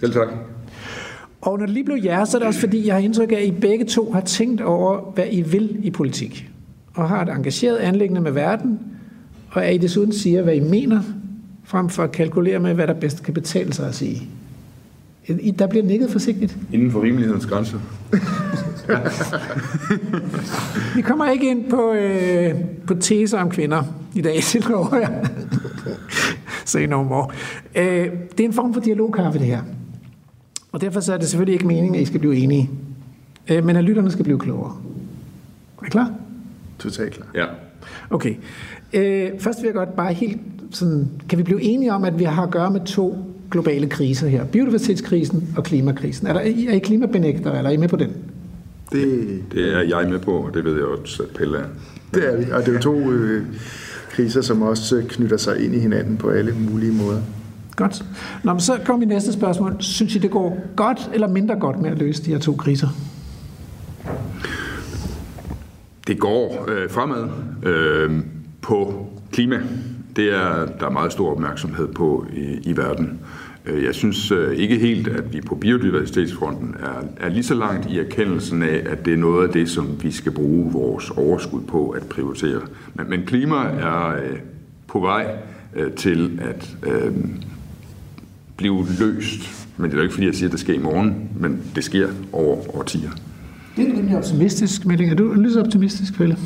Selv 0.00 0.12
tak. 0.12 0.28
Og 1.40 1.58
når 1.58 1.66
det 1.66 1.74
lige 1.74 1.84
blev 1.84 1.98
jer, 2.04 2.24
så 2.24 2.36
er 2.36 2.38
det 2.38 2.48
også 2.48 2.60
fordi, 2.60 2.86
jeg 2.86 2.94
har 2.94 3.00
indtryk 3.00 3.32
af, 3.32 3.36
at 3.36 3.44
I 3.44 3.50
begge 3.50 3.84
to 3.84 4.12
har 4.12 4.20
tænkt 4.20 4.60
over, 4.60 5.12
hvad 5.14 5.26
I 5.30 5.40
vil 5.40 5.76
i 5.82 5.90
politik. 5.90 6.50
Og 6.98 7.08
har 7.08 7.22
et 7.22 7.28
engageret 7.28 7.76
anlæggende 7.76 8.20
med 8.20 8.32
verden, 8.32 8.78
og 9.50 9.64
at 9.66 9.74
I 9.74 9.78
desuden 9.78 10.12
siger, 10.12 10.42
hvad 10.42 10.54
I 10.54 10.60
mener, 10.60 11.02
frem 11.64 11.88
for 11.88 12.02
at 12.02 12.12
kalkulere 12.12 12.58
med, 12.58 12.74
hvad 12.74 12.86
der 12.86 12.92
bedst 12.94 13.22
kan 13.22 13.34
betale 13.34 13.72
sig 13.72 13.88
at 13.88 13.94
sige. 13.94 14.22
I- 15.28 15.50
Der 15.50 15.66
bliver 15.66 15.84
nikket 15.84 16.10
forsigtigt. 16.10 16.56
Inden 16.72 16.90
for 16.90 17.02
rimelighedens 17.02 17.46
grænser. 17.46 17.78
Vi 20.96 21.02
kommer 21.02 21.30
ikke 21.30 21.50
ind 21.50 21.70
på, 21.70 21.92
øh, 21.92 22.54
på 22.86 22.94
teser 22.94 23.38
om 23.38 23.50
kvinder 23.50 23.82
i 24.14 24.20
dag, 24.20 24.34
det 24.52 24.68
lover 24.68 24.96
jeg. 24.96 25.24
Say 26.64 26.84
no 26.86 27.02
more. 27.02 27.26
Øh, 27.74 27.84
det 28.36 28.40
er 28.40 28.44
en 28.44 28.52
form 28.52 28.74
for 28.74 28.80
dialogkaffe, 28.80 29.38
det 29.38 29.46
her. 29.46 29.62
Og 30.72 30.80
derfor 30.80 31.00
så 31.00 31.14
er 31.14 31.18
det 31.18 31.28
selvfølgelig 31.28 31.52
ikke 31.52 31.66
meningen, 31.66 31.94
at 31.94 32.00
I 32.00 32.04
skal 32.04 32.20
blive 32.20 32.36
enige. 32.36 32.70
Øh, 33.48 33.64
men 33.64 33.76
at 33.76 33.84
lytterne 33.84 34.10
skal 34.10 34.24
blive 34.24 34.38
klogere. 34.38 34.76
Er 35.82 35.86
I 35.86 35.90
klar? 35.90 36.12
Totalt 36.78 37.12
klar. 37.12 37.26
Ja. 37.34 37.44
Okay. 38.10 38.34
Øh, 38.92 39.30
først 39.38 39.58
vil 39.62 39.66
jeg 39.66 39.74
godt 39.74 39.96
bare 39.96 40.12
helt 40.12 40.40
sådan, 40.70 41.08
kan 41.28 41.38
vi 41.38 41.42
blive 41.42 41.62
enige 41.62 41.92
om, 41.92 42.04
at 42.04 42.18
vi 42.18 42.24
har 42.24 42.42
at 42.42 42.50
gøre 42.50 42.70
med 42.70 42.80
to 42.86 43.16
globale 43.50 43.86
kriser 43.88 44.28
her. 44.28 44.44
Biodiversitetskrisen 44.44 45.54
og 45.56 45.64
klimakrisen. 45.64 46.26
Er, 46.26 46.32
der, 46.32 46.40
er 46.40 46.72
I 46.72 46.78
klimabenægter, 46.78 47.52
eller 47.52 47.70
er 47.70 47.74
I 47.74 47.76
med 47.76 47.88
på 47.88 47.96
den? 47.96 48.10
Det, 48.92 49.42
Det 49.52 49.74
er 49.74 49.80
jeg 49.80 50.10
med 50.10 50.18
på, 50.18 50.32
og 50.32 50.54
det 50.54 50.64
ved 50.64 50.74
jeg 50.74 50.84
også, 50.84 51.22
at 51.22 51.28
Pelle 51.28 51.58
er. 51.58 51.64
det 52.14 52.32
er 52.32 52.36
vi, 52.36 52.50
og 52.50 52.60
det 52.60 52.68
er 52.68 52.72
jo 52.72 52.78
to 52.78 53.10
øh, 53.10 53.46
kriser, 54.10 54.40
som 54.40 54.62
også 54.62 55.02
knytter 55.08 55.36
sig 55.36 55.64
ind 55.64 55.74
i 55.74 55.78
hinanden 55.78 56.16
på 56.16 56.28
alle 56.28 56.54
mulige 56.70 56.92
måder. 56.92 57.20
Godt. 57.76 58.04
Nå, 58.44 58.52
men 58.52 58.60
så 58.60 58.78
kommer 58.84 58.98
mit 58.98 59.08
næste 59.08 59.32
spørgsmål. 59.32 59.76
Synes 59.80 60.14
I, 60.14 60.18
det 60.18 60.30
går 60.30 60.58
godt 60.76 61.10
eller 61.14 61.28
mindre 61.28 61.56
godt 61.56 61.80
med 61.80 61.90
at 61.90 61.98
løse 61.98 62.24
de 62.24 62.30
her 62.30 62.38
to 62.38 62.52
kriser? 62.52 62.88
Det 66.08 66.18
går 66.18 66.68
øh, 66.68 66.90
fremad 66.90 67.28
øh, 67.62 68.20
på 68.62 69.06
klima. 69.32 69.60
Det 70.16 70.34
er 70.34 70.66
der 70.80 70.86
er 70.86 70.90
meget 70.90 71.12
stor 71.12 71.30
opmærksomhed 71.30 71.88
på 71.88 72.26
i, 72.32 72.70
i 72.70 72.76
verden. 72.76 73.20
Øh, 73.66 73.84
jeg 73.84 73.94
synes 73.94 74.30
øh, 74.30 74.56
ikke 74.56 74.78
helt, 74.78 75.08
at 75.08 75.32
vi 75.32 75.40
på 75.40 75.54
biodiversitetsfronten 75.54 76.74
er, 76.80 77.26
er 77.26 77.28
lige 77.28 77.42
så 77.42 77.54
langt 77.54 77.90
i 77.90 77.98
erkendelsen 77.98 78.62
af, 78.62 78.82
at 78.86 79.04
det 79.04 79.12
er 79.12 79.16
noget 79.16 79.46
af 79.46 79.52
det, 79.52 79.70
som 79.70 80.02
vi 80.02 80.10
skal 80.10 80.32
bruge 80.32 80.72
vores 80.72 81.10
overskud 81.10 81.62
på 81.62 81.88
at 81.88 82.02
prioritere. 82.02 82.60
Men, 82.94 83.10
men 83.10 83.26
klima 83.26 83.56
er 83.56 84.08
øh, 84.08 84.38
på 84.86 85.00
vej 85.00 85.36
øh, 85.76 85.92
til 85.92 86.40
at 86.42 86.76
øh, 86.82 87.12
blive 88.56 88.86
løst. 89.00 89.66
Men 89.76 89.90
det 89.90 89.92
er 89.92 89.98
jo 89.98 90.02
ikke, 90.02 90.14
fordi 90.14 90.26
jeg 90.26 90.34
siger, 90.34 90.48
at 90.48 90.52
det 90.52 90.60
sker 90.60 90.74
i 90.74 90.78
morgen, 90.78 91.28
men 91.40 91.62
det 91.74 91.84
sker 91.84 92.08
over 92.32 92.76
årtier. 92.76 93.10
Det 93.78 93.86
er 93.86 93.90
en 93.90 93.98
rimelig 93.98 94.16
optimistisk 94.16 94.86
melding. 94.86 95.10
Er 95.10 95.14
du 95.14 95.32
lige 95.32 95.52
så 95.52 95.60
optimistisk, 95.60 96.14
Pelle? 96.14 96.38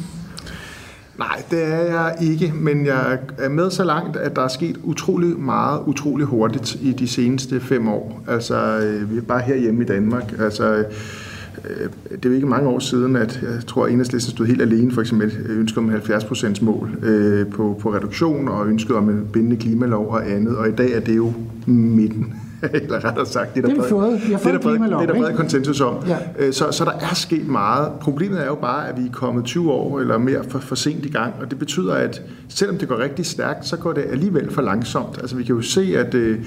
Nej, 1.19 1.43
det 1.51 1.65
er 1.65 1.81
jeg 1.81 2.17
ikke, 2.21 2.53
men 2.55 2.87
jeg 2.87 3.19
er 3.39 3.49
med 3.49 3.71
så 3.71 3.85
langt, 3.85 4.17
at 4.17 4.37
der 4.37 4.43
er 4.43 4.49
sket 4.49 4.77
utrolig 4.83 5.39
meget, 5.39 5.81
utrolig 5.87 6.27
hurtigt 6.27 6.75
i 6.83 6.93
de 6.93 7.09
seneste 7.09 7.61
fem 7.61 7.89
år. 7.89 8.23
Altså, 8.29 8.79
øh, 8.79 9.13
vi 9.13 9.17
er 9.17 9.23
bare 9.23 9.41
herhjemme 9.41 9.83
i 9.83 9.87
Danmark. 9.87 10.35
Altså, 10.41 10.75
øh, 10.75 11.89
det 12.11 12.25
er 12.25 12.29
jo 12.29 12.35
ikke 12.35 12.47
mange 12.47 12.69
år 12.69 12.79
siden, 12.79 13.17
at 13.17 13.41
jeg 13.43 13.67
tror, 13.67 13.85
at 13.85 13.93
Enhedslisten 13.93 14.31
stod 14.31 14.47
helt 14.47 14.63
alene, 14.63 14.93
for 14.93 15.01
eksempel 15.01 15.33
ønsket 15.49 15.79
om 15.79 15.95
70% 15.95 16.65
mål 16.65 16.99
øh, 17.03 17.47
på, 17.47 17.79
på 17.81 17.95
reduktion 17.95 18.49
og 18.49 18.69
ønsket 18.69 18.97
om 18.97 19.09
en 19.09 19.27
bindende 19.33 19.57
klimalov 19.57 20.09
og 20.09 20.31
andet. 20.31 20.57
Og 20.57 20.69
i 20.69 20.73
dag 20.73 20.93
er 20.93 21.01
det 21.01 21.17
jo 21.17 21.33
midten 21.67 22.35
eller 22.73 23.05
rettere 23.05 23.27
sagt, 23.27 23.55
det 23.55 23.65
er 23.65 23.69
der, 23.69 23.77
bred, 23.77 23.89
fået. 23.89 24.21
Det 24.27 24.35
er 24.35 24.39
der 24.39 24.59
bred, 24.59 24.61
klimalov, 24.61 25.01
det 25.01 25.09
er 25.09 25.13
der 25.13 25.21
bred 25.21 25.29
ikke? 25.31 25.41
konsensus 25.41 25.81
om. 25.81 25.97
Ja. 26.07 26.17
Øh, 26.39 26.53
Så, 26.53 26.73
så 26.73 26.85
der 26.85 26.91
er 26.91 27.15
sket 27.15 27.49
meget. 27.49 27.93
Problemet 28.01 28.41
er 28.41 28.47
jo 28.47 28.55
bare, 28.55 28.89
at 28.89 29.03
vi 29.03 29.07
er 29.07 29.13
kommet 29.13 29.45
20 29.45 29.73
år 29.73 30.01
eller 30.01 30.19
mere 30.19 30.45
for, 30.49 30.59
for 30.59 30.75
sent 30.75 31.07
i 31.07 31.11
gang, 31.11 31.35
og 31.41 31.51
det 31.51 31.59
betyder, 31.59 31.95
at 31.95 32.23
selvom 32.49 32.79
det 32.79 32.89
går 32.89 32.99
rigtig 32.99 33.27
stærkt, 33.27 33.67
så 33.67 33.77
går 33.77 33.93
det 33.93 34.05
alligevel 34.11 34.51
for 34.51 34.63
langsomt. 34.63 35.19
Altså 35.21 35.37
vi 35.37 35.45
kan 35.45 35.55
jo 35.55 35.63
se, 35.63 35.95
at, 35.97 36.15
øh, 36.15 36.39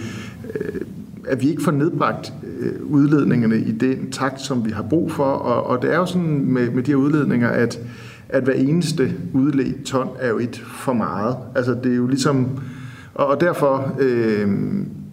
øh, 0.55 0.82
at 1.28 1.41
vi 1.41 1.49
ikke 1.49 1.63
får 1.63 1.72
nedbragt 1.72 2.34
øh, 2.59 2.72
udledningerne 2.84 3.57
i 3.57 3.72
den 3.72 4.11
takt, 4.11 4.41
som 4.41 4.66
vi 4.66 4.72
har 4.72 4.84
brug 4.84 5.11
for, 5.11 5.24
og, 5.24 5.63
og 5.63 5.82
det 5.82 5.93
er 5.93 5.97
jo 5.97 6.05
sådan 6.05 6.45
med, 6.45 6.70
med 6.70 6.84
de 6.84 6.91
her 6.91 6.95
udledninger, 6.95 7.49
at 7.49 7.80
at 8.30 8.43
hver 8.43 8.53
eneste 8.53 9.13
udledt 9.34 9.84
ton 9.84 10.07
er 10.20 10.30
jo 10.30 10.39
et 10.39 10.63
for 10.66 10.93
meget. 10.93 11.36
Altså 11.55 11.78
det 11.84 11.91
er 11.91 11.95
jo 11.95 12.07
ligesom, 12.07 12.59
og, 13.13 13.28
og 13.28 13.41
derfor 13.41 13.95
øh, 13.99 14.47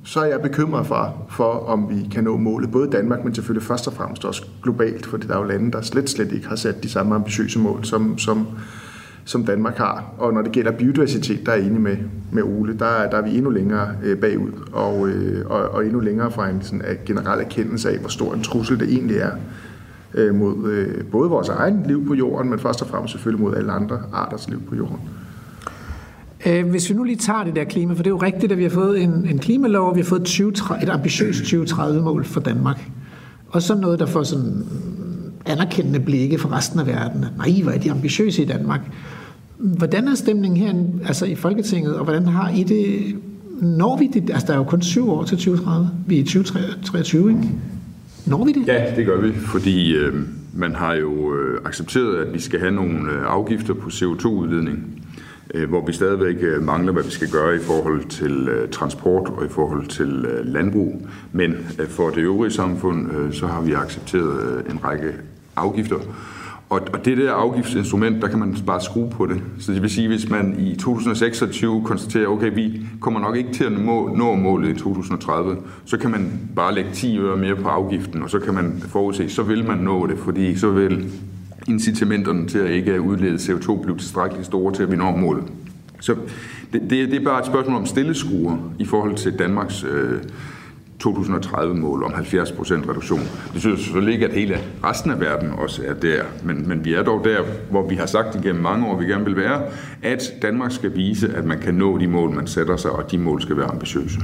så 0.04 0.20
er 0.20 0.24
jeg 0.24 0.40
bekymret 0.42 0.86
for, 0.86 1.26
for, 1.30 1.52
om 1.52 1.86
vi 1.90 2.08
kan 2.12 2.24
nå 2.24 2.36
målet, 2.36 2.70
både 2.70 2.88
i 2.88 2.90
Danmark, 2.90 3.24
men 3.24 3.34
selvfølgelig 3.34 3.66
først 3.66 3.86
og 3.86 3.92
fremmest 3.92 4.24
også 4.24 4.44
globalt, 4.62 5.06
fordi 5.06 5.26
der 5.26 5.34
er 5.34 5.38
jo 5.38 5.44
lande, 5.44 5.72
der 5.72 5.80
slet, 5.80 6.10
slet 6.10 6.32
ikke 6.32 6.48
har 6.48 6.56
sat 6.56 6.82
de 6.82 6.88
samme 6.88 7.14
ambitiøse 7.14 7.58
mål, 7.58 7.84
som, 7.84 8.18
som, 8.18 8.46
som 9.24 9.44
Danmark 9.44 9.76
har. 9.76 10.04
Og 10.18 10.34
når 10.34 10.42
det 10.42 10.52
gælder 10.52 10.70
biodiversitet, 10.70 11.46
der 11.46 11.52
er 11.52 11.56
jeg 11.56 11.66
enig 11.66 11.80
med, 11.80 11.96
med 12.32 12.42
Ole, 12.42 12.78
der, 12.78 13.10
der 13.10 13.16
er 13.16 13.22
vi 13.22 13.36
endnu 13.36 13.50
længere 13.50 13.88
øh, 14.02 14.18
bagud, 14.18 14.52
og, 14.72 15.08
øh, 15.08 15.46
og, 15.46 15.60
og 15.60 15.84
endnu 15.84 16.00
længere 16.00 16.30
fra 16.30 16.48
en 16.48 16.62
sådan, 16.62 16.82
af 16.82 17.04
generel 17.06 17.40
erkendelse 17.40 17.90
af, 17.90 17.98
hvor 17.98 18.08
stor 18.08 18.34
en 18.34 18.42
trussel 18.42 18.80
det 18.80 18.88
egentlig 18.88 19.16
er 19.16 19.30
øh, 20.14 20.34
mod 20.34 20.70
øh, 20.70 21.04
både 21.04 21.30
vores 21.30 21.48
egen 21.48 21.82
liv 21.86 22.06
på 22.06 22.14
jorden, 22.14 22.50
men 22.50 22.58
først 22.58 22.82
og 22.82 22.88
fremmest 22.88 23.12
selvfølgelig 23.12 23.44
mod 23.44 23.56
alle 23.56 23.72
andre 23.72 24.02
arters 24.12 24.48
liv 24.48 24.62
på 24.68 24.74
jorden. 24.74 25.00
Øh, 26.46 26.70
hvis 26.70 26.90
vi 26.90 26.94
nu 26.94 27.02
lige 27.02 27.16
tager 27.16 27.44
det 27.44 27.56
der 27.56 27.64
klima, 27.64 27.94
for 27.94 28.02
det 28.02 28.06
er 28.06 28.14
jo 28.14 28.22
rigtigt, 28.22 28.52
at 28.52 28.58
vi 28.58 28.62
har 28.62 28.70
fået 28.70 29.02
en, 29.02 29.26
en 29.30 29.38
klimalov, 29.38 29.88
og 29.88 29.96
vi 29.96 30.00
har 30.00 30.04
fået 30.04 30.24
20, 30.24 30.52
et 30.82 30.88
ambitiøst 30.88 31.42
2030-mål 31.42 32.24
for 32.24 32.40
Danmark. 32.40 32.90
Og 33.48 33.62
så 33.62 33.74
noget, 33.74 33.98
der 33.98 34.06
får 34.06 34.22
sådan 34.22 34.64
anerkendende 35.46 36.00
blikke 36.00 36.38
fra 36.38 36.56
resten 36.56 36.80
af 36.80 36.86
verden. 36.86 37.24
Nej, 37.36 37.62
hvor 37.62 37.72
er 37.72 37.78
de 37.78 37.90
ambitiøse 37.90 38.42
i 38.42 38.46
Danmark. 38.46 38.80
Hvordan 39.58 40.08
er 40.08 40.14
stemningen 40.14 40.60
her 40.60 40.74
altså 41.06 41.26
i 41.26 41.34
Folketinget, 41.34 41.96
og 41.96 42.04
hvordan 42.04 42.26
har 42.26 42.50
I 42.50 42.62
det... 42.62 43.14
Når 43.60 43.98
vi 43.98 44.10
det? 44.14 44.30
Altså, 44.30 44.46
der 44.46 44.52
er 44.52 44.56
jo 44.56 44.64
kun 44.64 44.82
syv 44.82 45.10
år 45.10 45.24
til 45.24 45.36
2030. 45.36 45.90
Vi 46.06 46.16
er 46.16 46.20
i 46.20 46.24
2023, 46.24 47.30
ikke? 47.30 47.50
Når 48.26 48.44
vi 48.44 48.52
det? 48.52 48.68
Ja, 48.68 48.92
det 48.96 49.06
gør 49.06 49.20
vi, 49.20 49.32
fordi 49.32 49.94
øh, 49.96 50.14
man 50.54 50.74
har 50.74 50.94
jo 50.94 51.34
øh, 51.34 51.60
accepteret, 51.64 52.16
at 52.16 52.34
vi 52.34 52.40
skal 52.40 52.60
have 52.60 52.72
nogle 52.72 53.12
øh, 53.12 53.22
afgifter 53.26 53.74
på 53.74 53.88
CO2-udledning, 53.88 55.01
Øh, 55.54 55.68
hvor 55.68 55.86
vi 55.86 55.92
stadigvæk 55.92 56.36
øh, 56.40 56.62
mangler, 56.62 56.92
hvad 56.92 57.02
vi 57.02 57.10
skal 57.10 57.30
gøre 57.30 57.56
i 57.56 57.58
forhold 57.58 58.04
til 58.04 58.48
øh, 58.48 58.68
transport 58.68 59.28
og 59.28 59.44
i 59.44 59.48
forhold 59.48 59.86
til 59.86 60.06
landbrug. 60.44 61.06
Men 61.32 61.54
for 61.88 62.08
det 62.08 62.18
øvrige 62.18 62.52
samfund, 62.52 63.32
så 63.32 63.46
har 63.46 63.60
vi 63.60 63.72
accepteret 63.72 64.64
en 64.70 64.84
række 64.84 65.12
afgifter. 65.56 65.96
Og, 66.72 66.80
og 66.92 67.04
det 67.04 67.16
der 67.16 67.32
afgiftsinstrument, 67.32 68.22
der 68.22 68.28
kan 68.28 68.38
man 68.38 68.56
bare 68.66 68.80
skrue 68.80 69.10
på 69.10 69.26
det. 69.26 69.42
Så 69.58 69.72
det 69.72 69.82
vil 69.82 69.90
sige, 69.90 70.08
hvis 70.08 70.30
man 70.30 70.54
i 70.58 70.76
2026 70.76 71.84
konstaterer, 71.84 72.28
okay, 72.28 72.54
vi 72.54 72.80
kommer 73.00 73.20
nok 73.20 73.36
ikke 73.36 73.52
til 73.52 73.64
at 73.64 73.72
nå, 73.72 74.08
nå 74.16 74.34
målet 74.34 74.68
i 74.68 74.78
2030, 74.78 75.56
så 75.84 75.98
kan 75.98 76.10
man 76.10 76.50
bare 76.56 76.74
lægge 76.74 76.90
10 76.92 77.18
øre 77.18 77.36
mere 77.36 77.56
på 77.56 77.68
afgiften, 77.68 78.22
og 78.22 78.30
så 78.30 78.38
kan 78.38 78.54
man 78.54 78.82
forudse, 78.88 79.28
så 79.28 79.42
vil 79.42 79.66
man 79.66 79.78
nå 79.78 80.06
det, 80.06 80.18
fordi 80.18 80.56
så 80.56 80.70
vil 80.70 81.12
incitamenterne 81.68 82.48
til 82.48 82.58
at 82.58 82.70
ikke 82.70 83.00
udlede 83.00 83.34
CO2 83.34 83.82
blive 83.82 83.98
tilstrækkeligt 83.98 84.46
store 84.46 84.74
til, 84.74 84.82
at 84.82 84.90
vi 84.90 84.96
når 84.96 85.16
målet. 85.16 85.44
Så 86.00 86.16
det, 86.72 86.80
det, 86.80 87.10
det 87.10 87.14
er 87.14 87.24
bare 87.24 87.40
et 87.40 87.46
spørgsmål 87.46 87.76
om 87.76 87.86
stilleskruer 87.86 88.72
i 88.78 88.84
forhold 88.84 89.14
til 89.14 89.38
Danmarks 89.38 89.84
øh, 89.84 90.20
2030-mål 91.06 92.04
om 92.04 92.12
70% 92.12 92.90
reduktion. 92.90 93.20
Det 93.52 93.60
synes 93.60 93.80
selvfølgelig 93.80 94.14
ikke, 94.14 94.26
at 94.26 94.34
hele 94.34 94.58
resten 94.84 95.10
af 95.10 95.20
verden 95.20 95.50
også 95.50 95.82
er 95.86 95.94
der, 95.94 96.22
men, 96.44 96.68
men 96.68 96.84
vi 96.84 96.94
er 96.94 97.02
dog 97.02 97.24
der, 97.24 97.42
hvor 97.70 97.88
vi 97.88 97.94
har 97.94 98.06
sagt 98.06 98.34
igennem 98.34 98.62
mange 98.62 98.86
år, 98.86 98.96
vi 98.96 99.04
gerne 99.04 99.24
vil 99.24 99.36
være, 99.36 99.62
at 100.02 100.22
Danmark 100.42 100.72
skal 100.72 100.96
vise, 100.96 101.28
at 101.34 101.44
man 101.44 101.58
kan 101.58 101.74
nå 101.74 101.98
de 101.98 102.06
mål, 102.06 102.30
man 102.30 102.46
sætter 102.46 102.76
sig, 102.76 102.90
og 102.90 103.10
de 103.10 103.18
mål 103.18 103.42
skal 103.42 103.56
være 103.56 103.66
ambitiøse. 103.66 104.18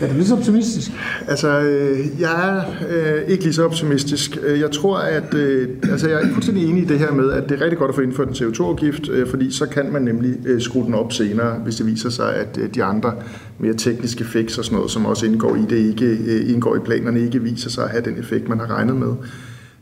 Er 0.00 0.08
du 0.08 0.14
lige 0.14 0.26
så 0.26 0.36
optimistisk? 0.36 0.90
Altså, 1.28 1.60
øh, 1.60 2.20
jeg 2.20 2.48
er 2.48 2.64
øh, 2.88 3.22
ikke 3.28 3.44
lige 3.44 3.54
så 3.54 3.64
optimistisk. 3.64 4.38
Øh, 4.46 4.60
jeg 4.60 4.70
tror, 4.70 4.98
at 4.98 5.34
øh, 5.34 5.68
altså, 5.90 6.08
jeg 6.08 6.22
er 6.22 6.32
fuldstændig 6.32 6.68
enig 6.68 6.82
i 6.82 6.86
det 6.86 6.98
her 6.98 7.12
med, 7.12 7.30
at 7.30 7.48
det 7.48 7.60
er 7.60 7.64
rigtig 7.64 7.78
godt 7.78 7.88
at 7.88 7.94
få 7.94 8.00
indført 8.00 8.28
en 8.28 8.34
CO2-afgift, 8.34 9.08
øh, 9.08 9.28
fordi 9.28 9.52
så 9.52 9.66
kan 9.66 9.92
man 9.92 10.02
nemlig 10.02 10.36
øh, 10.46 10.60
skrue 10.60 10.84
den 10.84 10.94
op 10.94 11.12
senere, 11.12 11.58
hvis 11.58 11.76
det 11.76 11.86
viser 11.86 12.10
sig, 12.10 12.34
at 12.34 12.58
øh, 12.58 12.74
de 12.74 12.84
andre 12.84 13.12
mere 13.58 13.74
tekniske 13.74 14.24
fix 14.24 14.58
og 14.58 14.64
sådan 14.64 14.76
noget, 14.76 14.90
som 14.90 15.06
også 15.06 15.26
indgår 15.26 15.56
i 15.56 15.62
det, 15.70 15.76
ikke 15.76 16.06
øh, 16.06 16.50
indgår 16.50 16.76
i 16.76 16.78
planerne, 16.78 17.20
ikke 17.20 17.42
viser 17.42 17.70
sig 17.70 17.84
at 17.84 17.90
have 17.90 18.04
den 18.04 18.18
effekt, 18.18 18.48
man 18.48 18.58
har 18.60 18.66
regnet 18.66 18.96
med. 18.96 19.12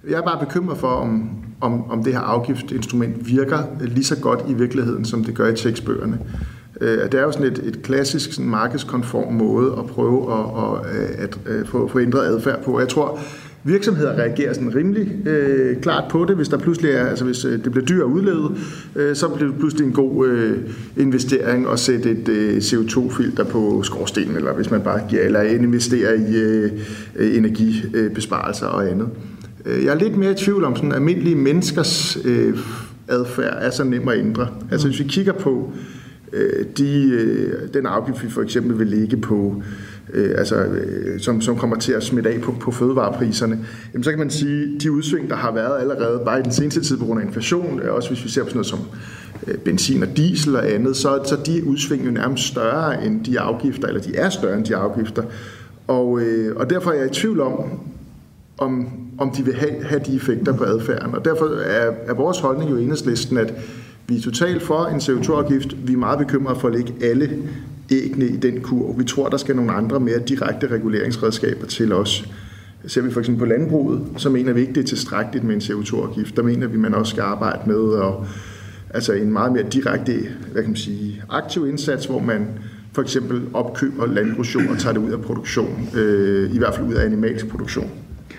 Jeg 0.09 0.19
er 0.19 0.23
bare 0.23 0.47
bekymret 0.47 0.79
for, 0.79 0.89
om, 0.89 1.31
om, 1.61 1.91
om 1.91 2.05
det 2.05 2.13
her 2.13 2.21
afgiftsinstrument 2.21 3.29
virker 3.29 3.59
lige 3.81 4.05
så 4.05 4.17
godt 4.21 4.41
i 4.49 4.53
virkeligheden, 4.53 5.05
som 5.05 5.25
det 5.25 5.35
gør 5.35 5.49
i 5.49 5.57
tekstbøgerne. 5.57 6.19
Øh, 6.81 6.99
Det 6.99 7.15
er 7.15 7.23
jo 7.23 7.33
sådan 7.33 7.47
et, 7.47 7.61
et 7.65 7.83
klassisk 7.83 8.33
sådan 8.33 8.51
markedskonform 8.51 9.33
måde 9.33 9.75
at 9.79 9.87
prøve 9.87 10.33
at, 10.33 10.47
at, 10.63 10.97
øh, 10.97 11.25
at, 11.25 11.59
at 11.61 11.69
få, 11.69 11.89
få 11.89 12.01
ændret 12.01 12.27
adfærd 12.27 12.65
på. 12.65 12.81
Jeg 12.81 12.89
tror, 12.89 13.21
virksomheder 13.65 14.13
reagerer 14.13 14.53
sådan 14.53 14.75
rimelig 14.75 15.29
øh, 15.29 15.81
klart 15.81 16.05
på 16.11 16.25
det, 16.25 16.37
hvis 16.37 16.49
der 16.49 16.59
pludselig 16.59 16.91
er, 16.91 17.07
altså 17.07 17.25
hvis 17.25 17.45
øh, 17.45 17.65
det 17.65 17.73
bliver 17.73 17.87
dyrt 17.87 18.01
at 18.01 18.05
udlede, 18.05 18.51
øh, 18.97 19.17
så 19.17 19.29
bliver 19.29 19.51
det 19.51 19.59
pludselig 19.59 19.87
en 19.87 19.93
god 19.93 20.29
øh, 20.29 20.59
investering 20.97 21.69
at 21.69 21.79
sætte 21.79 22.11
et 22.11 22.29
øh, 22.29 22.57
CO2-filter 22.57 23.45
på 23.45 23.83
skorstenen, 23.83 24.37
eller 24.37 24.53
hvis 24.53 24.71
man 24.71 24.81
bare 24.81 25.01
giver, 25.09 25.23
eller 25.23 25.41
investerer 25.43 26.15
i 26.15 26.37
øh, 26.37 26.71
energibesparelser 27.37 28.67
og 28.67 28.91
andet. 28.91 29.09
Jeg 29.67 29.87
er 29.87 29.99
lidt 29.99 30.17
mere 30.17 30.31
i 30.31 30.35
tvivl 30.35 30.65
om 30.65 30.77
sådan 30.77 30.93
almindelige 30.93 31.37
menneskers 31.37 32.19
øh, 32.25 32.59
adfærd 33.09 33.59
er 33.61 33.71
så 33.71 33.85
nem 33.85 34.09
at 34.09 34.19
ændre. 34.19 34.49
Altså 34.71 34.89
hvis 34.89 34.99
vi 34.99 35.05
kigger 35.05 35.33
på 35.33 35.73
øh, 35.75 35.81
Øh, 36.35 36.67
de, 36.79 37.11
øh, 37.11 37.69
den 37.75 37.87
afgift, 37.87 38.25
vi 38.25 38.31
for 38.31 38.43
eksempel 38.43 38.79
vil 38.79 38.87
ligge 38.87 39.17
på, 39.17 39.63
øh, 40.13 40.31
altså, 40.39 40.57
øh, 40.65 41.21
som, 41.21 41.41
som 41.41 41.57
kommer 41.57 41.77
til 41.77 41.93
at 41.93 42.03
smitte 42.03 42.31
af 42.31 42.41
på, 42.41 42.55
på 42.61 42.71
fødevarepriserne, 42.71 43.59
jamen, 43.93 44.05
så 44.05 44.11
kan 44.11 44.19
man 44.19 44.31
sige, 44.31 44.79
de 44.81 44.93
udsving, 44.93 45.31
der 45.31 45.37
har 45.37 45.53
været 45.53 45.81
allerede 45.81 46.23
bare 46.25 46.41
i 46.41 46.43
den 46.43 46.53
seneste 46.53 46.81
tid 46.81 46.97
på 46.99 47.05
grund 47.05 47.21
af 47.21 47.25
inflation, 47.25 47.81
øh, 47.81 47.95
også 47.95 48.09
hvis 48.09 48.25
vi 48.25 48.29
ser 48.29 48.43
på 48.43 48.49
sådan 48.49 48.57
noget 48.57 48.67
som 48.67 48.79
øh, 49.47 49.59
benzin 49.59 50.03
og 50.03 50.17
diesel 50.17 50.57
og 50.57 50.71
andet, 50.73 50.97
så, 50.97 51.21
så 51.27 51.37
de 51.47 51.65
udsving 51.67 52.07
jo 52.07 52.11
nærmest 52.11 52.45
større 52.45 53.07
end 53.07 53.25
de 53.25 53.41
afgifter, 53.41 53.89
eller 53.89 54.01
de 54.01 54.17
er 54.17 54.31
større 54.31 54.57
end 54.57 54.65
de 54.65 54.77
afgifter. 54.77 55.23
Og, 55.87 56.21
øh, 56.21 56.57
og 56.57 56.71
derfor 56.71 56.91
er 56.91 56.95
jeg 56.95 57.07
i 57.07 57.15
tvivl 57.15 57.41
om, 57.41 57.81
om, 58.59 58.87
om 59.19 59.31
de 59.31 59.45
vil 59.45 59.55
have, 59.55 59.83
have 59.83 60.01
de 60.07 60.17
effekter 60.17 60.53
på 60.53 60.65
adfærden. 60.65 61.15
Og 61.15 61.25
derfor 61.25 61.47
er, 61.47 61.93
er 62.07 62.15
vores 62.15 62.39
holdning 62.39 62.71
jo 62.71 62.77
i 62.77 62.83
enhedslisten, 62.83 63.37
at 63.37 63.55
vi 64.09 64.17
er 64.17 64.21
totalt 64.21 64.63
for 64.63 64.85
en 64.85 64.99
CO2-afgift. 64.99 65.77
Vi 65.87 65.93
er 65.93 65.97
meget 65.97 66.19
bekymrede 66.19 66.61
for 66.61 66.69
at 66.69 66.75
lægge 66.75 66.95
alle 67.03 67.31
æggene 67.91 68.27
i 68.27 68.37
den 68.37 68.61
kur. 68.61 68.93
Vi 68.93 69.05
tror, 69.05 69.29
der 69.29 69.37
skal 69.37 69.57
nogle 69.57 69.73
andre 69.73 70.01
mere 70.01 70.19
direkte 70.19 70.67
reguleringsredskaber 70.67 71.67
til 71.67 71.93
os. 71.93 72.29
Ser 72.87 73.03
vi 73.03 73.11
for 73.11 73.21
eksempel 73.21 73.39
på 73.39 73.47
landbruget, 73.47 74.03
så 74.17 74.31
mener 74.31 74.53
vi 74.53 74.61
ikke, 74.61 74.73
det 74.73 74.81
er 74.81 74.87
tilstrækkeligt 74.87 75.45
med 75.45 75.55
en 75.55 75.61
CO2-afgift. 75.61 76.37
Der 76.37 76.43
mener 76.43 76.67
vi, 76.67 76.79
man 76.79 76.95
også 76.95 77.11
skal 77.11 77.23
arbejde 77.23 77.61
med 77.67 77.77
og, 77.77 78.27
altså 78.91 79.13
en 79.13 79.33
meget 79.33 79.53
mere 79.53 79.65
direkte, 79.73 80.13
hvad 80.53 80.63
kan 80.63 80.71
man 80.71 80.77
sige, 80.77 81.23
aktiv 81.31 81.69
indsats, 81.69 82.07
hvor 82.07 82.19
man 82.19 82.47
for 82.93 83.03
eksempel 83.03 83.43
opkøber 83.53 84.07
landbrugsjord 84.07 84.67
og 84.69 84.79
tager 84.79 84.93
det 84.93 85.01
ud 85.01 85.11
af 85.11 85.21
produktion, 85.21 85.89
øh, 85.95 86.55
i 86.55 86.59
hvert 86.59 86.75
fald 86.75 86.87
ud 86.87 86.95
af 86.95 87.07
animalsk 87.07 87.49
produktion. 87.49 87.91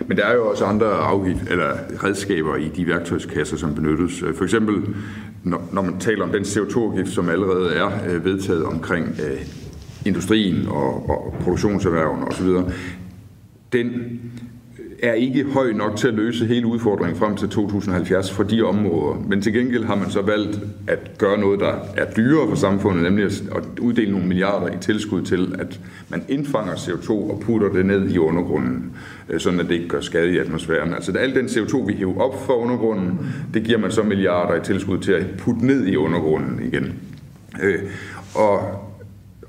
Men 0.08 0.18
der 0.18 0.26
er 0.26 0.34
jo 0.36 0.48
også 0.50 0.66
andre 0.66 0.88
afgift, 0.88 1.50
eller 1.50 1.72
redskaber 2.04 2.56
i 2.56 2.68
de 2.68 2.88
værktøjskasser, 2.88 3.58
som 3.58 3.76
benyttes. 3.76 4.24
Øh, 4.24 4.36
for 4.36 4.44
eksempel, 4.44 4.96
når, 5.44 5.70
når 5.72 5.82
man 5.82 6.00
taler 6.00 6.24
om 6.24 6.32
den 6.32 6.44
CO2-afgift, 6.44 7.10
som 7.10 7.30
allerede 7.30 7.74
er 7.74 7.90
øh, 8.10 8.26
vedtaget 8.26 8.66
omkring 8.66 9.06
øh, 9.08 9.42
industrien 10.06 10.68
og, 10.68 11.10
og 11.10 11.36
produktionserhverven 11.42 12.24
osv., 12.24 12.48
den, 13.74 14.22
er 15.04 15.14
ikke 15.14 15.44
høj 15.44 15.72
nok 15.72 15.96
til 15.96 16.08
at 16.08 16.14
løse 16.14 16.46
hele 16.46 16.68
udfordringen 16.68 17.20
frem 17.20 17.36
til 17.36 17.50
2070 17.50 18.32
for 18.32 18.44
de 18.44 18.62
områder. 18.62 19.24
Men 19.28 19.42
til 19.42 19.54
gengæld 19.54 19.84
har 19.84 19.96
man 19.96 20.10
så 20.10 20.22
valgt 20.22 20.60
at 20.88 21.18
gøre 21.18 21.38
noget, 21.38 21.60
der 21.60 21.74
er 21.98 22.12
dyrere 22.12 22.50
for 22.50 22.56
samfundet, 22.56 23.04
nemlig 23.04 23.26
at 23.26 23.80
uddele 23.82 24.12
nogle 24.12 24.28
milliarder 24.28 24.68
i 24.68 24.78
tilskud 24.82 25.22
til, 25.22 25.56
at 25.60 25.80
man 26.10 26.24
indfanger 26.28 26.74
CO2 26.74 27.10
og 27.10 27.42
putter 27.46 27.70
det 27.70 27.86
ned 27.86 28.10
i 28.10 28.18
undergrunden, 28.18 28.94
øh, 29.30 29.40
sådan 29.40 29.60
at 29.60 29.66
det 29.66 29.76
ikke 29.76 29.88
gør 29.88 30.02
skade 30.02 30.34
i 30.34 30.38
atmosfæren. 30.38 30.94
Altså 30.94 31.12
al 31.12 31.36
den 31.36 31.46
CO2, 31.46 31.78
vi 31.88 31.94
hæver 31.94 32.22
op 32.22 32.46
for 32.46 32.54
undergrunden, 32.54 33.20
det 33.54 33.64
giver 33.64 33.78
man 33.78 33.92
så 33.92 34.04
milliarder 34.04 34.56
i 34.56 34.64
tilskud 34.64 34.98
til 34.98 35.12
at 35.12 35.26
putte 35.38 35.66
ned 35.66 35.88
i 35.88 35.96
undergrunden 35.96 36.68
igen. 36.68 36.94
Øh, 37.64 37.80
og 38.36 38.85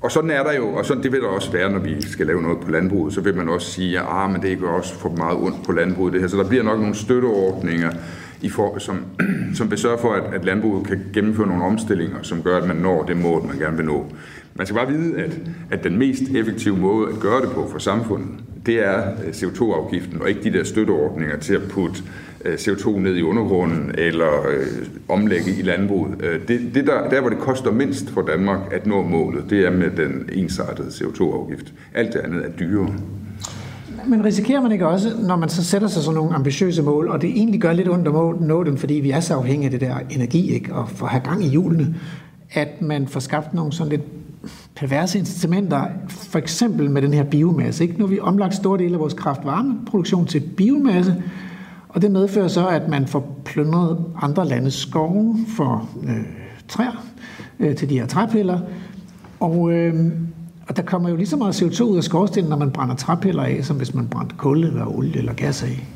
og 0.01 0.11
sådan 0.11 0.29
er 0.29 0.43
der 0.43 0.53
jo, 0.53 0.67
og 0.67 0.85
sådan 0.85 1.03
det 1.03 1.11
vil 1.11 1.21
der 1.21 1.27
også 1.27 1.51
være, 1.51 1.71
når 1.71 1.79
vi 1.79 2.01
skal 2.01 2.27
lave 2.27 2.41
noget 2.41 2.59
på 2.59 2.71
landbruget, 2.71 3.13
så 3.13 3.21
vil 3.21 3.35
man 3.35 3.49
også 3.49 3.71
sige, 3.71 3.99
at 3.99 4.05
ah, 4.09 4.31
men 4.31 4.41
det 4.41 4.59
gør 4.59 4.69
også 4.69 4.93
for 4.93 5.09
meget 5.09 5.37
ondt 5.37 5.65
på 5.65 5.71
landbruget 5.71 6.13
det 6.13 6.21
her. 6.21 6.27
Så 6.27 6.37
der 6.37 6.49
bliver 6.49 6.63
nok 6.63 6.79
nogle 6.79 6.95
støtteordninger, 6.95 7.91
i 8.41 8.49
for, 8.49 8.79
som, 8.79 9.05
som 9.57 9.71
vil 9.71 9.77
sørge 9.77 9.97
for, 9.97 10.13
at, 10.13 10.33
at 10.33 10.45
landbruget 10.45 10.87
kan 10.87 11.05
gennemføre 11.13 11.47
nogle 11.47 11.63
omstillinger, 11.63 12.17
som 12.21 12.43
gør, 12.43 12.57
at 12.57 12.67
man 12.67 12.75
når 12.75 13.03
det 13.03 13.17
mål, 13.17 13.45
man 13.47 13.57
gerne 13.57 13.77
vil 13.77 13.85
nå. 13.85 14.05
Man 14.55 14.67
skal 14.67 14.75
bare 14.75 14.87
vide, 14.87 15.17
at, 15.17 15.39
at 15.71 15.83
den 15.83 15.97
mest 15.97 16.23
effektive 16.35 16.77
måde 16.77 17.09
at 17.09 17.19
gøre 17.19 17.41
det 17.41 17.49
på 17.51 17.69
for 17.71 17.79
samfundet, 17.79 18.29
det 18.65 18.85
er 18.85 19.11
øh, 19.25 19.29
CO2-afgiften, 19.29 20.21
og 20.21 20.29
ikke 20.29 20.43
de 20.43 20.53
der 20.53 20.63
støtteordninger 20.63 21.37
til 21.37 21.53
at 21.53 21.61
putte 21.69 22.03
Øh, 22.45 22.53
CO2 22.53 22.99
ned 22.99 23.15
i 23.15 23.21
undergrunden 23.21 23.91
eller 23.97 24.47
øh, 24.49 24.65
omlægge 25.09 25.51
i 25.59 25.61
landbruget. 25.61 26.21
Øh, 26.21 26.47
det, 26.47 26.59
det 26.73 26.87
der, 26.87 27.09
der, 27.09 27.21
hvor 27.21 27.29
det 27.29 27.39
koster 27.39 27.71
mindst 27.71 28.09
for 28.09 28.21
Danmark 28.21 28.59
at 28.71 28.87
nå 28.87 29.03
målet, 29.03 29.49
det 29.49 29.65
er 29.65 29.71
med 29.71 29.91
den 29.91 30.29
ensartede 30.33 30.87
CO2-afgift. 30.87 31.73
Alt 31.93 32.13
det 32.13 32.19
andet 32.19 32.45
er 32.45 32.49
dyrere. 32.49 32.93
Men 34.07 34.25
risikerer 34.25 34.61
man 34.61 34.71
ikke 34.71 34.87
også, 34.87 35.09
når 35.27 35.35
man 35.35 35.49
så 35.49 35.63
sætter 35.63 35.87
sig 35.87 36.03
sådan 36.03 36.15
nogle 36.15 36.35
ambitiøse 36.35 36.83
mål, 36.83 37.07
og 37.07 37.21
det 37.21 37.29
egentlig 37.29 37.61
gør 37.61 37.73
lidt 37.73 37.89
ondt 37.89 38.07
at 38.07 38.47
nå 38.47 38.63
dem, 38.63 38.77
fordi 38.77 38.93
vi 38.93 39.11
er 39.11 39.19
så 39.19 39.33
afhængige 39.33 39.65
af 39.65 39.71
det 39.71 39.81
der 39.81 39.95
energi, 40.09 40.53
ikke? 40.53 40.73
og 40.73 40.89
for 40.89 41.05
at 41.05 41.11
have 41.11 41.23
gang 41.23 41.43
i 41.43 41.47
hjulene, 41.47 41.95
at 42.51 42.81
man 42.81 43.07
får 43.07 43.19
skabt 43.19 43.53
nogle 43.53 43.73
sådan 43.73 43.89
lidt 43.89 44.01
perverse 44.75 45.19
incitamenter, 45.19 45.83
for 46.09 46.39
eksempel 46.39 46.91
med 46.91 47.01
den 47.01 47.13
her 47.13 47.23
biomasse. 47.23 47.83
Ikke? 47.83 47.99
Nu 47.99 48.05
har 48.05 48.13
vi 48.13 48.19
omlagt 48.19 48.55
store 48.55 48.77
dele 48.77 48.93
af 48.93 48.99
vores 48.99 49.13
kraftvarmeproduktion 49.13 50.25
til 50.25 50.39
biomasse, 50.39 51.15
og 51.89 52.01
det 52.01 52.11
medfører 52.11 52.47
så, 52.47 52.67
at 52.67 52.89
man 52.89 53.07
får 53.07 53.39
plyndret 53.45 54.05
andre 54.21 54.47
landes 54.47 54.73
skove 54.73 55.37
for 55.57 55.89
øh, 56.03 56.19
træer 56.67 57.05
øh, 57.59 57.75
til 57.75 57.89
de 57.89 57.99
her 57.99 58.07
træpiller. 58.07 58.59
Og, 59.39 59.71
øh, 59.71 60.11
og 60.67 60.77
der 60.77 60.83
kommer 60.83 61.09
jo 61.09 61.15
lige 61.15 61.27
så 61.27 61.37
meget 61.37 61.61
CO2 61.61 61.83
ud 61.83 61.97
af 61.97 62.03
skorstenen, 62.03 62.49
når 62.49 62.57
man 62.57 62.71
brænder 62.71 62.95
træpiller 62.95 63.43
af, 63.43 63.59
som 63.63 63.77
hvis 63.77 63.93
man 63.93 64.07
brændte 64.07 64.35
kul 64.37 64.63
eller 64.63 64.97
olie 64.97 65.17
eller 65.17 65.33
gas 65.33 65.63
af. 65.63 65.87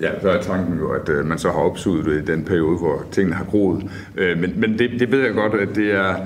Ja, 0.00 0.20
så 0.20 0.30
er 0.30 0.42
tanken 0.42 0.78
jo, 0.78 0.90
at 0.90 1.08
øh, 1.08 1.26
man 1.26 1.38
så 1.38 1.50
har 1.50 1.58
opsuget 1.58 2.04
det 2.04 2.22
i 2.22 2.32
den 2.32 2.44
periode, 2.44 2.78
hvor 2.78 3.02
tingene 3.12 3.36
har 3.36 3.44
groet. 3.44 3.84
Øh, 4.16 4.38
men 4.38 4.60
men 4.60 4.78
det, 4.78 4.90
det 5.00 5.12
ved 5.12 5.20
jeg 5.20 5.34
godt, 5.34 5.54
at 5.54 5.68
det 5.74 5.94
er 5.94 6.10
øh, 6.10 6.16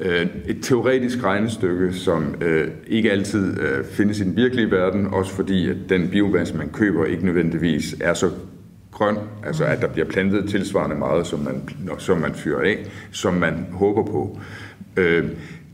Øh, 0.00 0.26
et 0.46 0.58
teoretisk 0.62 1.24
regnestykke, 1.24 1.92
som 1.92 2.34
øh, 2.40 2.68
ikke 2.86 3.12
altid 3.12 3.60
øh, 3.60 3.84
findes 3.84 4.20
i 4.20 4.24
den 4.24 4.36
virkelige 4.36 4.70
verden, 4.70 5.06
også 5.06 5.32
fordi 5.32 5.70
at 5.70 5.76
den 5.88 6.08
biomasse, 6.08 6.56
man 6.56 6.70
køber, 6.72 7.04
ikke 7.04 7.24
nødvendigvis 7.24 7.96
er 8.00 8.14
så 8.14 8.30
grøn, 8.92 9.16
altså 9.46 9.64
at 9.64 9.80
der 9.80 9.88
bliver 9.88 10.08
plantet 10.08 10.50
tilsvarende 10.50 10.96
meget, 10.96 11.26
som 11.26 11.40
man, 11.40 11.68
som 11.98 12.18
man 12.18 12.34
fyrer 12.34 12.60
af, 12.60 12.78
som 13.10 13.34
man 13.34 13.66
håber 13.72 14.04
på. 14.04 14.38
Øh, 14.96 15.24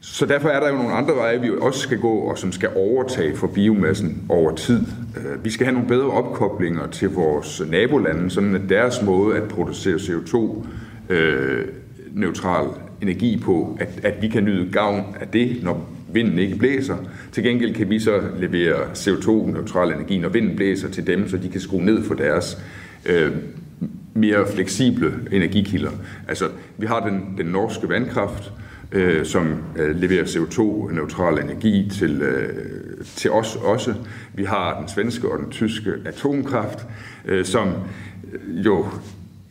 så 0.00 0.26
derfor 0.26 0.48
er 0.48 0.60
der 0.60 0.68
jo 0.68 0.76
nogle 0.76 0.92
andre 0.92 1.16
veje, 1.16 1.40
vi 1.40 1.50
også 1.60 1.80
skal 1.80 1.98
gå, 1.98 2.14
og 2.14 2.38
som 2.38 2.52
skal 2.52 2.70
overtage 2.76 3.36
for 3.36 3.46
biomassen 3.46 4.22
over 4.28 4.54
tid. 4.54 4.80
Øh, 5.16 5.44
vi 5.44 5.50
skal 5.50 5.66
have 5.66 5.74
nogle 5.74 5.88
bedre 5.88 6.10
opkoblinger 6.10 6.86
til 6.86 7.10
vores 7.10 7.62
nabolande, 7.70 8.30
sådan 8.30 8.54
at 8.54 8.62
deres 8.68 9.02
måde 9.02 9.36
at 9.36 9.48
producere 9.48 9.96
CO2-neutral 9.96 12.85
energi 13.02 13.40
på, 13.44 13.78
at, 13.80 14.00
at 14.02 14.22
vi 14.22 14.28
kan 14.28 14.44
nyde 14.44 14.72
gavn 14.72 15.16
af 15.20 15.28
det, 15.28 15.58
når 15.62 15.88
vinden 16.12 16.38
ikke 16.38 16.56
blæser. 16.56 16.96
Til 17.32 17.42
gengæld 17.42 17.74
kan 17.74 17.90
vi 17.90 18.00
så 18.00 18.20
levere 18.38 18.82
CO2-neutral 18.94 19.92
energi, 19.92 20.18
når 20.18 20.28
vinden 20.28 20.56
blæser 20.56 20.88
til 20.88 21.06
dem, 21.06 21.28
så 21.28 21.36
de 21.36 21.48
kan 21.48 21.60
skrue 21.60 21.84
ned 21.84 22.02
for 22.04 22.14
deres 22.14 22.58
øh, 23.06 23.32
mere 24.14 24.46
fleksible 24.54 25.14
energikilder. 25.32 25.90
Altså, 26.28 26.48
vi 26.78 26.86
har 26.86 27.08
den, 27.08 27.34
den 27.38 27.46
norske 27.46 27.88
vandkraft, 27.88 28.52
øh, 28.92 29.26
som 29.26 29.54
øh, 29.76 29.96
leverer 29.96 30.24
CO2-neutral 30.24 31.44
energi 31.44 31.90
til, 31.90 32.22
øh, 32.22 33.04
til 33.04 33.30
os 33.30 33.56
også. 33.56 33.94
Vi 34.34 34.44
har 34.44 34.80
den 34.80 34.88
svenske 34.88 35.28
og 35.32 35.38
den 35.38 35.50
tyske 35.50 35.92
atomkraft, 36.04 36.86
øh, 37.24 37.44
som 37.44 37.68
øh, 38.32 38.66
jo 38.66 38.86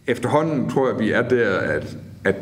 efterhånden 0.08 0.70
tror 0.70 0.90
jeg, 0.90 1.00
vi 1.00 1.12
er 1.12 1.30
der, 1.30 1.58
at, 1.58 1.98
at 2.24 2.36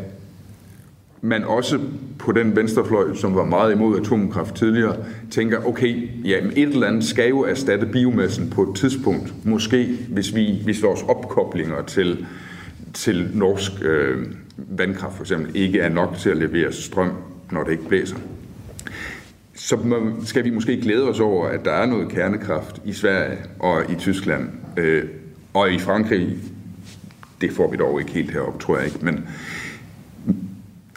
man 1.25 1.43
også 1.43 1.79
på 2.19 2.31
den 2.31 2.55
venstrefløj, 2.55 3.15
som 3.15 3.35
var 3.35 3.45
meget 3.45 3.73
imod 3.73 3.99
atomkraft 3.99 4.55
tidligere, 4.55 4.95
tænker, 5.31 5.67
okay, 5.67 6.09
ja, 6.25 6.37
et 6.55 6.69
eller 6.69 6.87
andet 6.87 7.03
skal 7.03 7.29
jo 7.29 7.39
erstatte 7.39 7.85
biomassen 7.85 8.49
på 8.49 8.63
et 8.63 8.75
tidspunkt. 8.75 9.45
Måske, 9.45 9.97
hvis, 10.09 10.35
vi, 10.35 10.61
hvis 10.63 10.83
vores 10.83 11.03
opkoblinger 11.03 11.81
til, 11.81 12.25
til 12.93 13.29
norsk 13.33 13.71
øh, 13.81 14.25
vandkraft 14.57 15.15
for 15.15 15.23
eksempel 15.23 15.55
ikke 15.55 15.79
er 15.79 15.89
nok 15.89 16.15
til 16.17 16.29
at 16.29 16.37
levere 16.37 16.71
strøm, 16.71 17.11
når 17.51 17.63
det 17.63 17.71
ikke 17.71 17.87
blæser. 17.87 18.17
Så 19.55 19.77
skal 20.25 20.43
vi 20.43 20.49
måske 20.49 20.81
glæde 20.81 21.09
os 21.09 21.19
over, 21.19 21.47
at 21.47 21.65
der 21.65 21.71
er 21.71 21.85
noget 21.85 22.09
kernekraft 22.09 22.81
i 22.85 22.93
Sverige 22.93 23.37
og 23.59 23.91
i 23.91 23.95
Tyskland 23.95 24.49
øh, 24.77 25.03
og 25.53 25.71
i 25.71 25.79
Frankrig. 25.79 26.37
Det 27.41 27.51
får 27.51 27.71
vi 27.71 27.77
dog 27.77 27.99
ikke 27.99 28.11
helt 28.11 28.31
herop, 28.31 28.59
tror 28.59 28.77
jeg 28.77 28.85
ikke. 28.85 28.99
Men, 29.01 29.25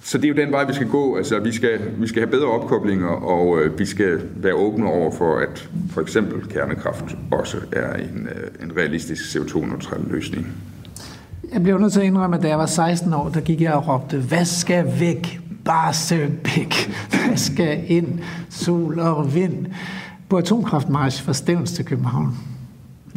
så 0.07 0.19
det 0.19 0.25
er 0.25 0.29
jo 0.29 0.35
den 0.35 0.53
vej, 0.53 0.65
vi 0.65 0.75
skal 0.75 0.89
gå. 0.89 1.17
Altså, 1.17 1.39
vi 1.39 1.53
skal, 1.53 1.81
vi 1.99 2.07
skal 2.07 2.23
have 2.23 2.31
bedre 2.31 2.47
opkoblinger, 2.47 3.09
og 3.09 3.61
øh, 3.61 3.79
vi 3.79 3.87
skal 3.87 4.21
være 4.37 4.55
åbne 4.55 4.87
over 4.87 5.11
for, 5.11 5.39
at 5.39 5.69
for 5.91 6.01
eksempel 6.01 6.49
kernekraft 6.49 7.17
også 7.31 7.57
er 7.73 7.95
en, 7.95 8.29
øh, 8.35 8.65
en 8.65 8.77
realistisk 8.77 9.37
CO2-neutral 9.37 10.01
løsning. 10.11 10.47
Jeg 11.53 11.63
blev 11.63 11.79
nødt 11.79 11.93
til 11.93 12.01
at 12.01 12.07
indrømme, 12.07 12.37
at 12.37 12.43
da 12.43 12.49
jeg 12.49 12.59
var 12.59 12.67
16 12.67 13.13
år, 13.13 13.29
der 13.29 13.41
gik 13.41 13.61
jeg 13.61 13.73
og 13.73 13.89
råbte, 13.89 14.19
hvad 14.19 14.45
skal 14.45 14.85
væk? 15.01 15.41
Barsebæk. 15.65 16.91
Hvad 17.27 17.37
skal 17.37 17.85
ind? 17.87 18.19
Sol 18.51 19.01
og 19.01 19.35
vind. 19.35 19.67
På 20.29 20.37
atomkraftmarsch 20.37 21.23
fra 21.23 21.33
Stævns 21.33 21.73
til 21.73 21.85
København. 21.85 22.37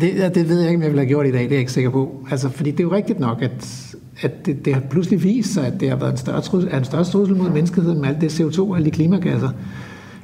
Det, 0.02 0.36
det 0.36 0.50
ved 0.50 0.60
jeg 0.60 0.70
ikke, 0.70 0.78
om 0.78 0.82
jeg 0.82 0.92
ville 0.92 1.02
have 1.02 1.10
gjort 1.10 1.28
i 1.28 1.32
dag, 1.32 1.40
det 1.40 1.48
er 1.48 1.52
jeg 1.52 1.60
ikke 1.60 1.72
sikker 1.72 1.90
på. 1.90 2.28
Altså, 2.32 2.50
fordi 2.50 2.72
det 2.72 2.80
er 2.80 2.84
jo 2.84 2.92
rigtigt 2.94 3.20
nok, 3.20 3.42
at 3.42 3.90
at 4.22 4.46
det, 4.46 4.66
det 4.66 4.74
har 4.74 4.82
pludselig 4.90 5.24
vist 5.24 5.54
sig, 5.54 5.68
at 5.68 5.74
det 5.80 5.90
har 5.90 5.96
været 5.96 6.12
en 6.12 6.18
større 6.18 6.42
trussel, 6.42 6.74
en 6.74 6.86
større 6.86 7.04
trussel 7.04 7.36
mod 7.38 7.50
menneskeheden 7.50 8.02
med 8.02 8.10
alt 8.10 8.22
det 8.22 8.40
CO2 8.40 8.60
og 8.60 8.76
alle 8.76 8.86
de 8.86 8.92
klimagasser, 8.92 9.50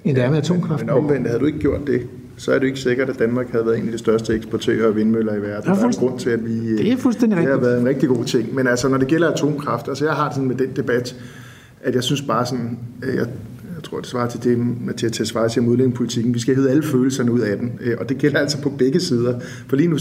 end 0.04 0.16
det 0.16 0.24
er 0.24 0.30
med 0.30 0.38
atomkraft. 0.38 0.86
Men, 0.86 0.96
men 0.96 1.04
omvendt, 1.04 1.28
havde 1.28 1.40
du 1.40 1.46
ikke 1.46 1.60
gjort 1.60 1.88
det, 1.88 2.02
så 2.38 2.52
er 2.52 2.60
det 2.60 2.68
ikke 2.68 2.80
sikkert, 2.80 3.10
at 3.10 3.20
Danmark 3.20 3.52
havde 3.52 3.66
været 3.66 3.80
en 3.80 3.86
af 3.86 3.92
de 3.92 3.98
største 3.98 4.34
eksportører 4.34 4.88
af 4.88 4.96
vindmøller 4.96 5.34
i 5.34 5.42
verden. 5.42 5.74
Der 5.74 5.82
er, 5.82 5.88
en 5.88 5.94
grund 5.94 6.20
til, 6.20 6.30
at 6.30 6.46
vi... 6.46 6.78
Det 6.78 6.92
er 6.92 6.98
fuldstændig 6.98 7.38
rigtigt. 7.38 7.54
Det 7.54 7.62
har 7.62 7.70
været 7.70 7.82
en 7.82 7.88
rigtig 7.88 8.10
god 8.10 8.26
ting. 8.26 8.56
Men 8.56 8.68
altså, 8.68 8.90
når 8.90 8.98
det 8.98 9.08
gælder 9.08 9.32
atomkraft, 9.32 9.88
altså 9.88 10.06
jeg 10.06 10.14
har 10.14 10.32
sådan 10.32 10.48
med 10.48 10.56
den 10.56 10.70
debat, 10.76 11.16
at 11.84 11.96
jeg 11.96 12.04
synes 12.04 12.22
bare 12.22 12.46
sådan, 12.46 12.80
jeg 13.02 13.28
tror, 13.86 14.00
det 14.00 14.08
svarer 14.10 14.30
til 14.30 14.44
det, 14.44 14.58
Mathias 14.82 15.12
til 15.12 15.38
at 15.38 15.52
til 15.52 15.62
om 15.62 15.68
udlændingepolitikken. 15.68 16.34
Vi 16.34 16.40
skal 16.40 16.56
hedde 16.56 16.70
alle 16.70 16.84
følelserne 16.84 17.32
ud 17.32 17.40
af 17.40 17.58
den, 17.58 17.80
øh, 17.82 17.98
og 18.00 18.10
det 18.10 18.18
gælder 18.18 18.40
altså 18.40 18.62
på 18.62 18.70
begge 18.70 19.00
sider. 19.00 19.40
For 19.68 19.76
lige 19.76 19.90
nu, 19.90 19.98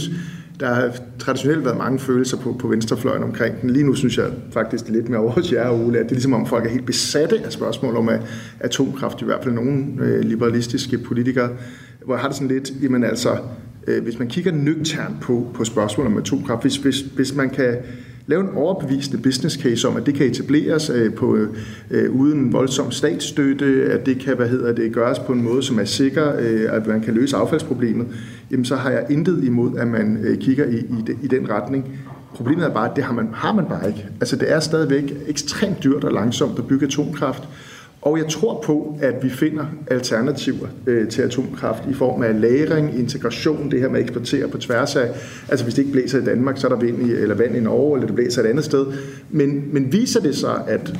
der 0.60 0.74
har 0.74 0.96
traditionelt 1.18 1.64
været 1.64 1.76
mange 1.76 1.98
følelser 1.98 2.36
på, 2.36 2.56
på 2.58 2.68
venstrefløjen 2.68 3.22
omkring 3.22 3.60
den. 3.60 3.70
Lige 3.70 3.86
nu 3.86 3.94
synes 3.94 4.18
jeg 4.18 4.30
faktisk, 4.52 4.84
det 4.84 4.90
er 4.90 4.94
lidt 4.94 5.08
mere 5.08 5.20
over 5.20 5.30
hos 5.30 5.52
jer, 5.52 5.70
Ole, 5.70 5.98
at 5.98 6.04
det 6.04 6.10
er 6.10 6.14
ligesom 6.14 6.32
om 6.32 6.46
folk 6.46 6.66
er 6.66 6.70
helt 6.70 6.86
besatte 6.86 7.40
af 7.44 7.52
spørgsmål 7.52 7.96
om 7.96 8.10
atomkraft, 8.60 9.22
i 9.22 9.24
hvert 9.24 9.42
fald 9.42 9.54
nogle 9.54 9.84
øh, 10.00 10.20
liberalistiske 10.20 10.98
politikere, 10.98 11.48
hvor 12.04 12.14
jeg 12.14 12.20
har 12.20 12.28
det 12.28 12.36
sådan 12.36 12.54
lidt, 12.54 12.72
jamen 12.82 13.04
altså, 13.04 13.38
øh, 13.86 14.02
hvis 14.02 14.18
man 14.18 14.28
kigger 14.28 14.52
nøgternt 14.52 15.20
på, 15.20 15.50
på 15.54 15.64
spørgsmål 15.64 16.06
om 16.06 16.16
atomkraft, 16.16 16.62
hvis, 16.62 16.76
hvis, 16.76 17.00
hvis 17.00 17.34
man 17.34 17.50
kan 17.50 17.76
Lav 18.26 18.40
en 18.40 18.48
overbevisende 18.54 19.22
business 19.22 19.56
case 19.56 19.88
om, 19.88 19.96
at 19.96 20.06
det 20.06 20.14
kan 20.14 20.26
etableres 20.26 20.90
øh, 20.90 21.14
på, 21.14 21.38
øh, 21.90 22.14
uden 22.14 22.52
voldsom 22.52 22.90
statsstøtte, 22.90 23.88
at 23.92 24.06
det 24.06 24.18
kan 24.18 24.36
hvad 24.36 24.48
hedder 24.48 24.72
det, 24.72 24.92
gøres 24.92 25.18
på 25.18 25.32
en 25.32 25.42
måde, 25.42 25.62
som 25.62 25.78
er 25.78 25.84
sikker, 25.84 26.36
øh, 26.38 26.76
at 26.76 26.86
man 26.86 27.00
kan 27.00 27.14
løse 27.14 27.36
affaldsproblemet, 27.36 28.06
jamen 28.50 28.64
så 28.64 28.76
har 28.76 28.90
jeg 28.90 29.06
intet 29.10 29.44
imod, 29.44 29.78
at 29.78 29.88
man 29.88 30.18
øh, 30.22 30.38
kigger 30.38 30.64
i, 30.64 30.76
i, 30.76 31.02
de, 31.06 31.16
i 31.22 31.26
den 31.26 31.50
retning. 31.50 31.98
Problemet 32.34 32.64
er 32.64 32.70
bare, 32.70 32.90
at 32.90 32.96
det 32.96 33.04
har 33.04 33.14
man, 33.14 33.28
har 33.32 33.52
man 33.52 33.66
bare 33.66 33.88
ikke. 33.88 34.08
Altså 34.20 34.36
det 34.36 34.52
er 34.52 34.60
stadigvæk 34.60 35.14
ekstremt 35.26 35.84
dyrt 35.84 36.04
og 36.04 36.12
langsomt 36.12 36.58
at 36.58 36.66
bygge 36.66 36.86
atomkraft, 36.86 37.48
og 38.04 38.18
jeg 38.18 38.28
tror 38.28 38.62
på, 38.64 38.98
at 39.02 39.14
vi 39.22 39.30
finder 39.30 39.64
alternativer 39.86 40.66
øh, 40.86 41.08
til 41.08 41.22
atomkraft 41.22 41.82
i 41.90 41.94
form 41.94 42.22
af 42.22 42.40
lagring, 42.40 42.98
integration, 42.98 43.70
det 43.70 43.80
her 43.80 43.88
med 43.88 43.98
at 43.98 44.02
eksportere 44.02 44.48
på 44.48 44.58
tværs 44.58 44.96
af, 44.96 45.08
altså 45.48 45.64
hvis 45.64 45.74
det 45.74 45.82
ikke 45.82 45.92
blæser 45.92 46.20
i 46.20 46.24
Danmark, 46.24 46.58
så 46.58 46.66
er 46.66 46.68
der 46.68 46.78
vind 46.80 47.06
i, 47.06 47.12
eller 47.12 47.34
vand 47.34 47.56
i 47.56 47.60
Norge, 47.60 47.96
eller 47.96 48.06
det 48.06 48.16
blæser 48.16 48.42
et 48.42 48.46
andet 48.46 48.64
sted. 48.64 48.86
Men, 49.30 49.64
men 49.72 49.92
viser 49.92 50.20
det 50.20 50.36
sig, 50.36 50.62
at 50.66 50.94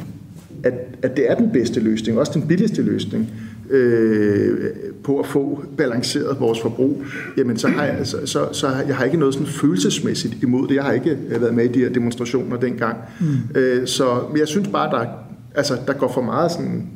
at, 0.65 0.75
at 1.03 1.17
det 1.17 1.31
er 1.31 1.35
den 1.35 1.51
bedste 1.53 1.81
løsning, 1.81 2.19
også 2.19 2.33
den 2.35 2.49
billigste 2.49 2.83
løsning 2.83 3.31
øh, 3.71 4.71
på 5.05 5.19
at 5.19 5.27
få 5.27 5.65
balanceret 5.77 6.37
vores 6.41 6.61
forbrug, 6.61 7.03
jamen 7.37 7.57
så 7.57 7.69
har 7.69 7.85
jeg, 7.85 8.07
så, 8.07 8.17
så, 8.25 8.49
så 8.53 8.69
jeg 8.89 8.97
har 8.97 9.05
ikke 9.05 9.17
noget 9.17 9.35
sådan 9.35 9.47
følelsesmæssigt 9.47 10.43
imod 10.43 10.69
det. 10.69 10.75
Jeg 10.75 10.85
har 10.85 10.93
ikke 10.93 11.19
været 11.29 11.55
med 11.55 11.65
i 11.65 11.69
de 11.69 11.79
her 11.79 11.89
demonstrationer 11.89 12.57
dengang. 12.57 12.97
Mm. 13.21 13.59
Øh, 13.61 13.87
så 13.87 14.21
men 14.31 14.39
jeg 14.39 14.49
synes 14.49 14.69
bare, 14.69 14.91
der, 14.91 15.07
altså, 15.55 15.77
der 15.87 15.93
går 15.93 16.13
for 16.13 16.23
meget 16.23 16.51
sådan, 16.53 16.89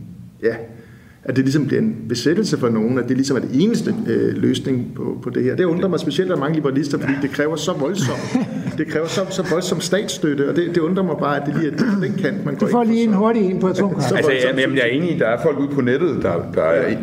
ja, 0.42 0.54
at 1.24 1.36
det 1.36 1.44
ligesom 1.44 1.66
bliver 1.66 1.82
en 1.82 1.96
besættelse 2.08 2.58
for 2.58 2.68
nogen, 2.68 2.98
at 2.98 3.08
det 3.08 3.16
ligesom 3.16 3.36
er 3.36 3.40
det 3.40 3.50
eneste 3.62 3.94
øh, 4.08 4.36
løsning 4.36 4.92
på, 4.96 5.18
på 5.22 5.30
det 5.30 5.44
her. 5.44 5.56
Det 5.56 5.64
undrer 5.64 5.88
mig 5.88 6.00
specielt 6.00 6.30
af 6.30 6.38
mange 6.38 6.54
liberalister, 6.54 6.98
fordi 6.98 7.12
det 7.22 7.30
kræver 7.30 7.56
så 7.56 7.72
voldsomt, 7.72 8.36
det 8.78 8.86
kræver 8.86 9.06
så, 9.06 9.20
så 9.30 9.46
voldsom 9.50 9.80
statsstøtte, 9.80 10.48
og 10.48 10.56
det, 10.56 10.68
det 10.74 10.78
undrer 10.78 11.02
mig 11.02 11.16
bare, 11.18 11.40
at 11.40 11.46
det 11.46 11.54
lige 11.56 11.72
er 11.72 11.76
den 11.76 12.12
kant, 12.18 12.44
man 12.44 12.54
går 12.54 12.66
Du 12.66 12.72
får 12.72 12.84
lige 12.84 13.04
en 13.04 13.12
hurtig 13.12 13.42
en 13.42 13.60
på 13.60 13.68
atomkraft. 13.68 14.12
Altså, 14.16 14.32
jeg, 14.32 14.54
jamen, 14.58 14.76
jeg 14.76 14.84
er 14.84 14.90
enig 14.90 15.16
i, 15.16 15.18
der 15.18 15.26
er 15.26 15.42
folk 15.42 15.58
ude 15.58 15.68
på 15.68 15.80
nettet, 15.80 16.22
der, 16.22 16.52
der 16.54 16.62
er 16.62 16.96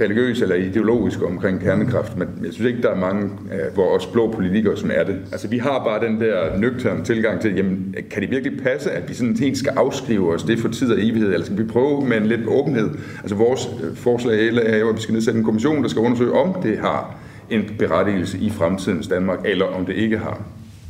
religiøs 0.00 0.42
eller 0.42 0.54
ideologisk 0.54 1.22
omkring 1.22 1.60
kernekraft, 1.60 2.18
men 2.18 2.28
jeg 2.44 2.52
synes 2.52 2.68
ikke, 2.68 2.82
der 2.82 2.90
er 2.90 2.96
mange 2.96 3.30
øh, 3.52 3.58
af 3.58 3.76
vores 3.76 4.06
blå 4.06 4.32
politikere, 4.32 4.76
som 4.76 4.90
er 4.94 5.04
det. 5.04 5.16
Altså, 5.32 5.48
vi 5.48 5.58
har 5.58 5.84
bare 5.84 6.06
den 6.06 6.20
der 6.20 6.58
nøgterne 6.58 7.04
tilgang 7.04 7.40
til, 7.40 7.54
jamen, 7.56 7.94
kan 8.10 8.22
det 8.22 8.30
virkelig 8.30 8.62
passe, 8.62 8.90
at 8.90 9.08
vi 9.08 9.14
sådan 9.14 9.36
helt 9.36 9.58
skal 9.58 9.72
afskrive 9.76 10.34
os 10.34 10.42
det 10.42 10.58
for 10.58 10.68
tid 10.68 10.92
og 10.92 10.98
evighed, 10.98 11.32
eller 11.32 11.46
skal 11.46 11.58
vi 11.58 11.64
prøve 11.64 12.06
med 12.06 12.16
en 12.16 12.26
lidt 12.26 12.46
åbenhed? 12.46 12.90
Altså, 13.20 13.34
vores 13.34 13.68
øh, 13.84 13.96
forslag 13.96 14.56
er 14.56 14.78
jo, 14.78 14.88
at 14.88 14.96
vi 14.96 15.00
skal 15.00 15.12
nedsætte 15.12 15.38
en 15.38 15.44
kommission, 15.44 15.82
der 15.82 15.88
skal 15.88 16.02
undersøge, 16.02 16.32
om 16.32 16.62
det 16.62 16.78
har 16.78 17.16
en 17.50 17.62
berettigelse 17.78 18.38
i 18.38 18.50
fremtidens 18.50 19.08
Danmark, 19.08 19.38
eller 19.44 19.64
om 19.64 19.86
det 19.86 19.94
ikke 19.94 20.18
har. 20.18 20.42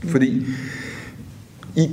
Fordi 0.09 0.47
I 1.77 1.91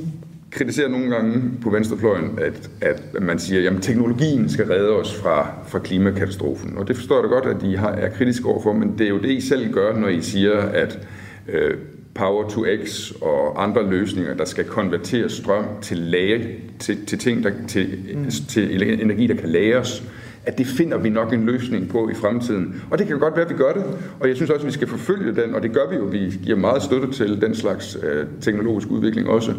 kritiserer 0.52 0.90
nogle 0.90 1.10
gange 1.10 1.42
på 1.62 1.70
venstrefløjen, 1.70 2.40
at, 2.42 2.70
at 2.82 3.22
man 3.22 3.40
siger, 3.40 3.72
at 3.72 3.82
teknologien 3.82 4.50
skal 4.50 4.66
redde 4.66 4.90
os 4.90 5.16
fra, 5.16 5.52
fra 5.68 5.80
klimakatastrofen. 5.80 6.78
Og 6.78 6.88
det 6.88 6.96
forstår 6.96 7.16
jeg 7.16 7.24
da 7.24 7.28
godt, 7.28 7.46
at 7.58 7.64
I 7.64 7.74
har, 7.74 7.90
er 7.90 8.10
kritiske 8.10 8.46
overfor, 8.46 8.74
men 8.74 8.98
det 8.98 9.06
er 9.06 9.10
jo 9.10 9.20
det, 9.20 9.30
I 9.30 9.42
selv 9.42 9.74
gør, 9.74 9.96
når 9.96 10.08
I 10.08 10.22
siger, 10.22 10.58
at 10.58 11.08
øh, 11.48 11.78
Power 12.14 12.50
to 12.50 12.66
X 12.86 13.12
og 13.22 13.64
andre 13.64 13.90
løsninger, 13.90 14.34
der 14.34 14.46
skal 14.46 14.66
konvertere 14.66 15.30
strøm 15.30 15.66
til, 15.82 15.98
lage, 15.98 16.60
til, 16.80 17.06
til, 17.06 17.20
ting, 17.20 17.44
der, 17.44 17.52
til, 17.68 18.00
mm. 18.16 18.32
til 18.48 19.02
energi, 19.02 19.28
der 19.28 19.36
kan 19.36 19.50
lagres, 19.50 20.04
at 20.46 20.58
det 20.58 20.68
finder 20.68 20.98
vi 20.98 21.10
nok 21.10 21.34
en 21.34 21.46
løsning 21.46 21.90
på 21.90 22.10
i 22.10 22.14
fremtiden. 22.14 22.82
Og 22.92 23.00
det 23.00 23.08
kan 23.08 23.20
godt 23.20 23.36
være, 23.36 23.46
at 23.46 23.52
vi 23.52 23.58
gør 23.58 23.74
det, 23.74 23.84
og 24.20 24.28
jeg 24.28 24.36
synes 24.36 24.52
også, 24.52 24.62
at 24.62 24.68
vi 24.68 24.74
skal 24.74 24.88
forfølge 24.88 25.42
den, 25.42 25.56
og 25.56 25.64
det 25.64 25.74
gør 25.74 25.90
vi 25.90 25.96
jo. 25.96 26.04
Vi 26.04 26.34
giver 26.44 26.58
meget 26.58 26.84
støtte 26.84 27.12
til 27.12 27.42
den 27.42 27.56
slags 27.56 27.98
øh, 28.04 28.26
teknologisk 28.42 28.88
udvikling 28.88 29.30
også. 29.30 29.54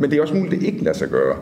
Men 0.00 0.10
det 0.10 0.18
er 0.18 0.22
også 0.22 0.34
muligt, 0.34 0.54
at 0.54 0.60
det 0.60 0.66
ikke 0.66 0.84
lader 0.84 0.96
sig 0.96 1.08
gøre. 1.08 1.36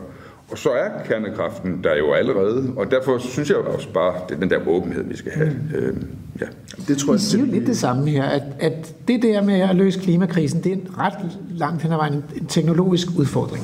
Og 0.51 0.57
så 0.57 0.69
er 0.69 0.89
kernekraften 1.05 1.83
der 1.83 1.97
jo 1.97 2.13
allerede, 2.13 2.73
og 2.75 2.91
derfor 2.91 3.17
synes 3.17 3.49
jeg 3.49 3.57
også 3.57 3.93
bare, 3.93 4.13
det 4.29 4.35
er 4.35 4.39
den 4.39 4.49
der 4.49 4.67
åbenhed, 4.67 5.03
vi 5.03 5.17
skal 5.17 5.31
have. 5.31 5.49
Mm. 5.49 5.75
Øh, 5.75 5.95
ja. 6.41 6.45
Det 6.87 6.97
tror 6.97 7.13
jeg, 7.13 7.19
siger 7.19 7.45
jo 7.45 7.51
lidt 7.51 7.67
det 7.67 7.77
samme 7.77 8.09
her, 8.09 8.23
at, 8.23 8.43
at 8.59 8.95
det 9.07 9.21
der 9.21 9.41
med 9.41 9.59
at 9.59 9.75
løse 9.75 9.99
klimakrisen, 9.99 10.63
det 10.63 10.71
er 10.71 10.75
en 10.75 10.87
ret 10.97 11.13
langt 11.51 11.81
hen 11.81 11.91
ad 11.91 11.97
vejen 11.97 12.13
en, 12.13 12.45
teknologisk 12.45 13.07
udfordring. 13.17 13.63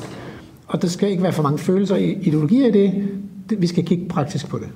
Og 0.67 0.81
der 0.81 0.87
skal 0.87 1.09
ikke 1.09 1.23
være 1.23 1.33
for 1.33 1.43
mange 1.43 1.59
følelser 1.59 1.95
og 1.95 2.01
ideologier 2.01 2.67
i 2.67 2.71
det. 2.71 2.93
det. 3.49 3.61
Vi 3.61 3.67
skal 3.67 3.85
kigge 3.85 4.05
praktisk 4.07 4.49
på 4.49 4.57
det. 4.57 4.67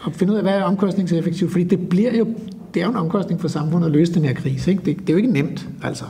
Og 0.00 0.12
finde 0.12 0.32
ud 0.32 0.38
af, 0.38 0.44
hvad 0.44 0.52
er 0.52 0.62
omkostningseffektivt, 0.62 1.50
fordi 1.50 1.64
det 1.64 1.88
bliver 1.88 2.16
jo, 2.16 2.26
det 2.74 2.80
er 2.80 2.84
jo 2.84 2.90
en 2.90 2.96
omkostning 2.96 3.40
for 3.40 3.48
samfundet 3.48 3.86
at 3.86 3.92
løse 3.92 4.14
den 4.14 4.24
her 4.24 4.34
krise. 4.34 4.70
Ikke? 4.70 4.82
Det, 4.84 4.98
det 4.98 5.08
er 5.08 5.12
jo 5.12 5.16
ikke 5.16 5.32
nemt, 5.32 5.68
altså. 5.82 6.04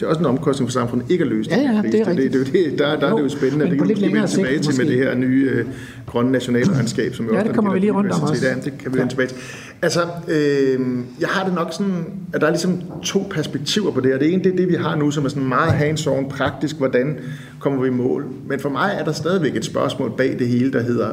Det 0.00 0.06
er 0.06 0.10
også 0.10 0.20
en 0.20 0.26
omkostning 0.26 0.68
for 0.68 0.72
samfundet 0.72 1.10
ikke 1.10 1.24
at 1.24 1.30
løse 1.30 1.50
Ja, 1.50 1.56
den 1.56 1.64
ja, 1.74 1.80
krise. 1.82 1.92
det 1.92 2.00
er 2.00 2.04
det, 2.04 2.16
det, 2.16 2.24
rigtigt. 2.24 2.52
det, 2.52 2.70
det, 2.70 2.78
der, 2.78 2.86
der 3.00 3.06
er 3.06 3.10
det 3.10 3.18
jo 3.18 3.22
Jo, 3.22 3.28
spændende, 3.28 3.64
men 3.64 3.70
det 3.70 3.78
kan 3.78 3.88
vi 3.88 3.94
tilbage 3.94 4.28
sigt 4.28 4.62
til 4.74 4.84
med 4.84 4.92
det 4.92 4.96
her 5.04 5.14
nye 5.14 5.50
øh, 5.54 5.64
grønne 6.06 6.32
nationalregnskab, 6.32 7.14
som 7.14 7.26
jo 7.26 7.32
Ja, 7.32 7.36
også 7.38 7.44
det 7.44 7.50
er 7.50 7.54
kommer 7.54 7.72
vi 7.72 7.78
lige 7.78 7.92
rundt 7.92 8.12
om 8.12 8.22
også. 8.22 8.46
Ja, 8.46 8.54
det 8.54 8.62
kan 8.64 8.72
vi 8.92 8.96
Ja. 8.96 8.98
vende 8.98 9.12
tilbage 9.12 9.28
til. 9.28 9.36
Altså, 9.82 10.00
øh, 10.28 10.80
jeg 11.20 11.28
har 11.28 11.44
det 11.44 11.54
nok 11.54 11.68
sådan, 11.72 12.04
at 12.32 12.40
der 12.40 12.46
er 12.46 12.50
ligesom 12.50 12.80
to 13.02 13.26
perspektiver 13.30 13.90
på 13.90 14.00
det 14.00 14.10
her. 14.10 14.18
Det 14.18 14.32
ene, 14.32 14.44
det 14.44 14.52
er 14.52 14.56
det, 14.56 14.68
vi 14.68 14.74
har 14.74 14.96
nu, 14.96 15.10
som 15.10 15.24
er 15.24 15.28
sådan 15.28 15.48
meget 15.48 15.72
hands-on, 15.72 16.28
praktisk, 16.30 16.76
hvordan 16.76 17.18
kommer 17.58 17.82
vi 17.82 17.88
i 17.88 17.90
mål. 17.90 18.24
Men 18.48 18.60
for 18.60 18.68
mig 18.68 18.96
er 19.00 19.04
der 19.04 19.12
stadigvæk 19.12 19.56
et 19.56 19.64
spørgsmål 19.64 20.12
bag 20.16 20.36
det 20.38 20.48
hele, 20.48 20.72
der 20.72 20.82
hedder, 20.82 21.08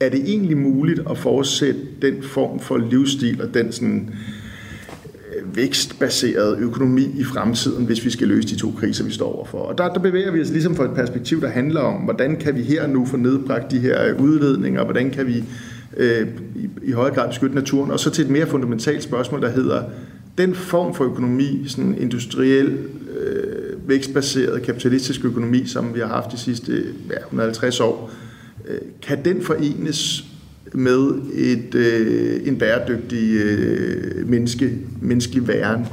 er 0.00 0.08
det 0.08 0.20
egentlig 0.26 0.56
muligt 0.56 1.00
at 1.10 1.18
fortsætte 1.18 1.80
den 2.02 2.14
form 2.22 2.60
for 2.60 2.76
livsstil 2.76 3.42
og 3.42 3.54
den 3.54 3.72
sådan 3.72 4.10
vækstbaseret 5.54 6.58
økonomi 6.58 7.04
i 7.14 7.24
fremtiden, 7.24 7.84
hvis 7.86 8.04
vi 8.04 8.10
skal 8.10 8.28
løse 8.28 8.48
de 8.48 8.56
to 8.56 8.74
kriser, 8.78 9.04
vi 9.04 9.12
står 9.12 9.36
overfor. 9.36 9.58
Og 9.58 9.78
der, 9.78 9.92
der 9.92 10.00
bevæger 10.00 10.32
vi 10.32 10.40
os 10.40 10.50
ligesom 10.50 10.76
fra 10.76 10.84
et 10.84 10.94
perspektiv, 10.94 11.40
der 11.40 11.48
handler 11.48 11.80
om, 11.80 11.94
hvordan 11.94 12.36
kan 12.36 12.56
vi 12.56 12.62
her 12.62 12.82
og 12.82 12.90
nu 12.90 13.06
få 13.06 13.16
nedbragt 13.16 13.70
de 13.70 13.78
her 13.78 14.04
øh, 14.04 14.20
udledninger, 14.20 14.80
og 14.80 14.86
hvordan 14.86 15.10
kan 15.10 15.26
vi 15.26 15.44
øh, 15.96 16.28
i, 16.56 16.68
i 16.82 16.92
højere 16.92 17.14
grad 17.14 17.28
beskytte 17.28 17.54
naturen, 17.54 17.90
og 17.90 18.00
så 18.00 18.10
til 18.10 18.24
et 18.24 18.30
mere 18.30 18.46
fundamentalt 18.46 19.02
spørgsmål, 19.02 19.42
der 19.42 19.50
hedder, 19.50 19.82
den 20.38 20.54
form 20.54 20.94
for 20.94 21.04
økonomi, 21.04 21.64
sådan 21.66 21.98
industriel, 21.98 22.78
øh, 23.20 23.88
vækstbaseret, 23.88 24.62
kapitalistisk 24.62 25.24
økonomi, 25.24 25.66
som 25.66 25.94
vi 25.94 26.00
har 26.00 26.06
haft 26.06 26.32
de 26.32 26.38
sidste 26.38 26.72
ja, 27.10 27.18
150 27.18 27.80
år, 27.80 28.10
øh, 28.68 28.78
kan 29.02 29.24
den 29.24 29.42
forenes 29.42 30.24
med 30.76 31.10
et, 31.34 31.74
øh, 31.74 32.40
en 32.44 32.58
bæredygtig 32.58 33.34
øh, 33.34 34.28
menneske, 34.28 34.78
menneskelig 35.00 35.48
væren 35.48 35.86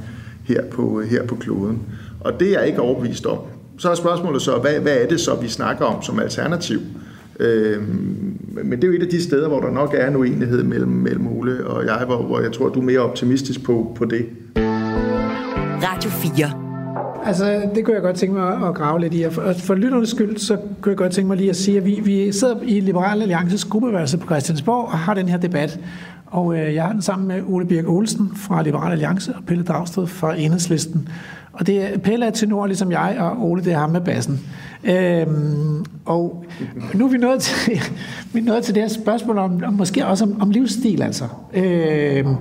her 0.44 0.64
på, 0.72 1.02
her 1.02 1.26
på 1.26 1.36
kloden. 1.36 1.80
Og 2.20 2.40
det 2.40 2.48
er 2.48 2.60
jeg 2.60 2.68
ikke 2.68 2.82
overbevist 2.82 3.26
om. 3.26 3.38
Så 3.78 3.90
er 3.90 3.96
spørgsmålet 3.96 4.42
så, 4.42 4.58
hvad, 4.58 4.80
hvad 4.80 4.98
er 4.98 5.08
det 5.08 5.20
så, 5.20 5.36
vi 5.36 5.48
snakker 5.48 5.86
om 5.86 6.02
som 6.02 6.20
alternativ? 6.20 6.80
Øhm, 7.40 8.38
men 8.64 8.72
det 8.72 8.84
er 8.84 8.88
jo 8.88 8.94
et 8.94 9.04
af 9.04 9.10
de 9.10 9.24
steder, 9.24 9.48
hvor 9.48 9.60
der 9.60 9.72
nok 9.72 9.94
er 9.98 10.08
en 10.08 10.16
uenighed 10.16 10.64
mellem, 10.64 10.92
mellem 10.92 11.28
Ole 11.28 11.68
og 11.68 11.86
jeg, 11.86 12.04
hvor, 12.06 12.24
hvor 12.24 12.40
jeg 12.40 12.52
tror, 12.52 12.70
du 12.70 12.80
er 12.80 12.84
mere 12.84 13.00
optimistisk 13.00 13.64
på, 13.64 13.96
på 13.96 14.06
det. 14.06 14.26
Radio 15.84 16.10
4. 16.10 16.62
Altså, 17.26 17.62
det 17.76 17.86
kunne 17.86 17.94
jeg 17.94 18.02
godt 18.04 18.16
tænke 18.16 18.36
mig 18.36 18.68
at 18.68 18.76
grave 18.76 19.00
lidt 19.00 19.14
i. 19.14 19.22
Og 19.22 19.34
for, 19.34 19.54
for 19.54 19.76
lytternes 19.76 20.10
skyld, 20.10 20.38
så 20.38 20.58
kunne 20.82 20.90
jeg 20.90 20.98
godt 20.98 21.12
tænke 21.12 21.28
mig 21.28 21.38
lige 21.38 21.50
at 21.50 21.56
sige, 21.56 21.78
at 21.78 21.86
vi, 21.86 22.02
vi 22.04 22.32
sidder 22.32 22.56
i 22.64 22.80
Liberal 22.80 23.22
Alliances 23.22 23.66
gruppeværelse 23.66 24.18
på 24.18 24.26
Christiansborg 24.26 24.86
og 24.86 24.98
har 24.98 25.14
den 25.14 25.30
her 25.30 25.38
debat. 25.38 25.80
Og 26.26 26.58
øh, 26.58 26.76
jeg 26.76 26.84
har 26.84 26.91
den 26.91 27.02
sammen 27.02 27.28
med 27.28 27.41
Ole 27.48 27.66
Birk 27.66 27.88
Olsen 27.88 28.32
fra 28.36 28.62
Liberal 28.62 28.91
Alliance 28.91 29.34
og 29.36 29.44
Pelle 29.48 29.64
Dragsted 29.64 30.08
fra 30.08 30.36
Enhedslisten. 30.38 31.10
Og 31.54 31.68
det 31.68 31.84
er, 31.84 31.98
Pelle 31.98 32.26
er 32.26 32.32
tenor, 32.32 32.66
ligesom 32.66 32.91
jeg, 32.91 33.18
og 33.20 33.50
Ole, 33.50 33.64
det 33.64 33.74
er 33.74 33.78
ham 33.78 33.90
med 33.90 34.02
bassen. 34.02 34.40
Øhm, 34.84 35.86
og 36.06 36.45
nu 36.94 37.06
er 37.06 37.10
vi 37.10 37.18
nået 37.18 37.41
til, 37.41 37.82
vi 38.34 38.40
er 38.40 38.44
nået 38.44 38.64
til 38.64 38.76
det 38.76 38.84
her 38.84 38.90
spørgsmål 38.90 39.38
om, 39.38 39.64
om 39.66 39.74
måske 39.74 40.06
også 40.08 40.24
om, 40.24 40.41
om 40.41 40.50
livsstil, 40.50 41.02
altså. 41.02 41.26
Øhm, 41.54 42.36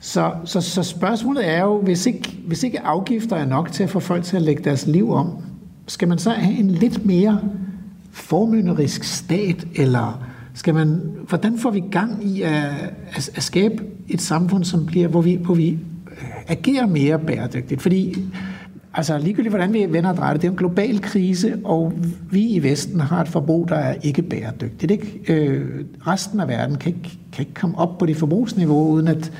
så, 0.00 0.32
så, 0.44 0.60
så 0.60 0.82
spørgsmålet 0.82 1.48
er 1.48 1.60
jo, 1.60 1.80
hvis 1.80 2.06
ikke, 2.06 2.38
hvis 2.46 2.62
ikke 2.62 2.80
afgifter 2.80 3.36
er 3.36 3.46
nok 3.46 3.72
til 3.72 3.82
at 3.82 3.90
få 3.90 4.00
folk 4.00 4.24
til 4.24 4.36
at 4.36 4.42
lægge 4.42 4.64
deres 4.64 4.86
liv 4.86 5.12
om, 5.12 5.30
skal 5.86 6.08
man 6.08 6.18
så 6.18 6.30
have 6.30 6.58
en 6.58 6.70
lidt 6.70 7.06
mere 7.06 7.40
formynderisk 8.10 9.04
stat, 9.04 9.66
eller 9.74 10.22
skal 10.54 10.74
man, 10.74 11.00
hvordan 11.28 11.58
får 11.58 11.70
vi 11.70 11.80
gang 11.90 12.26
i 12.26 12.42
at, 12.42 12.64
at, 13.12 13.30
at 13.34 13.42
skabe 13.42 13.84
et 14.08 14.20
samfund, 14.20 14.64
som 14.64 14.86
bliver, 14.86 15.08
hvor 15.08 15.20
vi, 15.20 15.34
hvor 15.34 15.54
vi 15.54 15.78
agerer 16.48 16.86
mere 16.86 17.18
bæredygtigt? 17.18 17.82
Fordi 17.82 18.24
altså 18.94 19.18
ligegyldigt 19.18 19.52
hvordan 19.52 19.72
vi 19.72 19.86
vender 19.88 20.10
og 20.10 20.16
drejer 20.16 20.32
det, 20.32 20.42
det 20.42 20.48
er 20.48 20.52
en 20.52 20.58
global 20.58 21.00
krise, 21.00 21.58
og 21.64 21.92
vi 22.30 22.46
i 22.46 22.62
Vesten 22.62 23.00
har 23.00 23.20
et 23.20 23.28
forbrug, 23.28 23.68
der 23.68 23.76
er 23.76 23.94
ikke 24.02 24.22
bæredygtigt. 24.22 24.92
Ikke? 24.92 25.34
Øh, 25.34 25.84
resten 26.06 26.40
af 26.40 26.48
verden 26.48 26.76
kan 26.76 26.94
ikke, 26.94 27.18
kan 27.32 27.42
ikke 27.42 27.54
komme 27.54 27.78
op 27.78 27.98
på 27.98 28.06
det 28.06 28.16
forbrugsniveau, 28.16 28.90
uden 28.90 29.08
at 29.08 29.32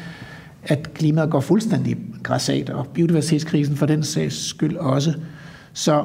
at 0.62 0.94
klimaet 0.94 1.30
går 1.30 1.40
fuldstændig 1.40 1.96
græsat, 2.22 2.70
og 2.70 2.86
biodiversitetskrisen 2.86 3.76
for 3.76 3.86
den 3.86 4.02
sags 4.02 4.46
skyld 4.48 4.76
også. 4.76 5.14
Så 5.72 6.04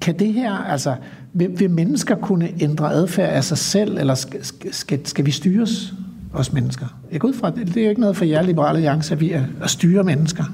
kan 0.00 0.18
det 0.18 0.32
her, 0.32 0.52
altså, 0.52 0.94
vil, 1.32 1.50
vil 1.58 1.70
mennesker 1.70 2.14
kunne 2.14 2.48
ændre 2.60 2.92
adfærd 2.92 3.30
af 3.30 3.44
sig 3.44 3.58
selv, 3.58 3.98
eller 3.98 4.14
skal, 4.14 4.40
skal, 4.72 5.06
skal 5.06 5.26
vi 5.26 5.30
styres, 5.30 5.94
os 6.34 6.52
mennesker? 6.52 6.86
Jeg 7.12 7.20
går 7.20 7.28
ud 7.28 7.34
fra, 7.34 7.50
det, 7.50 7.66
det 7.66 7.76
er 7.76 7.82
jo 7.82 7.88
ikke 7.88 8.00
noget 8.00 8.16
for 8.16 8.24
jer, 8.24 8.42
Liberale 8.42 8.76
Alliance, 8.76 9.14
at 9.14 9.20
vi 9.20 9.32
er 9.32 9.44
at 9.62 9.70
styre 9.70 10.04
mennesker. 10.04 10.44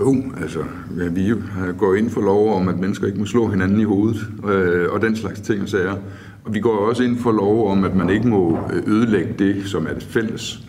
Jo, 0.00 0.22
altså, 0.42 0.58
ja, 0.98 1.08
vi 1.08 1.32
går 1.78 1.94
ind 1.94 2.10
for 2.10 2.20
lov 2.20 2.56
om, 2.56 2.68
at 2.68 2.78
mennesker 2.78 3.06
ikke 3.06 3.18
må 3.18 3.26
slå 3.26 3.50
hinanden 3.50 3.80
i 3.80 3.84
hovedet, 3.84 4.26
øh, 4.48 4.92
og 4.92 5.02
den 5.02 5.16
slags 5.16 5.40
ting 5.40 5.62
og 5.62 5.68
sager. 5.68 5.96
Og 6.44 6.54
vi 6.54 6.60
går 6.60 6.88
også 6.88 7.02
ind 7.02 7.18
for 7.18 7.32
lov 7.32 7.70
om, 7.70 7.84
at 7.84 7.94
man 7.94 8.10
ikke 8.10 8.28
må 8.28 8.58
ødelægge 8.86 9.34
det, 9.38 9.66
som 9.66 9.86
er 9.86 9.94
det 9.94 10.02
fælles. 10.02 10.62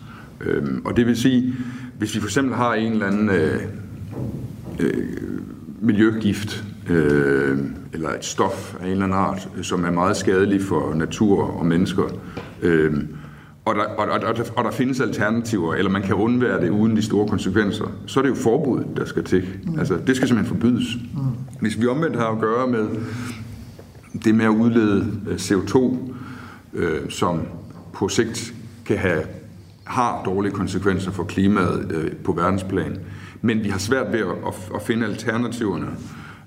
Øhm, 0.45 0.81
og 0.85 0.97
det 0.97 1.07
vil 1.07 1.17
sige, 1.17 1.55
hvis 1.97 2.15
vi 2.15 2.19
for 2.19 2.27
eksempel 2.27 2.55
har 2.55 2.73
en 2.73 2.91
eller 2.91 3.07
anden 3.07 3.29
øh, 3.29 3.61
øh, 4.79 5.07
miljøgift, 5.81 6.63
øh, 6.89 7.59
eller 7.93 8.09
et 8.09 8.25
stof 8.25 8.75
af 8.79 8.85
en 8.85 8.91
eller 8.91 9.03
anden 9.03 9.17
art, 9.19 9.49
som 9.61 9.85
er 9.85 9.91
meget 9.91 10.17
skadelig 10.17 10.61
for 10.61 10.93
natur 10.93 11.43
og 11.43 11.65
mennesker, 11.65 12.03
øh, 12.61 12.93
og, 13.65 13.75
der, 13.75 13.81
og, 13.81 14.07
og, 14.07 14.19
og, 14.19 14.35
der, 14.35 14.43
og 14.55 14.63
der 14.63 14.71
findes 14.71 14.99
alternativer, 14.99 15.73
eller 15.73 15.91
man 15.91 16.01
kan 16.01 16.15
undvære 16.15 16.61
det 16.61 16.69
uden 16.69 16.97
de 16.97 17.01
store 17.01 17.27
konsekvenser, 17.27 17.85
så 18.05 18.19
er 18.19 18.21
det 18.21 18.29
jo 18.29 18.35
forbud, 18.35 18.83
der 18.95 19.05
skal 19.05 19.23
til. 19.23 19.47
Mm. 19.63 19.79
Altså, 19.79 19.97
det 20.07 20.15
skal 20.15 20.27
simpelthen 20.27 20.59
forbydes. 20.59 20.95
Mm. 21.13 21.19
Hvis 21.59 21.81
vi 21.81 21.87
omvendt 21.87 22.15
har 22.17 22.27
at 22.27 22.39
gøre 22.39 22.67
med 22.67 22.87
det 24.23 24.35
med 24.35 24.45
at 24.45 24.49
udlede 24.49 25.11
øh, 25.27 25.35
CO2, 25.35 25.97
øh, 26.73 27.09
som 27.09 27.41
på 27.93 28.09
sigt 28.09 28.53
kan 28.85 28.97
have 28.97 29.23
har 29.83 30.23
dårlige 30.25 30.53
konsekvenser 30.53 31.11
for 31.11 31.23
klimaet 31.23 31.91
øh, 31.91 32.11
på 32.11 32.31
verdensplan, 32.31 32.97
men 33.41 33.63
vi 33.63 33.69
har 33.69 33.79
svært 33.79 34.13
ved 34.13 34.19
at, 34.19 34.27
at, 34.47 34.71
at 34.75 34.81
finde 34.81 35.05
alternativerne, 35.05 35.87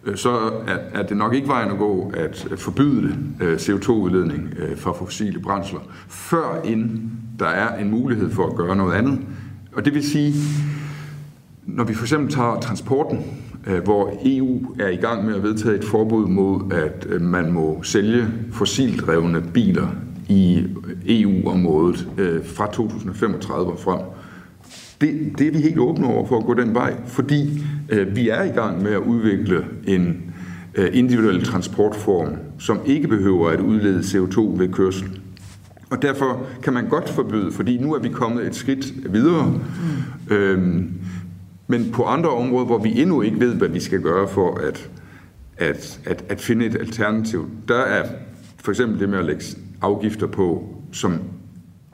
øh, 0.04 0.16
så 0.16 0.30
er, 0.66 0.78
er 0.92 1.02
det 1.02 1.16
nok 1.16 1.34
ikke 1.34 1.48
vejen 1.48 1.70
at 1.70 1.78
gå 1.78 2.12
at 2.14 2.46
forbyde 2.56 3.18
øh, 3.40 3.56
CO2-udledning 3.56 4.54
øh, 4.58 4.78
fra 4.78 4.92
fossile 4.92 5.40
brændsler, 5.40 5.80
før 6.08 6.62
inden 6.64 7.12
der 7.38 7.48
er 7.48 7.78
en 7.78 7.90
mulighed 7.90 8.30
for 8.30 8.46
at 8.46 8.56
gøre 8.56 8.76
noget 8.76 8.94
andet. 8.94 9.20
Og 9.72 9.84
det 9.84 9.94
vil 9.94 10.08
sige, 10.08 10.34
når 11.66 11.84
vi 11.84 11.94
for 11.94 12.04
eksempel 12.04 12.34
tager 12.34 12.60
transporten, 12.60 13.18
øh, 13.66 13.82
hvor 13.82 14.12
EU 14.24 14.74
er 14.78 14.88
i 14.88 14.96
gang 14.96 15.24
med 15.24 15.34
at 15.34 15.42
vedtage 15.42 15.76
et 15.76 15.84
forbud 15.84 16.26
mod, 16.26 16.72
at 16.72 17.06
øh, 17.08 17.20
man 17.20 17.52
må 17.52 17.82
sælge 17.82 18.28
fossildrevne 18.52 19.42
biler 19.54 19.88
i 20.28 20.64
EU-området 21.06 22.08
øh, 22.18 22.44
fra 22.44 22.72
2035 22.72 23.72
og 23.72 23.78
frem. 23.78 24.00
Det, 25.00 25.38
det 25.38 25.46
er 25.46 25.50
vi 25.50 25.58
helt 25.58 25.78
åbne 25.78 26.06
over 26.06 26.26
for 26.26 26.38
at 26.38 26.44
gå 26.44 26.54
den 26.54 26.74
vej, 26.74 26.94
fordi 27.06 27.62
øh, 27.88 28.16
vi 28.16 28.28
er 28.28 28.42
i 28.42 28.48
gang 28.48 28.82
med 28.82 28.92
at 28.92 28.98
udvikle 28.98 29.64
en 29.86 30.34
øh, 30.74 30.90
individuel 30.92 31.44
transportform, 31.44 32.36
som 32.58 32.80
ikke 32.86 33.08
behøver 33.08 33.50
at 33.50 33.60
udlede 33.60 34.00
CO2 34.00 34.40
ved 34.40 34.72
kørsel. 34.72 35.20
Og 35.90 36.02
derfor 36.02 36.46
kan 36.62 36.72
man 36.72 36.88
godt 36.88 37.08
forbyde, 37.08 37.52
fordi 37.52 37.78
nu 37.78 37.94
er 37.94 37.98
vi 37.98 38.08
kommet 38.08 38.46
et 38.46 38.54
skridt 38.54 39.12
videre. 39.12 39.46
Mm. 40.28 40.34
Øhm, 40.34 40.92
men 41.66 41.90
på 41.92 42.04
andre 42.04 42.30
områder, 42.30 42.66
hvor 42.66 42.78
vi 42.78 43.02
endnu 43.02 43.22
ikke 43.22 43.40
ved, 43.40 43.54
hvad 43.54 43.68
vi 43.68 43.80
skal 43.80 44.00
gøre 44.00 44.28
for 44.28 44.60
at, 44.60 44.90
at, 45.56 46.00
at, 46.04 46.24
at 46.28 46.40
finde 46.40 46.66
et 46.66 46.74
alternativ, 46.74 47.50
der 47.68 47.78
er 47.78 48.08
for 48.56 48.70
eksempel 48.70 49.00
det 49.00 49.08
med 49.08 49.18
at 49.18 49.24
lægge 49.24 49.44
afgifter 49.86 50.26
på, 50.26 50.76
som 50.92 51.20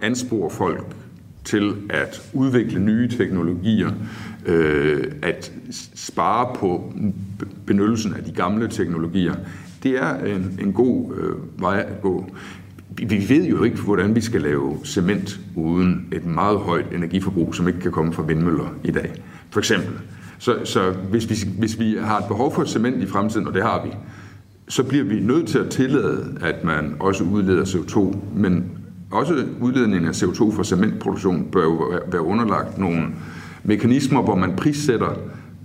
ansporer 0.02 0.48
folk 0.48 0.96
til 1.44 1.74
at 1.90 2.30
udvikle 2.32 2.80
nye 2.80 3.08
teknologier, 3.08 3.90
øh, 4.46 5.04
at 5.22 5.52
spare 5.94 6.56
på 6.56 6.92
benyttelsen 7.66 8.14
af 8.14 8.24
de 8.24 8.32
gamle 8.32 8.68
teknologier, 8.68 9.34
det 9.82 9.90
er 9.90 10.14
en, 10.16 10.58
en 10.62 10.72
god 10.72 11.14
øh, 11.16 11.60
vej 11.60 11.86
at 11.88 12.02
gå. 12.02 12.30
Vi, 12.96 13.28
ved 13.28 13.44
jo 13.44 13.62
ikke, 13.62 13.76
hvordan 13.76 14.14
vi 14.14 14.20
skal 14.20 14.40
lave 14.40 14.78
cement 14.84 15.40
uden 15.56 16.08
et 16.12 16.26
meget 16.26 16.58
højt 16.58 16.86
energiforbrug, 16.92 17.54
som 17.54 17.68
ikke 17.68 17.80
kan 17.80 17.92
komme 17.92 18.12
fra 18.12 18.22
vindmøller 18.22 18.74
i 18.84 18.90
dag, 18.90 19.12
for 19.50 19.60
eksempel. 19.60 19.92
Så, 20.38 20.64
så 20.64 20.90
hvis, 20.90 21.30
vi, 21.30 21.50
hvis 21.58 21.78
vi 21.78 21.96
har 22.00 22.18
et 22.18 22.24
behov 22.28 22.54
for 22.54 22.64
cement 22.64 23.02
i 23.02 23.06
fremtiden, 23.06 23.46
og 23.46 23.54
det 23.54 23.62
har 23.62 23.84
vi, 23.84 23.90
så 24.72 24.82
bliver 24.82 25.04
vi 25.04 25.20
nødt 25.20 25.48
til 25.48 25.58
at 25.58 25.70
tillade, 25.70 26.38
at 26.40 26.64
man 26.64 26.94
også 27.00 27.24
udleder 27.24 27.64
CO2, 27.64 28.16
men 28.34 28.64
også 29.10 29.34
udledningen 29.60 30.08
af 30.08 30.22
CO2 30.22 30.56
fra 30.56 30.64
cementproduktion 30.64 31.44
bør 31.52 31.62
jo 31.62 31.92
være 32.12 32.22
underlagt 32.22 32.78
nogle 32.78 33.02
mekanismer, 33.64 34.22
hvor 34.22 34.34
man 34.34 34.56
prissætter, 34.56 35.18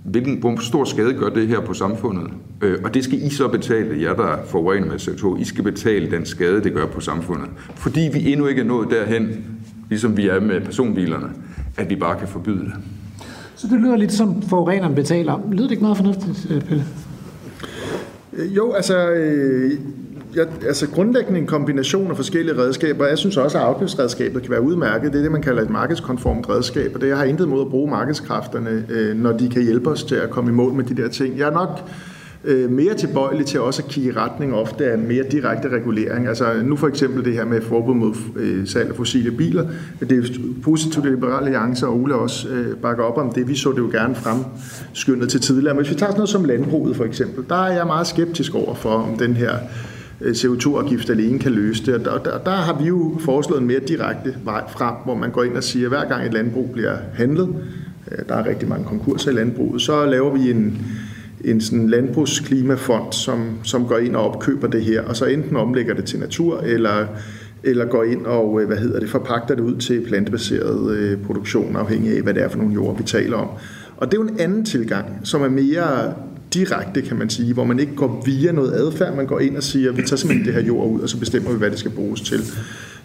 hvilken, 0.04 0.36
hvor 0.40 0.56
stor 0.60 0.84
skade 0.84 1.12
gør 1.12 1.28
det 1.28 1.48
her 1.48 1.60
på 1.60 1.74
samfundet. 1.74 2.30
Øh, 2.62 2.78
og 2.84 2.94
det 2.94 3.04
skal 3.04 3.26
I 3.26 3.30
så 3.30 3.48
betale, 3.48 4.02
jer 4.02 4.14
der 4.14 4.36
forurener 4.46 4.86
med 4.86 5.00
CO2. 5.00 5.40
I 5.40 5.44
skal 5.44 5.64
betale 5.64 6.10
den 6.10 6.26
skade, 6.26 6.62
det 6.62 6.72
gør 6.72 6.86
på 6.86 7.00
samfundet. 7.00 7.48
Fordi 7.74 8.10
vi 8.12 8.32
endnu 8.32 8.46
ikke 8.46 8.60
er 8.60 8.66
nået 8.66 8.90
derhen, 8.90 9.44
ligesom 9.88 10.16
vi 10.16 10.28
er 10.28 10.40
med 10.40 10.60
personbilerne, 10.60 11.28
at 11.76 11.90
vi 11.90 11.96
bare 11.96 12.18
kan 12.18 12.28
forbyde 12.28 12.64
det. 12.64 12.72
Så 13.54 13.66
det 13.66 13.80
lyder 13.80 13.96
lidt 13.96 14.12
som 14.12 14.42
forureneren 14.42 14.94
betaler. 14.94 15.40
Lyder 15.50 15.62
det 15.62 15.70
ikke 15.70 15.82
meget 15.82 15.96
fornuftigt, 15.96 16.46
øh, 16.50 16.60
Pelle? 16.60 16.84
Øh, 18.38 18.56
jo, 18.56 18.72
altså, 18.72 19.10
øh, 19.10 19.72
jeg, 20.34 20.46
altså 20.66 20.88
grundlæggende 20.88 21.40
en 21.40 21.46
kombination 21.46 22.10
af 22.10 22.16
forskellige 22.16 22.58
redskaber. 22.58 23.06
Jeg 23.06 23.18
synes 23.18 23.36
også, 23.36 23.58
at 23.58 23.64
afgiftsredskabet 23.64 24.42
kan 24.42 24.50
være 24.50 24.62
udmærket. 24.62 25.12
Det 25.12 25.18
er 25.18 25.22
det, 25.22 25.32
man 25.32 25.42
kalder 25.42 25.62
et 25.62 25.70
markedskonformt 25.70 26.48
redskab, 26.48 26.92
og 26.94 27.00
det 27.00 27.08
jeg 27.08 27.16
har 27.16 27.24
intet 27.24 27.48
mod 27.48 27.60
at 27.60 27.68
bruge 27.68 27.90
markedskræfterne, 27.90 28.86
øh, 28.88 29.16
når 29.16 29.32
de 29.32 29.48
kan 29.48 29.62
hjælpe 29.62 29.90
os 29.90 30.04
til 30.04 30.14
at 30.14 30.30
komme 30.30 30.50
i 30.50 30.54
mål 30.54 30.72
med 30.72 30.84
de 30.84 31.02
der 31.02 31.08
ting. 31.08 31.38
Jeg 31.38 31.48
er 31.48 31.52
nok 31.52 31.80
øh, 32.48 32.70
mere 32.70 32.94
tilbøjelig 32.94 33.46
til 33.46 33.60
også 33.60 33.82
at 33.82 33.88
kigge 33.88 34.10
i 34.10 34.12
retning 34.12 34.54
ofte 34.54 34.84
af 34.84 34.98
mere 34.98 35.24
direkte 35.30 35.68
regulering. 35.68 36.28
Altså 36.28 36.62
nu 36.64 36.76
for 36.76 36.88
eksempel 36.88 37.24
det 37.24 37.32
her 37.32 37.44
med 37.44 37.60
forbud 37.62 37.94
mod 37.94 38.14
øh, 38.36 38.66
salg 38.66 38.88
af 38.88 38.96
fossile 38.96 39.30
biler. 39.30 39.66
Det 40.00 40.12
er 40.12 40.38
positivt, 40.62 41.06
at 41.06 41.12
Liberale 41.12 41.46
Alliance 41.46 41.86
og 41.86 42.00
Ole 42.00 42.14
også 42.14 42.48
øh, 42.48 42.76
bakker 42.76 43.04
op 43.04 43.18
om 43.18 43.32
det. 43.32 43.48
Vi 43.48 43.56
så 43.56 43.70
det 43.70 43.78
jo 43.78 43.88
gerne 43.92 44.14
fremskyndet 44.14 45.28
til 45.28 45.40
tidligere. 45.40 45.74
Men 45.74 45.84
hvis 45.84 45.94
vi 45.94 45.98
tager 45.98 46.10
sådan 46.10 46.18
noget 46.18 46.28
som 46.28 46.44
landbruget 46.44 46.96
for 46.96 47.04
eksempel, 47.04 47.44
der 47.48 47.64
er 47.64 47.72
jeg 47.72 47.86
meget 47.86 48.06
skeptisk 48.06 48.54
over 48.54 48.74
for, 48.74 48.90
om 48.90 49.18
den 49.18 49.34
her 49.34 49.52
øh, 50.20 50.32
CO2-afgift 50.32 51.10
alene 51.10 51.38
kan 51.38 51.52
løse 51.52 51.86
det. 51.86 52.06
Og 52.06 52.24
der, 52.24 52.38
der 52.38 52.50
har 52.50 52.78
vi 52.80 52.84
jo 52.84 53.16
foreslået 53.20 53.60
en 53.60 53.66
mere 53.66 53.80
direkte 53.88 54.34
vej 54.44 54.62
frem, 54.68 54.94
hvor 55.04 55.14
man 55.14 55.30
går 55.30 55.42
ind 55.42 55.56
og 55.56 55.64
siger, 55.64 55.86
at 55.86 55.90
hver 55.90 56.08
gang 56.08 56.26
et 56.26 56.32
landbrug 56.32 56.70
bliver 56.72 56.96
handlet, 57.14 57.48
øh, 58.12 58.18
der 58.28 58.34
er 58.34 58.46
rigtig 58.46 58.68
mange 58.68 58.84
konkurser 58.84 59.30
i 59.30 59.34
landbruget, 59.34 59.82
så 59.82 60.06
laver 60.06 60.32
vi 60.32 60.50
en, 60.50 60.86
en 61.50 61.60
sådan 61.60 61.88
landbrugsklimafond, 61.88 63.12
som, 63.12 63.50
som 63.62 63.86
går 63.86 63.98
ind 63.98 64.16
og 64.16 64.30
opkøber 64.30 64.66
det 64.66 64.84
her, 64.84 65.02
og 65.02 65.16
så 65.16 65.24
enten 65.24 65.56
omlægger 65.56 65.94
det 65.94 66.04
til 66.04 66.18
natur, 66.18 66.60
eller, 66.60 67.06
eller 67.62 67.84
går 67.84 68.04
ind 68.04 68.26
og 68.26 68.60
øh, 68.60 68.66
hvad 68.66 68.76
hedder 68.76 69.00
det, 69.00 69.10
forpagter 69.10 69.54
det 69.54 69.62
ud 69.62 69.76
til 69.76 70.04
plantebaseret 70.06 70.96
øh, 70.96 71.18
produktion, 71.26 71.76
afhængig 71.76 72.16
af, 72.16 72.22
hvad 72.22 72.34
det 72.34 72.42
er 72.42 72.48
for 72.48 72.58
nogle 72.58 72.74
jord, 72.74 72.96
vi 72.96 73.02
taler 73.02 73.36
om. 73.36 73.48
Og 73.96 74.06
det 74.06 74.18
er 74.18 74.22
jo 74.22 74.28
en 74.28 74.40
anden 74.40 74.64
tilgang, 74.64 75.06
som 75.24 75.42
er 75.42 75.48
mere 75.48 76.14
direkte, 76.54 77.02
kan 77.02 77.16
man 77.16 77.30
sige, 77.30 77.54
hvor 77.54 77.64
man 77.64 77.78
ikke 77.78 77.94
går 77.94 78.22
via 78.26 78.52
noget 78.52 78.72
adfærd, 78.72 79.16
man 79.16 79.26
går 79.26 79.40
ind 79.40 79.56
og 79.56 79.62
siger, 79.62 79.92
vi 79.92 80.02
tager 80.02 80.16
simpelthen 80.16 80.46
det 80.46 80.54
her 80.54 80.62
jord 80.62 80.90
ud, 80.90 81.00
og 81.00 81.08
så 81.08 81.18
bestemmer 81.18 81.52
vi, 81.52 81.58
hvad 81.58 81.70
det 81.70 81.78
skal 81.78 81.90
bruges 81.90 82.20
til. 82.20 82.40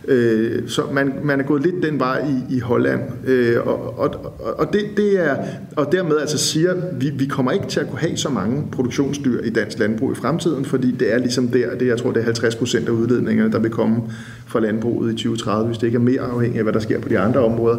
Øh, 0.08 0.68
så 0.68 0.82
man, 0.94 1.14
man 1.24 1.40
er 1.40 1.44
gået 1.44 1.64
lidt 1.64 1.84
den 1.84 2.00
vej 2.00 2.26
i, 2.50 2.56
i 2.56 2.60
Holland, 2.60 3.02
øh, 3.28 3.68
og, 3.68 4.00
og, 4.00 4.34
og, 4.58 4.74
det, 4.74 4.82
det 4.98 5.30
er, 5.30 5.38
og 5.76 5.92
dermed 5.92 6.18
altså 6.18 6.38
siger, 6.38 6.76
vi, 7.00 7.10
vi 7.10 7.26
kommer 7.26 7.52
ikke 7.52 7.68
til 7.68 7.80
at 7.80 7.90
kunne 7.90 8.00
have 8.00 8.18
så 8.18 8.30
mange 8.30 8.64
produktionsdyr 8.72 9.42
i 9.42 9.50
dansk 9.50 9.80
landbrug 9.80 10.12
i 10.12 10.16
fremtiden, 10.16 10.66
fordi 10.66 10.92
det 10.92 11.14
er 11.14 11.18
ligesom 11.18 11.48
der, 11.48 11.76
det, 11.76 11.88
jeg 11.88 11.98
tror 11.98 12.12
det 12.12 12.20
er 12.20 12.24
50 12.24 12.56
procent 12.56 12.88
af 12.88 12.92
udledningerne, 12.92 13.52
der 13.52 13.60
vil 13.60 13.72
komme 13.72 14.02
fra 14.46 14.60
landbruget 14.60 15.14
i 15.14 15.16
2030, 15.16 15.68
hvis 15.68 15.78
det 15.78 15.88
ikke 15.88 15.96
er 15.96 16.02
mere 16.02 16.22
afhængigt 16.22 16.58
af, 16.58 16.64
hvad 16.64 16.74
der 16.74 16.80
sker 16.80 17.00
på 17.00 17.10
de 17.10 17.20
andre 17.20 17.40
områder. 17.40 17.78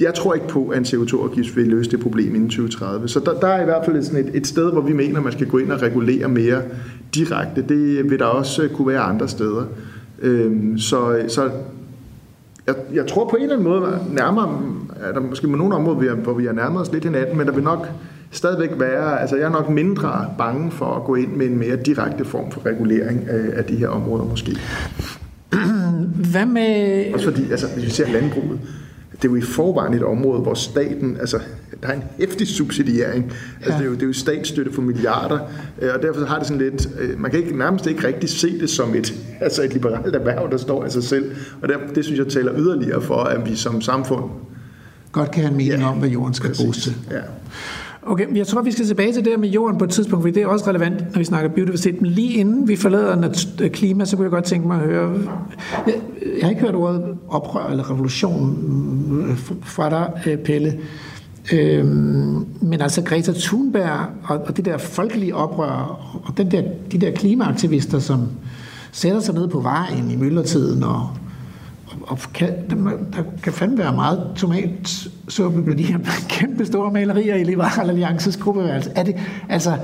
Jeg 0.00 0.14
tror 0.14 0.34
ikke 0.34 0.48
på, 0.48 0.68
at 0.68 0.78
en 0.78 0.84
CO2-afgift 0.84 1.56
vil 1.56 1.66
løse 1.66 1.90
det 1.90 2.00
problem 2.00 2.34
inden 2.34 2.48
2030. 2.48 3.08
Så 3.08 3.20
der, 3.20 3.40
der 3.40 3.48
er 3.48 3.62
i 3.62 3.64
hvert 3.64 3.84
fald 3.84 4.02
sådan 4.02 4.28
et, 4.28 4.30
et 4.34 4.46
sted, 4.46 4.72
hvor 4.72 4.80
vi 4.80 4.92
mener, 4.92 5.20
man 5.20 5.32
skal 5.32 5.46
gå 5.46 5.58
ind 5.58 5.72
og 5.72 5.82
regulere 5.82 6.28
mere 6.28 6.62
direkte. 7.14 7.64
Det 7.68 8.10
vil 8.10 8.18
der 8.18 8.24
også 8.24 8.68
kunne 8.68 8.88
være 8.88 9.00
andre 9.00 9.28
steder. 9.28 9.64
Øhm, 10.24 10.78
så 10.78 11.24
så 11.28 11.50
jeg, 12.66 12.74
jeg 12.94 13.06
tror 13.06 13.28
på 13.28 13.36
en 13.36 13.42
eller 13.42 13.56
anden 13.56 13.68
måde, 13.68 13.98
nærmere, 14.12 14.62
er 15.00 15.12
der 15.12 15.20
måske 15.20 15.46
med 15.46 15.58
nogle 15.58 15.74
områder, 15.74 16.14
hvor 16.14 16.34
vi 16.34 16.46
er 16.46 16.52
nærmere 16.52 16.82
os 16.82 16.92
lidt 16.92 17.04
hinanden, 17.04 17.38
men 17.38 17.46
der 17.46 17.52
vil 17.52 17.64
nok 17.64 17.88
stadigvæk 18.30 18.70
være, 18.78 19.20
altså 19.20 19.36
jeg 19.36 19.44
er 19.44 19.50
nok 19.50 19.68
mindre 19.68 20.26
bange 20.38 20.70
for 20.70 20.94
at 20.94 21.04
gå 21.04 21.14
ind 21.14 21.32
med 21.32 21.46
en 21.46 21.58
mere 21.58 21.76
direkte 21.76 22.24
form 22.24 22.50
for 22.50 22.66
regulering 22.66 23.28
af, 23.28 23.58
af 23.58 23.64
de 23.64 23.76
her 23.76 23.88
områder 23.88 24.24
måske. 24.24 24.56
Hvad 26.30 26.46
med... 26.46 27.04
Også 27.14 27.30
fordi, 27.30 27.50
altså 27.50 27.66
hvis 27.74 27.84
vi 27.84 27.90
ser 27.90 28.12
landbruget, 28.12 28.58
det 29.16 29.24
er 29.24 29.32
jo 29.32 29.36
i 29.36 29.40
forvejen 29.40 29.94
et 29.94 30.02
område, 30.02 30.40
hvor 30.40 30.54
staten, 30.54 31.16
altså 31.20 31.38
der 31.82 31.88
er 31.88 31.92
en 31.92 32.04
hæftig 32.18 32.48
subsidiering. 32.48 33.32
Altså, 33.56 33.72
ja. 33.72 33.78
det, 33.78 33.84
er 33.84 33.88
jo, 33.88 33.94
det 33.94 34.02
er 34.02 34.06
jo 34.06 34.12
statsstøtte 34.12 34.72
for 34.72 34.82
milliarder, 34.82 35.38
øh, 35.82 35.90
og 35.94 36.02
derfor 36.02 36.24
har 36.24 36.38
det 36.38 36.46
sådan 36.46 36.70
lidt, 36.70 36.88
øh, 37.00 37.20
man 37.20 37.30
kan 37.30 37.40
ikke, 37.40 37.58
nærmest 37.58 37.86
ikke 37.86 38.06
rigtig 38.06 38.30
se 38.30 38.60
det 38.60 38.70
som 38.70 38.94
et, 38.94 39.14
altså 39.40 39.62
et 39.62 39.72
liberalt 39.72 40.16
erhverv, 40.16 40.50
der 40.50 40.56
står 40.56 40.84
af 40.84 40.92
sig 40.92 41.04
selv. 41.04 41.36
Og 41.62 41.68
der, 41.68 41.78
det 41.94 42.04
synes 42.04 42.18
jeg 42.18 42.28
taler 42.28 42.52
yderligere 42.56 43.02
for, 43.02 43.16
at 43.16 43.50
vi 43.50 43.56
som 43.56 43.80
samfund 43.80 44.24
godt 45.12 45.30
kan 45.30 45.42
have 45.42 45.50
en 45.50 45.56
mening 45.56 45.82
ja, 45.82 45.90
om, 45.90 45.98
hvad 45.98 46.08
jorden 46.08 46.34
skal 46.34 46.54
bruges 46.56 46.82
til. 46.82 46.96
Ja. 47.10 47.20
Okay, 48.06 48.36
jeg 48.36 48.46
tror, 48.46 48.62
vi 48.62 48.72
skal 48.72 48.86
tilbage 48.86 49.12
til 49.12 49.24
det 49.24 49.32
her 49.32 49.38
med 49.38 49.48
jorden 49.48 49.78
på 49.78 49.84
et 49.84 49.90
tidspunkt, 49.90 50.22
for 50.22 50.30
det 50.30 50.42
er 50.42 50.46
også 50.46 50.68
relevant, 50.68 51.12
når 51.12 51.18
vi 51.18 51.24
snakker 51.24 51.50
biodiversitet. 51.50 52.02
Men 52.02 52.10
lige 52.10 52.32
inden 52.32 52.68
vi 52.68 52.76
forlader 52.76 53.46
øh, 53.60 53.70
klima, 53.70 54.04
så 54.04 54.16
kunne 54.16 54.24
jeg 54.24 54.30
godt 54.30 54.44
tænke 54.44 54.66
mig 54.66 54.80
at 54.82 54.86
høre... 54.88 55.12
Jeg, 55.86 55.94
jeg 56.22 56.42
har 56.42 56.50
ikke 56.50 56.62
hørt 56.62 56.74
ordet 56.74 57.18
oprør 57.28 57.70
eller 57.70 57.90
revolution 57.90 58.58
øh, 59.28 59.36
fra 59.62 59.90
dig, 59.90 60.22
øh, 60.26 60.38
Pelle. 60.38 60.78
Øhm, 61.52 62.46
men 62.60 62.80
altså 62.80 63.02
Greta 63.02 63.32
Thunberg 63.32 64.08
og, 64.24 64.38
og 64.46 64.56
det 64.56 64.64
der 64.64 64.78
folkelige 64.78 65.34
oprør, 65.34 66.00
og 66.24 66.36
den 66.36 66.50
der, 66.50 66.62
de 66.92 66.98
der 66.98 67.10
klimaaktivister, 67.10 67.98
som 67.98 68.28
sætter 68.92 69.20
sig 69.20 69.34
ned 69.34 69.48
på 69.48 69.60
vejen 69.60 70.10
i 70.10 70.16
myldretiden 70.16 70.82
og 70.82 71.08
og 72.02 72.18
kan, 72.34 72.48
der 73.12 73.22
kan 73.42 73.52
fandme 73.52 73.78
være 73.78 73.92
meget 73.92 74.30
tomatsuppe 74.36 75.64
på 75.64 75.72
de 75.72 75.82
her 75.82 75.98
kæmpe 76.28 76.66
store 76.66 76.92
malerier 76.92 77.34
i 77.34 77.44
Liberal 77.44 77.90
Alliances 77.90 78.36
gruppeværelse. 78.36 78.92
Er 78.96 79.02
det, 79.02 79.16
altså, 79.48 79.78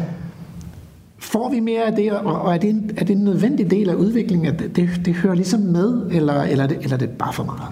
får 1.18 1.50
vi 1.50 1.60
mere 1.60 1.82
af 1.82 1.92
det, 1.96 2.12
og 2.12 2.54
er 2.54 2.58
det, 2.58 2.70
en, 2.70 2.90
er 2.96 3.04
det 3.04 3.16
en 3.16 3.24
nødvendig 3.24 3.70
del 3.70 3.90
af 3.90 3.94
udviklingen, 3.94 4.46
at 4.46 4.58
det, 4.58 4.76
det, 4.76 4.90
det 5.04 5.14
hører 5.14 5.34
ligesom 5.34 5.60
med, 5.60 6.10
eller, 6.10 6.42
eller, 6.42 6.64
er 6.64 6.68
det, 6.68 6.78
eller 6.82 6.94
er 6.94 6.98
det 6.98 7.10
bare 7.10 7.32
for 7.32 7.44
meget? 7.44 7.68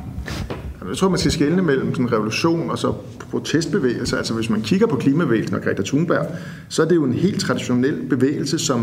Jeg 0.89 0.97
tror, 0.97 1.09
man 1.09 1.19
skal 1.19 1.33
skelne 1.33 1.63
mellem 1.63 1.95
sådan 1.95 2.13
revolution 2.13 2.71
og 2.71 2.79
så 2.79 2.93
protestbevægelse. 3.31 4.17
Altså 4.17 4.35
hvis 4.35 4.51
man 4.51 4.63
kigger 4.63 4.87
på 4.87 4.97
klimabevægelsen 4.97 5.57
og 5.57 5.63
Greta 5.63 5.83
Thunberg, 5.83 6.27
så 6.69 6.83
er 6.83 6.87
det 6.87 6.95
jo 6.95 7.05
en 7.05 7.13
helt 7.13 7.41
traditionel 7.41 7.95
bevægelse, 8.11 8.59
som 8.59 8.81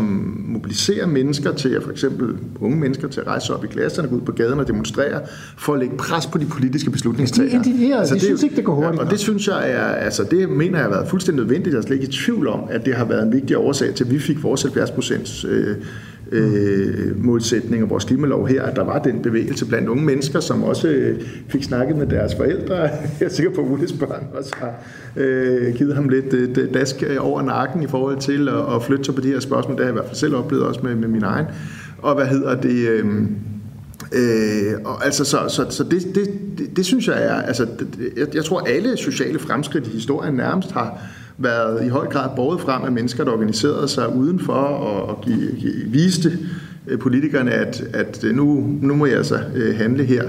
mobiliserer 0.48 1.06
mennesker 1.06 1.52
til 1.52 1.68
at 1.68 1.82
for 1.82 1.90
eksempel 1.90 2.36
unge 2.60 2.76
mennesker 2.76 3.08
til 3.08 3.20
at 3.20 3.26
rejse 3.26 3.54
op 3.54 3.64
i 3.64 3.66
klasserne, 3.66 4.08
gå 4.08 4.16
ud 4.16 4.20
på 4.20 4.32
gaden 4.32 4.60
og 4.60 4.68
demonstrere, 4.68 5.20
for 5.56 5.72
at 5.72 5.78
lægge 5.78 5.96
pres 5.96 6.26
på 6.26 6.38
de 6.38 6.46
politiske 6.46 6.90
beslutningstagere. 6.90 7.50
De 7.50 7.56
er 7.56 7.64
indigneret. 7.64 7.98
Altså, 7.98 8.14
De 8.14 8.20
det 8.20 8.26
synes 8.26 8.42
ikke, 8.42 8.56
det 8.56 8.64
går 8.64 8.74
hurtigt 8.74 8.94
Ja, 8.94 9.04
og 9.04 9.10
det 9.10 9.20
synes 9.20 9.48
jeg 9.48 9.70
er, 9.70 9.84
altså 9.84 10.24
det 10.30 10.48
mener 10.48 10.78
jeg 10.78 10.84
har 10.84 10.90
været 10.90 11.08
fuldstændig 11.08 11.44
nødvendigt. 11.44 11.74
Jeg 11.74 11.78
er 11.78 11.86
slet 11.86 11.96
ikke 11.96 12.08
i 12.08 12.12
tvivl 12.12 12.48
om, 12.48 12.60
at 12.70 12.86
det 12.86 12.94
har 12.94 13.04
været 13.04 13.22
en 13.22 13.32
vigtig 13.32 13.58
årsag 13.58 13.94
til, 13.94 14.04
at 14.04 14.10
vi 14.10 14.18
fik 14.18 14.42
vores 14.42 14.62
70 14.62 14.90
procents 14.90 15.44
øh, 15.44 15.76
øh, 16.32 17.24
målsætning 17.24 17.82
og 17.82 17.90
vores 17.90 18.04
klimalov 18.04 18.46
her, 18.46 18.62
at 18.62 18.76
der 18.76 18.84
var 18.84 18.98
den 18.98 19.22
bevægelse 19.22 19.66
blandt 19.66 19.88
unge 19.88 20.04
mennesker, 20.04 20.40
som 20.40 20.62
også 20.62 20.88
øh, 20.88 21.20
fik 21.48 21.62
snakket 21.62 21.96
med 21.96 22.06
deres 22.06 22.34
forældre. 22.34 22.76
Jeg 23.20 23.26
er 23.26 23.28
sikker 23.28 23.52
på, 23.52 23.60
at 23.60 23.70
Ulles 23.70 23.92
børn 23.92 24.26
også 24.34 24.52
har 24.56 24.74
øh, 25.16 25.74
givet 25.74 25.94
ham 25.94 26.08
lidt 26.08 26.34
øh, 26.34 26.74
dask 26.74 27.02
øh, 27.06 27.16
over 27.20 27.42
nakken 27.42 27.82
i 27.82 27.86
forhold 27.86 28.18
til 28.18 28.48
at, 28.48 28.74
at 28.74 28.82
flytte 28.82 29.04
sig 29.04 29.14
på 29.14 29.20
de 29.20 29.28
her 29.28 29.40
spørgsmål. 29.40 29.76
Det 29.76 29.84
har 29.84 29.92
jeg 29.92 29.92
i 29.92 29.98
hvert 29.98 30.06
fald 30.06 30.16
selv 30.16 30.34
oplevet 30.34 30.64
også 30.64 30.80
med, 30.82 30.94
med 30.94 31.08
min 31.08 31.22
egen. 31.22 31.46
Og 31.98 32.14
hvad 32.14 32.26
hedder 32.26 32.60
det... 32.60 32.88
Øh, 32.88 33.04
Øh, 34.12 34.72
og 34.84 35.04
altså, 35.04 35.24
så, 35.24 35.38
så, 35.48 35.66
så 35.70 35.84
det, 35.84 36.14
det, 36.14 36.28
det, 36.58 36.76
det 36.76 36.86
synes 36.86 37.08
jeg 37.08 37.24
er, 37.24 37.34
altså, 37.34 37.64
det, 37.64 38.12
jeg, 38.16 38.34
jeg 38.34 38.44
tror 38.44 38.60
alle 38.60 38.96
sociale 38.96 39.38
fremskridt 39.38 39.86
i 39.86 39.90
historien 39.90 40.34
nærmest 40.34 40.72
har 40.72 41.02
været 41.38 41.84
i 41.84 41.88
høj 41.88 42.06
grad 42.06 42.30
båret 42.36 42.60
frem 42.60 42.84
af 42.84 42.92
mennesker, 42.92 43.24
der 43.24 43.32
organiserede 43.32 43.88
sig 43.88 44.16
udenfor 44.16 44.52
og, 44.52 45.08
og 45.08 45.20
give, 45.20 45.52
give, 45.58 45.74
viste 45.86 46.38
øh, 46.86 46.98
politikerne, 46.98 47.50
at, 47.50 47.84
at 47.92 48.24
øh, 48.24 48.34
nu, 48.36 48.66
nu 48.82 48.94
må 48.94 49.06
jeg 49.06 49.16
altså 49.16 49.40
øh, 49.54 49.76
handle 49.76 50.04
her. 50.04 50.24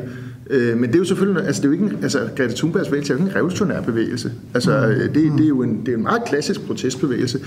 Men 0.49 0.84
det 0.84 0.95
er 0.95 0.99
jo 0.99 1.05
selvfølgelig, 1.05 1.45
altså 1.45 1.61
det 1.61 1.67
er 1.67 1.69
jo 1.69 1.84
ikke 1.84 1.95
en, 1.95 2.03
altså 2.03 2.19
Greta 2.38 2.53
Thunbergs 2.53 2.88
bevægelse 2.88 3.13
er 3.13 3.17
jo 3.17 3.23
ikke 3.23 3.31
en 3.31 3.35
revolutionær 3.35 3.81
bevægelse. 3.81 4.31
Altså 4.53 4.71
øh, 4.71 4.99
det, 4.99 5.13
det, 5.13 5.43
er 5.43 5.47
jo 5.47 5.61
en, 5.61 5.85
det 5.85 5.91
er 5.91 5.97
en 5.97 6.03
meget 6.03 6.23
klassisk 6.25 6.65
protestbevægelse. 6.65 7.39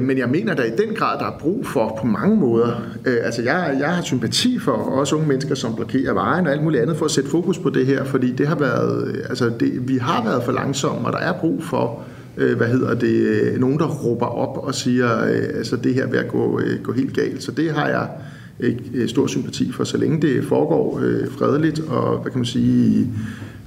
Men 0.00 0.18
jeg 0.18 0.28
mener 0.28 0.54
der 0.54 0.64
i 0.64 0.70
den 0.70 0.94
grad, 0.94 1.18
der 1.18 1.24
er 1.24 1.38
brug 1.38 1.66
for 1.66 1.98
på 2.00 2.06
mange 2.06 2.36
måder. 2.36 2.82
Altså 3.04 3.42
jeg, 3.42 3.76
jeg 3.80 3.94
har 3.94 4.02
sympati 4.02 4.58
for 4.58 4.72
også 4.72 5.16
unge 5.16 5.28
mennesker, 5.28 5.54
som 5.54 5.74
blokerer 5.76 6.12
vejen 6.12 6.46
og 6.46 6.52
alt 6.52 6.62
muligt 6.62 6.82
andet 6.82 6.96
for 6.96 7.04
at 7.04 7.10
sætte 7.10 7.30
fokus 7.30 7.58
på 7.58 7.70
det 7.70 7.86
her, 7.86 8.04
fordi 8.04 8.32
det 8.32 8.48
har 8.48 8.56
været, 8.56 9.26
altså 9.28 9.52
det, 9.60 9.88
vi 9.88 9.96
har 9.96 10.24
været 10.24 10.42
for 10.42 10.52
langsomme, 10.52 11.06
og 11.06 11.12
der 11.12 11.18
er 11.18 11.32
brug 11.32 11.64
for, 11.64 12.02
øh, 12.40 12.56
hvad 12.56 12.66
hedder 12.66 12.94
det, 12.94 13.14
øh, 13.14 13.60
nogen 13.60 13.78
der 13.78 13.86
råber 13.86 14.26
op 14.26 14.64
og 14.64 14.74
siger, 14.74 15.24
øh, 15.24 15.58
altså 15.58 15.76
det 15.76 15.94
her 15.94 16.02
er 16.02 16.10
ved 16.10 16.18
at 16.18 16.28
gå, 16.28 16.60
øh, 16.60 16.82
gå 16.82 16.92
helt 16.92 17.14
galt. 17.14 17.42
Så 17.42 17.52
det 17.52 17.70
har 17.70 17.88
jeg 17.88 18.08
øh, 18.94 19.08
stor 19.08 19.26
sympati 19.26 19.72
for, 19.72 19.84
så 19.84 19.96
længe 19.96 20.22
det 20.22 20.44
foregår 20.44 21.00
øh, 21.02 21.28
fredeligt 21.30 21.80
og, 21.80 22.18
hvad 22.18 22.30
kan 22.30 22.38
man 22.38 22.46
sige, 22.46 23.08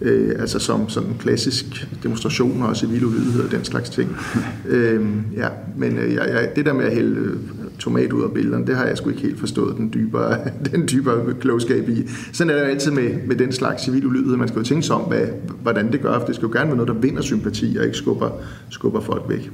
øh, 0.01 0.35
altså 0.39 0.59
som 0.59 0.89
sådan 0.89 1.13
klassisk 1.19 1.87
demonstrationer 2.03 2.65
og 2.65 2.77
civil 2.77 3.05
ulydighed 3.05 3.43
og 3.43 3.51
den 3.51 3.63
slags 3.63 3.89
ting. 3.89 4.17
øh, 4.69 5.05
ja, 5.35 5.47
men 5.77 5.97
øh, 5.97 6.13
jeg, 6.13 6.29
jeg, 6.29 6.49
det 6.55 6.65
der 6.65 6.73
med 6.73 6.85
at 6.85 6.93
hælde 6.93 7.15
øh, 7.15 7.37
tomat 7.79 8.13
ud 8.13 8.23
af 8.23 8.31
billederne, 8.31 8.67
det 8.67 8.75
har 8.75 8.85
jeg 8.85 8.97
sgu 8.97 9.09
ikke 9.09 9.21
helt 9.21 9.39
forstået 9.39 9.77
den 9.77 9.93
dybere, 9.93 10.37
den 10.71 10.87
dybere 10.87 11.33
klogskab 11.33 11.89
i. 11.89 12.07
Sådan 12.33 12.49
er 12.49 12.55
det 12.55 12.61
jo 12.61 12.67
altid 12.67 12.91
med, 12.91 13.27
med 13.27 13.35
den 13.35 13.51
slags 13.51 13.83
civil 13.83 14.05
ulydighed. 14.05 14.37
Man 14.37 14.47
skal 14.47 14.59
jo 14.59 14.65
tænke 14.65 14.83
sig 14.83 14.95
om, 14.95 15.01
hvad, 15.01 15.27
hvordan 15.61 15.91
det 15.91 16.01
gør, 16.01 16.19
for 16.19 16.25
det 16.25 16.35
skal 16.35 16.45
jo 16.45 16.53
gerne 16.53 16.67
være 16.67 16.77
noget, 16.77 16.87
der 16.87 17.01
vinder 17.01 17.21
sympati 17.21 17.75
og 17.79 17.85
ikke 17.85 17.97
skubber, 17.97 18.29
skubber 18.69 19.01
folk 19.01 19.23
væk. 19.29 19.51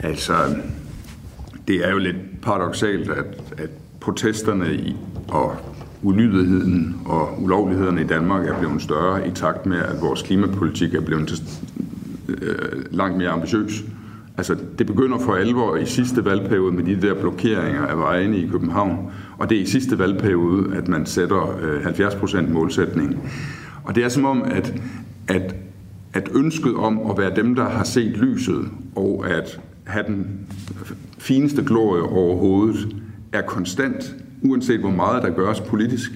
Altså, 0.00 0.34
det 1.68 1.86
er 1.86 1.90
jo 1.90 1.98
lidt 1.98 2.16
paradoxalt, 2.42 3.10
at, 3.10 3.24
at 3.58 3.70
protesterne 4.00 4.74
i, 4.74 4.96
og 5.28 5.56
ulydigheden 6.02 6.96
og 7.04 7.42
ulovlighederne 7.42 8.00
i 8.00 8.04
Danmark 8.04 8.46
er 8.48 8.58
blevet 8.58 8.82
større 8.82 9.28
i 9.28 9.30
takt 9.30 9.66
med, 9.66 9.78
at 9.78 10.00
vores 10.00 10.22
klimapolitik 10.22 10.94
er 10.94 11.00
blevet 11.00 11.28
til, 11.28 11.38
øh, 12.28 12.84
langt 12.90 13.18
mere 13.18 13.28
ambitiøs. 13.28 13.84
Altså, 14.40 14.56
det 14.78 14.86
begynder 14.86 15.18
for 15.18 15.34
alvor 15.34 15.76
i 15.76 15.86
sidste 15.86 16.24
valgperiode 16.24 16.72
med 16.72 16.84
de 16.84 17.02
der 17.02 17.14
blokeringer 17.14 17.86
af 17.86 17.98
vejene 17.98 18.38
i 18.38 18.46
København, 18.46 19.10
og 19.38 19.50
det 19.50 19.58
er 19.58 19.62
i 19.62 19.66
sidste 19.66 19.98
valgperiode, 19.98 20.76
at 20.76 20.88
man 20.88 21.06
sætter 21.06 21.58
øh, 21.62 21.86
70% 21.86 22.52
målsætning. 22.52 23.30
Og 23.84 23.94
det 23.94 24.04
er 24.04 24.08
som 24.08 24.24
om, 24.24 24.42
at, 24.42 24.74
at, 25.28 25.54
at 26.12 26.28
ønsket 26.34 26.74
om 26.74 27.10
at 27.10 27.18
være 27.18 27.36
dem, 27.36 27.54
der 27.54 27.68
har 27.68 27.84
set 27.84 28.16
lyset, 28.16 28.68
og 28.96 29.24
at 29.30 29.60
have 29.84 30.04
den 30.06 30.26
fineste 31.18 31.64
glorie 31.64 32.02
overhovedet, 32.02 32.96
er 33.32 33.42
konstant, 33.42 34.14
uanset 34.42 34.80
hvor 34.80 34.90
meget 34.90 35.22
der 35.22 35.30
gøres 35.30 35.60
politisk. 35.60 36.10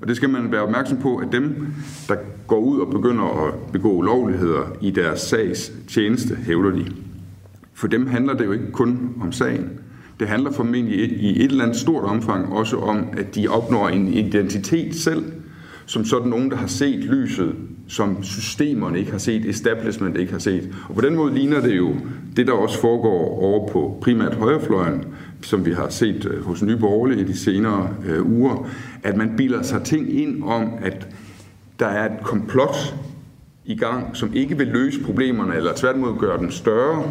Og 0.00 0.08
det 0.08 0.16
skal 0.16 0.30
man 0.30 0.52
være 0.52 0.62
opmærksom 0.62 0.98
på, 0.98 1.16
at 1.16 1.28
dem, 1.32 1.66
der 2.08 2.16
går 2.46 2.58
ud 2.58 2.80
og 2.80 2.90
begynder 2.90 3.46
at 3.46 3.54
begå 3.72 3.92
ulovligheder 3.92 4.76
i 4.80 4.90
deres 4.90 5.20
sags 5.20 5.72
tjeneste, 5.88 6.36
hævder 6.36 6.70
de. 6.70 6.86
For 7.80 7.86
dem 7.86 8.06
handler 8.06 8.34
det 8.34 8.44
jo 8.44 8.52
ikke 8.52 8.72
kun 8.72 9.14
om 9.22 9.32
sagen. 9.32 9.70
Det 10.20 10.28
handler 10.28 10.52
formentlig 10.52 10.98
i 10.98 11.44
et 11.44 11.50
eller 11.50 11.64
andet 11.64 11.76
stort 11.76 12.04
omfang 12.04 12.52
også 12.52 12.76
om, 12.76 13.08
at 13.12 13.34
de 13.34 13.48
opnår 13.48 13.88
en 13.88 14.08
identitet 14.08 14.94
selv, 14.94 15.24
som 15.86 16.04
sådan 16.04 16.28
nogen, 16.28 16.50
der 16.50 16.56
har 16.56 16.66
set 16.66 17.04
lyset, 17.04 17.54
som 17.88 18.22
systemerne 18.22 18.98
ikke 18.98 19.10
har 19.10 19.18
set, 19.18 19.44
establishment 19.44 20.16
ikke 20.16 20.32
har 20.32 20.38
set. 20.38 20.74
Og 20.88 20.94
på 20.94 21.00
den 21.00 21.16
måde 21.16 21.34
ligner 21.34 21.60
det 21.60 21.76
jo 21.76 21.94
det, 22.36 22.46
der 22.46 22.52
også 22.52 22.80
foregår 22.80 23.42
over 23.42 23.68
på 23.68 23.98
primært 24.02 24.34
højrefløjen, 24.34 25.04
som 25.42 25.66
vi 25.66 25.72
har 25.72 25.88
set 25.88 26.26
øh, 26.30 26.44
hos 26.44 26.62
Nye 26.62 26.76
Borgerlige 26.76 27.20
i 27.20 27.24
de 27.24 27.36
senere 27.36 27.88
øh, 28.06 28.26
uger, 28.26 28.68
at 29.02 29.16
man 29.16 29.36
bilder 29.36 29.62
sig 29.62 29.82
ting 29.82 30.20
ind 30.20 30.42
om, 30.42 30.70
at 30.82 31.08
der 31.78 31.86
er 31.86 32.04
et 32.04 32.22
komplot 32.22 32.94
i 33.64 33.76
gang, 33.76 34.16
som 34.16 34.34
ikke 34.34 34.58
vil 34.58 34.66
løse 34.66 35.00
problemerne, 35.04 35.54
eller 35.54 35.72
tværtimod 35.76 36.18
gøre 36.18 36.38
dem 36.38 36.50
større, 36.50 37.04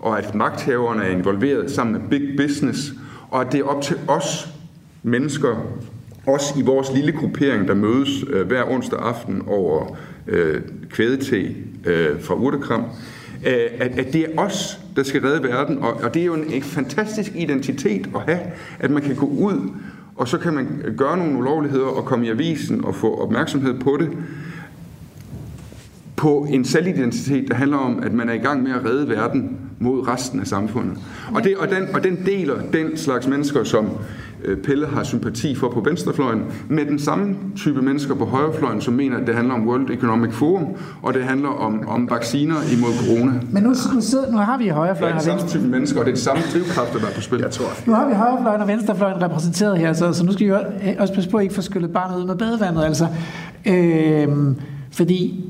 og 0.00 0.18
at 0.18 0.34
magthaverne 0.34 1.02
er 1.02 1.08
involveret 1.08 1.70
sammen 1.70 1.92
med 1.92 2.08
big 2.10 2.36
business, 2.36 2.92
og 3.30 3.40
at 3.40 3.52
det 3.52 3.60
er 3.60 3.64
op 3.64 3.82
til 3.82 3.96
os 4.08 4.48
mennesker, 5.02 5.56
os 6.26 6.54
i 6.56 6.62
vores 6.62 6.92
lille 6.94 7.12
gruppering, 7.12 7.68
der 7.68 7.74
mødes 7.74 8.24
øh, 8.30 8.46
hver 8.46 8.64
onsdag 8.70 8.98
aften 8.98 9.42
over 9.46 9.96
øh, 10.26 10.60
kvædete 10.90 11.54
øh, 11.84 12.22
fra 12.22 12.34
urtekram, 12.34 12.84
øh, 13.46 13.52
at, 13.78 13.98
at 13.98 14.12
det 14.12 14.20
er 14.20 14.40
os, 14.42 14.80
der 14.96 15.02
skal 15.02 15.22
redde 15.22 15.42
verden, 15.42 15.78
og, 15.78 15.92
og 15.92 16.14
det 16.14 16.22
er 16.22 16.26
jo 16.26 16.34
en, 16.34 16.52
en 16.52 16.62
fantastisk 16.62 17.32
identitet 17.34 18.10
at 18.14 18.20
have, 18.20 18.40
at 18.78 18.90
man 18.90 19.02
kan 19.02 19.16
gå 19.16 19.26
ud, 19.26 19.70
og 20.16 20.28
så 20.28 20.38
kan 20.38 20.54
man 20.54 20.94
gøre 20.96 21.16
nogle 21.16 21.38
ulovligheder 21.38 21.86
og 21.86 22.04
komme 22.04 22.26
i 22.26 22.30
avisen 22.30 22.84
og 22.84 22.94
få 22.94 23.20
opmærksomhed 23.22 23.80
på 23.80 23.96
det, 24.00 24.10
på 26.16 26.46
en 26.50 26.64
selvidentitet, 26.64 27.48
der 27.48 27.54
handler 27.54 27.76
om, 27.76 28.02
at 28.02 28.12
man 28.12 28.28
er 28.28 28.32
i 28.32 28.38
gang 28.38 28.62
med 28.62 28.72
at 28.72 28.84
redde 28.84 29.08
verden 29.08 29.69
mod 29.82 30.08
resten 30.08 30.40
af 30.40 30.46
samfundet. 30.46 30.98
Og, 31.34 31.44
det, 31.44 31.56
og, 31.56 31.68
den, 31.68 31.94
og 31.94 32.04
den 32.04 32.18
deler 32.26 32.54
den 32.72 32.96
slags 32.96 33.26
mennesker, 33.26 33.64
som 33.64 33.88
øh, 34.44 34.58
Pelle 34.58 34.86
har 34.86 35.02
sympati 35.02 35.54
for 35.54 35.68
på 35.68 35.80
venstrefløjen, 35.80 36.42
med 36.68 36.86
den 36.86 36.98
samme 36.98 37.36
type 37.56 37.82
mennesker 37.82 38.14
på 38.14 38.24
højrefløjen, 38.24 38.80
som 38.80 38.94
mener, 38.94 39.16
at 39.16 39.26
det 39.26 39.34
handler 39.34 39.54
om 39.54 39.68
World 39.68 39.90
Economic 39.90 40.32
Forum, 40.32 40.66
og 41.02 41.14
det 41.14 41.24
handler 41.24 41.48
om, 41.48 41.88
om 41.88 42.10
vacciner 42.10 42.56
imod 42.76 42.90
corona. 43.06 43.32
Men 43.52 43.62
nu, 43.62 43.68
nu, 43.68 44.00
sidder, 44.00 44.32
nu 44.32 44.36
har 44.36 44.58
vi 44.58 44.64
Det 44.64 44.70
er 44.70 44.74
højrefløjen 44.74 45.12
den 45.12 45.18
og 45.18 45.22
samme 45.22 45.48
type 45.48 45.68
mennesker, 45.68 46.00
og 46.00 46.06
det 46.06 46.12
er 46.12 46.16
de 46.16 46.20
samme 46.20 46.42
drivkræfter, 46.52 46.98
der 46.98 47.06
er 47.06 47.14
på 47.14 47.20
spil. 47.20 47.38
Jeg 47.38 47.50
tror. 47.50 47.68
Nu 47.86 47.92
har 47.92 48.08
vi 48.08 48.14
højrefløjen 48.14 48.60
og 48.60 48.68
venstrefløjen 48.68 49.22
repræsenteret 49.22 49.78
her, 49.78 49.92
så, 49.92 50.12
så 50.12 50.24
nu 50.24 50.32
skal 50.32 50.46
vi 50.46 50.50
jo 50.50 50.58
også 50.98 51.14
passe 51.14 51.30
på 51.30 51.36
at 51.36 51.42
ikke 51.42 51.54
få 51.54 51.62
skyllet 51.62 51.92
barnet 51.92 52.22
ud 52.22 52.26
med 52.26 52.36
badevandet. 52.36 52.84
Altså. 52.84 53.06
Øhm, 53.66 54.56
fordi 54.92 55.49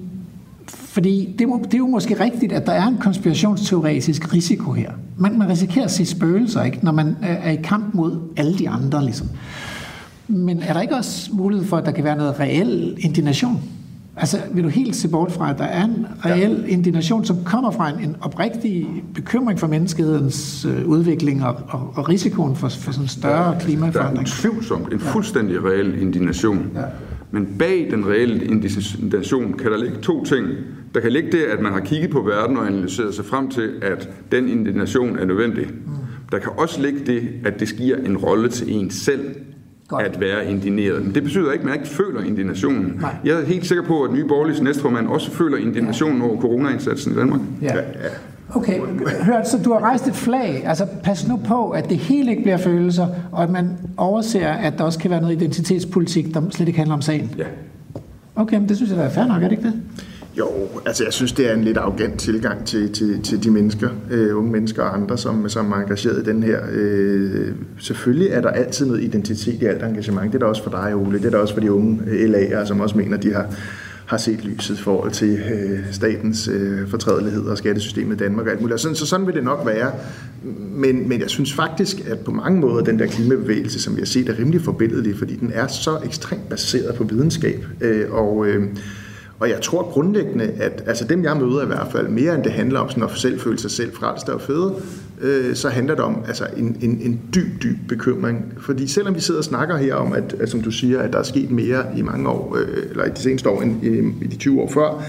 fordi 0.90 1.34
det, 1.38 1.48
det 1.64 1.74
er 1.74 1.78
jo 1.78 1.86
måske 1.86 2.24
rigtigt, 2.24 2.52
at 2.52 2.66
der 2.66 2.72
er 2.72 2.86
en 2.86 2.96
konspirationsteoretisk 3.00 4.34
risiko 4.34 4.72
her. 4.72 4.90
Man, 5.16 5.38
man 5.38 5.48
risikerer 5.48 5.84
at 5.84 5.90
se 5.90 6.06
spøgelser, 6.06 6.62
ikke, 6.62 6.78
når 6.82 6.92
man 6.92 7.06
øh, 7.08 7.46
er 7.46 7.50
i 7.50 7.58
kamp 7.64 7.94
mod 7.94 8.18
alle 8.36 8.58
de 8.58 8.68
andre. 8.68 9.04
Ligesom. 9.04 9.28
Men 10.28 10.62
er 10.62 10.72
der 10.72 10.80
ikke 10.80 10.96
også 10.96 11.30
mulighed 11.32 11.66
for, 11.66 11.76
at 11.76 11.86
der 11.86 11.92
kan 11.92 12.04
være 12.04 12.16
noget 12.16 12.40
reel 12.40 12.96
indignation? 12.98 13.62
Altså, 14.16 14.38
vil 14.52 14.64
du 14.64 14.68
helt 14.68 14.96
se 14.96 15.08
bort 15.08 15.32
fra, 15.32 15.50
at 15.50 15.58
der 15.58 15.64
er 15.64 15.84
en 15.84 16.06
reel 16.24 16.64
ja. 16.66 16.72
indignation, 16.72 17.24
som 17.24 17.36
kommer 17.44 17.70
fra 17.70 17.88
en, 17.88 18.04
en 18.04 18.16
oprigtig 18.20 18.86
bekymring 19.14 19.58
for 19.58 19.66
menneskehedens 19.66 20.64
øh, 20.64 20.88
udvikling 20.88 21.44
og, 21.44 21.56
og, 21.68 21.92
og 21.94 22.08
risikoen 22.08 22.56
for, 22.56 22.68
for 22.68 22.92
sådan 22.92 23.04
en 23.04 23.08
større 23.08 23.50
Der 23.50 23.56
er 23.56 23.60
klimaforandring? 23.60 24.28
utvivlsomt 24.28 24.92
en 24.92 25.00
fuldstændig 25.00 25.64
reel 25.64 26.02
indignation. 26.02 26.70
Ja. 26.74 26.80
Men 27.30 27.54
bag 27.58 27.88
den 27.90 28.06
reelle 28.08 28.44
indignation 28.44 29.52
kan 29.52 29.70
der 29.72 29.78
ligge 29.78 29.96
to 30.02 30.24
ting. 30.24 30.48
Der 30.94 31.00
kan 31.00 31.12
ligge 31.12 31.32
det, 31.32 31.42
at 31.42 31.60
man 31.60 31.72
har 31.72 31.80
kigget 31.80 32.10
på 32.10 32.20
verden 32.20 32.56
og 32.56 32.66
analyseret 32.66 33.14
sig 33.14 33.24
frem 33.24 33.50
til, 33.50 33.70
at 33.82 34.08
den 34.32 34.48
indignation 34.48 35.18
er 35.18 35.24
nødvendig. 35.24 35.66
Der 36.32 36.38
kan 36.38 36.52
også 36.56 36.82
ligge 36.82 37.00
det, 37.06 37.28
at 37.44 37.60
det 37.60 37.68
giver 37.76 37.96
en 37.96 38.16
rolle 38.16 38.48
til 38.48 38.72
en 38.74 38.90
selv 38.90 39.20
Godt. 39.88 40.06
at 40.06 40.20
være 40.20 40.50
indigneret. 40.50 41.04
Men 41.04 41.14
det 41.14 41.22
betyder 41.22 41.52
ikke, 41.52 41.62
at 41.62 41.68
man 41.68 41.74
ikke 41.74 41.88
føler 41.88 42.20
indignationen. 42.20 42.96
Nej. 43.00 43.16
Jeg 43.24 43.40
er 43.40 43.44
helt 43.44 43.66
sikker 43.66 43.84
på, 43.84 44.02
at 44.02 44.12
Nye 44.12 44.24
Borgerliges 44.24 44.62
næstformand 44.62 45.08
også 45.08 45.30
føler 45.30 45.56
indignationen 45.56 46.22
over 46.22 46.40
coronaindsatsen 46.40 47.12
i 47.12 47.16
Danmark. 47.16 47.40
Ja. 47.62 47.74
Okay, 48.54 48.80
hør, 49.22 49.42
så 49.44 49.58
du 49.64 49.72
har 49.72 49.80
rejst 49.80 50.08
et 50.08 50.14
flag. 50.14 50.62
Altså, 50.66 50.86
pas 51.02 51.28
nu 51.28 51.40
på, 51.46 51.70
at 51.70 51.88
det 51.88 51.96
hele 51.96 52.30
ikke 52.30 52.42
bliver 52.42 52.56
følelser, 52.56 53.06
og 53.32 53.42
at 53.42 53.50
man 53.50 53.70
overser, 53.96 54.48
at 54.48 54.78
der 54.78 54.84
også 54.84 54.98
kan 54.98 55.10
være 55.10 55.20
noget 55.20 55.34
identitetspolitik, 55.34 56.34
der 56.34 56.42
slet 56.50 56.68
ikke 56.68 56.78
handler 56.78 56.94
om 56.94 57.02
sagen. 57.02 57.30
Ja. 57.38 57.44
Okay, 58.36 58.58
men 58.58 58.68
det 58.68 58.76
synes 58.76 58.90
jeg 58.90 58.98
da 58.98 59.04
er 59.04 59.08
fair 59.08 59.24
nok, 59.24 59.42
er 59.42 59.48
det 59.48 59.52
ikke 59.52 59.64
det? 59.64 59.74
Jo, 60.38 60.48
altså 60.86 61.04
jeg 61.04 61.12
synes, 61.12 61.32
det 61.32 61.50
er 61.50 61.54
en 61.54 61.64
lidt 61.64 61.76
arrogant 61.76 62.18
tilgang 62.18 62.64
til, 62.64 62.92
til, 62.92 63.22
til 63.22 63.44
de 63.44 63.50
mennesker, 63.50 63.88
øh, 64.10 64.38
unge 64.38 64.50
mennesker 64.50 64.82
og 64.82 64.94
andre, 64.94 65.18
som, 65.18 65.48
som 65.48 65.72
er 65.72 65.76
engageret 65.76 66.26
i 66.26 66.30
den 66.30 66.42
her. 66.42 66.58
Øh, 66.72 67.48
selvfølgelig 67.78 68.28
er 68.28 68.40
der 68.40 68.48
altid 68.48 68.86
noget 68.86 69.02
identitet 69.02 69.62
i 69.62 69.64
alt 69.64 69.82
engagement. 69.82 70.32
Det 70.32 70.34
er 70.34 70.38
der 70.38 70.46
også 70.46 70.62
for 70.62 70.70
dig, 70.70 70.94
Ole. 70.94 71.18
Det 71.18 71.26
er 71.26 71.30
der 71.30 71.38
også 71.38 71.54
for 71.54 71.60
de 71.60 71.72
unge 71.72 72.00
øh, 72.06 72.30
LA'ere, 72.30 72.66
som 72.66 72.80
også 72.80 72.98
mener, 72.98 73.16
de 73.16 73.32
har, 73.32 73.46
har 74.10 74.16
set 74.16 74.44
lyset 74.44 74.78
i 74.78 74.82
forhold 74.82 75.10
til 75.10 75.40
øh, 75.52 75.78
statens 75.92 76.48
øh, 76.48 76.88
fortrædelighed 76.88 77.42
og 77.42 77.58
skattesystemet 77.58 78.14
i 78.14 78.18
Danmark 78.18 78.46
og 78.46 78.52
alt 78.52 78.60
muligt. 78.60 78.80
Sådan, 78.80 78.96
så 78.96 79.06
sådan 79.06 79.26
vil 79.26 79.34
det 79.34 79.44
nok 79.44 79.66
være. 79.66 79.92
Men, 80.70 81.08
men 81.08 81.20
jeg 81.20 81.30
synes 81.30 81.52
faktisk, 81.52 82.00
at 82.08 82.18
på 82.18 82.30
mange 82.30 82.60
måder 82.60 82.84
den 82.84 82.98
der 82.98 83.06
klimabevægelse, 83.06 83.80
som 83.80 83.96
vi 83.96 84.00
har 84.00 84.06
set, 84.06 84.28
er 84.28 84.38
rimelig 84.38 84.60
forbindelig, 84.60 85.18
fordi 85.18 85.36
den 85.36 85.50
er 85.54 85.66
så 85.66 85.98
ekstremt 86.04 86.48
baseret 86.48 86.94
på 86.94 87.04
videnskab. 87.04 87.66
Øh, 87.80 88.12
og 88.12 88.46
øh, 88.46 88.68
og 89.40 89.48
jeg 89.48 89.60
tror 89.60 89.90
grundlæggende, 89.92 90.44
at 90.44 90.82
altså 90.86 91.04
dem 91.04 91.24
jeg 91.24 91.36
møder 91.36 91.62
i 91.62 91.66
hvert 91.66 91.86
fald, 91.92 92.08
mere 92.08 92.34
end 92.34 92.44
det 92.44 92.52
handler 92.52 92.80
om 92.80 92.88
sådan 92.88 93.02
at 93.02 93.10
selv 93.10 93.40
føle 93.40 93.58
sig 93.58 93.70
selv 93.70 93.92
frelst 93.94 94.28
og 94.28 94.40
fede, 94.40 94.74
øh, 95.20 95.54
så 95.54 95.68
handler 95.68 95.94
det 95.94 96.04
om 96.04 96.22
altså 96.26 96.46
en, 96.56 96.76
en, 96.80 97.00
en 97.02 97.20
dyb, 97.34 97.62
dyb 97.62 97.76
bekymring. 97.88 98.54
Fordi 98.58 98.86
selvom 98.86 99.14
vi 99.14 99.20
sidder 99.20 99.40
og 99.40 99.44
snakker 99.44 99.76
her 99.76 99.94
om, 99.94 100.12
at, 100.12 100.34
at 100.40 100.48
som 100.48 100.62
du 100.62 100.70
siger, 100.70 101.00
at 101.00 101.12
der 101.12 101.18
er 101.18 101.22
sket 101.22 101.50
mere 101.50 101.84
i 101.96 102.02
mange 102.02 102.28
år, 102.28 102.56
øh, 102.56 102.90
eller 102.90 103.04
i 103.04 103.10
de 103.10 103.20
seneste 103.20 103.48
år 103.48 103.62
end 103.62 103.84
i, 103.84 104.24
i 104.24 104.28
de 104.28 104.36
20 104.36 104.60
år 104.60 104.70
før, 104.70 105.04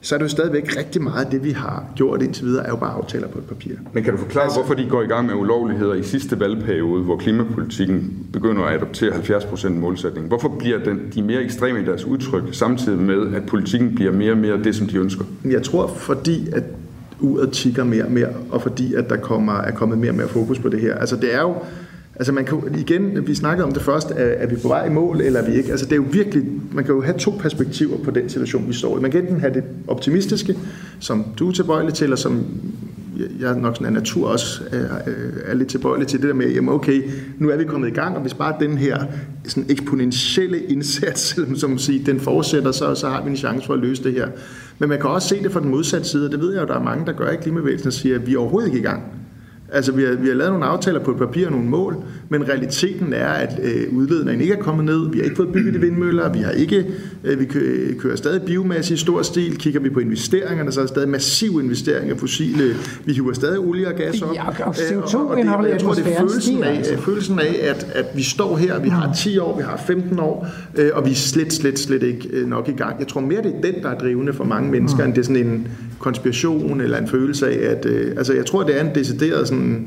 så 0.00 0.14
er 0.14 0.18
det 0.18 0.24
jo 0.24 0.28
stadigvæk 0.28 0.76
rigtig 0.76 1.02
meget 1.02 1.24
af 1.24 1.30
det, 1.30 1.44
vi 1.44 1.50
har 1.50 1.84
gjort 1.96 2.22
indtil 2.22 2.44
videre, 2.44 2.66
er 2.66 2.70
jo 2.70 2.76
bare 2.76 2.92
aftaler 2.92 3.28
på 3.28 3.38
et 3.38 3.44
papir. 3.44 3.74
Men 3.92 4.04
kan 4.04 4.12
du 4.12 4.18
forklare, 4.18 4.44
altså, 4.44 4.60
hvorfor 4.60 4.74
de 4.74 4.86
går 4.90 5.02
i 5.02 5.06
gang 5.06 5.26
med 5.26 5.34
ulovligheder 5.34 5.94
i 5.94 6.02
sidste 6.02 6.40
valgperiode, 6.40 7.02
hvor 7.02 7.16
klimapolitikken 7.16 8.26
begynder 8.32 8.62
at 8.62 8.74
adoptere 8.74 9.12
70% 9.12 9.68
målsætning? 9.68 10.26
Hvorfor 10.26 10.48
bliver 10.58 10.78
den, 10.78 11.00
de 11.14 11.22
mere 11.22 11.42
ekstreme 11.42 11.80
i 11.80 11.84
deres 11.84 12.04
udtryk, 12.04 12.42
samtidig 12.52 12.98
med, 12.98 13.34
at 13.34 13.46
politikken 13.46 13.94
bliver 13.94 14.12
mere 14.12 14.32
og 14.32 14.38
mere 14.38 14.62
det, 14.62 14.76
som 14.76 14.86
de 14.86 14.96
ønsker? 14.96 15.24
Jeg 15.44 15.62
tror, 15.62 15.86
fordi 15.86 16.48
at 16.52 16.62
uret 17.20 17.52
tigger 17.52 17.84
mere 17.84 18.04
og 18.04 18.12
mere, 18.12 18.28
og 18.50 18.62
fordi 18.62 18.94
at 18.94 19.10
der 19.10 19.16
kommer, 19.16 19.52
er 19.52 19.70
kommet 19.70 19.98
mere 19.98 20.10
og 20.10 20.16
mere 20.16 20.28
fokus 20.28 20.58
på 20.58 20.68
det 20.68 20.80
her. 20.80 20.94
Altså 20.94 21.16
det 21.16 21.34
er 21.34 21.40
jo, 21.40 21.54
Altså 22.16 22.32
man 22.32 22.44
kan 22.44 22.58
igen, 22.78 23.26
vi 23.26 23.34
snakkede 23.34 23.66
om 23.66 23.72
det 23.72 23.82
først, 23.82 24.10
er, 24.10 24.14
er 24.14 24.46
vi 24.46 24.56
på 24.56 24.68
vej 24.68 24.86
i 24.86 24.90
mål, 24.90 25.20
eller 25.20 25.40
er 25.40 25.50
vi 25.50 25.56
ikke? 25.56 25.70
Altså 25.70 25.86
det 25.86 25.92
er 25.92 25.96
jo 25.96 26.04
virkelig, 26.12 26.44
man 26.72 26.84
kan 26.84 26.94
jo 26.94 27.02
have 27.02 27.18
to 27.18 27.30
perspektiver 27.30 27.98
på 28.04 28.10
den 28.10 28.28
situation, 28.28 28.68
vi 28.68 28.72
står 28.72 28.98
i. 28.98 29.00
Man 29.00 29.10
kan 29.10 29.20
enten 29.20 29.40
have 29.40 29.54
det 29.54 29.64
optimistiske, 29.88 30.56
som 31.00 31.24
du 31.38 31.48
er 31.48 31.52
tilbøjelig 31.52 31.94
til, 31.94 32.12
og 32.12 32.18
som 32.18 32.46
jeg 33.40 33.56
nok 33.56 33.74
sådan 33.74 33.86
af 33.86 33.92
natur 33.92 34.28
også 34.28 34.62
er, 34.72 35.12
er 35.44 35.54
lidt 35.54 35.68
tilbøjelig 35.68 36.06
til 36.08 36.20
det 36.20 36.28
der 36.28 36.34
med, 36.34 36.52
jamen 36.52 36.74
okay, 36.74 37.02
nu 37.38 37.50
er 37.50 37.56
vi 37.56 37.64
kommet 37.64 37.88
i 37.88 37.94
gang, 37.94 38.16
og 38.16 38.22
hvis 38.22 38.34
bare 38.34 38.54
den 38.60 38.78
her 38.78 39.04
sådan 39.44 39.66
eksponentielle 39.68 40.58
indsats, 40.58 41.38
som 41.60 41.70
man 41.70 41.78
siger, 41.78 42.04
den 42.04 42.20
fortsætter, 42.20 42.72
så, 42.72 42.94
så 42.94 43.08
har 43.08 43.24
vi 43.24 43.30
en 43.30 43.36
chance 43.36 43.66
for 43.66 43.74
at 43.74 43.80
løse 43.80 44.04
det 44.04 44.12
her. 44.12 44.28
Men 44.78 44.88
man 44.88 45.00
kan 45.00 45.10
også 45.10 45.28
se 45.28 45.42
det 45.42 45.52
fra 45.52 45.60
den 45.60 45.68
modsatte 45.68 46.08
side, 46.08 46.26
og 46.26 46.32
det 46.32 46.40
ved 46.40 46.52
jeg 46.52 46.62
jo, 46.62 46.66
der 46.66 46.74
er 46.74 46.82
mange, 46.82 47.06
der 47.06 47.12
gør 47.12 47.30
i 47.30 47.36
klimavægelsen, 47.36 47.86
og 47.86 47.92
siger, 47.92 48.14
at 48.14 48.26
vi 48.26 48.34
er 48.34 48.38
overhovedet 48.38 48.68
ikke 48.68 48.78
i 48.78 48.82
gang. 48.82 49.02
Altså, 49.72 49.92
vi 49.92 50.04
har, 50.04 50.12
vi 50.12 50.28
har 50.28 50.34
lavet 50.34 50.52
nogle 50.52 50.66
aftaler 50.66 51.00
på 51.00 51.10
et 51.10 51.18
papir 51.18 51.46
og 51.46 51.52
nogle 51.52 51.68
mål, 51.68 51.96
men 52.32 52.48
realiteten 52.48 53.12
er, 53.12 53.26
at 53.26 53.60
øh, 53.62 53.96
udledningen 53.96 54.40
ikke 54.40 54.54
er 54.54 54.62
kommet 54.62 54.84
ned. 54.84 55.10
Vi 55.10 55.18
har 55.18 55.24
ikke 55.24 55.36
fået 55.36 55.52
bygget 55.52 55.74
de 55.74 55.80
vindmøller. 55.80 56.32
Vi 56.32 56.38
har 56.38 56.50
ikke, 56.50 56.86
øh, 57.24 57.40
vi 57.40 57.44
kører, 57.44 58.16
stadig 58.16 58.42
biomasse 58.42 58.94
i 58.94 58.96
stor 58.96 59.22
stil. 59.22 59.56
Kigger 59.58 59.80
vi 59.80 59.90
på 59.90 60.00
investeringerne, 60.00 60.72
så 60.72 60.80
er 60.80 60.84
der 60.84 60.88
stadig 60.88 61.08
massiv 61.08 61.60
investering 61.62 62.10
af 62.10 62.18
fossile. 62.18 62.74
Vi 63.04 63.12
hiver 63.12 63.32
stadig 63.32 63.58
olie 63.58 63.88
og 63.88 63.94
gas 63.94 64.22
op. 64.22 64.34
Ja, 64.34 64.48
og 64.48 64.74
CO2 64.74 65.16
og, 65.16 65.26
og 65.26 65.36
det, 65.36 65.70
jeg 65.70 65.80
tror, 65.80 65.94
det 65.94 66.06
er 66.06 66.18
følelsen 66.18 66.62
af, 66.62 66.76
altså. 66.76 66.96
følelsen 66.98 67.38
af 67.38 67.58
at, 67.62 67.86
at 67.94 68.06
vi 68.14 68.22
står 68.22 68.56
her, 68.56 68.80
vi 68.80 68.88
har 68.88 69.12
10 69.14 69.38
år, 69.38 69.56
vi 69.56 69.62
har 69.62 69.82
15 69.86 70.18
år, 70.18 70.46
øh, 70.76 70.90
og 70.94 71.06
vi 71.06 71.10
er 71.10 71.14
slet, 71.14 71.52
slet, 71.52 71.78
slet 71.78 72.02
ikke 72.02 72.28
øh, 72.32 72.48
nok 72.48 72.68
i 72.68 72.72
gang. 72.72 72.98
Jeg 72.98 73.08
tror 73.08 73.20
mere, 73.20 73.42
det 73.42 73.54
er 73.54 73.72
den, 73.72 73.82
der 73.82 73.88
er 73.88 73.98
drivende 73.98 74.32
for 74.32 74.44
mange 74.44 74.70
mennesker, 74.70 74.98
mm. 74.98 75.04
end 75.04 75.14
det 75.14 75.20
er 75.20 75.24
sådan 75.24 75.46
en 75.46 75.68
konspiration 75.98 76.80
eller 76.80 76.98
en 76.98 77.08
følelse 77.08 77.48
af, 77.48 77.70
at... 77.70 77.86
Øh, 77.86 78.14
altså, 78.16 78.34
jeg 78.34 78.46
tror, 78.46 78.62
det 78.62 78.80
er 78.80 78.84
en 78.84 78.94
decideret 78.94 79.48
sådan 79.48 79.86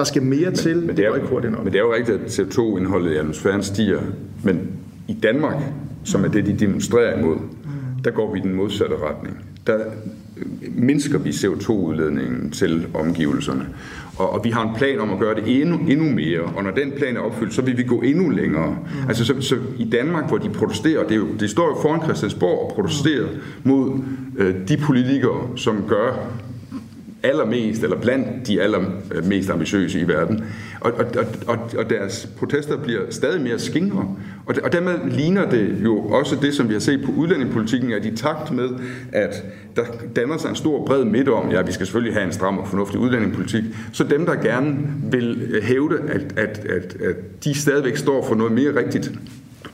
der 0.00 0.04
skal 0.04 0.22
mere 0.22 0.50
til. 0.50 0.76
Men, 0.76 0.86
men, 0.86 0.96
det 0.96 1.04
er, 1.04 1.08
jo, 1.08 1.14
ikke 1.14 1.50
men 1.64 1.66
det 1.66 1.74
er 1.74 1.78
jo 1.78 1.94
rigtigt, 1.94 2.20
at 2.20 2.40
CO2-indholdet 2.40 3.12
i 3.12 3.16
atmosfæren 3.16 3.62
stiger. 3.62 4.00
Men 4.42 4.68
i 5.08 5.16
Danmark, 5.22 5.56
som 6.04 6.24
er 6.24 6.28
det, 6.28 6.46
de 6.46 6.52
demonstrerer 6.52 7.18
imod, 7.18 7.36
der 8.04 8.10
går 8.10 8.32
vi 8.32 8.38
i 8.38 8.42
den 8.42 8.54
modsatte 8.54 8.96
retning. 8.96 9.38
Der 9.66 9.78
mindsker 10.68 11.18
vi 11.18 11.30
CO2-udledningen 11.30 12.50
til 12.50 12.86
omgivelserne. 12.94 13.66
Og, 14.16 14.30
og 14.32 14.44
vi 14.44 14.50
har 14.50 14.68
en 14.68 14.74
plan 14.76 15.00
om 15.00 15.12
at 15.12 15.18
gøre 15.18 15.34
det 15.34 15.60
endnu, 15.60 15.78
endnu 15.88 16.10
mere, 16.10 16.40
og 16.56 16.64
når 16.64 16.70
den 16.70 16.92
plan 16.98 17.16
er 17.16 17.20
opfyldt, 17.20 17.54
så 17.54 17.62
vil 17.62 17.78
vi 17.78 17.82
gå 17.82 18.00
endnu 18.00 18.28
længere. 18.28 18.70
Mm. 18.70 19.08
Altså 19.08 19.24
så, 19.24 19.34
så 19.40 19.56
i 19.78 19.84
Danmark, 19.84 20.28
hvor 20.28 20.38
de 20.38 20.48
protesterer, 20.48 21.02
det, 21.02 21.12
er 21.12 21.16
jo, 21.16 21.26
det 21.40 21.50
står 21.50 21.68
jo 21.68 21.82
foran 21.82 22.02
Christiansborg 22.02 22.70
og 22.70 22.74
protesterer 22.74 23.26
mod 23.64 24.00
øh, 24.38 24.54
de 24.68 24.76
politikere, 24.76 25.48
som 25.56 25.84
gør 25.88 26.30
allermest, 27.22 27.82
eller 27.82 27.96
blandt 27.96 28.46
de 28.46 28.60
allermest 28.62 29.50
ambitiøse 29.50 30.00
i 30.00 30.08
verden. 30.08 30.44
Og, 30.80 30.92
og, 30.92 31.06
og, 31.46 31.58
og 31.78 31.90
deres 31.90 32.28
protester 32.38 32.76
bliver 32.76 33.00
stadig 33.10 33.40
mere 33.40 33.58
skingre. 33.58 34.16
Og, 34.46 34.54
og 34.64 34.72
dermed 34.72 35.10
ligner 35.10 35.50
det 35.50 35.74
jo 35.84 35.98
også 35.98 36.36
det, 36.42 36.54
som 36.54 36.68
vi 36.68 36.72
har 36.72 36.80
set 36.80 37.04
på 37.04 37.12
udlændingepolitikken, 37.12 37.92
at 37.92 38.04
i 38.04 38.16
takt 38.16 38.52
med, 38.52 38.68
at 39.12 39.44
der 39.76 39.82
danner 40.16 40.38
sig 40.38 40.48
en 40.48 40.56
stor 40.56 40.86
bred 40.86 41.04
midt 41.04 41.28
om, 41.28 41.50
ja, 41.50 41.62
vi 41.62 41.72
skal 41.72 41.86
selvfølgelig 41.86 42.14
have 42.14 42.26
en 42.26 42.32
stram 42.32 42.58
og 42.58 42.68
fornuftig 42.68 43.00
udlændingepolitik, 43.00 43.64
så 43.92 44.04
dem, 44.04 44.26
der 44.26 44.34
gerne 44.34 44.76
vil 45.10 45.60
hævde, 45.62 45.98
at, 46.08 46.38
at, 46.38 46.58
at, 46.58 46.96
at 47.02 47.44
de 47.44 47.54
stadigvæk 47.54 47.96
står 47.96 48.26
for 48.26 48.34
noget 48.34 48.52
mere 48.52 48.76
rigtigt, 48.76 49.12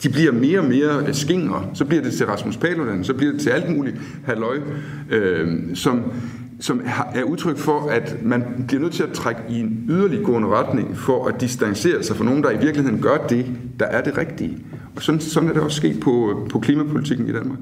de 0.02 0.08
bliver 0.08 0.32
mere 0.32 0.58
og 0.58 0.64
mere 0.64 1.14
skingre. 1.14 1.64
Så 1.74 1.84
bliver 1.84 2.02
det 2.02 2.12
til 2.12 2.26
Rasmus 2.26 2.56
Paludan, 2.56 3.04
så 3.04 3.14
bliver 3.14 3.32
det 3.32 3.40
til 3.40 3.50
alt 3.50 3.76
muligt 3.76 3.96
halløj, 4.24 4.58
øh, 5.10 5.48
som 5.74 6.02
som 6.60 6.82
er 7.14 7.22
udtryk 7.22 7.58
for, 7.58 7.88
at 7.90 8.16
man 8.22 8.64
bliver 8.68 8.80
nødt 8.82 8.92
til 8.92 9.02
at 9.02 9.12
trække 9.12 9.40
i 9.48 9.60
en 9.60 9.84
yderliggående 9.88 10.48
retning 10.48 10.96
for 10.96 11.26
at 11.28 11.40
distancere 11.40 12.02
sig 12.02 12.16
fra 12.16 12.24
nogen, 12.24 12.42
der 12.42 12.50
i 12.50 12.58
virkeligheden 12.58 13.02
gør 13.02 13.26
det, 13.26 13.46
der 13.80 13.86
er 13.86 14.02
det 14.02 14.18
rigtige. 14.18 14.58
Og 14.96 15.02
sådan, 15.02 15.20
sådan 15.20 15.48
er 15.48 15.52
det 15.52 15.62
også 15.62 15.76
sket 15.76 16.00
på, 16.00 16.46
på 16.50 16.58
klimapolitikken 16.58 17.28
i 17.28 17.32
Danmark. 17.32 17.58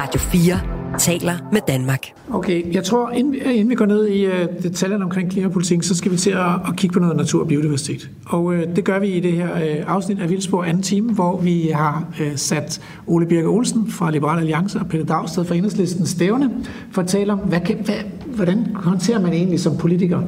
Radio 0.00 0.20
4 0.20 0.60
taler 0.98 1.32
med 1.52 1.60
Danmark. 1.68 2.06
Okay, 2.30 2.74
jeg 2.74 2.84
tror, 2.84 3.10
inden, 3.10 3.34
inden 3.34 3.70
vi 3.70 3.74
går 3.74 3.86
ned 3.86 4.08
i 4.08 4.26
uh, 4.26 4.32
detaljerne 4.62 5.04
omkring 5.04 5.30
klimapolitikken, 5.30 5.82
så 5.82 5.96
skal 5.96 6.12
vi 6.12 6.16
til 6.16 6.30
at, 6.30 6.46
at 6.68 6.76
kigge 6.76 6.94
på 6.94 7.00
noget 7.00 7.16
natur 7.16 7.40
og 7.40 7.48
biodiversitet. 7.48 8.10
Og 8.26 8.44
uh, 8.44 8.58
det 8.76 8.84
gør 8.84 8.98
vi 8.98 9.08
i 9.08 9.20
det 9.20 9.32
her 9.32 9.52
uh, 9.52 9.94
afsnit 9.94 10.20
af 10.20 10.30
Vildsborg 10.30 10.68
anden 10.68 10.82
time, 10.82 11.12
hvor 11.12 11.40
vi 11.40 11.70
har 11.74 12.06
uh, 12.20 12.26
sat 12.36 12.80
Ole 13.06 13.26
Birke 13.26 13.48
Olsen 13.48 13.90
fra 13.90 14.10
Liberal 14.10 14.38
Alliance 14.38 14.78
og 14.78 14.86
Peter 14.86 15.04
Dagsted 15.04 15.44
fra 15.44 15.54
Enhedslisten 15.54 16.06
stævne 16.06 16.50
for 16.90 17.02
at 17.02 17.08
tale 17.08 17.32
om, 17.32 17.38
hvad 17.38 17.60
kan, 17.60 17.76
hvad, 17.84 17.94
hvordan 18.26 18.66
håndterer 18.74 19.20
man 19.20 19.32
egentlig 19.32 19.60
som 19.60 19.76
politiker 19.76 20.22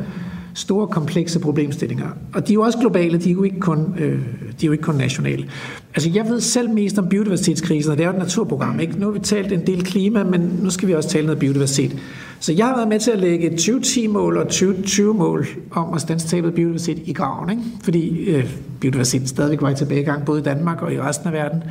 store, 0.54 0.86
komplekse 0.86 1.40
problemstillinger. 1.40 2.06
Og 2.34 2.48
de 2.48 2.52
er 2.52 2.54
jo 2.54 2.62
også 2.62 2.78
globale, 2.78 3.18
de 3.18 3.28
er 3.30 3.32
jo 3.32 3.42
ikke 3.42 3.60
kun, 3.60 3.94
øh, 3.98 4.18
de 4.60 4.66
er 4.66 4.66
jo 4.66 4.72
ikke 4.72 4.84
kun 4.84 4.94
nationale. 4.94 5.48
Altså, 5.94 6.10
jeg 6.14 6.28
ved 6.28 6.40
selv 6.40 6.70
mest 6.70 6.98
om 6.98 7.08
biodiversitetskrisen, 7.08 7.90
og 7.90 7.98
det 7.98 8.04
er 8.04 8.08
jo 8.08 8.14
et 8.14 8.18
naturprogram. 8.18 8.80
Ikke? 8.80 8.98
Nu 8.98 9.06
har 9.06 9.12
vi 9.12 9.18
talt 9.18 9.52
en 9.52 9.66
del 9.66 9.84
klima, 9.84 10.24
men 10.24 10.40
nu 10.62 10.70
skal 10.70 10.88
vi 10.88 10.94
også 10.94 11.08
tale 11.08 11.26
noget 11.26 11.38
biodiversitet. 11.38 11.96
Så 12.40 12.52
jeg 12.52 12.66
har 12.66 12.76
været 12.76 12.88
med 12.88 13.00
til 13.00 13.10
at 13.10 13.18
lægge 13.18 13.50
2010-mål 13.50 14.36
og 14.36 14.46
2020-mål 14.46 15.46
om 15.70 15.94
at 15.94 16.00
stands 16.00 16.24
tabet 16.24 16.54
biodiversitet 16.54 17.02
i 17.04 17.12
graven, 17.12 17.50
ikke? 17.50 17.62
fordi 17.82 18.24
øh, 18.24 18.50
biodiversiteten 18.80 19.28
stadigvæk 19.28 19.62
var 19.62 19.70
i 19.70 19.74
tilbagegang, 19.74 20.24
både 20.24 20.40
i 20.40 20.42
Danmark 20.42 20.82
og 20.82 20.92
i 20.92 21.00
resten 21.00 21.26
af 21.26 21.32
verden. 21.32 21.62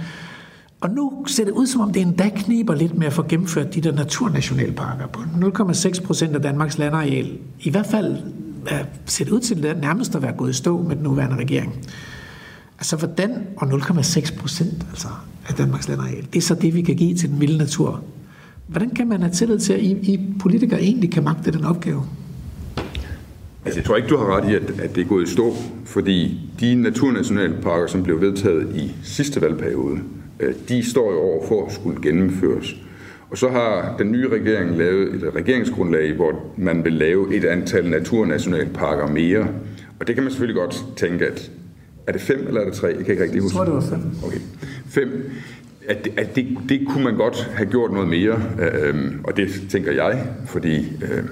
Og 0.82 0.90
nu 0.90 1.26
ser 1.28 1.44
det 1.46 1.52
ud 1.52 1.68
som 1.68 1.82
om, 1.82 1.94
det 1.94 2.02
endda 2.02 2.30
kniber 2.36 2.76
lidt 2.76 2.98
med 2.98 3.08
at 3.08 3.14
få 3.14 3.24
gennemført 3.30 3.76
de 3.76 3.82
der 3.82 3.92
naturnationalparker 3.92 5.08
på 5.08 5.22
0,6 5.22 6.06
procent 6.06 6.36
af 6.36 6.42
Danmarks 6.42 6.78
landareal. 6.78 7.38
I 7.60 7.70
hvert 7.70 7.86
fald 7.86 8.18
ser 9.06 9.26
det 9.26 9.32
ud 9.32 9.40
til 9.40 9.64
det 9.64 9.78
nærmest 9.82 10.16
at 10.16 10.22
være 10.22 10.34
gået 10.34 10.50
i 10.50 10.54
stå 10.54 10.82
med 10.82 10.96
den 10.96 11.04
nuværende 11.04 11.38
regering. 11.38 11.76
Altså 12.78 12.96
hvordan, 12.96 13.48
og 13.58 13.68
0,6 13.68 14.40
procent 14.40 14.86
altså, 14.90 15.08
af 15.48 15.54
Danmarks 15.54 15.88
landareal, 15.88 16.28
det 16.34 16.36
er 16.36 16.42
så 16.42 16.56
det, 16.56 16.76
vi 16.76 16.82
kan 16.82 16.96
give 16.96 17.16
til 17.16 17.30
den 17.30 17.42
vilde 17.42 17.58
natur. 17.58 18.04
Hvordan 18.68 18.90
kan 18.90 19.08
man 19.08 19.22
have 19.22 19.34
tillid 19.34 19.60
til, 19.60 19.74
at 19.74 19.80
I, 19.80 19.92
I 19.92 20.20
politikere 20.40 20.82
egentlig 20.82 21.12
kan 21.12 21.24
magte 21.24 21.52
den 21.52 21.66
opgave? 21.66 22.04
Altså, 23.66 23.80
jeg 23.80 23.86
tror 23.86 23.96
ikke, 23.96 24.10
du 24.10 24.18
har 24.18 24.38
ret 24.38 24.50
i, 24.50 24.56
at, 24.56 24.80
at 24.80 24.96
det 24.96 25.02
er 25.02 25.08
gået 25.08 25.28
i 25.28 25.32
stå, 25.32 25.56
fordi 25.86 26.50
de 26.60 26.76
naturnationalparker, 26.76 27.88
som 27.88 28.04
blev 28.04 28.22
vedtaget 28.22 28.76
i 28.76 28.92
sidste 29.04 29.42
valgperiode, 29.42 30.00
øh, 30.40 30.54
de 30.70 30.90
står 30.90 31.12
jo 31.12 31.20
over 31.20 31.48
for 31.48 31.66
at 31.66 31.74
skulle 31.74 32.02
gennemføres. 32.02 32.76
Og 33.32 33.38
så 33.38 33.50
har 33.50 33.96
den 33.98 34.12
nye 34.12 34.30
regering 34.30 34.78
lavet 34.78 35.14
et 35.14 35.36
regeringsgrundlag, 35.36 36.14
hvor 36.14 36.54
man 36.58 36.84
vil 36.86 36.94
lave 36.94 37.36
et 37.36 37.46
antal 37.46 37.90
naturnationalparker 37.90 39.08
mere. 39.08 39.48
Og 40.00 40.08
det 40.08 40.16
kan 40.16 40.24
man 40.24 40.32
selvfølgelig 40.32 40.62
godt 40.62 40.86
tænke, 40.98 41.28
at 41.28 41.52
er 42.08 42.12
det 42.12 42.22
fem 42.22 42.48
eller 42.48 42.62
er 42.62 42.66
det 42.66 42.74
tre? 42.74 42.88
Jeg 42.88 43.06
kan 43.06 43.08
ikke 43.08 43.24
rigtig 43.24 43.42
huske. 43.42 43.60
Jeg 43.60 43.68
tror, 43.68 43.80
det 43.80 43.90
var 43.90 43.98
fem. 43.98 44.26
Okay. 44.26 44.40
Fem. 44.90 45.32
At, 45.88 46.08
at 46.18 46.36
det, 46.36 46.58
det 46.70 46.88
kunne 46.88 47.04
man 47.04 47.16
godt 47.16 47.52
have 47.56 47.70
gjort 47.70 47.92
noget 47.92 48.08
mere, 48.08 48.44
øh, 48.60 49.12
og 49.24 49.38
det 49.38 49.50
tænker 49.70 49.92
jeg, 49.92 50.28
fordi 50.46 50.78
øh, 50.80 51.24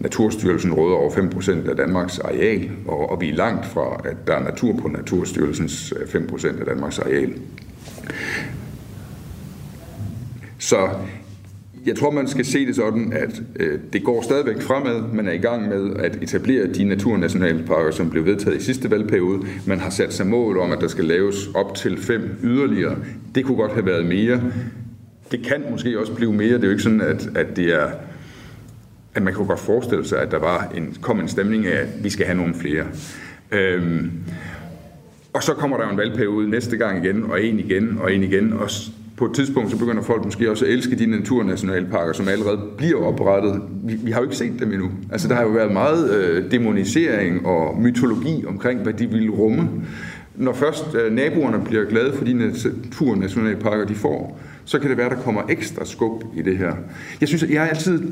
Naturstyrelsen 0.00 0.72
råder 0.72 0.96
over 0.96 1.10
5% 1.10 1.70
af 1.70 1.76
Danmarks 1.76 2.18
areal, 2.18 2.70
og, 2.86 3.10
og 3.10 3.20
vi 3.20 3.28
er 3.28 3.34
langt 3.34 3.66
fra, 3.66 4.00
at 4.04 4.16
der 4.26 4.34
er 4.34 4.44
natur 4.44 4.76
på 4.76 4.88
Naturstyrelsens 4.88 5.92
5% 5.92 6.46
øh, 6.46 6.60
af 6.60 6.66
Danmarks 6.66 6.98
areal. 6.98 7.32
Så 10.58 10.88
jeg 11.86 11.96
tror, 11.96 12.10
man 12.10 12.28
skal 12.28 12.44
se 12.44 12.66
det 12.66 12.76
sådan, 12.76 13.12
at 13.12 13.42
øh, 13.56 13.78
det 13.92 14.04
går 14.04 14.22
stadigvæk 14.22 14.62
fremad. 14.62 15.02
Man 15.12 15.28
er 15.28 15.32
i 15.32 15.38
gang 15.38 15.68
med 15.68 15.96
at 15.96 16.18
etablere 16.22 16.66
de 16.66 16.84
naturnationalparker, 16.84 17.90
som 17.90 18.10
blev 18.10 18.24
vedtaget 18.24 18.56
i 18.56 18.64
sidste 18.64 18.90
valgperiode. 18.90 19.46
Man 19.66 19.80
har 19.80 19.90
sat 19.90 20.12
sig 20.12 20.26
mål 20.26 20.58
om, 20.58 20.72
at 20.72 20.80
der 20.80 20.88
skal 20.88 21.04
laves 21.04 21.36
op 21.54 21.74
til 21.74 21.98
fem 21.98 22.38
yderligere. 22.42 22.96
Det 23.34 23.44
kunne 23.44 23.56
godt 23.56 23.72
have 23.72 23.86
været 23.86 24.06
mere. 24.06 24.42
Det 25.30 25.46
kan 25.46 25.64
måske 25.70 25.98
også 25.98 26.14
blive 26.14 26.32
mere. 26.32 26.54
Det 26.54 26.62
er 26.62 26.66
jo 26.66 26.70
ikke 26.70 26.82
sådan, 26.82 27.00
at, 27.00 27.28
at 27.34 27.56
det 27.56 27.74
er 27.74 27.90
at 29.14 29.22
man 29.22 29.34
kunne 29.34 29.46
godt 29.46 29.60
forestille 29.60 30.06
sig, 30.06 30.22
at 30.22 30.30
der 30.30 30.38
var 30.38 30.72
en, 30.74 30.96
kom 31.00 31.20
en 31.20 31.28
stemning 31.28 31.66
af, 31.66 31.80
at 31.80 31.88
vi 32.04 32.10
skal 32.10 32.26
have 32.26 32.36
nogle 32.36 32.54
flere. 32.54 32.84
Øhm, 33.50 34.10
og 35.32 35.42
så 35.42 35.54
kommer 35.54 35.76
der 35.76 35.88
en 35.88 35.96
valgperiode 35.96 36.50
næste 36.50 36.76
gang 36.76 37.04
igen, 37.04 37.24
og 37.24 37.44
en 37.44 37.58
igen, 37.58 37.98
og 38.00 38.14
en 38.14 38.22
igen, 38.22 38.52
og 38.52 38.70
på 39.18 39.24
et 39.24 39.34
tidspunkt, 39.34 39.70
så 39.70 39.78
begynder 39.78 40.02
folk 40.02 40.24
måske 40.24 40.50
også 40.50 40.64
at 40.64 40.70
elske 40.70 40.98
de 40.98 41.06
naturnationalparker, 41.06 42.12
som 42.12 42.28
allerede 42.28 42.60
bliver 42.76 43.04
oprettet. 43.04 43.62
Vi, 43.84 43.94
vi 43.94 44.10
har 44.10 44.20
jo 44.20 44.24
ikke 44.24 44.36
set 44.36 44.60
dem 44.60 44.72
endnu. 44.72 44.90
Altså, 45.12 45.28
der 45.28 45.34
har 45.34 45.42
jo 45.42 45.48
været 45.48 45.72
meget 45.72 46.14
øh, 46.14 46.50
demonisering 46.50 47.46
og 47.46 47.80
mytologi 47.80 48.44
omkring, 48.46 48.80
hvad 48.82 48.92
de 48.92 49.06
ville 49.06 49.30
rumme. 49.30 49.68
Når 50.36 50.52
først 50.52 50.94
øh, 50.94 51.12
naboerne 51.12 51.64
bliver 51.64 51.84
glade 51.84 52.12
for 52.12 52.24
de 52.24 52.34
naturnationalparker, 52.34 53.84
de 53.84 53.94
får, 53.94 54.40
så 54.64 54.78
kan 54.78 54.90
det 54.90 54.98
være, 54.98 55.08
der 55.08 55.22
kommer 55.22 55.42
ekstra 55.48 55.84
skub 55.84 56.24
i 56.36 56.42
det 56.42 56.58
her. 56.58 56.72
Jeg 57.20 57.28
synes, 57.28 57.42
jeg 57.42 57.64
er 57.64 57.68
altid 57.68 58.02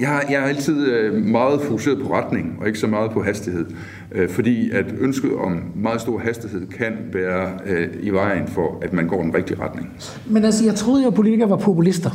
jeg, 0.00 0.26
jeg 0.30 0.40
har 0.40 0.48
altid 0.48 0.86
øh, 0.86 1.24
meget 1.24 1.60
fokuseret 1.60 1.98
på 1.98 2.14
retning, 2.14 2.56
og 2.60 2.66
ikke 2.66 2.78
så 2.78 2.86
meget 2.86 3.10
på 3.10 3.22
hastighed. 3.22 3.66
Øh, 4.12 4.28
fordi 4.28 4.70
at 4.70 4.84
ønsket 5.00 5.30
om 5.34 5.62
meget 5.74 6.00
stor 6.00 6.18
hastighed 6.18 6.66
kan 6.66 6.92
være 7.12 7.50
øh, 7.66 7.88
i 8.02 8.10
vejen 8.10 8.48
for, 8.48 8.78
at 8.82 8.92
man 8.92 9.06
går 9.06 9.22
den 9.22 9.34
rigtige 9.34 9.60
retning. 9.60 9.90
Men 10.26 10.44
altså, 10.44 10.64
jeg 10.64 10.74
troede 10.74 11.02
jo, 11.02 11.08
at 11.08 11.14
politikere 11.14 11.50
var 11.50 11.56
populister. 11.56 12.10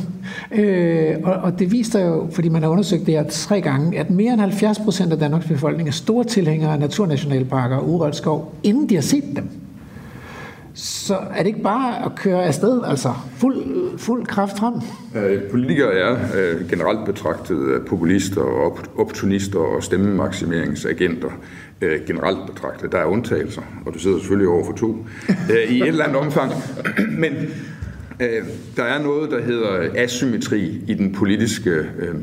Øh, 0.52 1.14
og, 1.22 1.34
og 1.34 1.58
det 1.58 1.72
viser 1.72 2.00
jo, 2.06 2.28
fordi 2.32 2.48
man 2.48 2.62
har 2.62 2.68
undersøgt 2.68 3.06
det 3.06 3.14
her 3.14 3.24
tre 3.24 3.60
gange, 3.60 3.98
at 3.98 4.10
mere 4.10 4.32
end 4.32 4.40
70 4.40 4.78
procent 4.78 5.12
af 5.12 5.18
Danmarks 5.18 5.46
befolkning 5.46 5.88
er 5.88 5.92
store 5.92 6.24
tilhængere 6.24 6.72
af 6.72 6.80
naturnationalparker 6.80 7.76
og 7.76 7.88
urørt 7.88 8.16
skov, 8.16 8.54
inden 8.62 8.88
de 8.88 8.94
har 8.94 9.02
set 9.02 9.24
dem. 9.36 9.48
Så 10.76 11.14
er 11.14 11.38
det 11.38 11.46
ikke 11.46 11.62
bare 11.62 12.04
at 12.04 12.12
køre 12.16 12.44
afsted, 12.44 12.80
altså 12.84 13.14
fuld, 13.36 13.56
fuld 13.98 14.26
kraft 14.26 14.58
frem? 14.58 14.74
Øh, 15.14 15.50
politikere 15.50 15.92
er 15.92 16.16
øh, 16.36 16.68
generelt 16.70 17.06
betragtet 17.06 17.86
populister 17.86 18.40
og 18.40 18.78
opportunister 18.96 19.58
og 19.58 19.82
stemmemaksimeringsagenter. 19.82 21.30
Øh, 21.80 22.06
generelt 22.06 22.38
betragtet. 22.46 22.92
Der 22.92 22.98
er 22.98 23.04
undtagelser, 23.04 23.62
og 23.86 23.94
du 23.94 23.98
sidder 23.98 24.18
selvfølgelig 24.18 24.48
over 24.48 24.64
for 24.64 24.72
to 24.72 25.06
øh, 25.50 25.72
i 25.72 25.80
et 25.80 25.88
eller 25.88 26.04
andet 26.04 26.20
omfang. 26.20 26.52
Men 27.22 27.32
øh, 28.20 28.42
der 28.76 28.84
er 28.84 29.02
noget, 29.02 29.30
der 29.30 29.42
hedder 29.42 29.88
asymmetri 29.94 30.84
i 30.86 30.94
den 30.94 31.12
politiske 31.12 31.70
øh, 31.70 32.14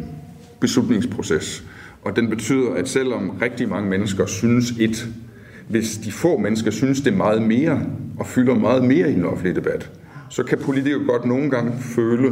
beslutningsproces. 0.60 1.64
Og 2.02 2.16
den 2.16 2.30
betyder, 2.30 2.74
at 2.74 2.90
selvom 2.90 3.30
rigtig 3.30 3.70
mange 3.70 3.90
mennesker 3.90 4.26
synes 4.26 4.72
et, 4.80 5.08
hvis 5.70 5.98
de 5.98 6.12
få 6.12 6.38
mennesker 6.38 6.72
synes 6.72 7.02
det 7.02 7.14
meget 7.14 7.42
mere, 7.42 7.82
og 8.20 8.28
fylder 8.28 8.56
meget 8.56 8.84
mere 8.84 9.12
i 9.12 9.14
den 9.14 9.26
offentlige 9.26 9.56
debat, 9.56 9.92
så 10.30 10.44
kan 10.44 10.58
politikere 10.58 11.04
godt 11.08 11.26
nogle 11.26 11.50
gange 11.50 11.72
føle, 11.80 12.32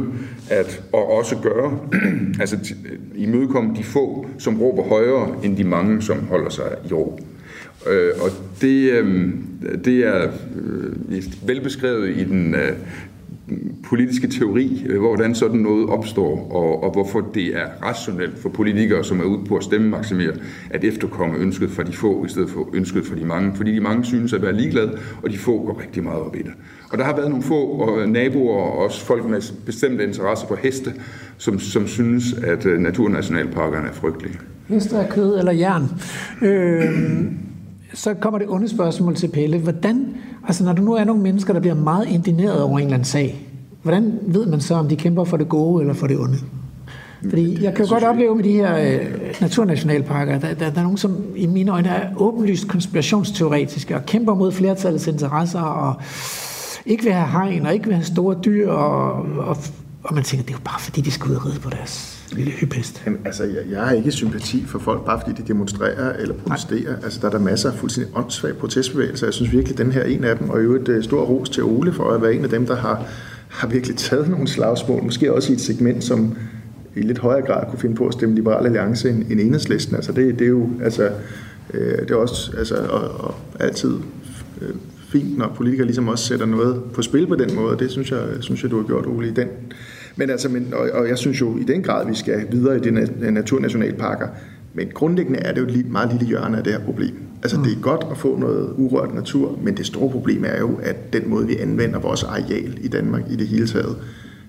at, 0.50 0.82
og 0.92 1.10
også 1.10 1.36
gøre, 1.42 1.78
altså 2.40 2.74
øh, 2.84 2.98
imødekomme 3.14 3.76
de 3.76 3.84
få, 3.84 4.26
som 4.38 4.60
råber 4.60 4.82
højere, 4.82 5.36
end 5.44 5.56
de 5.56 5.64
mange, 5.64 6.02
som 6.02 6.26
holder 6.26 6.50
sig 6.50 6.76
i 6.90 6.92
ro. 6.92 7.20
Øh, 7.90 8.10
og 8.20 8.30
det, 8.60 8.90
øh, 8.90 9.30
det 9.84 10.06
er 10.06 10.28
øh, 11.08 11.22
velbeskrevet 11.46 12.16
i 12.16 12.24
den 12.24 12.54
øh, 12.54 12.72
politiske 13.84 14.28
teori, 14.28 14.86
øh, 14.88 15.00
hvordan 15.00 15.34
sådan 15.34 15.60
noget 15.60 15.88
opstår, 15.88 16.52
og, 16.52 16.82
og 16.82 16.92
hvorfor 16.92 17.20
det 17.34 17.46
er 17.46 17.66
rationelt 17.82 18.38
for 18.38 18.48
politikere, 18.48 19.04
som 19.04 19.20
er 19.20 19.24
ude 19.24 19.44
på 19.44 19.56
at 19.56 19.64
stemme 19.64 19.88
maksimere, 19.88 20.32
at 20.70 20.84
efterkomme 20.84 21.38
ønsket 21.38 21.70
fra 21.70 21.82
de 21.82 21.92
få, 21.92 22.24
i 22.24 22.28
stedet 22.28 22.50
for 22.50 22.68
ønsket 22.74 23.06
fra 23.06 23.16
de 23.16 23.24
mange. 23.24 23.52
Fordi 23.54 23.74
de 23.74 23.80
mange 23.80 24.04
synes 24.04 24.32
at 24.32 24.42
være 24.42 24.56
ligeglade, 24.56 24.98
og 25.22 25.30
de 25.30 25.38
få 25.38 25.64
går 25.66 25.80
rigtig 25.80 26.02
meget 26.02 26.20
op 26.20 26.36
i 26.36 26.42
det. 26.42 26.52
Og 26.90 26.98
der 26.98 27.04
har 27.04 27.16
været 27.16 27.28
nogle 27.28 27.44
få 27.44 27.60
og 27.64 28.08
naboer 28.08 28.62
og 28.62 28.78
også 28.78 29.04
folk 29.04 29.24
med 29.24 29.64
bestemte 29.66 30.04
interesser 30.04 30.46
for 30.46 30.56
heste, 30.56 30.92
som, 31.38 31.58
som 31.58 31.86
synes, 31.86 32.32
at 32.32 32.66
øh, 32.66 32.80
naturnationalparkerne 32.80 33.88
er 33.88 33.92
frygtelige. 33.92 34.38
Heste 34.68 34.96
er 34.96 35.10
kød 35.10 35.38
eller 35.38 35.52
jern. 35.52 35.88
Øh, 36.42 36.84
så 37.94 38.14
kommer 38.14 38.38
det 38.38 38.48
onde 38.48 38.68
spørgsmål 38.68 39.14
til 39.14 39.28
Pelle. 39.28 39.58
Hvordan, 39.58 40.16
altså 40.46 40.64
når 40.64 40.72
der 40.72 40.82
nu 40.82 40.94
er 40.94 41.04
nogle 41.04 41.22
mennesker, 41.22 41.52
der 41.52 41.60
bliver 41.60 41.74
meget 41.74 42.08
indineret 42.08 42.62
over 42.62 42.78
en 42.78 42.84
eller 42.84 42.94
anden 42.94 43.04
sag, 43.04 43.48
hvordan 43.82 44.18
ved 44.22 44.46
man 44.46 44.60
så, 44.60 44.74
om 44.74 44.88
de 44.88 44.96
kæmper 44.96 45.24
for 45.24 45.36
det 45.36 45.48
gode 45.48 45.82
eller 45.82 45.94
for 45.94 46.06
det 46.06 46.18
onde? 46.18 46.38
Fordi 47.30 47.64
jeg 47.64 47.74
kan 47.74 47.84
jo 47.84 47.92
godt 47.92 48.04
opleve 48.04 48.36
med 48.36 48.44
de 48.44 48.52
her 48.52 48.76
øh, 48.76 49.00
naturnationalparker, 49.40 50.38
der, 50.38 50.54
der, 50.54 50.70
der 50.70 50.78
er 50.78 50.82
nogen, 50.82 50.98
som 50.98 51.24
i 51.36 51.46
mine 51.46 51.72
øjne 51.72 51.88
er 51.88 52.08
åbenlyst 52.16 52.68
konspirationsteoretiske 52.68 53.96
og 53.96 54.06
kæmper 54.06 54.34
mod 54.34 54.52
flertallets 54.52 55.06
interesser 55.06 55.60
og 55.60 55.94
ikke 56.86 57.04
vil 57.04 57.12
have 57.12 57.28
hegn 57.28 57.66
og 57.66 57.74
ikke 57.74 57.86
vil 57.86 57.94
have 57.94 58.04
store 58.04 58.36
dyr, 58.44 58.70
og, 58.70 59.12
og, 59.38 59.56
og 60.04 60.14
man 60.14 60.24
tænker, 60.24 60.46
det 60.46 60.52
er 60.52 60.58
jo 60.58 60.64
bare 60.64 60.80
fordi, 60.80 61.00
de 61.00 61.10
skal 61.10 61.30
ud 61.30 61.36
og 61.36 61.46
ride 61.46 61.60
på 61.60 61.70
deres 61.70 62.21
lille 62.34 62.50
hyppest. 62.50 63.02
Jamen, 63.06 63.20
altså, 63.24 63.44
jeg, 63.44 63.62
jeg 63.70 63.80
har 63.80 63.92
ikke 63.92 64.12
sympati 64.12 64.64
for 64.66 64.78
folk, 64.78 65.04
bare 65.04 65.20
fordi 65.26 65.42
de 65.42 65.48
demonstrerer 65.48 66.16
eller 66.16 66.34
protesterer. 66.34 66.92
Nej. 66.92 67.04
Altså, 67.04 67.18
der 67.20 67.26
er 67.26 67.30
der 67.30 67.38
masser 67.38 67.70
af 67.70 67.78
fuldstændig 67.78 68.16
åndssvage 68.16 68.54
protestbevægelser. 68.54 69.26
Jeg 69.26 69.34
synes 69.34 69.52
virkelig, 69.52 69.74
at 69.74 69.78
den 69.78 69.92
her 69.92 70.02
en 70.02 70.24
af 70.24 70.38
dem, 70.38 70.50
og 70.50 70.60
i 70.60 70.62
øvrigt 70.62 70.88
uh, 70.88 71.02
stor 71.02 71.24
ros 71.24 71.50
til 71.50 71.62
Ole 71.62 71.92
for 71.92 72.10
at 72.10 72.22
være 72.22 72.34
en 72.34 72.44
af 72.44 72.50
dem, 72.50 72.66
der 72.66 72.76
har, 72.76 73.04
har 73.48 73.68
virkelig 73.68 73.96
taget 73.96 74.28
nogle 74.28 74.48
slagsmål. 74.48 75.02
Måske 75.04 75.32
også 75.32 75.52
i 75.52 75.54
et 75.54 75.60
segment, 75.60 76.04
som 76.04 76.36
i 76.96 77.00
lidt 77.00 77.18
højere 77.18 77.46
grad 77.46 77.70
kunne 77.70 77.78
finde 77.78 77.94
på 77.94 78.06
at 78.06 78.12
stemme 78.12 78.34
Liberal 78.34 78.66
Alliance 78.66 79.10
end, 79.10 79.24
end 79.30 79.40
enhedslisten. 79.40 79.96
Altså, 79.96 80.12
det, 80.12 80.38
det 80.38 80.44
er 80.44 80.48
jo 80.48 80.70
altså, 80.82 81.10
øh, 81.74 81.98
det 81.98 82.10
er 82.10 82.16
også 82.16 82.52
altså, 82.58 82.74
og, 82.74 83.26
og 83.26 83.34
altid 83.60 83.94
øh, 84.60 84.74
fint, 85.08 85.38
når 85.38 85.52
politikere 85.56 85.86
ligesom 85.86 86.08
også 86.08 86.24
sætter 86.24 86.46
noget 86.46 86.82
på 86.94 87.02
spil 87.02 87.26
på 87.26 87.34
den 87.34 87.54
måde, 87.54 87.78
det 87.78 87.90
synes 87.90 88.10
jeg, 88.10 88.20
synes 88.40 88.62
jeg 88.62 88.70
du 88.70 88.76
har 88.76 88.86
gjort, 88.86 89.06
Ole, 89.06 89.28
i 89.28 89.30
den. 89.30 89.48
Men 90.16 90.30
altså, 90.30 90.48
men, 90.48 90.74
og, 90.74 90.90
og 90.92 91.08
jeg 91.08 91.18
synes 91.18 91.40
jo 91.40 91.58
i 91.58 91.62
den 91.62 91.82
grad, 91.82 92.06
vi 92.06 92.14
skal 92.14 92.46
videre 92.50 92.76
i 92.76 92.80
de 92.80 92.90
naturnationalparker, 93.32 94.28
men 94.74 94.88
grundlæggende 94.94 95.38
er 95.38 95.54
det 95.54 95.60
jo 95.60 95.66
et 95.66 95.90
meget 95.90 96.10
lille 96.12 96.26
hjørne 96.26 96.58
af 96.58 96.64
det 96.64 96.72
her 96.72 96.80
problem. 96.80 97.14
Altså, 97.42 97.58
mm. 97.58 97.64
det 97.64 97.72
er 97.72 97.80
godt 97.80 98.06
at 98.10 98.18
få 98.18 98.38
noget 98.38 98.74
urørt 98.76 99.14
natur, 99.14 99.58
men 99.62 99.76
det 99.76 99.86
store 99.86 100.10
problem 100.10 100.44
er 100.44 100.58
jo, 100.58 100.80
at 100.82 101.12
den 101.12 101.30
måde, 101.30 101.46
vi 101.46 101.56
anvender 101.56 101.98
vores 101.98 102.22
areal 102.22 102.78
i 102.80 102.88
Danmark 102.88 103.22
i 103.30 103.36
det 103.36 103.46
hele 103.46 103.66
taget, 103.66 103.96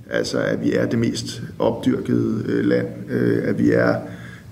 altså, 0.09 0.37
at 0.37 0.63
vi 0.63 0.73
er 0.73 0.85
det 0.85 0.99
mest 0.99 1.43
opdyrkede 1.59 2.43
øh, 2.47 2.65
land, 2.65 2.87
øh, 3.09 3.39
at 3.43 3.59
vi 3.59 3.71
er 3.71 3.95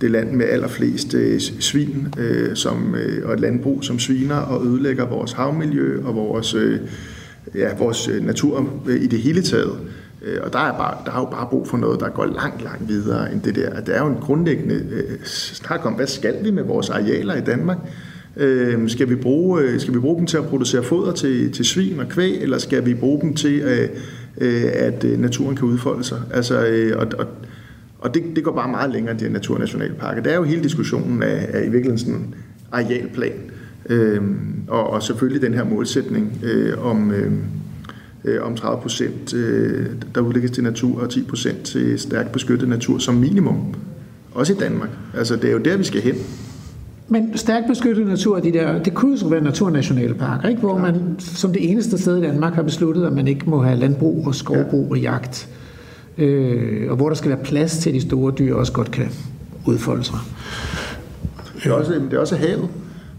det 0.02 0.12
land 0.12 0.32
med 0.32 0.46
allerflest 0.46 1.14
øh, 1.14 1.40
svin 1.40 2.08
øh, 2.20 2.56
som, 2.56 2.96
øh, 2.96 3.28
og 3.28 3.34
et 3.34 3.40
landbrug, 3.40 3.84
som 3.84 4.00
sviner 4.00 4.36
og 4.36 4.66
ødelægger 4.66 5.06
vores 5.06 5.32
havmiljø 5.32 6.04
og 6.04 6.16
vores, 6.16 6.54
øh, 6.54 6.80
ja, 7.56 7.76
vores 7.78 8.08
øh, 8.08 8.26
natur 8.26 8.82
øh, 8.88 9.04
i 9.04 9.08
det 9.08 9.20
hele 9.20 9.42
taget. 9.42 9.78
Øh, 9.82 10.01
Øh, 10.22 10.40
og 10.44 10.54
der 10.54 10.60
er, 10.60 10.78
bare, 10.78 10.98
der 11.06 11.12
er 11.12 11.20
jo 11.20 11.26
bare 11.26 11.48
brug 11.50 11.68
for 11.68 11.78
noget, 11.78 12.00
der 12.00 12.10
går 12.10 12.26
langt, 12.26 12.64
langt 12.64 12.88
videre 12.88 13.34
end 13.34 13.42
det 13.42 13.56
der. 13.56 13.80
Det 13.80 13.96
er 13.96 14.02
jo 14.02 14.08
en 14.08 14.18
grundlæggende 14.22 14.76
øh, 14.76 15.18
snak 15.24 15.86
om, 15.86 15.94
hvad 15.94 16.08
skal 16.08 16.36
vi 16.44 16.52
med 16.52 16.64
vores 16.64 16.90
arealer 16.90 17.36
i 17.36 17.42
Danmark? 17.42 17.78
Øh, 18.38 18.90
skal, 18.90 19.10
vi 19.10 19.16
bruge, 19.16 19.62
øh, 19.62 19.80
skal 19.80 19.94
vi 19.94 20.00
bruge 20.00 20.18
dem 20.18 20.26
til 20.26 20.38
at 20.38 20.46
producere 20.46 20.84
foder 20.84 21.12
til, 21.12 21.52
til 21.52 21.66
svin 21.66 22.00
og 22.00 22.08
kvæg, 22.10 22.42
eller 22.42 22.58
skal 22.58 22.86
vi 22.86 22.94
bruge 22.94 23.22
dem 23.22 23.34
til, 23.34 23.62
øh, 23.62 23.90
øh, 24.38 24.64
at 24.74 25.04
øh, 25.04 25.20
naturen 25.20 25.56
kan 25.56 25.68
udfolde 25.68 26.04
sig? 26.04 26.22
Altså, 26.34 26.66
øh, 26.66 26.98
og, 27.00 27.08
og, 27.20 27.28
og 28.00 28.14
det, 28.14 28.24
det 28.36 28.44
går 28.44 28.52
bare 28.52 28.70
meget 28.70 28.92
længere 28.92 29.12
end 29.12 29.20
de 29.20 29.30
naturnationalparker. 29.30 30.22
Det 30.22 30.32
er 30.32 30.36
jo 30.36 30.44
hele 30.44 30.64
diskussionen 30.64 31.24
af, 31.24 31.50
af 31.54 31.60
i 31.60 31.70
virkeligheden 31.70 31.98
sådan 31.98 32.34
arealplan. 32.72 33.34
Øh, 33.90 34.22
og, 34.68 34.90
og 34.90 35.04
selvfølgelig 35.04 35.42
den 35.42 35.54
her 35.54 35.64
målsætning 35.64 36.40
øh, 36.44 36.86
om, 36.86 37.12
øh, 37.12 37.32
øh, 38.26 38.44
om 38.44 38.56
30 38.56 38.82
procent, 38.82 39.34
øh, 39.34 39.86
der 40.16 40.22
udlægges 40.22 40.52
til 40.52 40.64
natur, 40.64 41.02
og 41.02 41.10
10 41.10 41.24
procent 41.24 41.64
til 41.64 42.00
stærkt 42.00 42.32
beskyttet 42.32 42.70
natur 42.70 42.98
som 42.98 43.16
minimum. 43.16 43.76
Også 44.34 44.54
i 44.54 44.56
Danmark. 44.56 44.90
Altså, 45.18 45.36
det 45.36 45.46
er 45.46 45.52
jo 45.52 45.60
der, 45.60 45.78
vi 45.78 45.84
skal 45.84 46.02
hen. 46.02 46.16
Men 47.08 47.38
stærkt 47.38 47.68
beskyttet 47.68 48.08
natur, 48.08 48.40
de 48.40 48.54
der, 48.54 48.84
det 48.84 48.94
kunne 48.94 49.18
jo 49.22 49.28
være 49.28 49.42
naturnationalparker, 49.42 50.50
ikke? 50.50 50.62
hvor 50.62 50.78
man 50.78 50.96
som 51.20 51.54
det 51.54 51.72
eneste 51.72 51.98
sted 51.98 52.18
i 52.18 52.22
Danmark 52.22 52.54
har 52.54 52.62
besluttet, 52.62 53.06
at 53.06 53.14
man 53.14 53.28
ikke 53.28 53.50
må 53.50 53.62
have 53.62 53.80
landbrug 53.80 54.28
og 54.28 54.36
skovbrug 54.36 54.92
og 54.92 55.00
jagt 55.00 55.50
øh, 56.18 56.90
og 56.90 56.96
hvor 56.96 57.08
der 57.08 57.16
skal 57.16 57.30
være 57.30 57.44
plads 57.44 57.78
til, 57.78 57.90
at 57.90 57.94
de 57.94 58.02
store 58.02 58.34
dyr 58.40 58.56
også 58.56 58.74
godt 58.74 58.92
kan 58.92 59.10
udfolde 59.68 60.04
sig. 60.04 60.20
Det 61.64 61.66
er 61.66 61.74
også, 61.74 61.94
det 61.94 62.14
er 62.14 62.20
også 62.20 62.36
havet, 62.36 62.70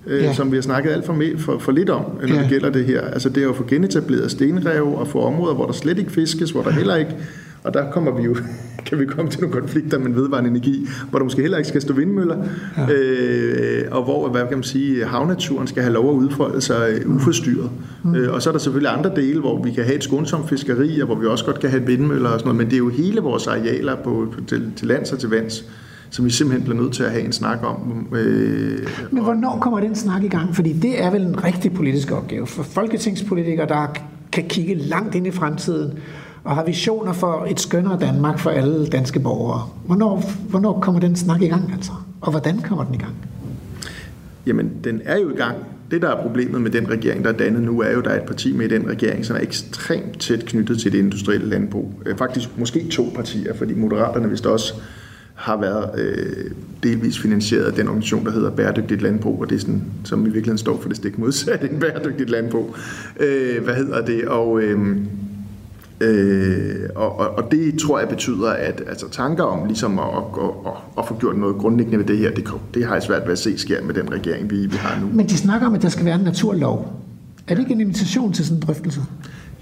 øh, 0.06 0.22
ja. 0.22 0.32
som 0.32 0.50
vi 0.50 0.56
har 0.56 0.62
snakket 0.62 0.90
alt 0.90 1.06
for, 1.06 1.12
med, 1.12 1.38
for, 1.38 1.58
for 1.58 1.72
lidt 1.72 1.90
om, 1.90 2.04
når 2.20 2.34
ja. 2.34 2.42
det 2.42 2.48
gælder 2.48 2.70
det 2.70 2.84
her. 2.84 3.00
Altså 3.00 3.28
det 3.28 3.38
er 3.38 3.44
jo 3.44 3.52
for 3.52 3.64
genetableret 3.68 4.30
stenrev 4.30 4.94
og 4.94 5.08
for 5.08 5.26
områder, 5.26 5.54
hvor 5.54 5.66
der 5.66 5.72
slet 5.72 5.98
ikke 5.98 6.12
fiskes, 6.12 6.50
hvor 6.50 6.62
der 6.62 6.70
heller 6.70 6.96
ikke 6.96 7.16
Og 7.64 7.74
der 7.74 7.90
kommer 7.90 8.16
vi 8.16 8.22
jo, 8.22 8.36
kan 8.86 8.98
vi 8.98 9.06
komme 9.06 9.30
til 9.30 9.40
nogle 9.40 9.60
konflikter 9.60 9.98
med 9.98 10.12
vedvarende 10.12 10.50
energi, 10.50 10.86
hvor 11.10 11.18
der 11.18 11.24
måske 11.24 11.42
heller 11.42 11.58
ikke 11.58 11.68
skal 11.68 11.82
stå 11.82 11.94
vindmøller, 11.94 12.36
ja. 12.78 12.92
øh, 12.92 13.84
og 13.90 14.04
hvor, 14.04 14.28
hvad 14.28 14.40
kan 14.48 14.56
man 14.56 14.62
sige, 14.62 15.04
havnaturen 15.04 15.66
skal 15.66 15.82
have 15.82 15.92
lov 15.92 16.10
at 16.10 16.14
udfolde 16.14 16.60
sig 16.60 17.06
uforstyrret. 17.06 17.70
Mm. 18.02 18.14
Øh, 18.14 18.34
og 18.34 18.42
så 18.42 18.50
er 18.50 18.52
der 18.52 18.58
selvfølgelig 18.58 18.92
andre 18.98 19.10
dele, 19.16 19.40
hvor 19.40 19.62
vi 19.62 19.70
kan 19.70 19.84
have 19.84 19.96
et 19.96 20.04
skånsomt 20.04 20.48
fiskeri, 20.48 21.00
og 21.00 21.06
hvor 21.06 21.16
vi 21.16 21.26
også 21.26 21.44
godt 21.44 21.60
kan 21.60 21.70
have 21.70 21.86
vindmøller 21.86 22.28
og 22.28 22.40
sådan 22.40 22.48
noget, 22.48 22.58
men 22.58 22.66
det 22.66 22.74
er 22.74 22.78
jo 22.78 22.88
hele 22.88 23.20
vores 23.20 23.46
arealer 23.46 23.96
på, 24.04 24.34
til, 24.46 24.72
til 24.76 24.88
lands 24.88 25.12
og 25.12 25.18
til 25.18 25.28
vands, 25.28 25.64
som 26.12 26.24
vi 26.24 26.30
simpelthen 26.30 26.64
bliver 26.64 26.82
nødt 26.82 26.92
til 26.92 27.02
at 27.02 27.10
have 27.10 27.24
en 27.24 27.32
snak 27.32 27.58
om. 27.62 28.06
Øh, 28.12 28.88
Men 29.10 29.22
hvornår 29.22 29.58
kommer 29.60 29.80
den 29.80 29.94
snak 29.94 30.22
i 30.22 30.28
gang? 30.28 30.54
Fordi 30.54 30.72
det 30.72 31.02
er 31.02 31.10
vel 31.10 31.22
en 31.22 31.44
rigtig 31.44 31.72
politisk 31.72 32.10
opgave 32.10 32.46
for 32.46 32.62
folketingspolitikere, 32.62 33.68
der 33.68 33.86
kan 34.32 34.44
kigge 34.48 34.74
langt 34.74 35.14
ind 35.14 35.26
i 35.26 35.30
fremtiden 35.30 35.98
og 36.44 36.54
har 36.54 36.64
visioner 36.64 37.12
for 37.12 37.46
et 37.50 37.60
skønnere 37.60 37.98
Danmark 38.00 38.38
for 38.38 38.50
alle 38.50 38.86
danske 38.86 39.20
borgere. 39.20 39.68
Hvornår, 39.86 40.22
hvornår 40.48 40.80
kommer 40.80 41.00
den 41.00 41.16
snak 41.16 41.42
i 41.42 41.48
gang 41.48 41.72
altså? 41.72 41.92
Og 42.20 42.30
hvordan 42.30 42.58
kommer 42.58 42.84
den 42.84 42.94
i 42.94 42.98
gang? 42.98 43.14
Jamen, 44.46 44.70
den 44.84 45.00
er 45.04 45.18
jo 45.18 45.30
i 45.30 45.36
gang. 45.36 45.56
Det, 45.90 46.02
der 46.02 46.08
er 46.08 46.22
problemet 46.22 46.62
med 46.62 46.70
den 46.70 46.90
regering, 46.90 47.24
der 47.24 47.32
er 47.32 47.36
dannet 47.36 47.62
nu, 47.62 47.80
er 47.80 47.90
jo, 47.90 47.98
at 47.98 48.04
der 48.04 48.10
er 48.10 48.20
et 48.20 48.26
parti 48.26 48.52
med 48.52 48.66
i 48.66 48.68
den 48.68 48.88
regering, 48.88 49.24
som 49.24 49.36
er 49.36 49.40
ekstremt 49.40 50.20
tæt 50.20 50.44
knyttet 50.46 50.78
til 50.80 50.92
det 50.92 50.98
industrielle 50.98 51.48
landbrug. 51.48 51.92
Øh, 52.06 52.16
faktisk 52.16 52.48
måske 52.58 52.88
to 52.88 53.12
partier, 53.14 53.54
fordi 53.54 53.74
Moderaterne 53.74 54.30
vist 54.30 54.46
også 54.46 54.74
har 55.42 55.60
været 55.60 56.00
øh, 56.00 56.50
delvis 56.82 57.18
finansieret 57.18 57.64
af 57.64 57.72
den 57.72 57.88
organisation, 57.88 58.24
der 58.24 58.32
hedder 58.32 58.50
Bæredygtigt 58.50 59.02
Landbrug, 59.02 59.40
og 59.40 59.50
det 59.50 59.56
er 59.56 59.60
sådan, 59.60 59.82
som 60.04 60.20
i 60.20 60.24
virkeligheden 60.24 60.58
står 60.58 60.80
for 60.80 60.88
det 60.88 60.96
stik 60.96 61.18
modsatte 61.18 61.68
end 61.70 61.80
Bæredygtigt 61.80 62.30
Landbrug. 62.30 62.76
Øh, 63.20 63.64
hvad 63.64 63.74
hedder 63.74 64.04
det? 64.04 64.24
Og, 64.28 64.62
øh, 64.62 64.96
Øh, 66.00 66.88
og, 66.94 67.18
og, 67.18 67.28
og 67.28 67.52
det 67.52 67.78
tror 67.78 67.98
jeg 67.98 68.08
betyder, 68.08 68.50
at 68.50 68.82
altså, 68.88 69.08
tanker 69.08 69.44
om 69.44 69.66
ligesom 69.66 69.98
at, 69.98 70.04
at, 70.04 70.50
at, 70.66 70.72
at 70.98 71.08
få 71.08 71.18
gjort 71.18 71.36
noget 71.36 71.56
grundlæggende 71.56 71.98
ved 71.98 72.04
det 72.04 72.18
her, 72.18 72.30
det, 72.30 72.48
det 72.74 72.84
har 72.86 72.94
jeg 72.94 73.02
svært 73.02 73.22
ved 73.24 73.32
at 73.32 73.38
se 73.38 73.58
sker 73.58 73.82
med 73.82 73.94
den 73.94 74.12
regering, 74.12 74.50
vi, 74.50 74.66
vi 74.66 74.76
har 74.76 75.00
nu. 75.00 75.08
Men 75.12 75.26
de 75.26 75.36
snakker 75.36 75.66
om, 75.66 75.74
at 75.74 75.82
der 75.82 75.88
skal 75.88 76.04
være 76.04 76.14
en 76.14 76.20
naturlov. 76.20 77.02
Er 77.48 77.54
det 77.54 77.60
ikke 77.60 77.72
en 77.72 77.80
invitation 77.80 78.32
til 78.32 78.44
sådan 78.44 78.56
en 78.56 78.62
drøftelse? 78.62 79.00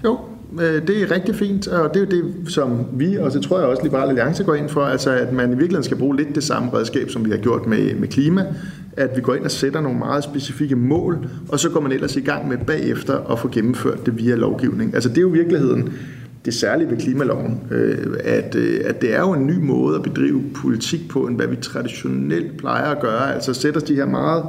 Jo, 0.03 0.19
øh, 0.59 0.87
det 0.87 1.01
er 1.01 1.11
rigtig 1.11 1.35
fint, 1.35 1.67
og 1.67 1.93
det 1.93 2.01
er 2.01 2.17
jo 2.17 2.23
det, 2.23 2.51
som 2.51 2.85
vi, 2.93 3.17
og 3.17 3.31
så 3.31 3.39
tror 3.39 3.59
jeg 3.59 3.67
også 3.67 3.83
Liberale 3.83 4.09
Alliance 4.09 4.43
går 4.43 4.55
ind 4.55 4.69
for, 4.69 4.81
altså 4.81 5.11
at 5.11 5.33
man 5.33 5.45
i 5.45 5.55
virkeligheden 5.55 5.83
skal 5.83 5.97
bruge 5.97 6.17
lidt 6.17 6.35
det 6.35 6.43
samme 6.43 6.73
redskab, 6.73 7.09
som 7.09 7.25
vi 7.25 7.29
har 7.29 7.37
gjort 7.37 7.67
med, 7.67 7.95
med 7.95 8.07
klima, 8.07 8.45
at 8.97 9.09
vi 9.15 9.21
går 9.21 9.35
ind 9.35 9.43
og 9.43 9.51
sætter 9.51 9.81
nogle 9.81 9.99
meget 9.99 10.23
specifikke 10.23 10.75
mål, 10.75 11.27
og 11.49 11.59
så 11.59 11.69
går 11.69 11.79
man 11.79 11.91
ellers 11.91 12.15
i 12.15 12.21
gang 12.21 12.47
med 12.47 12.57
bagefter 12.57 13.31
at 13.31 13.39
få 13.39 13.49
gennemført 13.51 14.05
det 14.05 14.17
via 14.17 14.35
lovgivning. 14.35 14.93
Altså 14.93 15.09
det 15.09 15.17
er 15.17 15.21
jo 15.21 15.27
virkeligheden, 15.27 15.93
det 16.45 16.53
særlige 16.53 16.89
ved 16.89 16.97
klimaloven, 16.97 17.59
øh, 17.71 18.17
at, 18.23 18.55
øh, 18.55 18.81
at 18.85 19.01
det 19.01 19.15
er 19.15 19.19
jo 19.19 19.33
en 19.33 19.47
ny 19.47 19.57
måde 19.57 19.95
at 19.95 20.03
bedrive 20.03 20.43
politik 20.55 21.09
på, 21.09 21.19
end 21.19 21.35
hvad 21.35 21.47
vi 21.47 21.55
traditionelt 21.55 22.57
plejer 22.57 22.91
at 22.91 23.01
gøre. 23.01 23.33
Altså 23.33 23.53
sætter 23.53 23.79
de 23.79 23.95
her 23.95 24.05
meget 24.05 24.43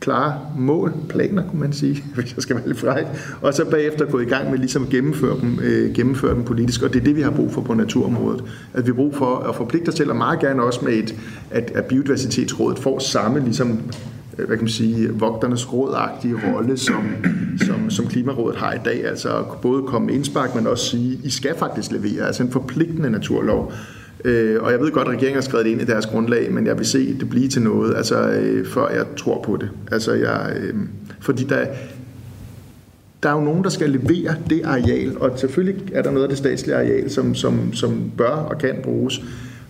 klare 0.00 0.40
mål, 0.58 0.94
planer 1.08 1.42
kunne 1.48 1.60
man 1.60 1.72
sige, 1.72 2.04
hvis 2.14 2.34
jeg 2.34 2.42
skal 2.42 2.56
være 2.56 2.66
lidt 2.66 2.78
fræk, 2.78 3.04
og 3.42 3.54
så 3.54 3.64
bagefter 3.70 4.06
gå 4.06 4.20
i 4.20 4.24
gang 4.24 4.50
med 4.50 4.58
ligesom 4.58 4.82
at 4.82 4.88
gennemføre 4.88 5.40
dem, 5.40 5.58
øh, 5.62 5.94
gennemføre 5.94 6.34
dem 6.34 6.44
politisk, 6.44 6.82
og 6.82 6.92
det 6.92 7.00
er 7.00 7.04
det, 7.04 7.16
vi 7.16 7.22
har 7.22 7.30
brug 7.30 7.52
for 7.52 7.60
på 7.60 7.74
naturområdet. 7.74 8.44
At 8.74 8.86
vi 8.86 8.90
har 8.90 8.94
brug 8.94 9.14
for 9.14 9.36
at 9.36 9.56
forpligte 9.56 9.88
os 9.88 9.94
til, 9.94 10.10
og 10.10 10.16
meget 10.16 10.40
gerne 10.40 10.62
også 10.62 10.84
med, 10.84 10.92
et, 10.92 11.14
at, 11.50 11.72
at 11.74 11.84
Biodiversitetsrådet 11.84 12.78
får 12.78 12.98
samme 12.98 13.40
ligesom 13.40 13.80
øh, 14.38 14.46
hvad 14.46 14.56
kan 14.56 14.64
man 14.64 14.68
sige, 14.68 15.10
vogternes 15.10 15.72
rådagtige 15.72 16.34
rolle, 16.46 16.76
som, 16.76 17.04
som, 17.66 17.90
som 17.90 18.06
Klimarådet 18.06 18.58
har 18.58 18.72
i 18.72 18.78
dag. 18.84 19.04
Altså 19.06 19.44
både 19.62 19.82
komme 19.82 20.06
med 20.06 20.14
indspark, 20.14 20.54
men 20.54 20.66
også 20.66 20.84
sige, 20.84 21.20
I 21.24 21.30
skal 21.30 21.54
faktisk 21.58 21.92
levere, 21.92 22.26
altså 22.26 22.42
en 22.42 22.50
forpligtende 22.50 23.10
naturlov. 23.10 23.72
Øh, 24.24 24.62
og 24.62 24.72
jeg 24.72 24.80
ved 24.80 24.90
godt, 24.90 25.08
at 25.08 25.14
regeringen 25.14 25.34
har 25.34 25.42
skrevet 25.42 25.66
det 25.66 25.72
ind 25.72 25.80
i 25.80 25.84
deres 25.84 26.06
grundlag, 26.06 26.52
men 26.52 26.66
jeg 26.66 26.78
vil 26.78 26.86
se 26.86 27.18
det 27.20 27.28
blive 27.28 27.48
til 27.48 27.62
noget, 27.62 27.96
altså, 27.96 28.30
øh, 28.30 28.66
før 28.66 28.88
jeg 28.88 29.04
tror 29.16 29.42
på 29.42 29.56
det. 29.56 29.70
Altså, 29.92 30.12
jeg, 30.12 30.52
øh, 30.56 30.74
fordi 31.20 31.44
der, 31.44 31.66
der 33.22 33.28
er 33.28 33.34
jo 33.34 33.40
nogen, 33.40 33.64
der 33.64 33.70
skal 33.70 33.90
levere 33.90 34.34
det 34.50 34.62
areal, 34.64 35.18
og 35.18 35.38
selvfølgelig 35.38 35.82
er 35.92 36.02
der 36.02 36.10
noget 36.10 36.22
af 36.22 36.28
det 36.28 36.38
statslige 36.38 36.76
areal, 36.76 37.10
som, 37.10 37.34
som, 37.34 37.72
som 37.72 38.10
bør 38.16 38.30
og 38.30 38.58
kan 38.58 38.74
bruges. 38.82 39.22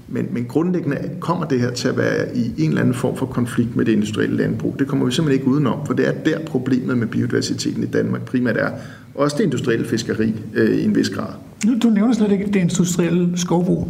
Men, 0.09 0.28
men 0.32 0.44
grundlæggende 0.44 1.10
kommer 1.20 1.44
det 1.47 1.60
her 1.60 1.70
til 1.70 1.89
at 1.89 1.97
være 1.97 2.36
i 2.36 2.52
en 2.59 2.68
eller 2.68 2.81
anden 2.81 2.94
form 2.94 3.16
for 3.16 3.27
konflikt 3.27 3.77
med 3.77 3.85
det 3.85 3.93
industrielle 3.93 4.36
landbrug. 4.36 4.77
Det 4.78 4.89
kommer 4.89 5.06
vi 5.06 5.12
simpelthen 5.12 5.40
ikke 5.40 5.51
udenom, 5.52 5.86
for 5.86 5.94
det 5.94 6.09
er 6.09 6.12
der 6.12 6.39
problemet 6.47 6.98
med 6.98 7.06
biodiversiteten 7.06 7.82
i 7.82 7.86
Danmark 7.86 8.22
primært 8.22 8.56
er. 8.56 8.70
Også 9.14 9.36
det 9.39 9.44
industrielle 9.44 9.86
fiskeri 9.86 10.35
øh, 10.55 10.78
i 10.78 10.85
en 10.85 10.94
vis 10.94 11.10
grad. 11.10 11.32
Nu, 11.66 11.72
du 11.82 11.90
nævner 11.90 12.12
slet 12.12 12.32
ikke 12.32 12.47
det 12.47 12.56
industrielle 12.56 13.39
skovbrug. 13.39 13.89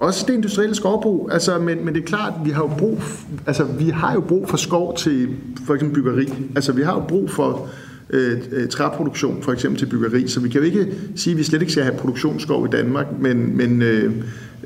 Også 0.00 0.24
det 0.28 0.34
industrielle 0.34 0.74
skovbrug, 0.74 1.28
altså, 1.32 1.58
men, 1.58 1.84
men 1.84 1.94
det 1.94 2.02
er 2.02 2.06
klart, 2.06 2.32
vi 2.44 2.50
har 2.50 2.62
jo 2.62 2.70
brug, 2.78 3.02
altså, 3.46 3.64
vi 3.64 3.88
har 3.88 4.14
jo 4.14 4.20
brug 4.20 4.48
for 4.48 4.56
skov 4.56 4.96
til 4.96 5.28
for 5.66 5.74
eksempel 5.74 5.94
byggeri. 5.94 6.28
Altså, 6.56 6.72
vi 6.72 6.82
har 6.82 6.94
jo 6.94 7.00
brug 7.08 7.30
for 7.30 7.68
øh, 8.10 8.38
øh, 8.52 8.68
træproduktion, 8.68 9.42
for 9.42 9.52
eksempel 9.52 9.78
til 9.78 9.86
byggeri, 9.86 10.28
så 10.28 10.40
vi 10.40 10.48
kan 10.48 10.60
jo 10.60 10.66
ikke 10.66 10.86
sige, 11.16 11.32
at 11.32 11.38
vi 11.38 11.42
slet 11.42 11.60
ikke 11.60 11.72
skal 11.72 11.84
have 11.84 11.96
produktionsskov 11.96 12.66
i 12.66 12.68
Danmark, 12.70 13.06
men, 13.20 13.56
men 13.56 13.82
øh, 13.82 14.12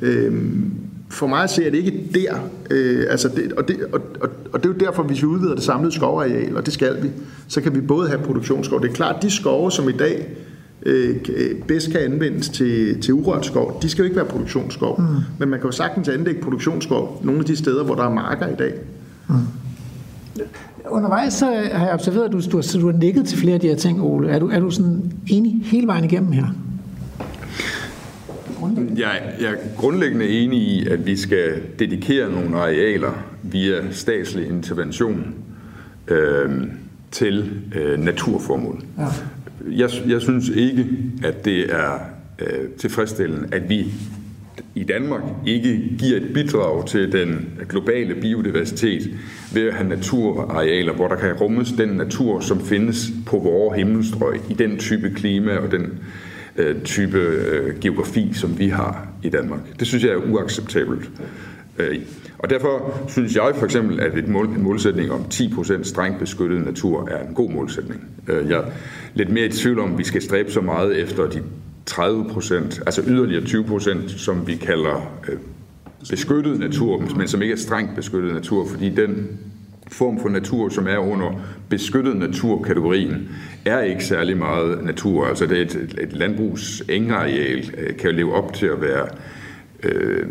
øh, 0.03 0.33
for 1.11 1.27
mig 1.27 1.51
ser 1.51 1.71
det 1.71 1.79
ikke 1.79 2.11
der, 2.15 2.35
øh, 2.71 3.07
altså 3.11 3.29
det, 3.29 3.53
og, 3.53 3.69
det, 3.69 3.77
og, 3.93 4.01
og, 4.21 4.29
og 4.53 4.63
det 4.63 4.69
er 4.71 4.75
jo 4.75 4.87
derfor, 4.87 5.03
hvis 5.03 5.23
vi 5.23 5.27
udvider 5.27 5.55
det 5.55 5.65
samlede 5.65 5.93
skovareal, 5.95 6.57
og 6.57 6.67
det 6.67 6.75
skal 6.75 7.03
vi, 7.03 7.11
så 7.49 7.61
kan 7.61 7.75
vi 7.75 7.81
både 7.81 8.09
have 8.09 8.21
produktionsskov. 8.23 8.83
Det 8.83 8.91
er 8.91 8.95
klart, 8.95 9.23
de 9.23 9.31
skove, 9.31 9.73
som 9.73 9.89
i 9.89 9.93
dag 9.93 10.37
øh, 10.85 11.17
bedst 11.69 11.91
kan 11.91 12.01
anvendes 12.01 12.49
til, 12.49 13.01
til 13.01 13.15
urørt 13.15 13.47
skov, 13.47 13.79
de 13.83 13.89
skal 13.89 14.03
jo 14.03 14.05
ikke 14.05 14.17
være 14.17 14.27
produktionsskov. 14.27 15.01
Mm. 15.01 15.07
Men 15.39 15.49
man 15.49 15.61
kan 15.61 15.69
jo 15.69 15.73
sagtens 15.73 16.09
anlægge 16.09 16.43
produktionsskov 16.43 17.21
nogle 17.25 17.41
af 17.41 17.47
de 17.47 17.57
steder, 17.57 17.85
hvor 17.85 17.95
der 17.95 18.05
er 18.05 18.15
marker 18.15 18.49
i 18.49 18.55
dag. 18.59 18.75
Mm. 19.29 19.35
Undervejs 20.91 21.33
så 21.33 21.47
har 21.73 21.85
jeg 21.85 21.95
observeret, 21.95 22.25
at 22.25 22.33
du, 22.33 22.41
du, 22.41 22.63
du 22.81 22.91
har 22.91 22.99
nikket 22.99 23.27
til 23.27 23.39
flere 23.39 23.55
af 23.55 23.61
de 23.61 23.69
her 23.69 23.77
ting, 23.77 24.03
Ole. 24.03 24.31
Er 24.31 24.39
du, 24.39 24.49
er 24.49 24.61
du 24.61 24.71
sådan 24.71 25.13
enig 25.31 25.61
hele 25.65 25.87
vejen 25.87 26.05
igennem 26.05 26.33
her? 26.33 26.47
Jeg, 28.97 29.23
jeg 29.41 29.51
er 29.51 29.57
grundlæggende 29.77 30.29
enig 30.29 30.59
i, 30.59 30.87
at 30.89 31.07
vi 31.07 31.17
skal 31.17 31.63
dedikere 31.79 32.33
nogle 32.33 32.57
arealer 32.57 33.13
via 33.43 33.91
statslig 33.91 34.49
intervention 34.49 35.35
øh, 36.09 36.51
til 37.11 37.51
øh, 37.75 38.01
naturformål. 38.01 38.83
Ja. 38.99 39.07
Jeg, 39.71 39.91
jeg 40.09 40.21
synes 40.21 40.49
ikke, 40.49 40.87
at 41.25 41.45
det 41.45 41.75
er 41.75 41.99
øh, 42.39 42.69
tilfredsstillende, 42.79 43.49
at 43.53 43.69
vi 43.69 43.87
i 44.75 44.85
Danmark 44.85 45.23
ikke 45.47 45.91
giver 45.99 46.17
et 46.17 46.31
bidrag 46.35 46.87
til 46.87 47.13
den 47.13 47.59
globale 47.69 48.15
biodiversitet 48.15 49.11
ved 49.55 49.69
at 49.69 49.75
have 49.75 49.89
naturarealer, 49.89 50.93
hvor 50.93 51.09
der 51.09 51.17
kan 51.17 51.33
rummes 51.33 51.73
den 51.73 51.89
natur, 51.89 52.41
som 52.41 52.61
findes 52.61 53.13
på 53.27 53.39
vores 53.39 53.77
himmelstrøg 53.77 54.41
i 54.51 54.55
den 54.55 54.79
type 54.79 55.11
klima 55.11 55.57
og 55.57 55.71
den 55.71 55.99
øh, 56.57 56.83
type 56.83 57.19
øh, 57.19 57.81
geografi, 57.81 58.31
som 58.33 58.59
vi 58.59 58.69
har 58.69 59.09
i 59.23 59.29
Danmark. 59.29 59.61
Det 59.79 59.87
synes 59.87 60.05
jeg 60.05 60.13
er 60.13 60.33
uacceptabelt. 60.33 61.11
Øh, 61.79 61.99
og 62.39 62.51
derfor 62.51 63.01
synes 63.09 63.37
jeg 63.37 63.53
for 63.55 63.65
eksempel, 63.65 64.01
at 64.01 64.19
et 64.19 64.29
mål, 64.29 64.47
en 64.47 64.63
målsætning 64.63 65.13
om 65.13 65.21
10% 65.35 65.83
strengt 65.83 66.19
beskyttet 66.19 66.65
natur 66.65 67.09
er 67.09 67.29
en 67.29 67.35
god 67.35 67.51
målsætning. 67.51 68.01
Øh, 68.29 68.51
jeg 68.51 68.59
er 68.59 68.65
lidt 69.15 69.31
mere 69.31 69.47
i 69.47 69.51
tvivl 69.51 69.79
om, 69.79 69.93
at 69.93 69.99
vi 69.99 70.05
skal 70.05 70.23
stræbe 70.23 70.51
så 70.51 70.61
meget 70.61 71.01
efter 71.03 71.31
de 71.31 71.43
30%, 71.91 72.55
altså 72.87 73.03
yderligere 73.07 73.43
20%, 73.43 74.19
som 74.19 74.47
vi 74.47 74.55
kalder 74.55 75.13
øh, 75.29 75.39
beskyttet 76.11 76.59
natur, 76.59 77.03
men 77.17 77.29
som 77.29 77.43
ikke 77.43 77.53
er 77.53 77.59
strengt 77.59 77.95
beskyttet 77.97 78.35
natur, 78.35 78.67
fordi 78.67 78.89
den 78.89 79.29
form 79.89 80.21
for 80.21 80.29
natur, 80.29 80.69
som 80.69 80.87
er 80.87 80.99
under 80.99 81.41
beskyttet 81.69 82.17
naturkategorien, 82.17 83.29
er 83.65 83.81
ikke 83.81 84.05
særlig 84.05 84.37
meget 84.37 84.85
natur. 84.85 85.27
Altså 85.27 85.47
det 85.47 85.59
er 85.59 85.63
et, 85.63 85.95
et 86.01 86.13
landbrugs 86.13 86.83
engareal 86.89 87.75
øh, 87.79 87.97
kan 87.97 88.11
jo 88.11 88.17
leve 88.17 88.35
op 88.35 88.55
til 88.55 88.67
at 88.67 88.81
være 88.81 89.09
øh, 89.83 90.27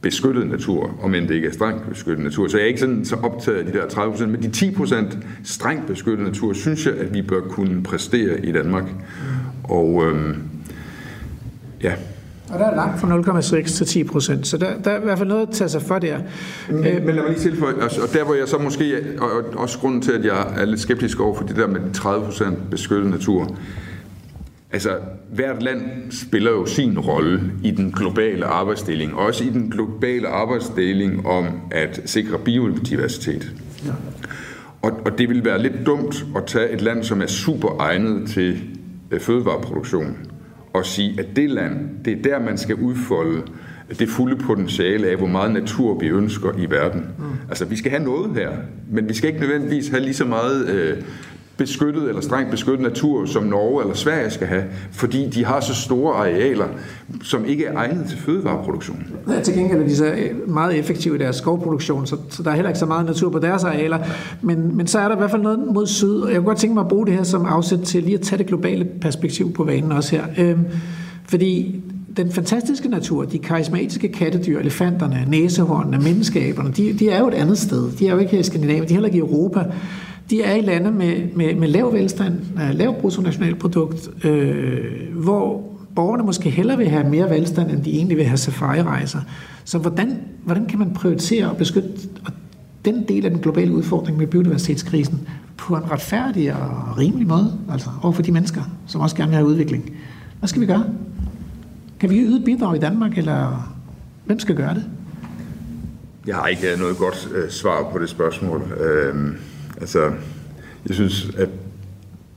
beskyttet 0.00 0.46
natur, 0.46 0.98
om 1.02 1.14
end 1.14 1.28
det 1.28 1.34
ikke 1.34 1.48
er 1.48 1.52
strengt 1.52 1.88
beskyttet 1.88 2.24
natur. 2.24 2.48
Så 2.48 2.56
jeg 2.56 2.64
er 2.64 2.68
ikke 2.68 2.80
sådan 2.80 3.04
så 3.04 3.16
optaget 3.16 3.58
af 3.58 3.64
de 3.64 3.72
der 3.72 3.88
30 3.88 4.12
procent, 4.12 4.32
men 4.32 4.42
de 4.42 4.50
10 4.50 4.70
procent 4.74 5.18
strengt 5.44 5.86
beskyttet 5.86 6.26
natur, 6.26 6.52
synes 6.52 6.86
jeg, 6.86 6.94
at 6.94 7.14
vi 7.14 7.22
bør 7.22 7.40
kunne 7.40 7.82
præstere 7.82 8.46
i 8.46 8.52
Danmark. 8.52 8.84
Og 9.64 10.04
øh, 10.06 10.36
ja, 11.82 11.94
og 12.52 12.58
der 12.58 12.66
er 12.66 12.76
langt 12.76 13.00
fra 13.00 13.38
0,6 13.40 13.76
til 13.76 13.86
10 13.86 14.04
procent, 14.04 14.46
så 14.46 14.58
der, 14.58 14.66
der 14.84 14.90
er 14.90 15.00
i 15.00 15.04
hvert 15.04 15.18
fald 15.18 15.28
noget 15.28 15.42
at 15.42 15.54
tage 15.54 15.68
sig 15.68 15.82
for 15.82 15.98
der. 15.98 16.18
Men, 16.68 16.86
øh, 16.86 17.04
men 17.04 17.14
lad 17.14 17.22
mig 17.22 17.30
lige 17.30 17.40
tilføje, 17.40 17.74
og 17.74 18.12
der 18.12 18.24
hvor 18.24 18.34
jeg 18.34 18.48
så 18.48 18.58
måske, 18.58 18.94
og 19.18 19.30
også 19.56 19.78
grunden 19.78 20.02
til, 20.02 20.12
at 20.12 20.24
jeg 20.24 20.54
er 20.56 20.64
lidt 20.64 20.80
skeptisk 20.80 21.20
over 21.20 21.34
for 21.34 21.44
det 21.44 21.56
der 21.56 21.66
med 21.66 21.80
30 21.92 22.24
procent 22.24 22.70
beskyttet 22.70 23.10
natur, 23.10 23.56
Altså, 24.72 24.90
hvert 25.32 25.62
land 25.62 25.82
spiller 26.10 26.50
jo 26.50 26.66
sin 26.66 26.98
rolle 26.98 27.52
i 27.64 27.70
den 27.70 27.92
globale 27.92 28.46
arbejdsdeling, 28.46 29.14
også 29.14 29.44
i 29.44 29.48
den 29.48 29.70
globale 29.70 30.28
arbejdsdeling 30.28 31.26
om 31.26 31.46
at 31.70 32.00
sikre 32.04 32.38
biodiversitet. 32.38 33.52
Ja. 33.86 33.90
Og, 34.82 35.00
og 35.04 35.18
det 35.18 35.28
vil 35.28 35.44
være 35.44 35.62
lidt 35.62 35.86
dumt 35.86 36.26
at 36.36 36.46
tage 36.46 36.70
et 36.70 36.82
land, 36.82 37.04
som 37.04 37.22
er 37.22 37.26
super 37.26 37.76
egnet 37.80 38.30
til 38.30 38.62
øh, 39.10 39.20
fødevareproduktion, 39.20 40.16
og 40.72 40.86
sige, 40.86 41.20
at 41.20 41.26
det 41.36 41.50
land, 41.50 42.04
det 42.04 42.12
er 42.12 42.22
der, 42.22 42.38
man 42.38 42.58
skal 42.58 42.74
udfolde 42.74 43.42
det 43.98 44.08
fulde 44.08 44.36
potentiale 44.36 45.08
af, 45.08 45.16
hvor 45.16 45.26
meget 45.26 45.52
natur 45.52 45.98
vi 45.98 46.06
ønsker 46.06 46.52
i 46.58 46.70
verden. 46.70 47.00
Mm. 47.18 47.24
Altså, 47.48 47.64
vi 47.64 47.76
skal 47.76 47.90
have 47.90 48.04
noget 48.04 48.34
her, 48.34 48.50
men 48.90 49.08
vi 49.08 49.14
skal 49.14 49.28
ikke 49.28 49.40
nødvendigvis 49.40 49.88
have 49.88 50.02
lige 50.02 50.14
så 50.14 50.24
meget 50.24 50.68
øh, 50.68 50.96
beskyttet 51.58 52.08
eller 52.08 52.20
strengt 52.20 52.50
beskyttet 52.50 52.80
natur, 52.80 53.26
som 53.26 53.42
Norge 53.42 53.82
eller 53.82 53.94
Sverige 53.94 54.30
skal 54.30 54.46
have, 54.46 54.64
fordi 54.92 55.28
de 55.28 55.44
har 55.44 55.60
så 55.60 55.74
store 55.74 56.14
arealer, 56.14 56.66
som 57.22 57.44
ikke 57.44 57.64
er 57.64 57.76
egnet 57.76 58.06
til 58.08 58.18
fødevareproduktion. 58.18 59.06
Ja, 59.28 59.40
til 59.40 59.54
gengæld 59.54 59.80
er 59.80 59.86
de 59.86 59.96
så 59.96 60.06
øh, 60.06 60.50
meget 60.50 60.78
effektive 60.78 61.14
i 61.14 61.18
deres 61.18 61.36
skovproduktion, 61.36 62.06
så, 62.06 62.16
så 62.30 62.42
der 62.42 62.50
er 62.50 62.54
heller 62.54 62.68
ikke 62.68 62.78
så 62.78 62.86
meget 62.86 63.06
natur 63.06 63.30
på 63.30 63.38
deres 63.38 63.64
arealer. 63.64 63.98
Men, 64.42 64.76
men 64.76 64.86
så 64.86 64.98
er 64.98 65.08
der 65.08 65.14
i 65.14 65.18
hvert 65.18 65.30
fald 65.30 65.42
noget 65.42 65.58
mod 65.58 65.86
syd, 65.86 66.20
og 66.20 66.30
jeg 66.30 66.36
kunne 66.36 66.46
godt 66.46 66.58
tænke 66.58 66.74
mig 66.74 66.80
at 66.80 66.88
bruge 66.88 67.06
det 67.06 67.14
her 67.14 67.22
som 67.22 67.46
afsæt 67.46 67.78
til 67.78 68.02
lige 68.02 68.14
at 68.14 68.20
tage 68.20 68.38
det 68.38 68.46
globale 68.46 68.84
perspektiv 69.00 69.52
på 69.52 69.64
vanen 69.64 69.92
også 69.92 70.16
her. 70.16 70.24
Øhm, 70.38 70.64
fordi 71.24 71.82
den 72.16 72.32
fantastiske 72.32 72.88
natur, 72.88 73.24
de 73.24 73.38
karismatiske 73.38 74.08
kattedyr, 74.08 74.58
elefanterne, 74.58 75.24
næsehornene, 75.28 75.98
menneskeaberne, 75.98 76.70
de, 76.70 76.92
de 76.92 77.10
er 77.10 77.18
jo 77.18 77.28
et 77.28 77.34
andet 77.34 77.58
sted. 77.58 77.90
De 77.98 78.08
er 78.08 78.12
jo 78.12 78.18
ikke 78.18 78.32
her 78.32 78.38
i 78.38 78.42
Skandinavien, 78.42 78.82
de 78.82 78.88
er 78.88 78.94
heller 78.94 79.06
ikke 79.08 79.18
i 79.18 79.20
Europa. 79.20 79.64
De 80.30 80.42
er 80.42 80.54
i 80.54 80.60
lande 80.60 80.90
med, 80.90 81.28
med, 81.34 81.54
med 81.54 81.68
lav 81.68 81.92
velstand, 81.92 82.40
lav 82.72 83.00
bruttonationalprodukt, 83.00 84.24
øh, 84.24 85.14
hvor 85.14 85.72
borgerne 85.94 86.22
måske 86.22 86.50
hellere 86.50 86.78
vil 86.78 86.88
have 86.88 87.10
mere 87.10 87.30
velstand, 87.30 87.70
end 87.70 87.84
de 87.84 87.90
egentlig 87.90 88.16
vil 88.16 88.26
have 88.26 88.36
safari-rejser. 88.36 89.20
Så 89.64 89.78
hvordan, 89.78 90.20
hvordan 90.44 90.66
kan 90.66 90.78
man 90.78 90.94
prioritere 90.94 91.50
og 91.50 91.56
beskytte 91.56 91.88
den 92.84 93.04
del 93.08 93.24
af 93.24 93.30
den 93.30 93.40
globale 93.40 93.72
udfordring 93.72 94.18
med 94.18 94.26
biodiversitetskrisen 94.26 95.28
på 95.56 95.76
en 95.76 95.90
retfærdig 95.90 96.54
og 96.54 96.98
rimelig 96.98 97.26
måde, 97.26 97.58
altså 97.72 97.88
over 98.02 98.12
for 98.12 98.22
de 98.22 98.32
mennesker, 98.32 98.62
som 98.86 99.00
også 99.00 99.16
gerne 99.16 99.28
vil 99.28 99.36
have 99.36 99.48
udvikling? 99.48 99.90
Hvad 100.38 100.48
skal 100.48 100.60
vi 100.60 100.66
gøre? 100.66 100.84
Kan 102.00 102.10
vi 102.10 102.20
yde 102.20 102.44
bidrag 102.44 102.76
i 102.76 102.78
Danmark, 102.78 103.18
eller 103.18 103.72
hvem 104.24 104.38
skal 104.38 104.54
gøre 104.54 104.74
det? 104.74 104.84
Jeg 106.26 106.36
har 106.36 106.46
ikke 106.46 106.66
noget 106.78 106.96
godt 106.96 107.28
øh, 107.34 107.50
svar 107.50 107.88
på 107.92 107.98
det 107.98 108.08
spørgsmål. 108.08 108.62
Øh, 108.80 109.14
altså, 109.80 110.10
jeg 110.88 110.94
synes, 110.94 111.30
at 111.38 111.48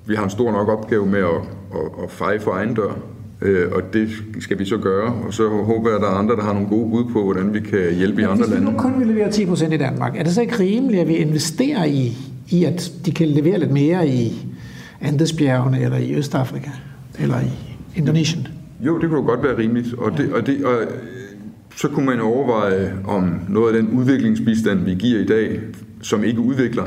vi 0.05 0.15
har 0.15 0.23
en 0.23 0.30
stor 0.30 0.51
nok 0.51 0.69
opgave 0.69 1.05
med 1.05 1.19
at, 1.19 1.41
at, 1.73 2.03
at 2.03 2.11
feje 2.11 2.39
for 2.39 2.51
egen 2.51 2.73
dør, 2.73 2.97
øh, 3.41 3.72
og 3.72 3.93
det 3.93 4.09
skal 4.39 4.59
vi 4.59 4.65
så 4.65 4.77
gøre. 4.77 5.13
Og 5.13 5.34
så 5.34 5.49
håber 5.49 5.89
jeg, 5.89 5.95
at 5.95 6.01
der 6.01 6.09
er 6.09 6.15
andre, 6.15 6.35
der 6.35 6.43
har 6.43 6.53
nogle 6.53 6.68
gode 6.68 6.89
bud 6.89 7.13
på, 7.13 7.23
hvordan 7.23 7.53
vi 7.53 7.59
kan 7.59 7.93
hjælpe 7.93 8.22
ja, 8.22 8.27
i 8.27 8.31
andre 8.31 8.47
lande. 8.49 8.55
Hvis 8.55 8.68
vi 8.68 8.72
nu 8.72 8.77
kun 8.77 8.99
vil 8.99 9.07
levere 9.07 9.31
10 9.31 9.45
procent 9.45 9.73
i 9.73 9.77
Danmark, 9.77 10.18
er 10.18 10.23
det 10.23 10.34
så 10.34 10.41
ikke 10.41 10.59
rimeligt, 10.59 11.01
at 11.01 11.07
vi 11.07 11.15
investerer 11.15 11.85
i, 11.85 12.18
i, 12.49 12.63
at 12.63 12.91
de 13.05 13.11
kan 13.11 13.27
levere 13.27 13.59
lidt 13.59 13.72
mere 13.72 14.07
i 14.07 14.47
Andesbjergene, 15.01 15.81
eller 15.81 15.97
i 15.97 16.15
Østafrika, 16.15 16.69
eller 17.19 17.39
i 17.39 17.77
Indonesien? 17.95 18.47
Jo, 18.80 18.99
det 18.99 19.09
kunne 19.09 19.23
godt 19.23 19.43
være 19.43 19.57
rimeligt, 19.57 19.93
og, 19.93 20.18
det, 20.18 20.34
og, 20.34 20.47
det, 20.47 20.65
og 20.65 20.77
så 21.76 21.88
kunne 21.88 22.05
man 22.05 22.22
overveje, 22.22 22.93
om 23.07 23.39
noget 23.49 23.76
af 23.76 23.84
den 23.84 23.91
udviklingsbistand, 23.91 24.80
vi 24.80 24.93
giver 24.93 25.19
i 25.19 25.26
dag, 25.26 25.59
som 26.02 26.23
ikke 26.23 26.40
udvikler, 26.40 26.84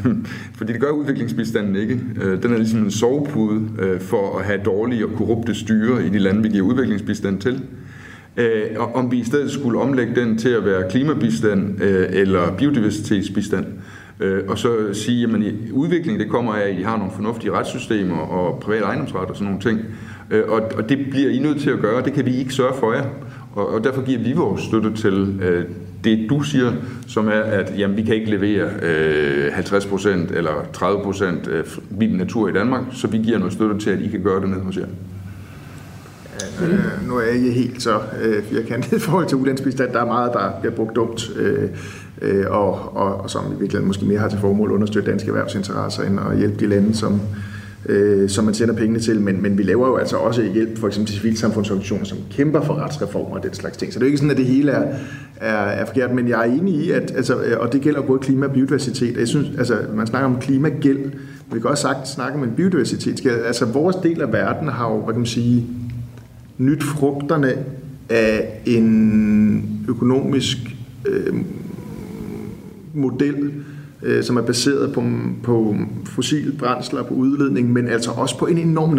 fordi 0.58 0.72
det 0.72 0.80
gør 0.80 0.90
udviklingsbistanden 0.90 1.76
ikke. 1.76 2.00
Øh, 2.22 2.42
den 2.42 2.52
er 2.52 2.56
ligesom 2.56 2.80
en 2.80 2.90
sovepude 2.90 3.68
øh, 3.78 4.00
for 4.00 4.38
at 4.38 4.44
have 4.44 4.60
dårlige 4.64 5.06
og 5.06 5.12
korrupte 5.16 5.54
styre 5.54 6.06
i 6.06 6.08
de 6.08 6.18
lande, 6.18 6.42
vi 6.42 6.48
giver 6.48 6.66
udviklingsbistand 6.66 7.40
til. 7.40 7.62
Øh, 8.36 8.62
og 8.76 8.94
om 8.94 9.10
vi 9.10 9.18
i 9.18 9.24
stedet 9.24 9.50
skulle 9.50 9.80
omlægge 9.80 10.14
den 10.14 10.38
til 10.38 10.48
at 10.48 10.64
være 10.64 10.90
klimabistand 10.90 11.80
eller 12.10 12.56
biodiversitetsbistand, 12.56 13.66
og 14.48 14.58
så 14.58 14.76
sige, 14.92 15.24
at 15.24 15.54
udvikling 15.72 16.20
det 16.20 16.28
kommer 16.28 16.54
af, 16.54 16.68
at 16.68 16.78
I 16.78 16.82
har 16.82 16.96
nogle 16.96 17.12
fornuftige 17.12 17.52
retssystemer 17.52 18.16
og 18.16 18.60
privat 18.60 18.82
ejendomsret 18.82 19.30
og 19.30 19.36
sådan 19.36 19.46
nogle 19.46 19.60
ting. 19.60 19.80
Og, 20.48 20.62
og 20.76 20.88
det 20.88 20.98
bliver 21.10 21.30
I 21.30 21.38
nødt 21.38 21.60
til 21.60 21.70
at 21.70 21.78
gøre, 21.78 22.04
det 22.04 22.12
kan 22.12 22.26
vi 22.26 22.36
ikke 22.36 22.54
sørge 22.54 22.74
for 22.78 22.92
jer. 22.92 23.04
Og, 23.52 23.68
og 23.68 23.84
derfor 23.84 24.04
giver 24.04 24.18
vi 24.18 24.32
vores 24.32 24.62
støtte 24.62 24.92
til 24.92 25.40
det, 26.04 26.26
du 26.30 26.42
siger, 26.42 26.72
som 27.06 27.28
er, 27.28 27.40
at 27.40 27.72
jamen, 27.78 27.96
vi 27.96 28.02
kan 28.02 28.14
ikke 28.14 28.30
levere 28.30 28.68
øh, 28.82 29.58
50% 29.58 30.08
eller 30.08 30.52
30% 30.76 31.50
øh, 31.50 31.64
vild 31.90 32.16
natur 32.16 32.48
i 32.48 32.52
Danmark, 32.52 32.82
så 32.92 33.06
vi 33.06 33.18
giver 33.18 33.38
noget 33.38 33.52
støtte 33.52 33.78
til, 33.78 33.90
at 33.90 34.00
I 34.00 34.08
kan 34.08 34.22
gøre 34.22 34.40
det 34.40 34.48
nede 34.48 34.60
hos 34.60 34.76
jer. 34.76 34.86
Øh, 36.62 37.08
nu 37.08 37.16
er 37.16 37.22
jeg 37.22 37.34
ikke 37.34 37.52
helt 37.52 37.82
så 37.82 38.00
øh, 38.22 38.44
firkantet 38.44 38.92
i 38.98 39.00
forhold 39.00 39.26
til 39.26 39.36
ulandsbistand. 39.36 39.92
Der 39.92 40.00
er 40.00 40.06
meget, 40.06 40.32
der 40.32 40.60
bliver 40.60 40.74
brugt 40.74 40.96
dumt, 40.96 41.30
øh, 41.36 41.68
øh, 42.22 42.44
og, 42.48 42.96
og, 42.96 43.16
og 43.16 43.30
som 43.30 43.44
i 43.44 43.48
virkeligheden 43.48 43.86
måske 43.86 44.04
mere 44.04 44.18
har 44.18 44.28
til 44.28 44.38
formål 44.38 44.70
at 44.70 44.74
understøtte 44.74 45.10
danske 45.10 45.28
erhvervsinteresser 45.28 46.02
end 46.02 46.20
at 46.30 46.38
hjælpe 46.38 46.56
de 46.60 46.66
lande, 46.66 46.94
som, 46.94 47.14
øh, 47.14 47.20
øh, 47.86 48.28
som 48.28 48.44
man 48.44 48.54
sender 48.54 48.74
pengene 48.74 49.00
til, 49.00 49.20
men, 49.20 49.42
men 49.42 49.58
vi 49.58 49.62
laver 49.62 49.88
jo 49.88 49.96
altså 49.96 50.16
også 50.16 50.42
hjælp 50.42 50.78
for 50.78 50.86
eksempel 50.86 51.12
til 51.12 51.20
civilsamfundsorganisationer, 51.20 52.04
som 52.04 52.18
kæmper 52.30 52.60
for 52.60 52.74
retsreformer 52.74 53.36
og 53.36 53.42
den 53.42 53.54
slags 53.54 53.76
ting. 53.76 53.92
Så 53.92 53.98
det 53.98 54.04
er 54.04 54.06
jo 54.06 54.10
ikke 54.10 54.18
sådan, 54.18 54.30
at 54.30 54.36
det 54.36 54.46
hele 54.46 54.70
er, 54.70 54.94
er, 55.36 55.54
er 55.54 55.84
forkert, 55.84 56.14
men 56.14 56.28
jeg 56.28 56.48
er 56.48 56.52
enig 56.52 56.74
i, 56.74 56.90
at, 56.90 57.12
altså, 57.16 57.36
og 57.60 57.72
det 57.72 57.80
gælder 57.80 58.02
både 58.02 58.18
klima 58.18 58.46
og 58.46 58.52
biodiversitet. 58.52 59.16
Jeg 59.16 59.28
synes, 59.28 59.48
altså, 59.58 59.76
man 59.94 60.06
snakker 60.06 60.28
om 60.28 60.40
klimagæld, 60.40 60.98
men 60.98 61.54
vi 61.54 61.60
kan 61.60 61.70
også 61.70 61.82
sagt, 61.82 62.08
snakke 62.08 62.38
om 62.38 62.44
en 62.44 62.52
biodiversitetsgæld. 62.56 63.40
Altså 63.46 63.64
vores 63.64 63.96
del 63.96 64.22
af 64.22 64.32
verden 64.32 64.68
har 64.68 64.92
jo, 64.92 64.96
hvad 64.96 65.14
kan 65.14 65.20
man 65.20 65.26
sige, 65.26 65.66
nyt 66.58 66.82
frugterne 66.82 67.54
af 68.08 68.60
en 68.66 69.86
økonomisk 69.88 70.58
øh, 71.08 71.34
model, 72.94 73.52
øh, 74.02 74.24
som 74.24 74.36
er 74.36 74.42
baseret 74.42 74.92
på, 74.92 75.04
på 75.42 75.76
fossile 76.04 76.52
brændsler, 76.52 77.02
på 77.02 77.14
udledning, 77.14 77.72
men 77.72 77.88
altså 77.88 78.10
også 78.10 78.38
på 78.38 78.46
en 78.46 78.58
enorm 78.58 78.90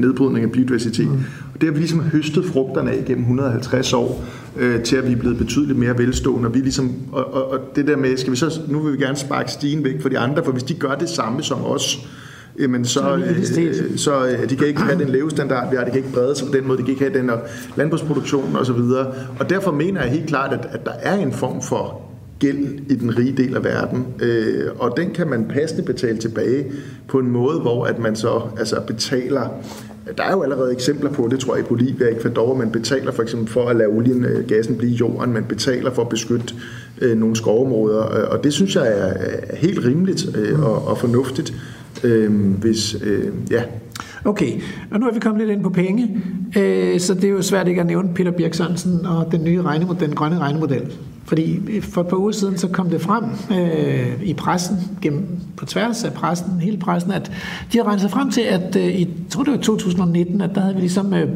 nedbrydning 0.00 0.44
af 0.44 0.52
biodiversitet. 0.52 1.08
Mm. 1.08 1.20
Og 1.54 1.60
det 1.60 1.66
har 1.66 1.72
vi 1.72 1.78
ligesom 1.78 2.00
høstet 2.00 2.44
frugterne 2.44 2.90
af 2.90 3.04
gennem 3.04 3.22
150 3.22 3.92
år, 3.92 4.24
øh, 4.56 4.82
til 4.82 4.96
at 4.96 5.06
vi 5.06 5.12
er 5.12 5.16
blevet 5.16 5.38
betydeligt 5.38 5.78
mere 5.78 5.98
velstående. 5.98 6.48
Og, 6.48 6.54
vi 6.54 6.58
ligesom, 6.58 6.92
og, 7.12 7.34
og, 7.34 7.50
og 7.50 7.58
det 7.76 7.86
der 7.86 7.96
med, 7.96 8.16
skal 8.16 8.32
vi 8.32 8.36
så, 8.36 8.60
nu 8.68 8.80
vil 8.80 8.92
vi 8.92 8.98
gerne 8.98 9.16
sparke 9.16 9.50
stigen 9.50 9.84
væk 9.84 10.02
for 10.02 10.08
de 10.08 10.18
andre, 10.18 10.44
for 10.44 10.52
hvis 10.52 10.62
de 10.62 10.74
gør 10.74 10.94
det 10.94 11.08
samme 11.08 11.42
som 11.42 11.64
os, 11.64 12.08
jamen 12.58 12.84
så, 12.84 13.16
øh, 13.16 13.44
så 13.96 14.26
øh, 14.26 14.50
de 14.50 14.56
kan 14.56 14.66
ikke 14.66 14.80
have 14.80 14.98
den 14.98 15.08
levestandard, 15.08 15.70
vi 15.70 15.76
har, 15.76 15.84
de 15.84 15.90
kan 15.90 15.98
ikke 15.98 16.12
brede 16.12 16.36
sig 16.36 16.46
på 16.46 16.52
den 16.52 16.66
måde, 16.66 16.78
de 16.78 16.82
kan 16.82 16.90
ikke 16.90 17.04
have 17.04 17.18
den 17.18 17.30
landbrugsproduktion 17.76 18.56
osv. 18.56 18.72
Og, 18.72 19.14
og 19.38 19.50
derfor 19.50 19.72
mener 19.72 20.02
jeg 20.02 20.10
helt 20.10 20.26
klart, 20.26 20.52
at, 20.52 20.68
at 20.70 20.86
der 20.86 20.92
er 21.02 21.16
en 21.16 21.32
form 21.32 21.62
for 21.62 22.07
gæld 22.38 22.80
i 22.90 22.94
den 22.94 23.18
rige 23.18 23.32
del 23.32 23.56
af 23.56 23.64
verden, 23.64 24.06
øh, 24.20 24.64
og 24.78 24.96
den 24.96 25.10
kan 25.10 25.28
man 25.28 25.44
passende 25.44 25.82
betale 25.82 26.18
tilbage 26.18 26.64
på 27.08 27.18
en 27.18 27.30
måde, 27.30 27.60
hvor 27.60 27.84
at 27.84 27.98
man 27.98 28.16
så 28.16 28.42
altså 28.58 28.80
betaler 28.86 29.48
der 30.16 30.22
er 30.22 30.32
jo 30.32 30.42
allerede 30.42 30.72
eksempler 30.72 31.10
på, 31.10 31.28
det 31.30 31.40
tror 31.40 31.56
jeg 31.56 31.64
i 31.64 31.68
Bolivia 31.68 32.06
og 32.06 32.12
Ecuador, 32.12 32.54
man 32.54 32.70
betaler 32.70 33.12
for 33.12 33.22
eksempel 33.22 33.48
for 33.48 33.68
at 33.68 33.76
lade 33.76 33.88
olien, 33.88 34.24
øh, 34.24 34.48
gassen 34.48 34.76
blive 34.76 34.92
i 34.92 34.94
jorden, 34.94 35.32
man 35.32 35.44
betaler 35.44 35.90
for 35.90 36.02
at 36.02 36.08
beskytte 36.08 36.54
øh, 37.00 37.18
nogle 37.18 37.36
skovområder, 37.36 38.18
øh, 38.18 38.30
og 38.30 38.44
det 38.44 38.52
synes 38.52 38.76
jeg 38.76 38.86
er, 38.86 39.12
er 39.42 39.56
helt 39.56 39.84
rimeligt 39.84 40.36
øh, 40.36 40.60
og, 40.62 40.88
og 40.88 40.98
fornuftigt, 40.98 41.54
øh, 42.04 42.52
hvis, 42.54 42.96
øh, 43.04 43.32
ja. 43.50 43.62
Okay, 44.24 44.52
og 44.90 45.00
nu 45.00 45.06
er 45.06 45.14
vi 45.14 45.20
kommet 45.20 45.46
lidt 45.46 45.56
ind 45.56 45.62
på 45.62 45.70
penge, 45.70 46.22
øh, 46.58 47.00
så 47.00 47.14
det 47.14 47.24
er 47.24 47.28
jo 47.28 47.42
svært 47.42 47.68
ikke 47.68 47.80
at 47.80 47.86
nævne 47.86 48.14
Peter 48.14 48.30
Birk 48.30 48.54
Sørensen 48.54 49.06
og 49.06 49.32
den 49.32 49.44
nye 49.44 49.62
regnemodel, 49.62 50.00
den 50.00 50.14
grønne 50.14 50.38
regnemodel. 50.38 50.92
Fordi 51.28 51.60
øh, 51.68 51.82
for 51.82 52.00
et 52.00 52.06
par 52.06 52.16
uger 52.16 52.32
siden, 52.32 52.58
så 52.58 52.68
kom 52.68 52.90
det 52.90 53.00
frem 53.00 53.24
øh, 53.58 54.22
i 54.22 54.34
pressen, 54.34 54.76
gennem, 55.02 55.26
på 55.56 55.66
tværs 55.66 56.04
af 56.04 56.12
pressen, 56.12 56.60
hele 56.60 56.78
pressen, 56.78 57.12
at 57.12 57.32
de 57.72 57.78
har 57.78 57.84
regnet 57.84 58.00
sig 58.00 58.10
frem 58.10 58.30
til, 58.30 58.40
at 58.40 58.76
øh, 58.76 58.86
i, 58.86 59.08
tror 59.30 59.42
det 59.42 59.52
var 59.52 59.58
2019, 59.58 60.40
at 60.40 60.50
der 60.54 60.60
havde 60.60 60.74
vi 60.74 60.80
ligesom 60.80 61.14
øh, 61.14 61.28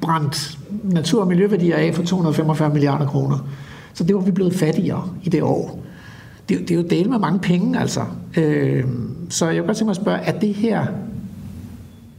brændt 0.00 0.58
natur- 0.84 1.20
og 1.20 1.28
miljøværdier 1.28 1.76
af 1.76 1.94
for 1.94 2.02
245 2.02 2.70
milliarder 2.70 3.06
kroner. 3.06 3.48
Så 3.94 4.04
det 4.04 4.14
var 4.16 4.20
vi 4.20 4.30
blevet 4.30 4.54
fattigere 4.54 5.08
i 5.22 5.28
det 5.28 5.42
år. 5.42 5.80
Det, 6.48 6.60
det 6.60 6.70
er 6.70 6.74
jo 6.74 6.82
del 6.90 7.10
med 7.10 7.18
mange 7.18 7.38
penge, 7.38 7.80
altså. 7.80 8.00
Øh, 8.36 8.84
så 9.28 9.46
jeg 9.46 9.54
kan 9.54 9.64
godt 9.64 9.76
tænke 9.76 9.86
mig 9.86 9.90
at 9.92 9.96
spørge, 9.96 10.18
er 10.18 10.38
det 10.38 10.54
her, 10.54 10.86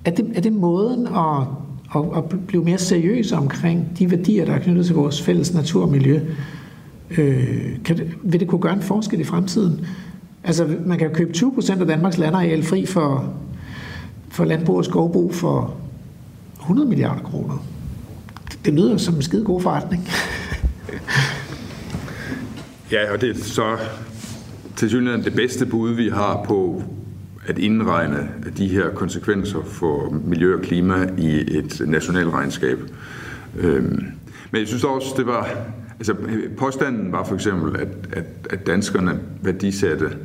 er 0.06 0.12
det, 0.12 0.32
er 0.36 0.42
det 0.42 0.54
måden 0.54 1.08
at, 1.08 1.48
at, 1.96 2.18
at 2.18 2.24
blive 2.48 2.64
mere 2.64 2.78
seriøs 2.78 3.32
omkring 3.32 3.88
de 4.00 4.12
værdier, 4.12 4.46
der 4.46 4.54
er 4.54 4.60
knyttet 4.60 4.86
til 4.86 4.96
vores 4.96 5.22
fælles 5.22 5.54
natur 5.54 5.84
og 5.84 5.90
miljø? 5.90 6.20
Øh, 7.18 7.84
kan 7.86 7.98
det, 7.98 8.14
vil 8.24 8.40
det 8.40 8.48
kunne 8.48 8.62
gøre 8.62 8.74
en 8.74 8.82
forskel 8.82 9.20
i 9.20 9.24
fremtiden? 9.24 9.86
Altså, 10.44 10.76
man 10.86 11.00
kan 11.00 11.14
købe 11.14 11.34
20 11.34 11.54
procent 11.54 11.82
af 11.82 11.88
Danmarks 11.88 12.18
landareal 12.18 12.64
fri 12.64 12.86
for, 12.86 13.34
for 14.30 14.46
landbrug 14.46 14.78
og 14.78 14.86
skovbrug 14.86 15.36
for 15.36 15.78
100 16.60 16.90
milliarder 16.90 17.22
kroner. 17.22 17.66
Det, 18.52 18.66
det 18.66 18.74
lyder 18.74 18.98
som 18.98 19.16
en 19.16 19.22
skide 19.22 19.44
god 19.44 19.62
forretning. 19.62 20.08
ja, 22.92 23.14
og 23.14 23.22
det 23.22 23.30
er 23.30 23.44
så 23.44 23.78
til 24.76 24.90
synligheden 24.90 25.26
det 25.26 25.34
bedste 25.34 25.66
bud, 25.66 25.94
vi 25.94 26.10
har 26.10 26.44
på 26.48 26.84
at 27.48 27.58
indregne 27.58 28.30
de 28.58 28.68
her 28.68 28.90
konsekvenser 28.90 29.60
for 29.66 30.20
miljø 30.26 30.56
og 30.56 30.62
klima 30.62 31.10
i 31.18 31.58
et 31.58 31.82
nationalt 31.88 32.34
regnskab. 32.34 32.80
Øhm, 33.58 34.06
men 34.52 34.60
jeg 34.60 34.68
synes 34.68 34.84
også, 34.84 35.08
det 35.18 35.26
var 35.26 35.50
Altså, 36.00 36.16
påstanden 36.58 37.12
var 37.12 37.24
for 37.24 37.36
eksempel, 37.36 37.82
at, 37.82 37.88
at, 38.14 38.26
at 38.50 38.68
danskerne 38.68 39.20
værdisatte 39.42 40.18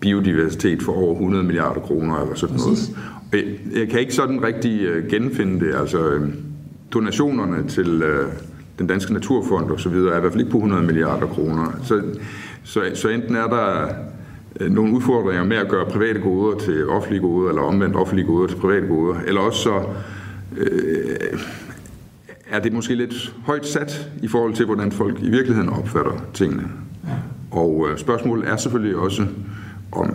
biodiversitet 0.00 0.82
for 0.82 0.92
over 0.92 1.12
100 1.12 1.44
milliarder 1.44 1.80
kroner 1.80 2.22
eller 2.22 2.34
sådan 2.34 2.56
noget. 2.56 2.78
Og 3.32 3.38
jeg, 3.38 3.44
jeg 3.80 3.88
kan 3.88 4.00
ikke 4.00 4.14
sådan 4.14 4.42
rigtig 4.42 4.80
øh, 4.80 5.10
genfinde 5.10 5.66
det. 5.66 5.74
Altså, 5.74 6.08
øh, 6.08 6.28
donationerne 6.92 7.68
til 7.68 8.02
øh, 8.02 8.32
den 8.78 8.86
danske 8.86 9.12
naturfond 9.12 9.70
og 9.70 9.80
så 9.80 9.88
videre 9.88 10.12
er 10.12 10.16
i 10.16 10.20
hvert 10.20 10.32
fald 10.32 10.40
ikke 10.40 10.52
på 10.52 10.56
100 10.56 10.82
milliarder 10.82 11.26
kroner. 11.26 11.80
Så, 11.82 12.02
så, 12.64 12.80
så 12.94 13.08
enten 13.08 13.36
er 13.36 13.46
der 13.46 13.88
øh, 14.60 14.70
nogle 14.70 14.94
udfordringer 14.94 15.44
med 15.44 15.56
at 15.56 15.68
gøre 15.68 15.86
private 15.86 16.20
goder 16.20 16.58
til 16.58 16.88
offentlige 16.88 17.20
goder, 17.22 17.48
eller 17.48 17.62
omvendt 17.62 17.96
offentlige 17.96 18.26
goder 18.26 18.46
til 18.46 18.56
private 18.56 18.86
goder, 18.86 19.14
eller 19.26 19.40
også 19.40 19.58
så 19.62 19.82
øh, 20.56 21.38
er 22.54 22.58
det 22.58 22.72
måske 22.72 22.94
lidt 22.94 23.34
højt 23.44 23.66
sat 23.66 24.10
i 24.22 24.28
forhold 24.28 24.54
til, 24.54 24.66
hvordan 24.66 24.92
folk 24.92 25.18
i 25.22 25.30
virkeligheden 25.30 25.68
opfatter 25.68 26.24
tingene. 26.34 26.68
Og 27.50 27.88
øh, 27.90 27.98
spørgsmålet 27.98 28.48
er 28.48 28.56
selvfølgelig 28.56 28.96
også, 28.96 29.26
om 29.92 30.14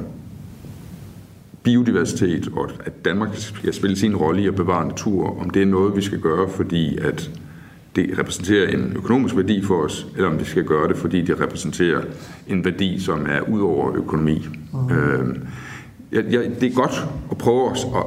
biodiversitet 1.64 2.50
og 2.56 2.70
at 2.86 3.06
Danmark 3.06 3.30
skal 3.34 3.74
spille 3.74 3.98
sin 3.98 4.16
rolle 4.16 4.44
i 4.44 4.48
at 4.48 4.56
bevare 4.56 4.88
natur, 4.88 5.42
om 5.42 5.50
det 5.50 5.62
er 5.62 5.66
noget, 5.66 5.96
vi 5.96 6.02
skal 6.02 6.20
gøre, 6.20 6.50
fordi 6.50 6.98
at 6.98 7.32
det 7.96 8.20
repræsenterer 8.20 8.68
en 8.68 8.94
økonomisk 8.96 9.36
værdi 9.36 9.64
for 9.64 9.84
os, 9.84 10.08
eller 10.16 10.30
om 10.30 10.40
vi 10.40 10.46
skal 10.46 10.64
gøre 10.64 10.88
det, 10.88 10.98
fordi 10.98 11.22
det 11.22 11.42
repræsenterer 11.42 12.02
en 12.48 12.66
værdi, 12.66 13.00
som 13.00 13.26
er 13.30 13.42
ud 13.42 13.62
over 13.62 13.96
økonomi. 13.96 14.48
Mm. 14.74 14.96
Øh, 14.96 15.36
ja, 16.12 16.22
det 16.62 16.64
er 16.64 16.74
godt 16.76 17.06
at 17.32 17.38
prøve 17.38 17.72
os 17.72 17.86
at, 17.96 18.04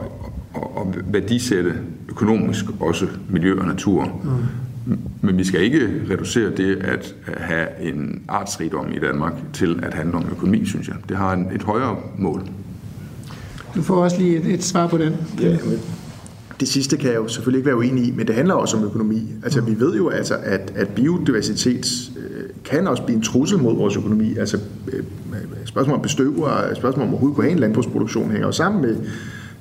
at, 0.55 0.63
at 0.81 1.13
værdisætte 1.13 1.75
økonomisk 2.13 2.65
også 2.81 3.07
miljø 3.29 3.61
og 3.61 3.67
natur. 3.67 4.21
Mm. 4.25 4.99
Men 5.21 5.39
vi 5.39 5.45
skal 5.45 5.63
ikke 5.63 5.89
reducere 6.11 6.51
det 6.57 6.77
at 6.77 7.15
have 7.27 7.69
en 7.81 8.23
artsrigdom 8.29 8.93
i 8.93 8.99
Danmark 8.99 9.33
til 9.53 9.81
at 9.83 9.95
handle 9.95 10.17
om 10.17 10.25
økonomi, 10.31 10.65
synes 10.65 10.89
jeg. 10.89 10.97
Det 11.09 11.17
har 11.17 11.33
en, 11.33 11.47
et 11.55 11.63
højere 11.63 11.97
mål. 12.19 12.43
Du 13.75 13.83
får 13.83 13.95
også 13.95 14.19
lige 14.19 14.37
et, 14.37 14.47
et 14.47 14.65
svar 14.65 14.87
på 14.87 14.99
den. 14.99 15.15
Ja, 15.41 15.57
det 16.61 16.69
sidste 16.69 16.97
kan 16.97 17.11
jeg 17.11 17.17
jo 17.17 17.29
selvfølgelig 17.29 17.59
ikke 17.59 17.67
være 17.67 17.77
uenig 17.77 18.05
i, 18.05 18.11
men 18.11 18.27
det 18.27 18.35
handler 18.35 18.55
også 18.55 18.77
om 18.77 18.85
økonomi. 18.85 19.29
Altså 19.45 19.61
vi 19.61 19.81
ved 19.81 19.97
jo 19.97 20.09
altså, 20.09 20.37
at, 20.43 20.73
at 20.75 20.89
biodiversitet 20.89 21.87
øh, 22.19 22.45
kan 22.65 22.87
også 22.87 23.03
blive 23.03 23.17
en 23.17 23.23
trussel 23.23 23.59
mod 23.59 23.77
vores 23.77 23.97
økonomi. 23.97 24.37
Altså 24.37 24.59
øh, 24.93 25.03
spørgsmål 25.65 25.97
om 25.97 26.03
bestøver, 26.03 26.75
spørgsmål 26.75 27.07
om 27.07 27.11
overhovedet 27.11 27.35
kunne 27.35 27.45
have 27.45 27.53
en 27.53 27.59
landbrugsproduktion 27.59 28.31
hænger 28.31 28.47
jo 28.47 28.53
sammen 28.53 28.83
med, 28.83 28.97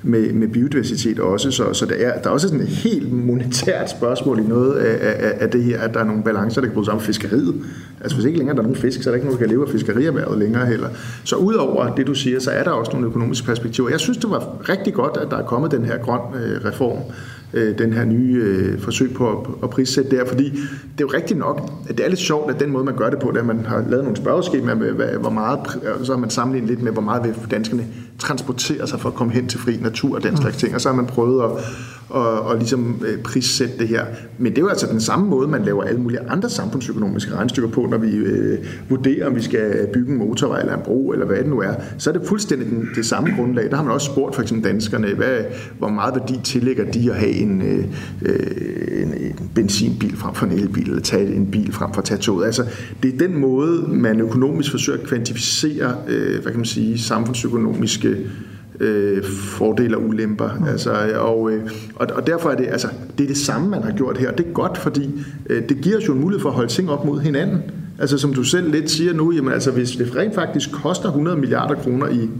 med, 0.02 0.32
med 0.32 0.48
biodiversitet 0.48 1.20
også, 1.20 1.50
så, 1.50 1.72
så 1.72 1.86
der, 1.86 1.94
er, 1.94 2.22
der 2.22 2.28
er 2.28 2.32
også 2.32 2.48
sådan 2.48 2.62
et 2.62 2.68
helt 2.68 3.12
monetært 3.12 3.90
spørgsmål 3.90 4.38
i 4.38 4.42
noget 4.42 4.74
af, 4.74 5.16
af, 5.18 5.32
af 5.40 5.50
det 5.50 5.64
her, 5.64 5.80
at 5.80 5.94
der 5.94 6.00
er 6.00 6.04
nogle 6.04 6.22
balancer, 6.22 6.60
der 6.60 6.68
kan 6.68 6.74
bruges 6.74 6.86
sammen 6.86 7.04
fiskeriet. 7.04 7.54
Altså 8.00 8.16
hvis 8.16 8.26
ikke 8.26 8.38
længere 8.38 8.56
der 8.56 8.62
er 8.62 8.66
nogen 8.66 8.80
fisk, 8.80 9.02
så 9.02 9.10
er 9.10 9.12
der 9.12 9.16
ikke 9.16 9.26
nogen, 9.26 9.40
der 9.40 9.46
kan 9.46 9.54
leve 9.54 9.66
af 9.66 9.72
fiskerierhvervet 9.72 10.38
længere 10.38 10.66
heller. 10.66 10.88
Så 11.24 11.36
udover 11.36 11.94
det, 11.94 12.06
du 12.06 12.14
siger, 12.14 12.40
så 12.40 12.50
er 12.50 12.64
der 12.64 12.70
også 12.70 12.92
nogle 12.92 13.06
økonomiske 13.06 13.46
perspektiver. 13.46 13.88
Jeg 13.90 14.00
synes, 14.00 14.18
det 14.18 14.30
var 14.30 14.68
rigtig 14.68 14.94
godt, 14.94 15.16
at 15.16 15.30
der 15.30 15.36
er 15.36 15.46
kommet 15.46 15.70
den 15.70 15.84
her 15.84 15.98
grøn 15.98 16.20
øh, 16.34 16.64
reform, 16.64 16.98
øh, 17.54 17.78
den 17.78 17.92
her 17.92 18.04
nye 18.04 18.42
øh, 18.44 18.80
forsøg 18.80 19.14
på 19.14 19.28
at, 19.28 19.46
at 19.62 19.70
prissætte 19.70 20.16
der, 20.16 20.24
fordi 20.26 20.44
det 20.44 21.00
er 21.00 21.00
jo 21.00 21.10
rigtigt 21.14 21.38
nok, 21.38 21.70
at 21.88 21.98
det 21.98 22.04
er 22.04 22.08
lidt 22.08 22.20
sjovt, 22.20 22.50
at 22.54 22.60
den 22.60 22.70
måde, 22.70 22.84
man 22.84 22.96
gør 22.96 23.10
det 23.10 23.18
på, 23.18 23.28
det 23.28 23.36
er, 23.36 23.40
at 23.40 23.46
man 23.46 23.66
har 23.66 23.84
lavet 23.88 24.04
nogle 24.04 24.16
spørgeskemaer 24.16 24.74
med, 24.74 24.92
hvad, 24.92 25.08
hvor 25.08 25.30
meget, 25.30 25.60
så 26.02 26.12
har 26.12 26.18
man 26.18 26.30
sammenlignet 26.30 26.70
lidt 26.70 26.82
med, 26.82 26.92
hvor 26.92 27.02
meget 27.02 27.24
vil 27.24 27.50
danskerne 27.50 27.86
transportere 28.18 28.86
sig 28.86 29.00
for 29.00 29.08
at 29.08 29.14
komme 29.14 29.32
hen 29.32 29.46
til 29.46 29.60
fri 29.60 29.76
natur 29.80 30.16
og 30.16 30.22
den 30.22 30.36
slags 30.36 30.56
ting, 30.56 30.74
og 30.74 30.80
så 30.80 30.88
har 30.88 30.96
man 30.96 31.06
prøvet 31.06 31.44
at, 31.44 31.50
og, 32.12 32.42
og 32.42 32.56
ligesom 32.56 33.02
øh, 33.06 33.22
prissætte 33.22 33.78
det 33.78 33.88
her. 33.88 34.04
Men 34.38 34.52
det 34.52 34.58
er 34.58 34.62
jo 34.62 34.68
altså 34.68 34.86
den 34.86 35.00
samme 35.00 35.28
måde, 35.28 35.48
man 35.48 35.64
laver 35.64 35.82
alle 35.82 36.00
mulige 36.00 36.20
andre 36.28 36.50
samfundsøkonomiske 36.50 37.34
regnestykker 37.34 37.70
på, 37.70 37.86
når 37.90 37.98
vi 37.98 38.16
øh, 38.16 38.58
vurderer, 38.88 39.26
om 39.26 39.34
vi 39.34 39.42
skal 39.42 39.86
bygge 39.92 40.12
en 40.12 40.18
motorvej 40.18 40.60
eller 40.60 40.76
en 40.76 40.82
bro, 40.84 41.10
eller 41.12 41.26
hvad 41.26 41.36
det 41.36 41.46
nu 41.46 41.60
er. 41.60 41.74
Så 41.98 42.10
er 42.10 42.14
det 42.14 42.28
fuldstændig 42.28 42.70
den, 42.70 42.88
det 42.94 43.06
samme 43.06 43.30
grundlag. 43.36 43.70
Der 43.70 43.76
har 43.76 43.82
man 43.82 43.92
også 43.92 44.10
spurgt 44.12 44.34
for 44.34 44.42
eksempel 44.42 44.70
danskerne, 44.70 45.14
hvad, 45.14 45.38
hvor 45.78 45.88
meget 45.88 46.14
værdi 46.14 46.40
tillægger 46.44 46.90
de 46.90 47.10
at 47.10 47.16
have 47.16 47.32
en, 47.32 47.62
øh, 47.62 47.84
øh 48.22 49.02
en, 49.02 49.14
en 49.14 49.50
benzinbil 49.54 50.16
frem 50.16 50.34
for 50.34 50.46
en 50.46 50.52
elbil, 50.52 50.88
eller 50.88 51.02
tage 51.02 51.34
en 51.34 51.46
bil 51.46 51.72
frem 51.72 51.92
for 51.92 52.00
at 52.00 52.04
tage 52.04 52.18
toget. 52.18 52.46
Altså, 52.46 52.64
det 53.02 53.14
er 53.14 53.18
den 53.18 53.38
måde, 53.38 53.84
man 53.88 54.20
økonomisk 54.20 54.70
forsøger 54.70 54.98
at 54.98 55.06
kvantificere, 55.06 55.96
øh, 56.08 56.42
hvad 56.42 56.52
kan 56.52 56.56
man 56.56 56.64
sige, 56.64 56.98
samfundsøkonomiske 56.98 58.16
øh, 58.82 59.24
fordele 59.24 59.96
og 59.96 60.08
ulemper. 60.08 60.50
Mm. 60.58 60.64
Altså, 60.64 60.92
og, 61.18 61.52
øh, 61.52 61.70
og, 61.94 62.06
og 62.14 62.26
derfor 62.26 62.50
er 62.50 62.54
det, 62.56 62.66
altså, 62.66 62.88
det 63.18 63.24
er 63.24 63.28
det 63.28 63.36
samme, 63.36 63.68
man 63.68 63.82
har 63.82 63.92
gjort 63.92 64.18
her. 64.18 64.32
Det 64.32 64.46
er 64.46 64.52
godt, 64.52 64.78
fordi 64.78 65.10
øh, 65.50 65.68
det 65.68 65.76
giver 65.82 65.96
os 65.96 66.08
jo 66.08 66.12
en 66.12 66.20
mulighed 66.20 66.42
for 66.42 66.48
at 66.48 66.54
holde 66.54 66.70
ting 66.70 66.90
op 66.90 67.04
mod 67.04 67.20
hinanden. 67.20 67.58
Altså 67.98 68.18
som 68.18 68.34
du 68.34 68.44
selv 68.44 68.70
lidt 68.70 68.90
siger 68.90 69.12
nu, 69.12 69.32
jamen, 69.32 69.52
altså, 69.52 69.70
hvis 69.70 69.90
det 69.90 70.16
rent 70.16 70.34
faktisk 70.34 70.72
koster 70.72 71.08
100 71.08 71.36
milliarder 71.36 71.74
kroner 71.74 72.08
i 72.08 72.30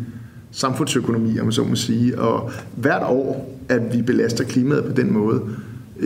samfundsøkonomi, 0.51 1.39
om 1.39 1.45
man 1.45 1.53
så 1.53 1.63
må 1.63 1.75
sige, 1.75 2.19
og 2.19 2.51
hvert 2.77 3.03
år, 3.03 3.59
at 3.69 3.97
vi 3.97 4.03
belaster 4.03 4.45
klimaet 4.45 4.85
på 4.85 4.93
den 4.93 5.13
måde, 5.13 5.43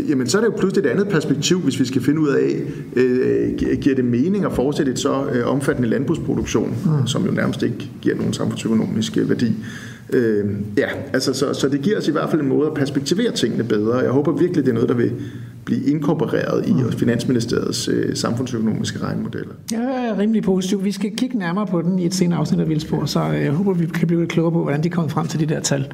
jamen 0.09 0.29
så 0.29 0.39
er 0.39 0.43
det 0.43 0.49
jo 0.49 0.57
pludselig 0.59 0.85
et 0.85 0.91
andet 0.91 1.09
perspektiv, 1.09 1.59
hvis 1.59 1.81
vi 1.81 1.85
skal 1.85 2.03
finde 2.03 2.21
ud 2.21 2.29
af, 2.29 2.63
øh, 2.97 3.79
giver 3.81 3.95
det 3.95 4.05
mening 4.05 4.45
at 4.45 4.53
fortsætte 4.53 4.93
et 4.93 4.99
så 4.99 5.25
øh, 5.33 5.47
omfattende 5.47 5.89
landbrugsproduktion, 5.89 6.77
mm. 6.85 7.07
som 7.07 7.27
jo 7.27 7.31
nærmest 7.31 7.63
ikke 7.63 7.91
giver 8.03 8.17
nogen 8.17 8.33
samfundsøkonomisk 8.33 9.17
værdi. 9.17 9.53
Øh, 10.11 10.51
ja, 10.79 10.89
altså 11.13 11.33
så, 11.33 11.55
så 11.55 11.69
det 11.69 11.83
giver 11.83 11.99
os 11.99 12.09
i 12.09 12.13
hvert 12.13 12.31
fald 12.31 12.43
en 12.43 12.49
måde 12.49 12.67
at 12.67 12.75
perspektivere 12.75 13.33
tingene 13.33 13.65
bedre. 13.65 13.97
Jeg 13.97 14.11
håber 14.11 14.33
virkelig, 14.33 14.65
det 14.65 14.71
er 14.71 14.75
noget, 14.75 14.89
der 14.89 14.95
vil 14.95 15.13
blive 15.65 15.85
inkorporeret 15.85 16.69
i 16.69 16.73
mm. 16.73 16.93
Finansministeriets 16.93 17.89
øh, 17.89 18.17
samfundsøkonomiske 18.17 18.99
regnemodeller. 18.99 19.55
Jeg 19.73 20.09
er 20.09 20.19
rimelig 20.19 20.43
positiv. 20.43 20.85
Vi 20.85 20.93
skal 20.93 21.17
kigge 21.17 21.39
nærmere 21.39 21.67
på 21.67 21.83
den 21.83 21.99
i 21.99 22.07
et 22.07 22.15
senere 22.15 22.39
afsnit 22.39 22.61
af 22.61 22.69
Vildspor, 22.69 23.05
så 23.05 23.23
jeg 23.23 23.53
håber, 23.53 23.73
vi 23.73 23.87
kan 23.87 24.07
blive 24.07 24.21
lidt 24.21 24.33
klogere 24.33 24.53
på, 24.53 24.63
hvordan 24.63 24.83
de 24.83 24.91
kommer 24.91 25.09
frem 25.09 25.27
til 25.27 25.41
de 25.41 25.47
der 25.47 25.61
tal. 25.61 25.93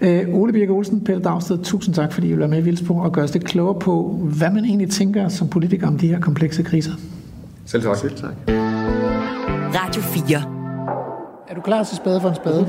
Øh, 0.00 0.24
Ole 0.28 0.52
Birk 0.52 0.70
Olsen, 0.70 1.04
Pelle 1.04 1.22
Dagsted, 1.22 1.58
tusind 1.58 1.94
tak, 1.94 2.12
fordi 2.12 2.26
I 2.26 2.30
vil 2.30 2.38
være 2.38 2.48
med 2.48 2.58
i 2.58 2.62
Vildspor 2.62 3.02
og 3.02 3.12
gøre 3.12 3.24
os 3.24 3.34
lidt 3.34 3.44
klogere 3.44 3.80
på, 3.80 4.20
hvad 4.38 4.50
man 4.50 4.64
egentlig 4.64 4.90
tænker 4.90 5.28
som 5.28 5.48
politiker 5.48 5.86
om 5.86 5.98
de 5.98 6.08
her 6.08 6.20
komplekse 6.20 6.62
kriser. 6.62 6.92
Selv 7.66 7.82
tak. 7.82 7.96
Selv 7.96 8.16
tak. 8.16 8.34
Radio 9.74 10.02
4. 10.02 10.42
Er 11.48 11.54
du 11.54 11.60
klar 11.60 11.84
til 11.84 11.96
spade 11.96 12.20
for 12.20 12.28
en 12.28 12.34
spade? 12.34 12.68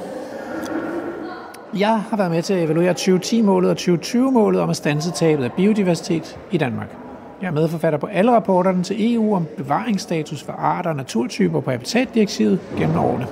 Jeg 1.80 2.02
har 2.10 2.18
været 2.18 2.32
med 2.32 2.42
til 2.42 2.54
at 2.54 2.64
evaluere 2.64 2.92
2010-målet 2.92 3.72
og 3.72 3.78
2020-målet 3.80 4.62
om 4.62 4.70
at 4.70 4.76
stanse 4.76 5.12
tabet 5.12 5.44
af 5.44 5.52
biodiversitet 5.52 6.40
i 6.52 6.58
Danmark. 6.58 6.98
Jeg 7.42 7.48
er 7.48 7.52
medforfatter 7.52 8.00
på 8.00 8.06
alle 8.06 8.32
rapporterne 8.32 8.84
til 8.84 9.16
EU 9.16 9.36
om 9.36 9.46
bevaringsstatus 9.58 10.44
for 10.44 10.54
arter 10.54 10.90
og 10.90 10.96
naturtyper 10.96 11.60
på 11.60 11.72
habitatdirektivet 11.72 12.60
gennem 12.78 12.98
årene. 12.98 13.28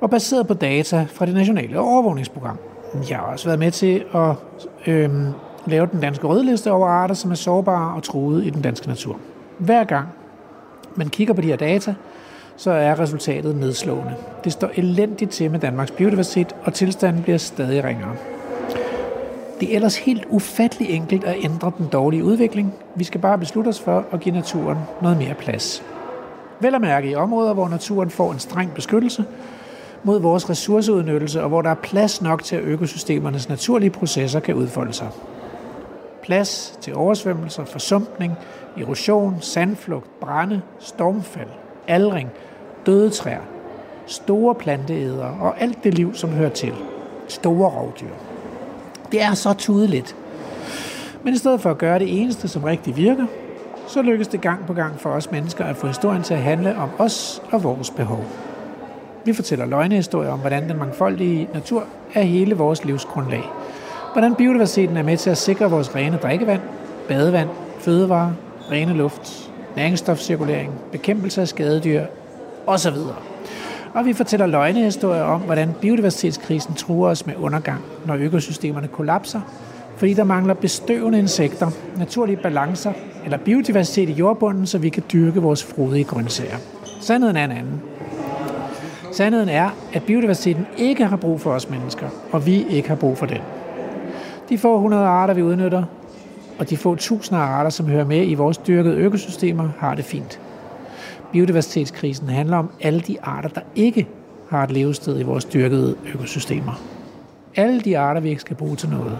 Og 0.00 0.10
baseret 0.10 0.46
på 0.46 0.54
data 0.54 1.06
fra 1.12 1.26
det 1.26 1.34
nationale 1.34 1.80
overvågningsprogram. 1.80 2.58
Jeg 3.10 3.18
har 3.18 3.24
også 3.24 3.46
været 3.46 3.58
med 3.58 3.70
til 3.70 4.04
at 4.14 4.34
øhm, 4.86 5.26
lave 5.66 5.88
den 5.92 6.00
danske 6.00 6.26
rødliste 6.26 6.72
over 6.72 6.88
arter, 6.88 7.14
som 7.14 7.30
er 7.30 7.34
sårbare 7.34 7.94
og 7.96 8.02
truede 8.02 8.46
i 8.46 8.50
den 8.50 8.62
danske 8.62 8.88
natur. 8.88 9.16
Hver 9.58 9.84
gang 9.84 10.08
man 10.94 11.08
kigger 11.08 11.34
på 11.34 11.40
de 11.40 11.46
her 11.46 11.56
data, 11.56 11.94
så 12.56 12.70
er 12.70 13.00
resultatet 13.00 13.56
nedslående. 13.56 14.14
Det 14.44 14.52
står 14.52 14.70
elendigt 14.74 15.30
til 15.30 15.50
med 15.50 15.58
Danmarks 15.58 15.90
biodiversitet, 15.90 16.56
og 16.64 16.74
tilstanden 16.74 17.22
bliver 17.22 17.38
stadig 17.38 17.84
ringere. 17.84 18.16
Det 19.60 19.70
er 19.70 19.74
ellers 19.74 19.96
helt 19.96 20.24
ufattelig 20.30 20.90
enkelt 20.90 21.24
at 21.24 21.36
ændre 21.44 21.72
den 21.78 21.86
dårlige 21.86 22.24
udvikling. 22.24 22.74
Vi 22.94 23.04
skal 23.04 23.20
bare 23.20 23.38
beslutte 23.38 23.68
os 23.68 23.80
for 23.80 24.04
at 24.12 24.20
give 24.20 24.34
naturen 24.34 24.78
noget 25.02 25.18
mere 25.18 25.34
plads. 25.34 25.82
Vel 26.60 26.74
at 26.74 26.80
mærke 26.80 27.10
i 27.10 27.14
områder, 27.14 27.54
hvor 27.54 27.68
naturen 27.68 28.10
får 28.10 28.32
en 28.32 28.38
streng 28.38 28.74
beskyttelse 28.74 29.24
mod 30.02 30.20
vores 30.20 30.50
ressourceudnyttelse, 30.50 31.42
og 31.42 31.48
hvor 31.48 31.62
der 31.62 31.70
er 31.70 31.74
plads 31.74 32.22
nok 32.22 32.44
til, 32.44 32.56
at 32.56 32.62
økosystemernes 32.62 33.48
naturlige 33.48 33.90
processer 33.90 34.40
kan 34.40 34.54
udfolde 34.54 34.92
sig. 34.92 35.08
Plads 36.22 36.78
til 36.80 36.94
oversvømmelser, 36.94 37.64
forsumpning, 37.64 38.32
erosion, 38.80 39.36
sandflugt, 39.40 40.20
brænde, 40.20 40.62
stormfald, 40.78 41.48
aldring, 41.88 42.30
døde 42.86 43.10
træer, 43.10 43.40
store 44.06 44.54
planteæder 44.54 45.24
og 45.40 45.60
alt 45.60 45.84
det 45.84 45.94
liv, 45.94 46.14
som 46.14 46.30
hører 46.30 46.50
til. 46.50 46.74
Store 47.28 47.70
rovdyr. 47.70 48.14
Det 49.12 49.22
er 49.22 49.34
så 49.34 49.54
tydeligt. 49.54 50.16
Men 51.22 51.34
i 51.34 51.36
stedet 51.36 51.60
for 51.60 51.70
at 51.70 51.78
gøre 51.78 51.98
det 51.98 52.20
eneste, 52.20 52.48
som 52.48 52.64
rigtig 52.64 52.96
virker, 52.96 53.26
så 53.86 54.02
lykkes 54.02 54.28
det 54.28 54.40
gang 54.40 54.66
på 54.66 54.72
gang 54.72 55.00
for 55.00 55.10
os 55.10 55.30
mennesker 55.30 55.64
at 55.64 55.76
få 55.76 55.86
historien 55.86 56.22
til 56.22 56.34
at 56.34 56.42
handle 56.42 56.76
om 56.76 56.90
os 56.98 57.42
og 57.52 57.64
vores 57.64 57.90
behov. 57.90 58.24
Vi 59.24 59.32
fortæller 59.32 59.66
løgnehistorier 59.66 60.30
om, 60.30 60.38
hvordan 60.38 60.68
den 60.68 60.78
mangfoldige 60.78 61.48
natur 61.54 61.84
er 62.14 62.22
hele 62.22 62.54
vores 62.54 62.84
livsgrundlag. 62.84 63.44
Hvordan 64.12 64.34
biodiversiteten 64.34 64.96
er 64.96 65.02
med 65.02 65.16
til 65.16 65.30
at 65.30 65.38
sikre 65.38 65.70
vores 65.70 65.94
rene 65.94 66.16
drikkevand, 66.16 66.60
badevand, 67.08 67.48
fødevarer, 67.78 68.32
rene 68.70 68.92
luft, 68.92 69.50
næringsstofcirkulering, 69.76 70.72
bekæmpelse 70.92 71.40
af 71.40 71.48
skadedyr 71.48 72.04
osv. 72.66 72.96
Og 73.94 74.04
vi 74.04 74.12
fortæller 74.12 74.46
løgnehistorier 74.46 75.22
om, 75.22 75.40
hvordan 75.40 75.74
biodiversitetskrisen 75.80 76.74
truer 76.74 77.10
os 77.10 77.26
med 77.26 77.34
undergang, 77.36 77.80
når 78.06 78.14
økosystemerne 78.14 78.88
kollapser, 78.88 79.40
fordi 79.96 80.14
der 80.14 80.24
mangler 80.24 80.54
bestøvende 80.54 81.18
insekter, 81.18 81.70
naturlige 81.98 82.36
balancer 82.36 82.92
eller 83.24 83.38
biodiversitet 83.38 84.08
i 84.08 84.12
jordbunden, 84.12 84.66
så 84.66 84.78
vi 84.78 84.88
kan 84.88 85.02
dyrke 85.12 85.40
vores 85.40 85.64
frodige 85.64 86.04
grøntsager. 86.04 86.56
Sandheden 87.00 87.36
er 87.36 87.44
en 87.44 87.50
anden. 87.50 87.82
Sandheden 89.12 89.48
er, 89.48 89.70
at 89.92 90.02
biodiversiteten 90.02 90.66
ikke 90.76 91.06
har 91.06 91.16
brug 91.16 91.40
for 91.40 91.50
os 91.50 91.70
mennesker, 91.70 92.08
og 92.32 92.46
vi 92.46 92.66
ikke 92.70 92.88
har 92.88 92.96
brug 92.96 93.18
for 93.18 93.26
den. 93.26 93.40
De 94.48 94.58
få 94.58 94.74
100 94.74 95.04
arter, 95.04 95.34
vi 95.34 95.42
udnytter, 95.42 95.82
og 96.58 96.70
de 96.70 96.76
få 96.76 96.94
tusinder 96.94 97.42
af 97.42 97.46
arter, 97.46 97.70
som 97.70 97.86
hører 97.86 98.04
med 98.04 98.28
i 98.28 98.34
vores 98.34 98.58
dyrkede 98.58 98.96
økosystemer, 98.96 99.68
har 99.78 99.94
det 99.94 100.04
fint. 100.04 100.40
Biodiversitetskrisen 101.36 102.28
handler 102.28 102.56
om 102.56 102.70
alle 102.80 103.00
de 103.00 103.22
arter, 103.22 103.48
der 103.48 103.60
ikke 103.74 104.08
har 104.48 104.64
et 104.64 104.70
levested 104.70 105.20
i 105.20 105.22
vores 105.22 105.44
dyrkede 105.44 105.96
økosystemer. 106.14 106.82
Alle 107.56 107.80
de 107.80 107.98
arter, 107.98 108.20
vi 108.20 108.28
ikke 108.28 108.40
skal 108.40 108.56
bruge 108.56 108.76
til 108.76 108.88
noget. 108.88 109.18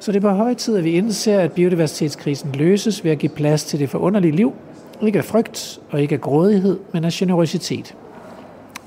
Så 0.00 0.12
det 0.12 0.16
er 0.16 0.20
på 0.20 0.36
høj 0.36 0.54
tid, 0.54 0.76
at 0.76 0.84
vi 0.84 0.90
indser, 0.90 1.40
at 1.40 1.52
biodiversitetskrisen 1.52 2.52
løses 2.52 3.04
ved 3.04 3.10
at 3.10 3.18
give 3.18 3.32
plads 3.32 3.64
til 3.64 3.78
det 3.78 3.90
forunderlige 3.90 4.36
liv, 4.36 4.52
ikke 5.02 5.18
af 5.18 5.24
frygt 5.24 5.80
og 5.90 6.02
ikke 6.02 6.14
af 6.14 6.20
grådighed, 6.20 6.78
men 6.92 7.04
af 7.04 7.10
generøsitet. 7.12 7.96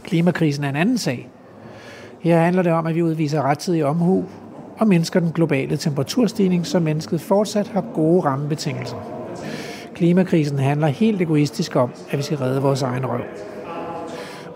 Klimakrisen 0.03 0.63
er 0.63 0.69
en 0.69 0.75
anden 0.75 0.97
sag. 0.97 1.29
Her 2.19 2.39
handler 2.39 2.61
det 2.61 2.71
om, 2.71 2.87
at 2.87 2.95
vi 2.95 3.03
udviser 3.03 3.41
rettidig 3.41 3.85
omhu 3.85 4.25
og 4.77 4.87
mindsker 4.87 5.19
den 5.19 5.31
globale 5.31 5.77
temperaturstigning, 5.77 6.65
så 6.65 6.79
mennesket 6.79 7.21
fortsat 7.21 7.67
har 7.67 7.83
gode 7.93 8.21
rammebetingelser. 8.21 9.16
Klimakrisen 9.97 10.59
handler 10.59 10.87
helt 10.87 11.21
egoistisk 11.21 11.75
om, 11.75 11.89
at 12.11 12.17
vi 12.17 12.23
skal 12.23 12.37
redde 12.37 12.61
vores 12.61 12.81
egen 12.81 13.05
røv. 13.05 13.21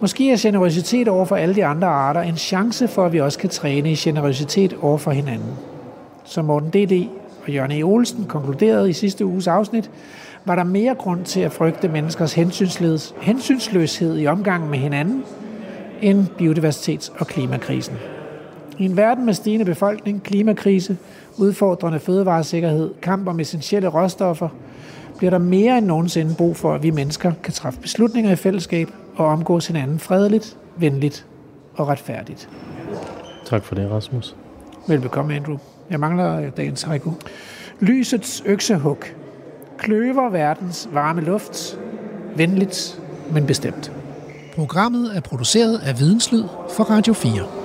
Måske 0.01 0.31
er 0.31 0.37
generøsitet 0.39 1.07
over 1.07 1.25
for 1.25 1.35
alle 1.35 1.55
de 1.55 1.65
andre 1.65 1.87
arter 1.87 2.21
en 2.21 2.35
chance 2.37 2.87
for, 2.87 3.05
at 3.05 3.13
vi 3.13 3.19
også 3.21 3.39
kan 3.39 3.49
træne 3.49 3.91
i 3.91 3.95
generøsitet 3.95 4.77
over 4.81 4.97
for 4.97 5.11
hinanden. 5.11 5.51
Som 6.23 6.45
Morten 6.45 6.69
D.D. 6.69 7.07
og 7.45 7.53
Jørgen 7.53 7.71
E. 7.71 7.83
Olsen 7.83 8.25
konkluderede 8.25 8.89
i 8.89 8.93
sidste 8.93 9.25
uges 9.25 9.47
afsnit, 9.47 9.91
var 10.45 10.55
der 10.55 10.63
mere 10.63 10.95
grund 10.95 11.25
til 11.25 11.39
at 11.39 11.51
frygte 11.51 11.87
menneskers 11.87 12.33
hensynsløshed 13.21 14.19
i 14.19 14.27
omgangen 14.27 14.69
med 14.69 14.79
hinanden, 14.79 15.23
end 16.01 16.25
biodiversitets- 16.41 17.19
og 17.19 17.27
klimakrisen. 17.27 17.95
I 18.77 18.85
en 18.85 18.97
verden 18.97 19.25
med 19.25 19.33
stigende 19.33 19.65
befolkning, 19.65 20.23
klimakrise, 20.23 20.97
udfordrende 21.37 21.99
fødevaresikkerhed, 21.99 22.91
kamp 23.01 23.27
om 23.27 23.39
essentielle 23.39 23.87
råstoffer, 23.87 24.49
bliver 25.21 25.31
der 25.31 25.37
mere 25.37 25.77
end 25.77 25.85
nogensinde 25.85 26.35
brug 26.35 26.57
for, 26.57 26.73
at 26.73 26.83
vi 26.83 26.89
mennesker 26.91 27.31
kan 27.43 27.53
træffe 27.53 27.79
beslutninger 27.79 28.31
i 28.31 28.35
fællesskab 28.35 28.89
og 29.15 29.25
omgås 29.25 29.67
hinanden 29.67 29.99
fredeligt, 29.99 30.57
venligt 30.77 31.25
og 31.75 31.87
retfærdigt. 31.87 32.49
Tak 33.45 33.63
for 33.63 33.75
det, 33.75 33.91
Rasmus. 33.91 34.35
Velbekomme, 34.87 35.35
Andrew. 35.35 35.57
Jeg 35.89 35.99
mangler 35.99 36.49
dagens 36.49 36.81
haiku. 36.81 37.11
Lysets 37.79 38.43
øksehug. 38.45 38.97
Kløver 39.77 40.29
verdens 40.29 40.89
varme 40.91 41.21
luft. 41.21 41.79
Venligt, 42.35 43.01
men 43.31 43.45
bestemt. 43.45 43.91
Programmet 44.55 45.17
er 45.17 45.21
produceret 45.21 45.77
af 45.77 45.99
Videnslyd 45.99 46.43
for 46.69 46.83
Radio 46.83 47.13
4. 47.13 47.60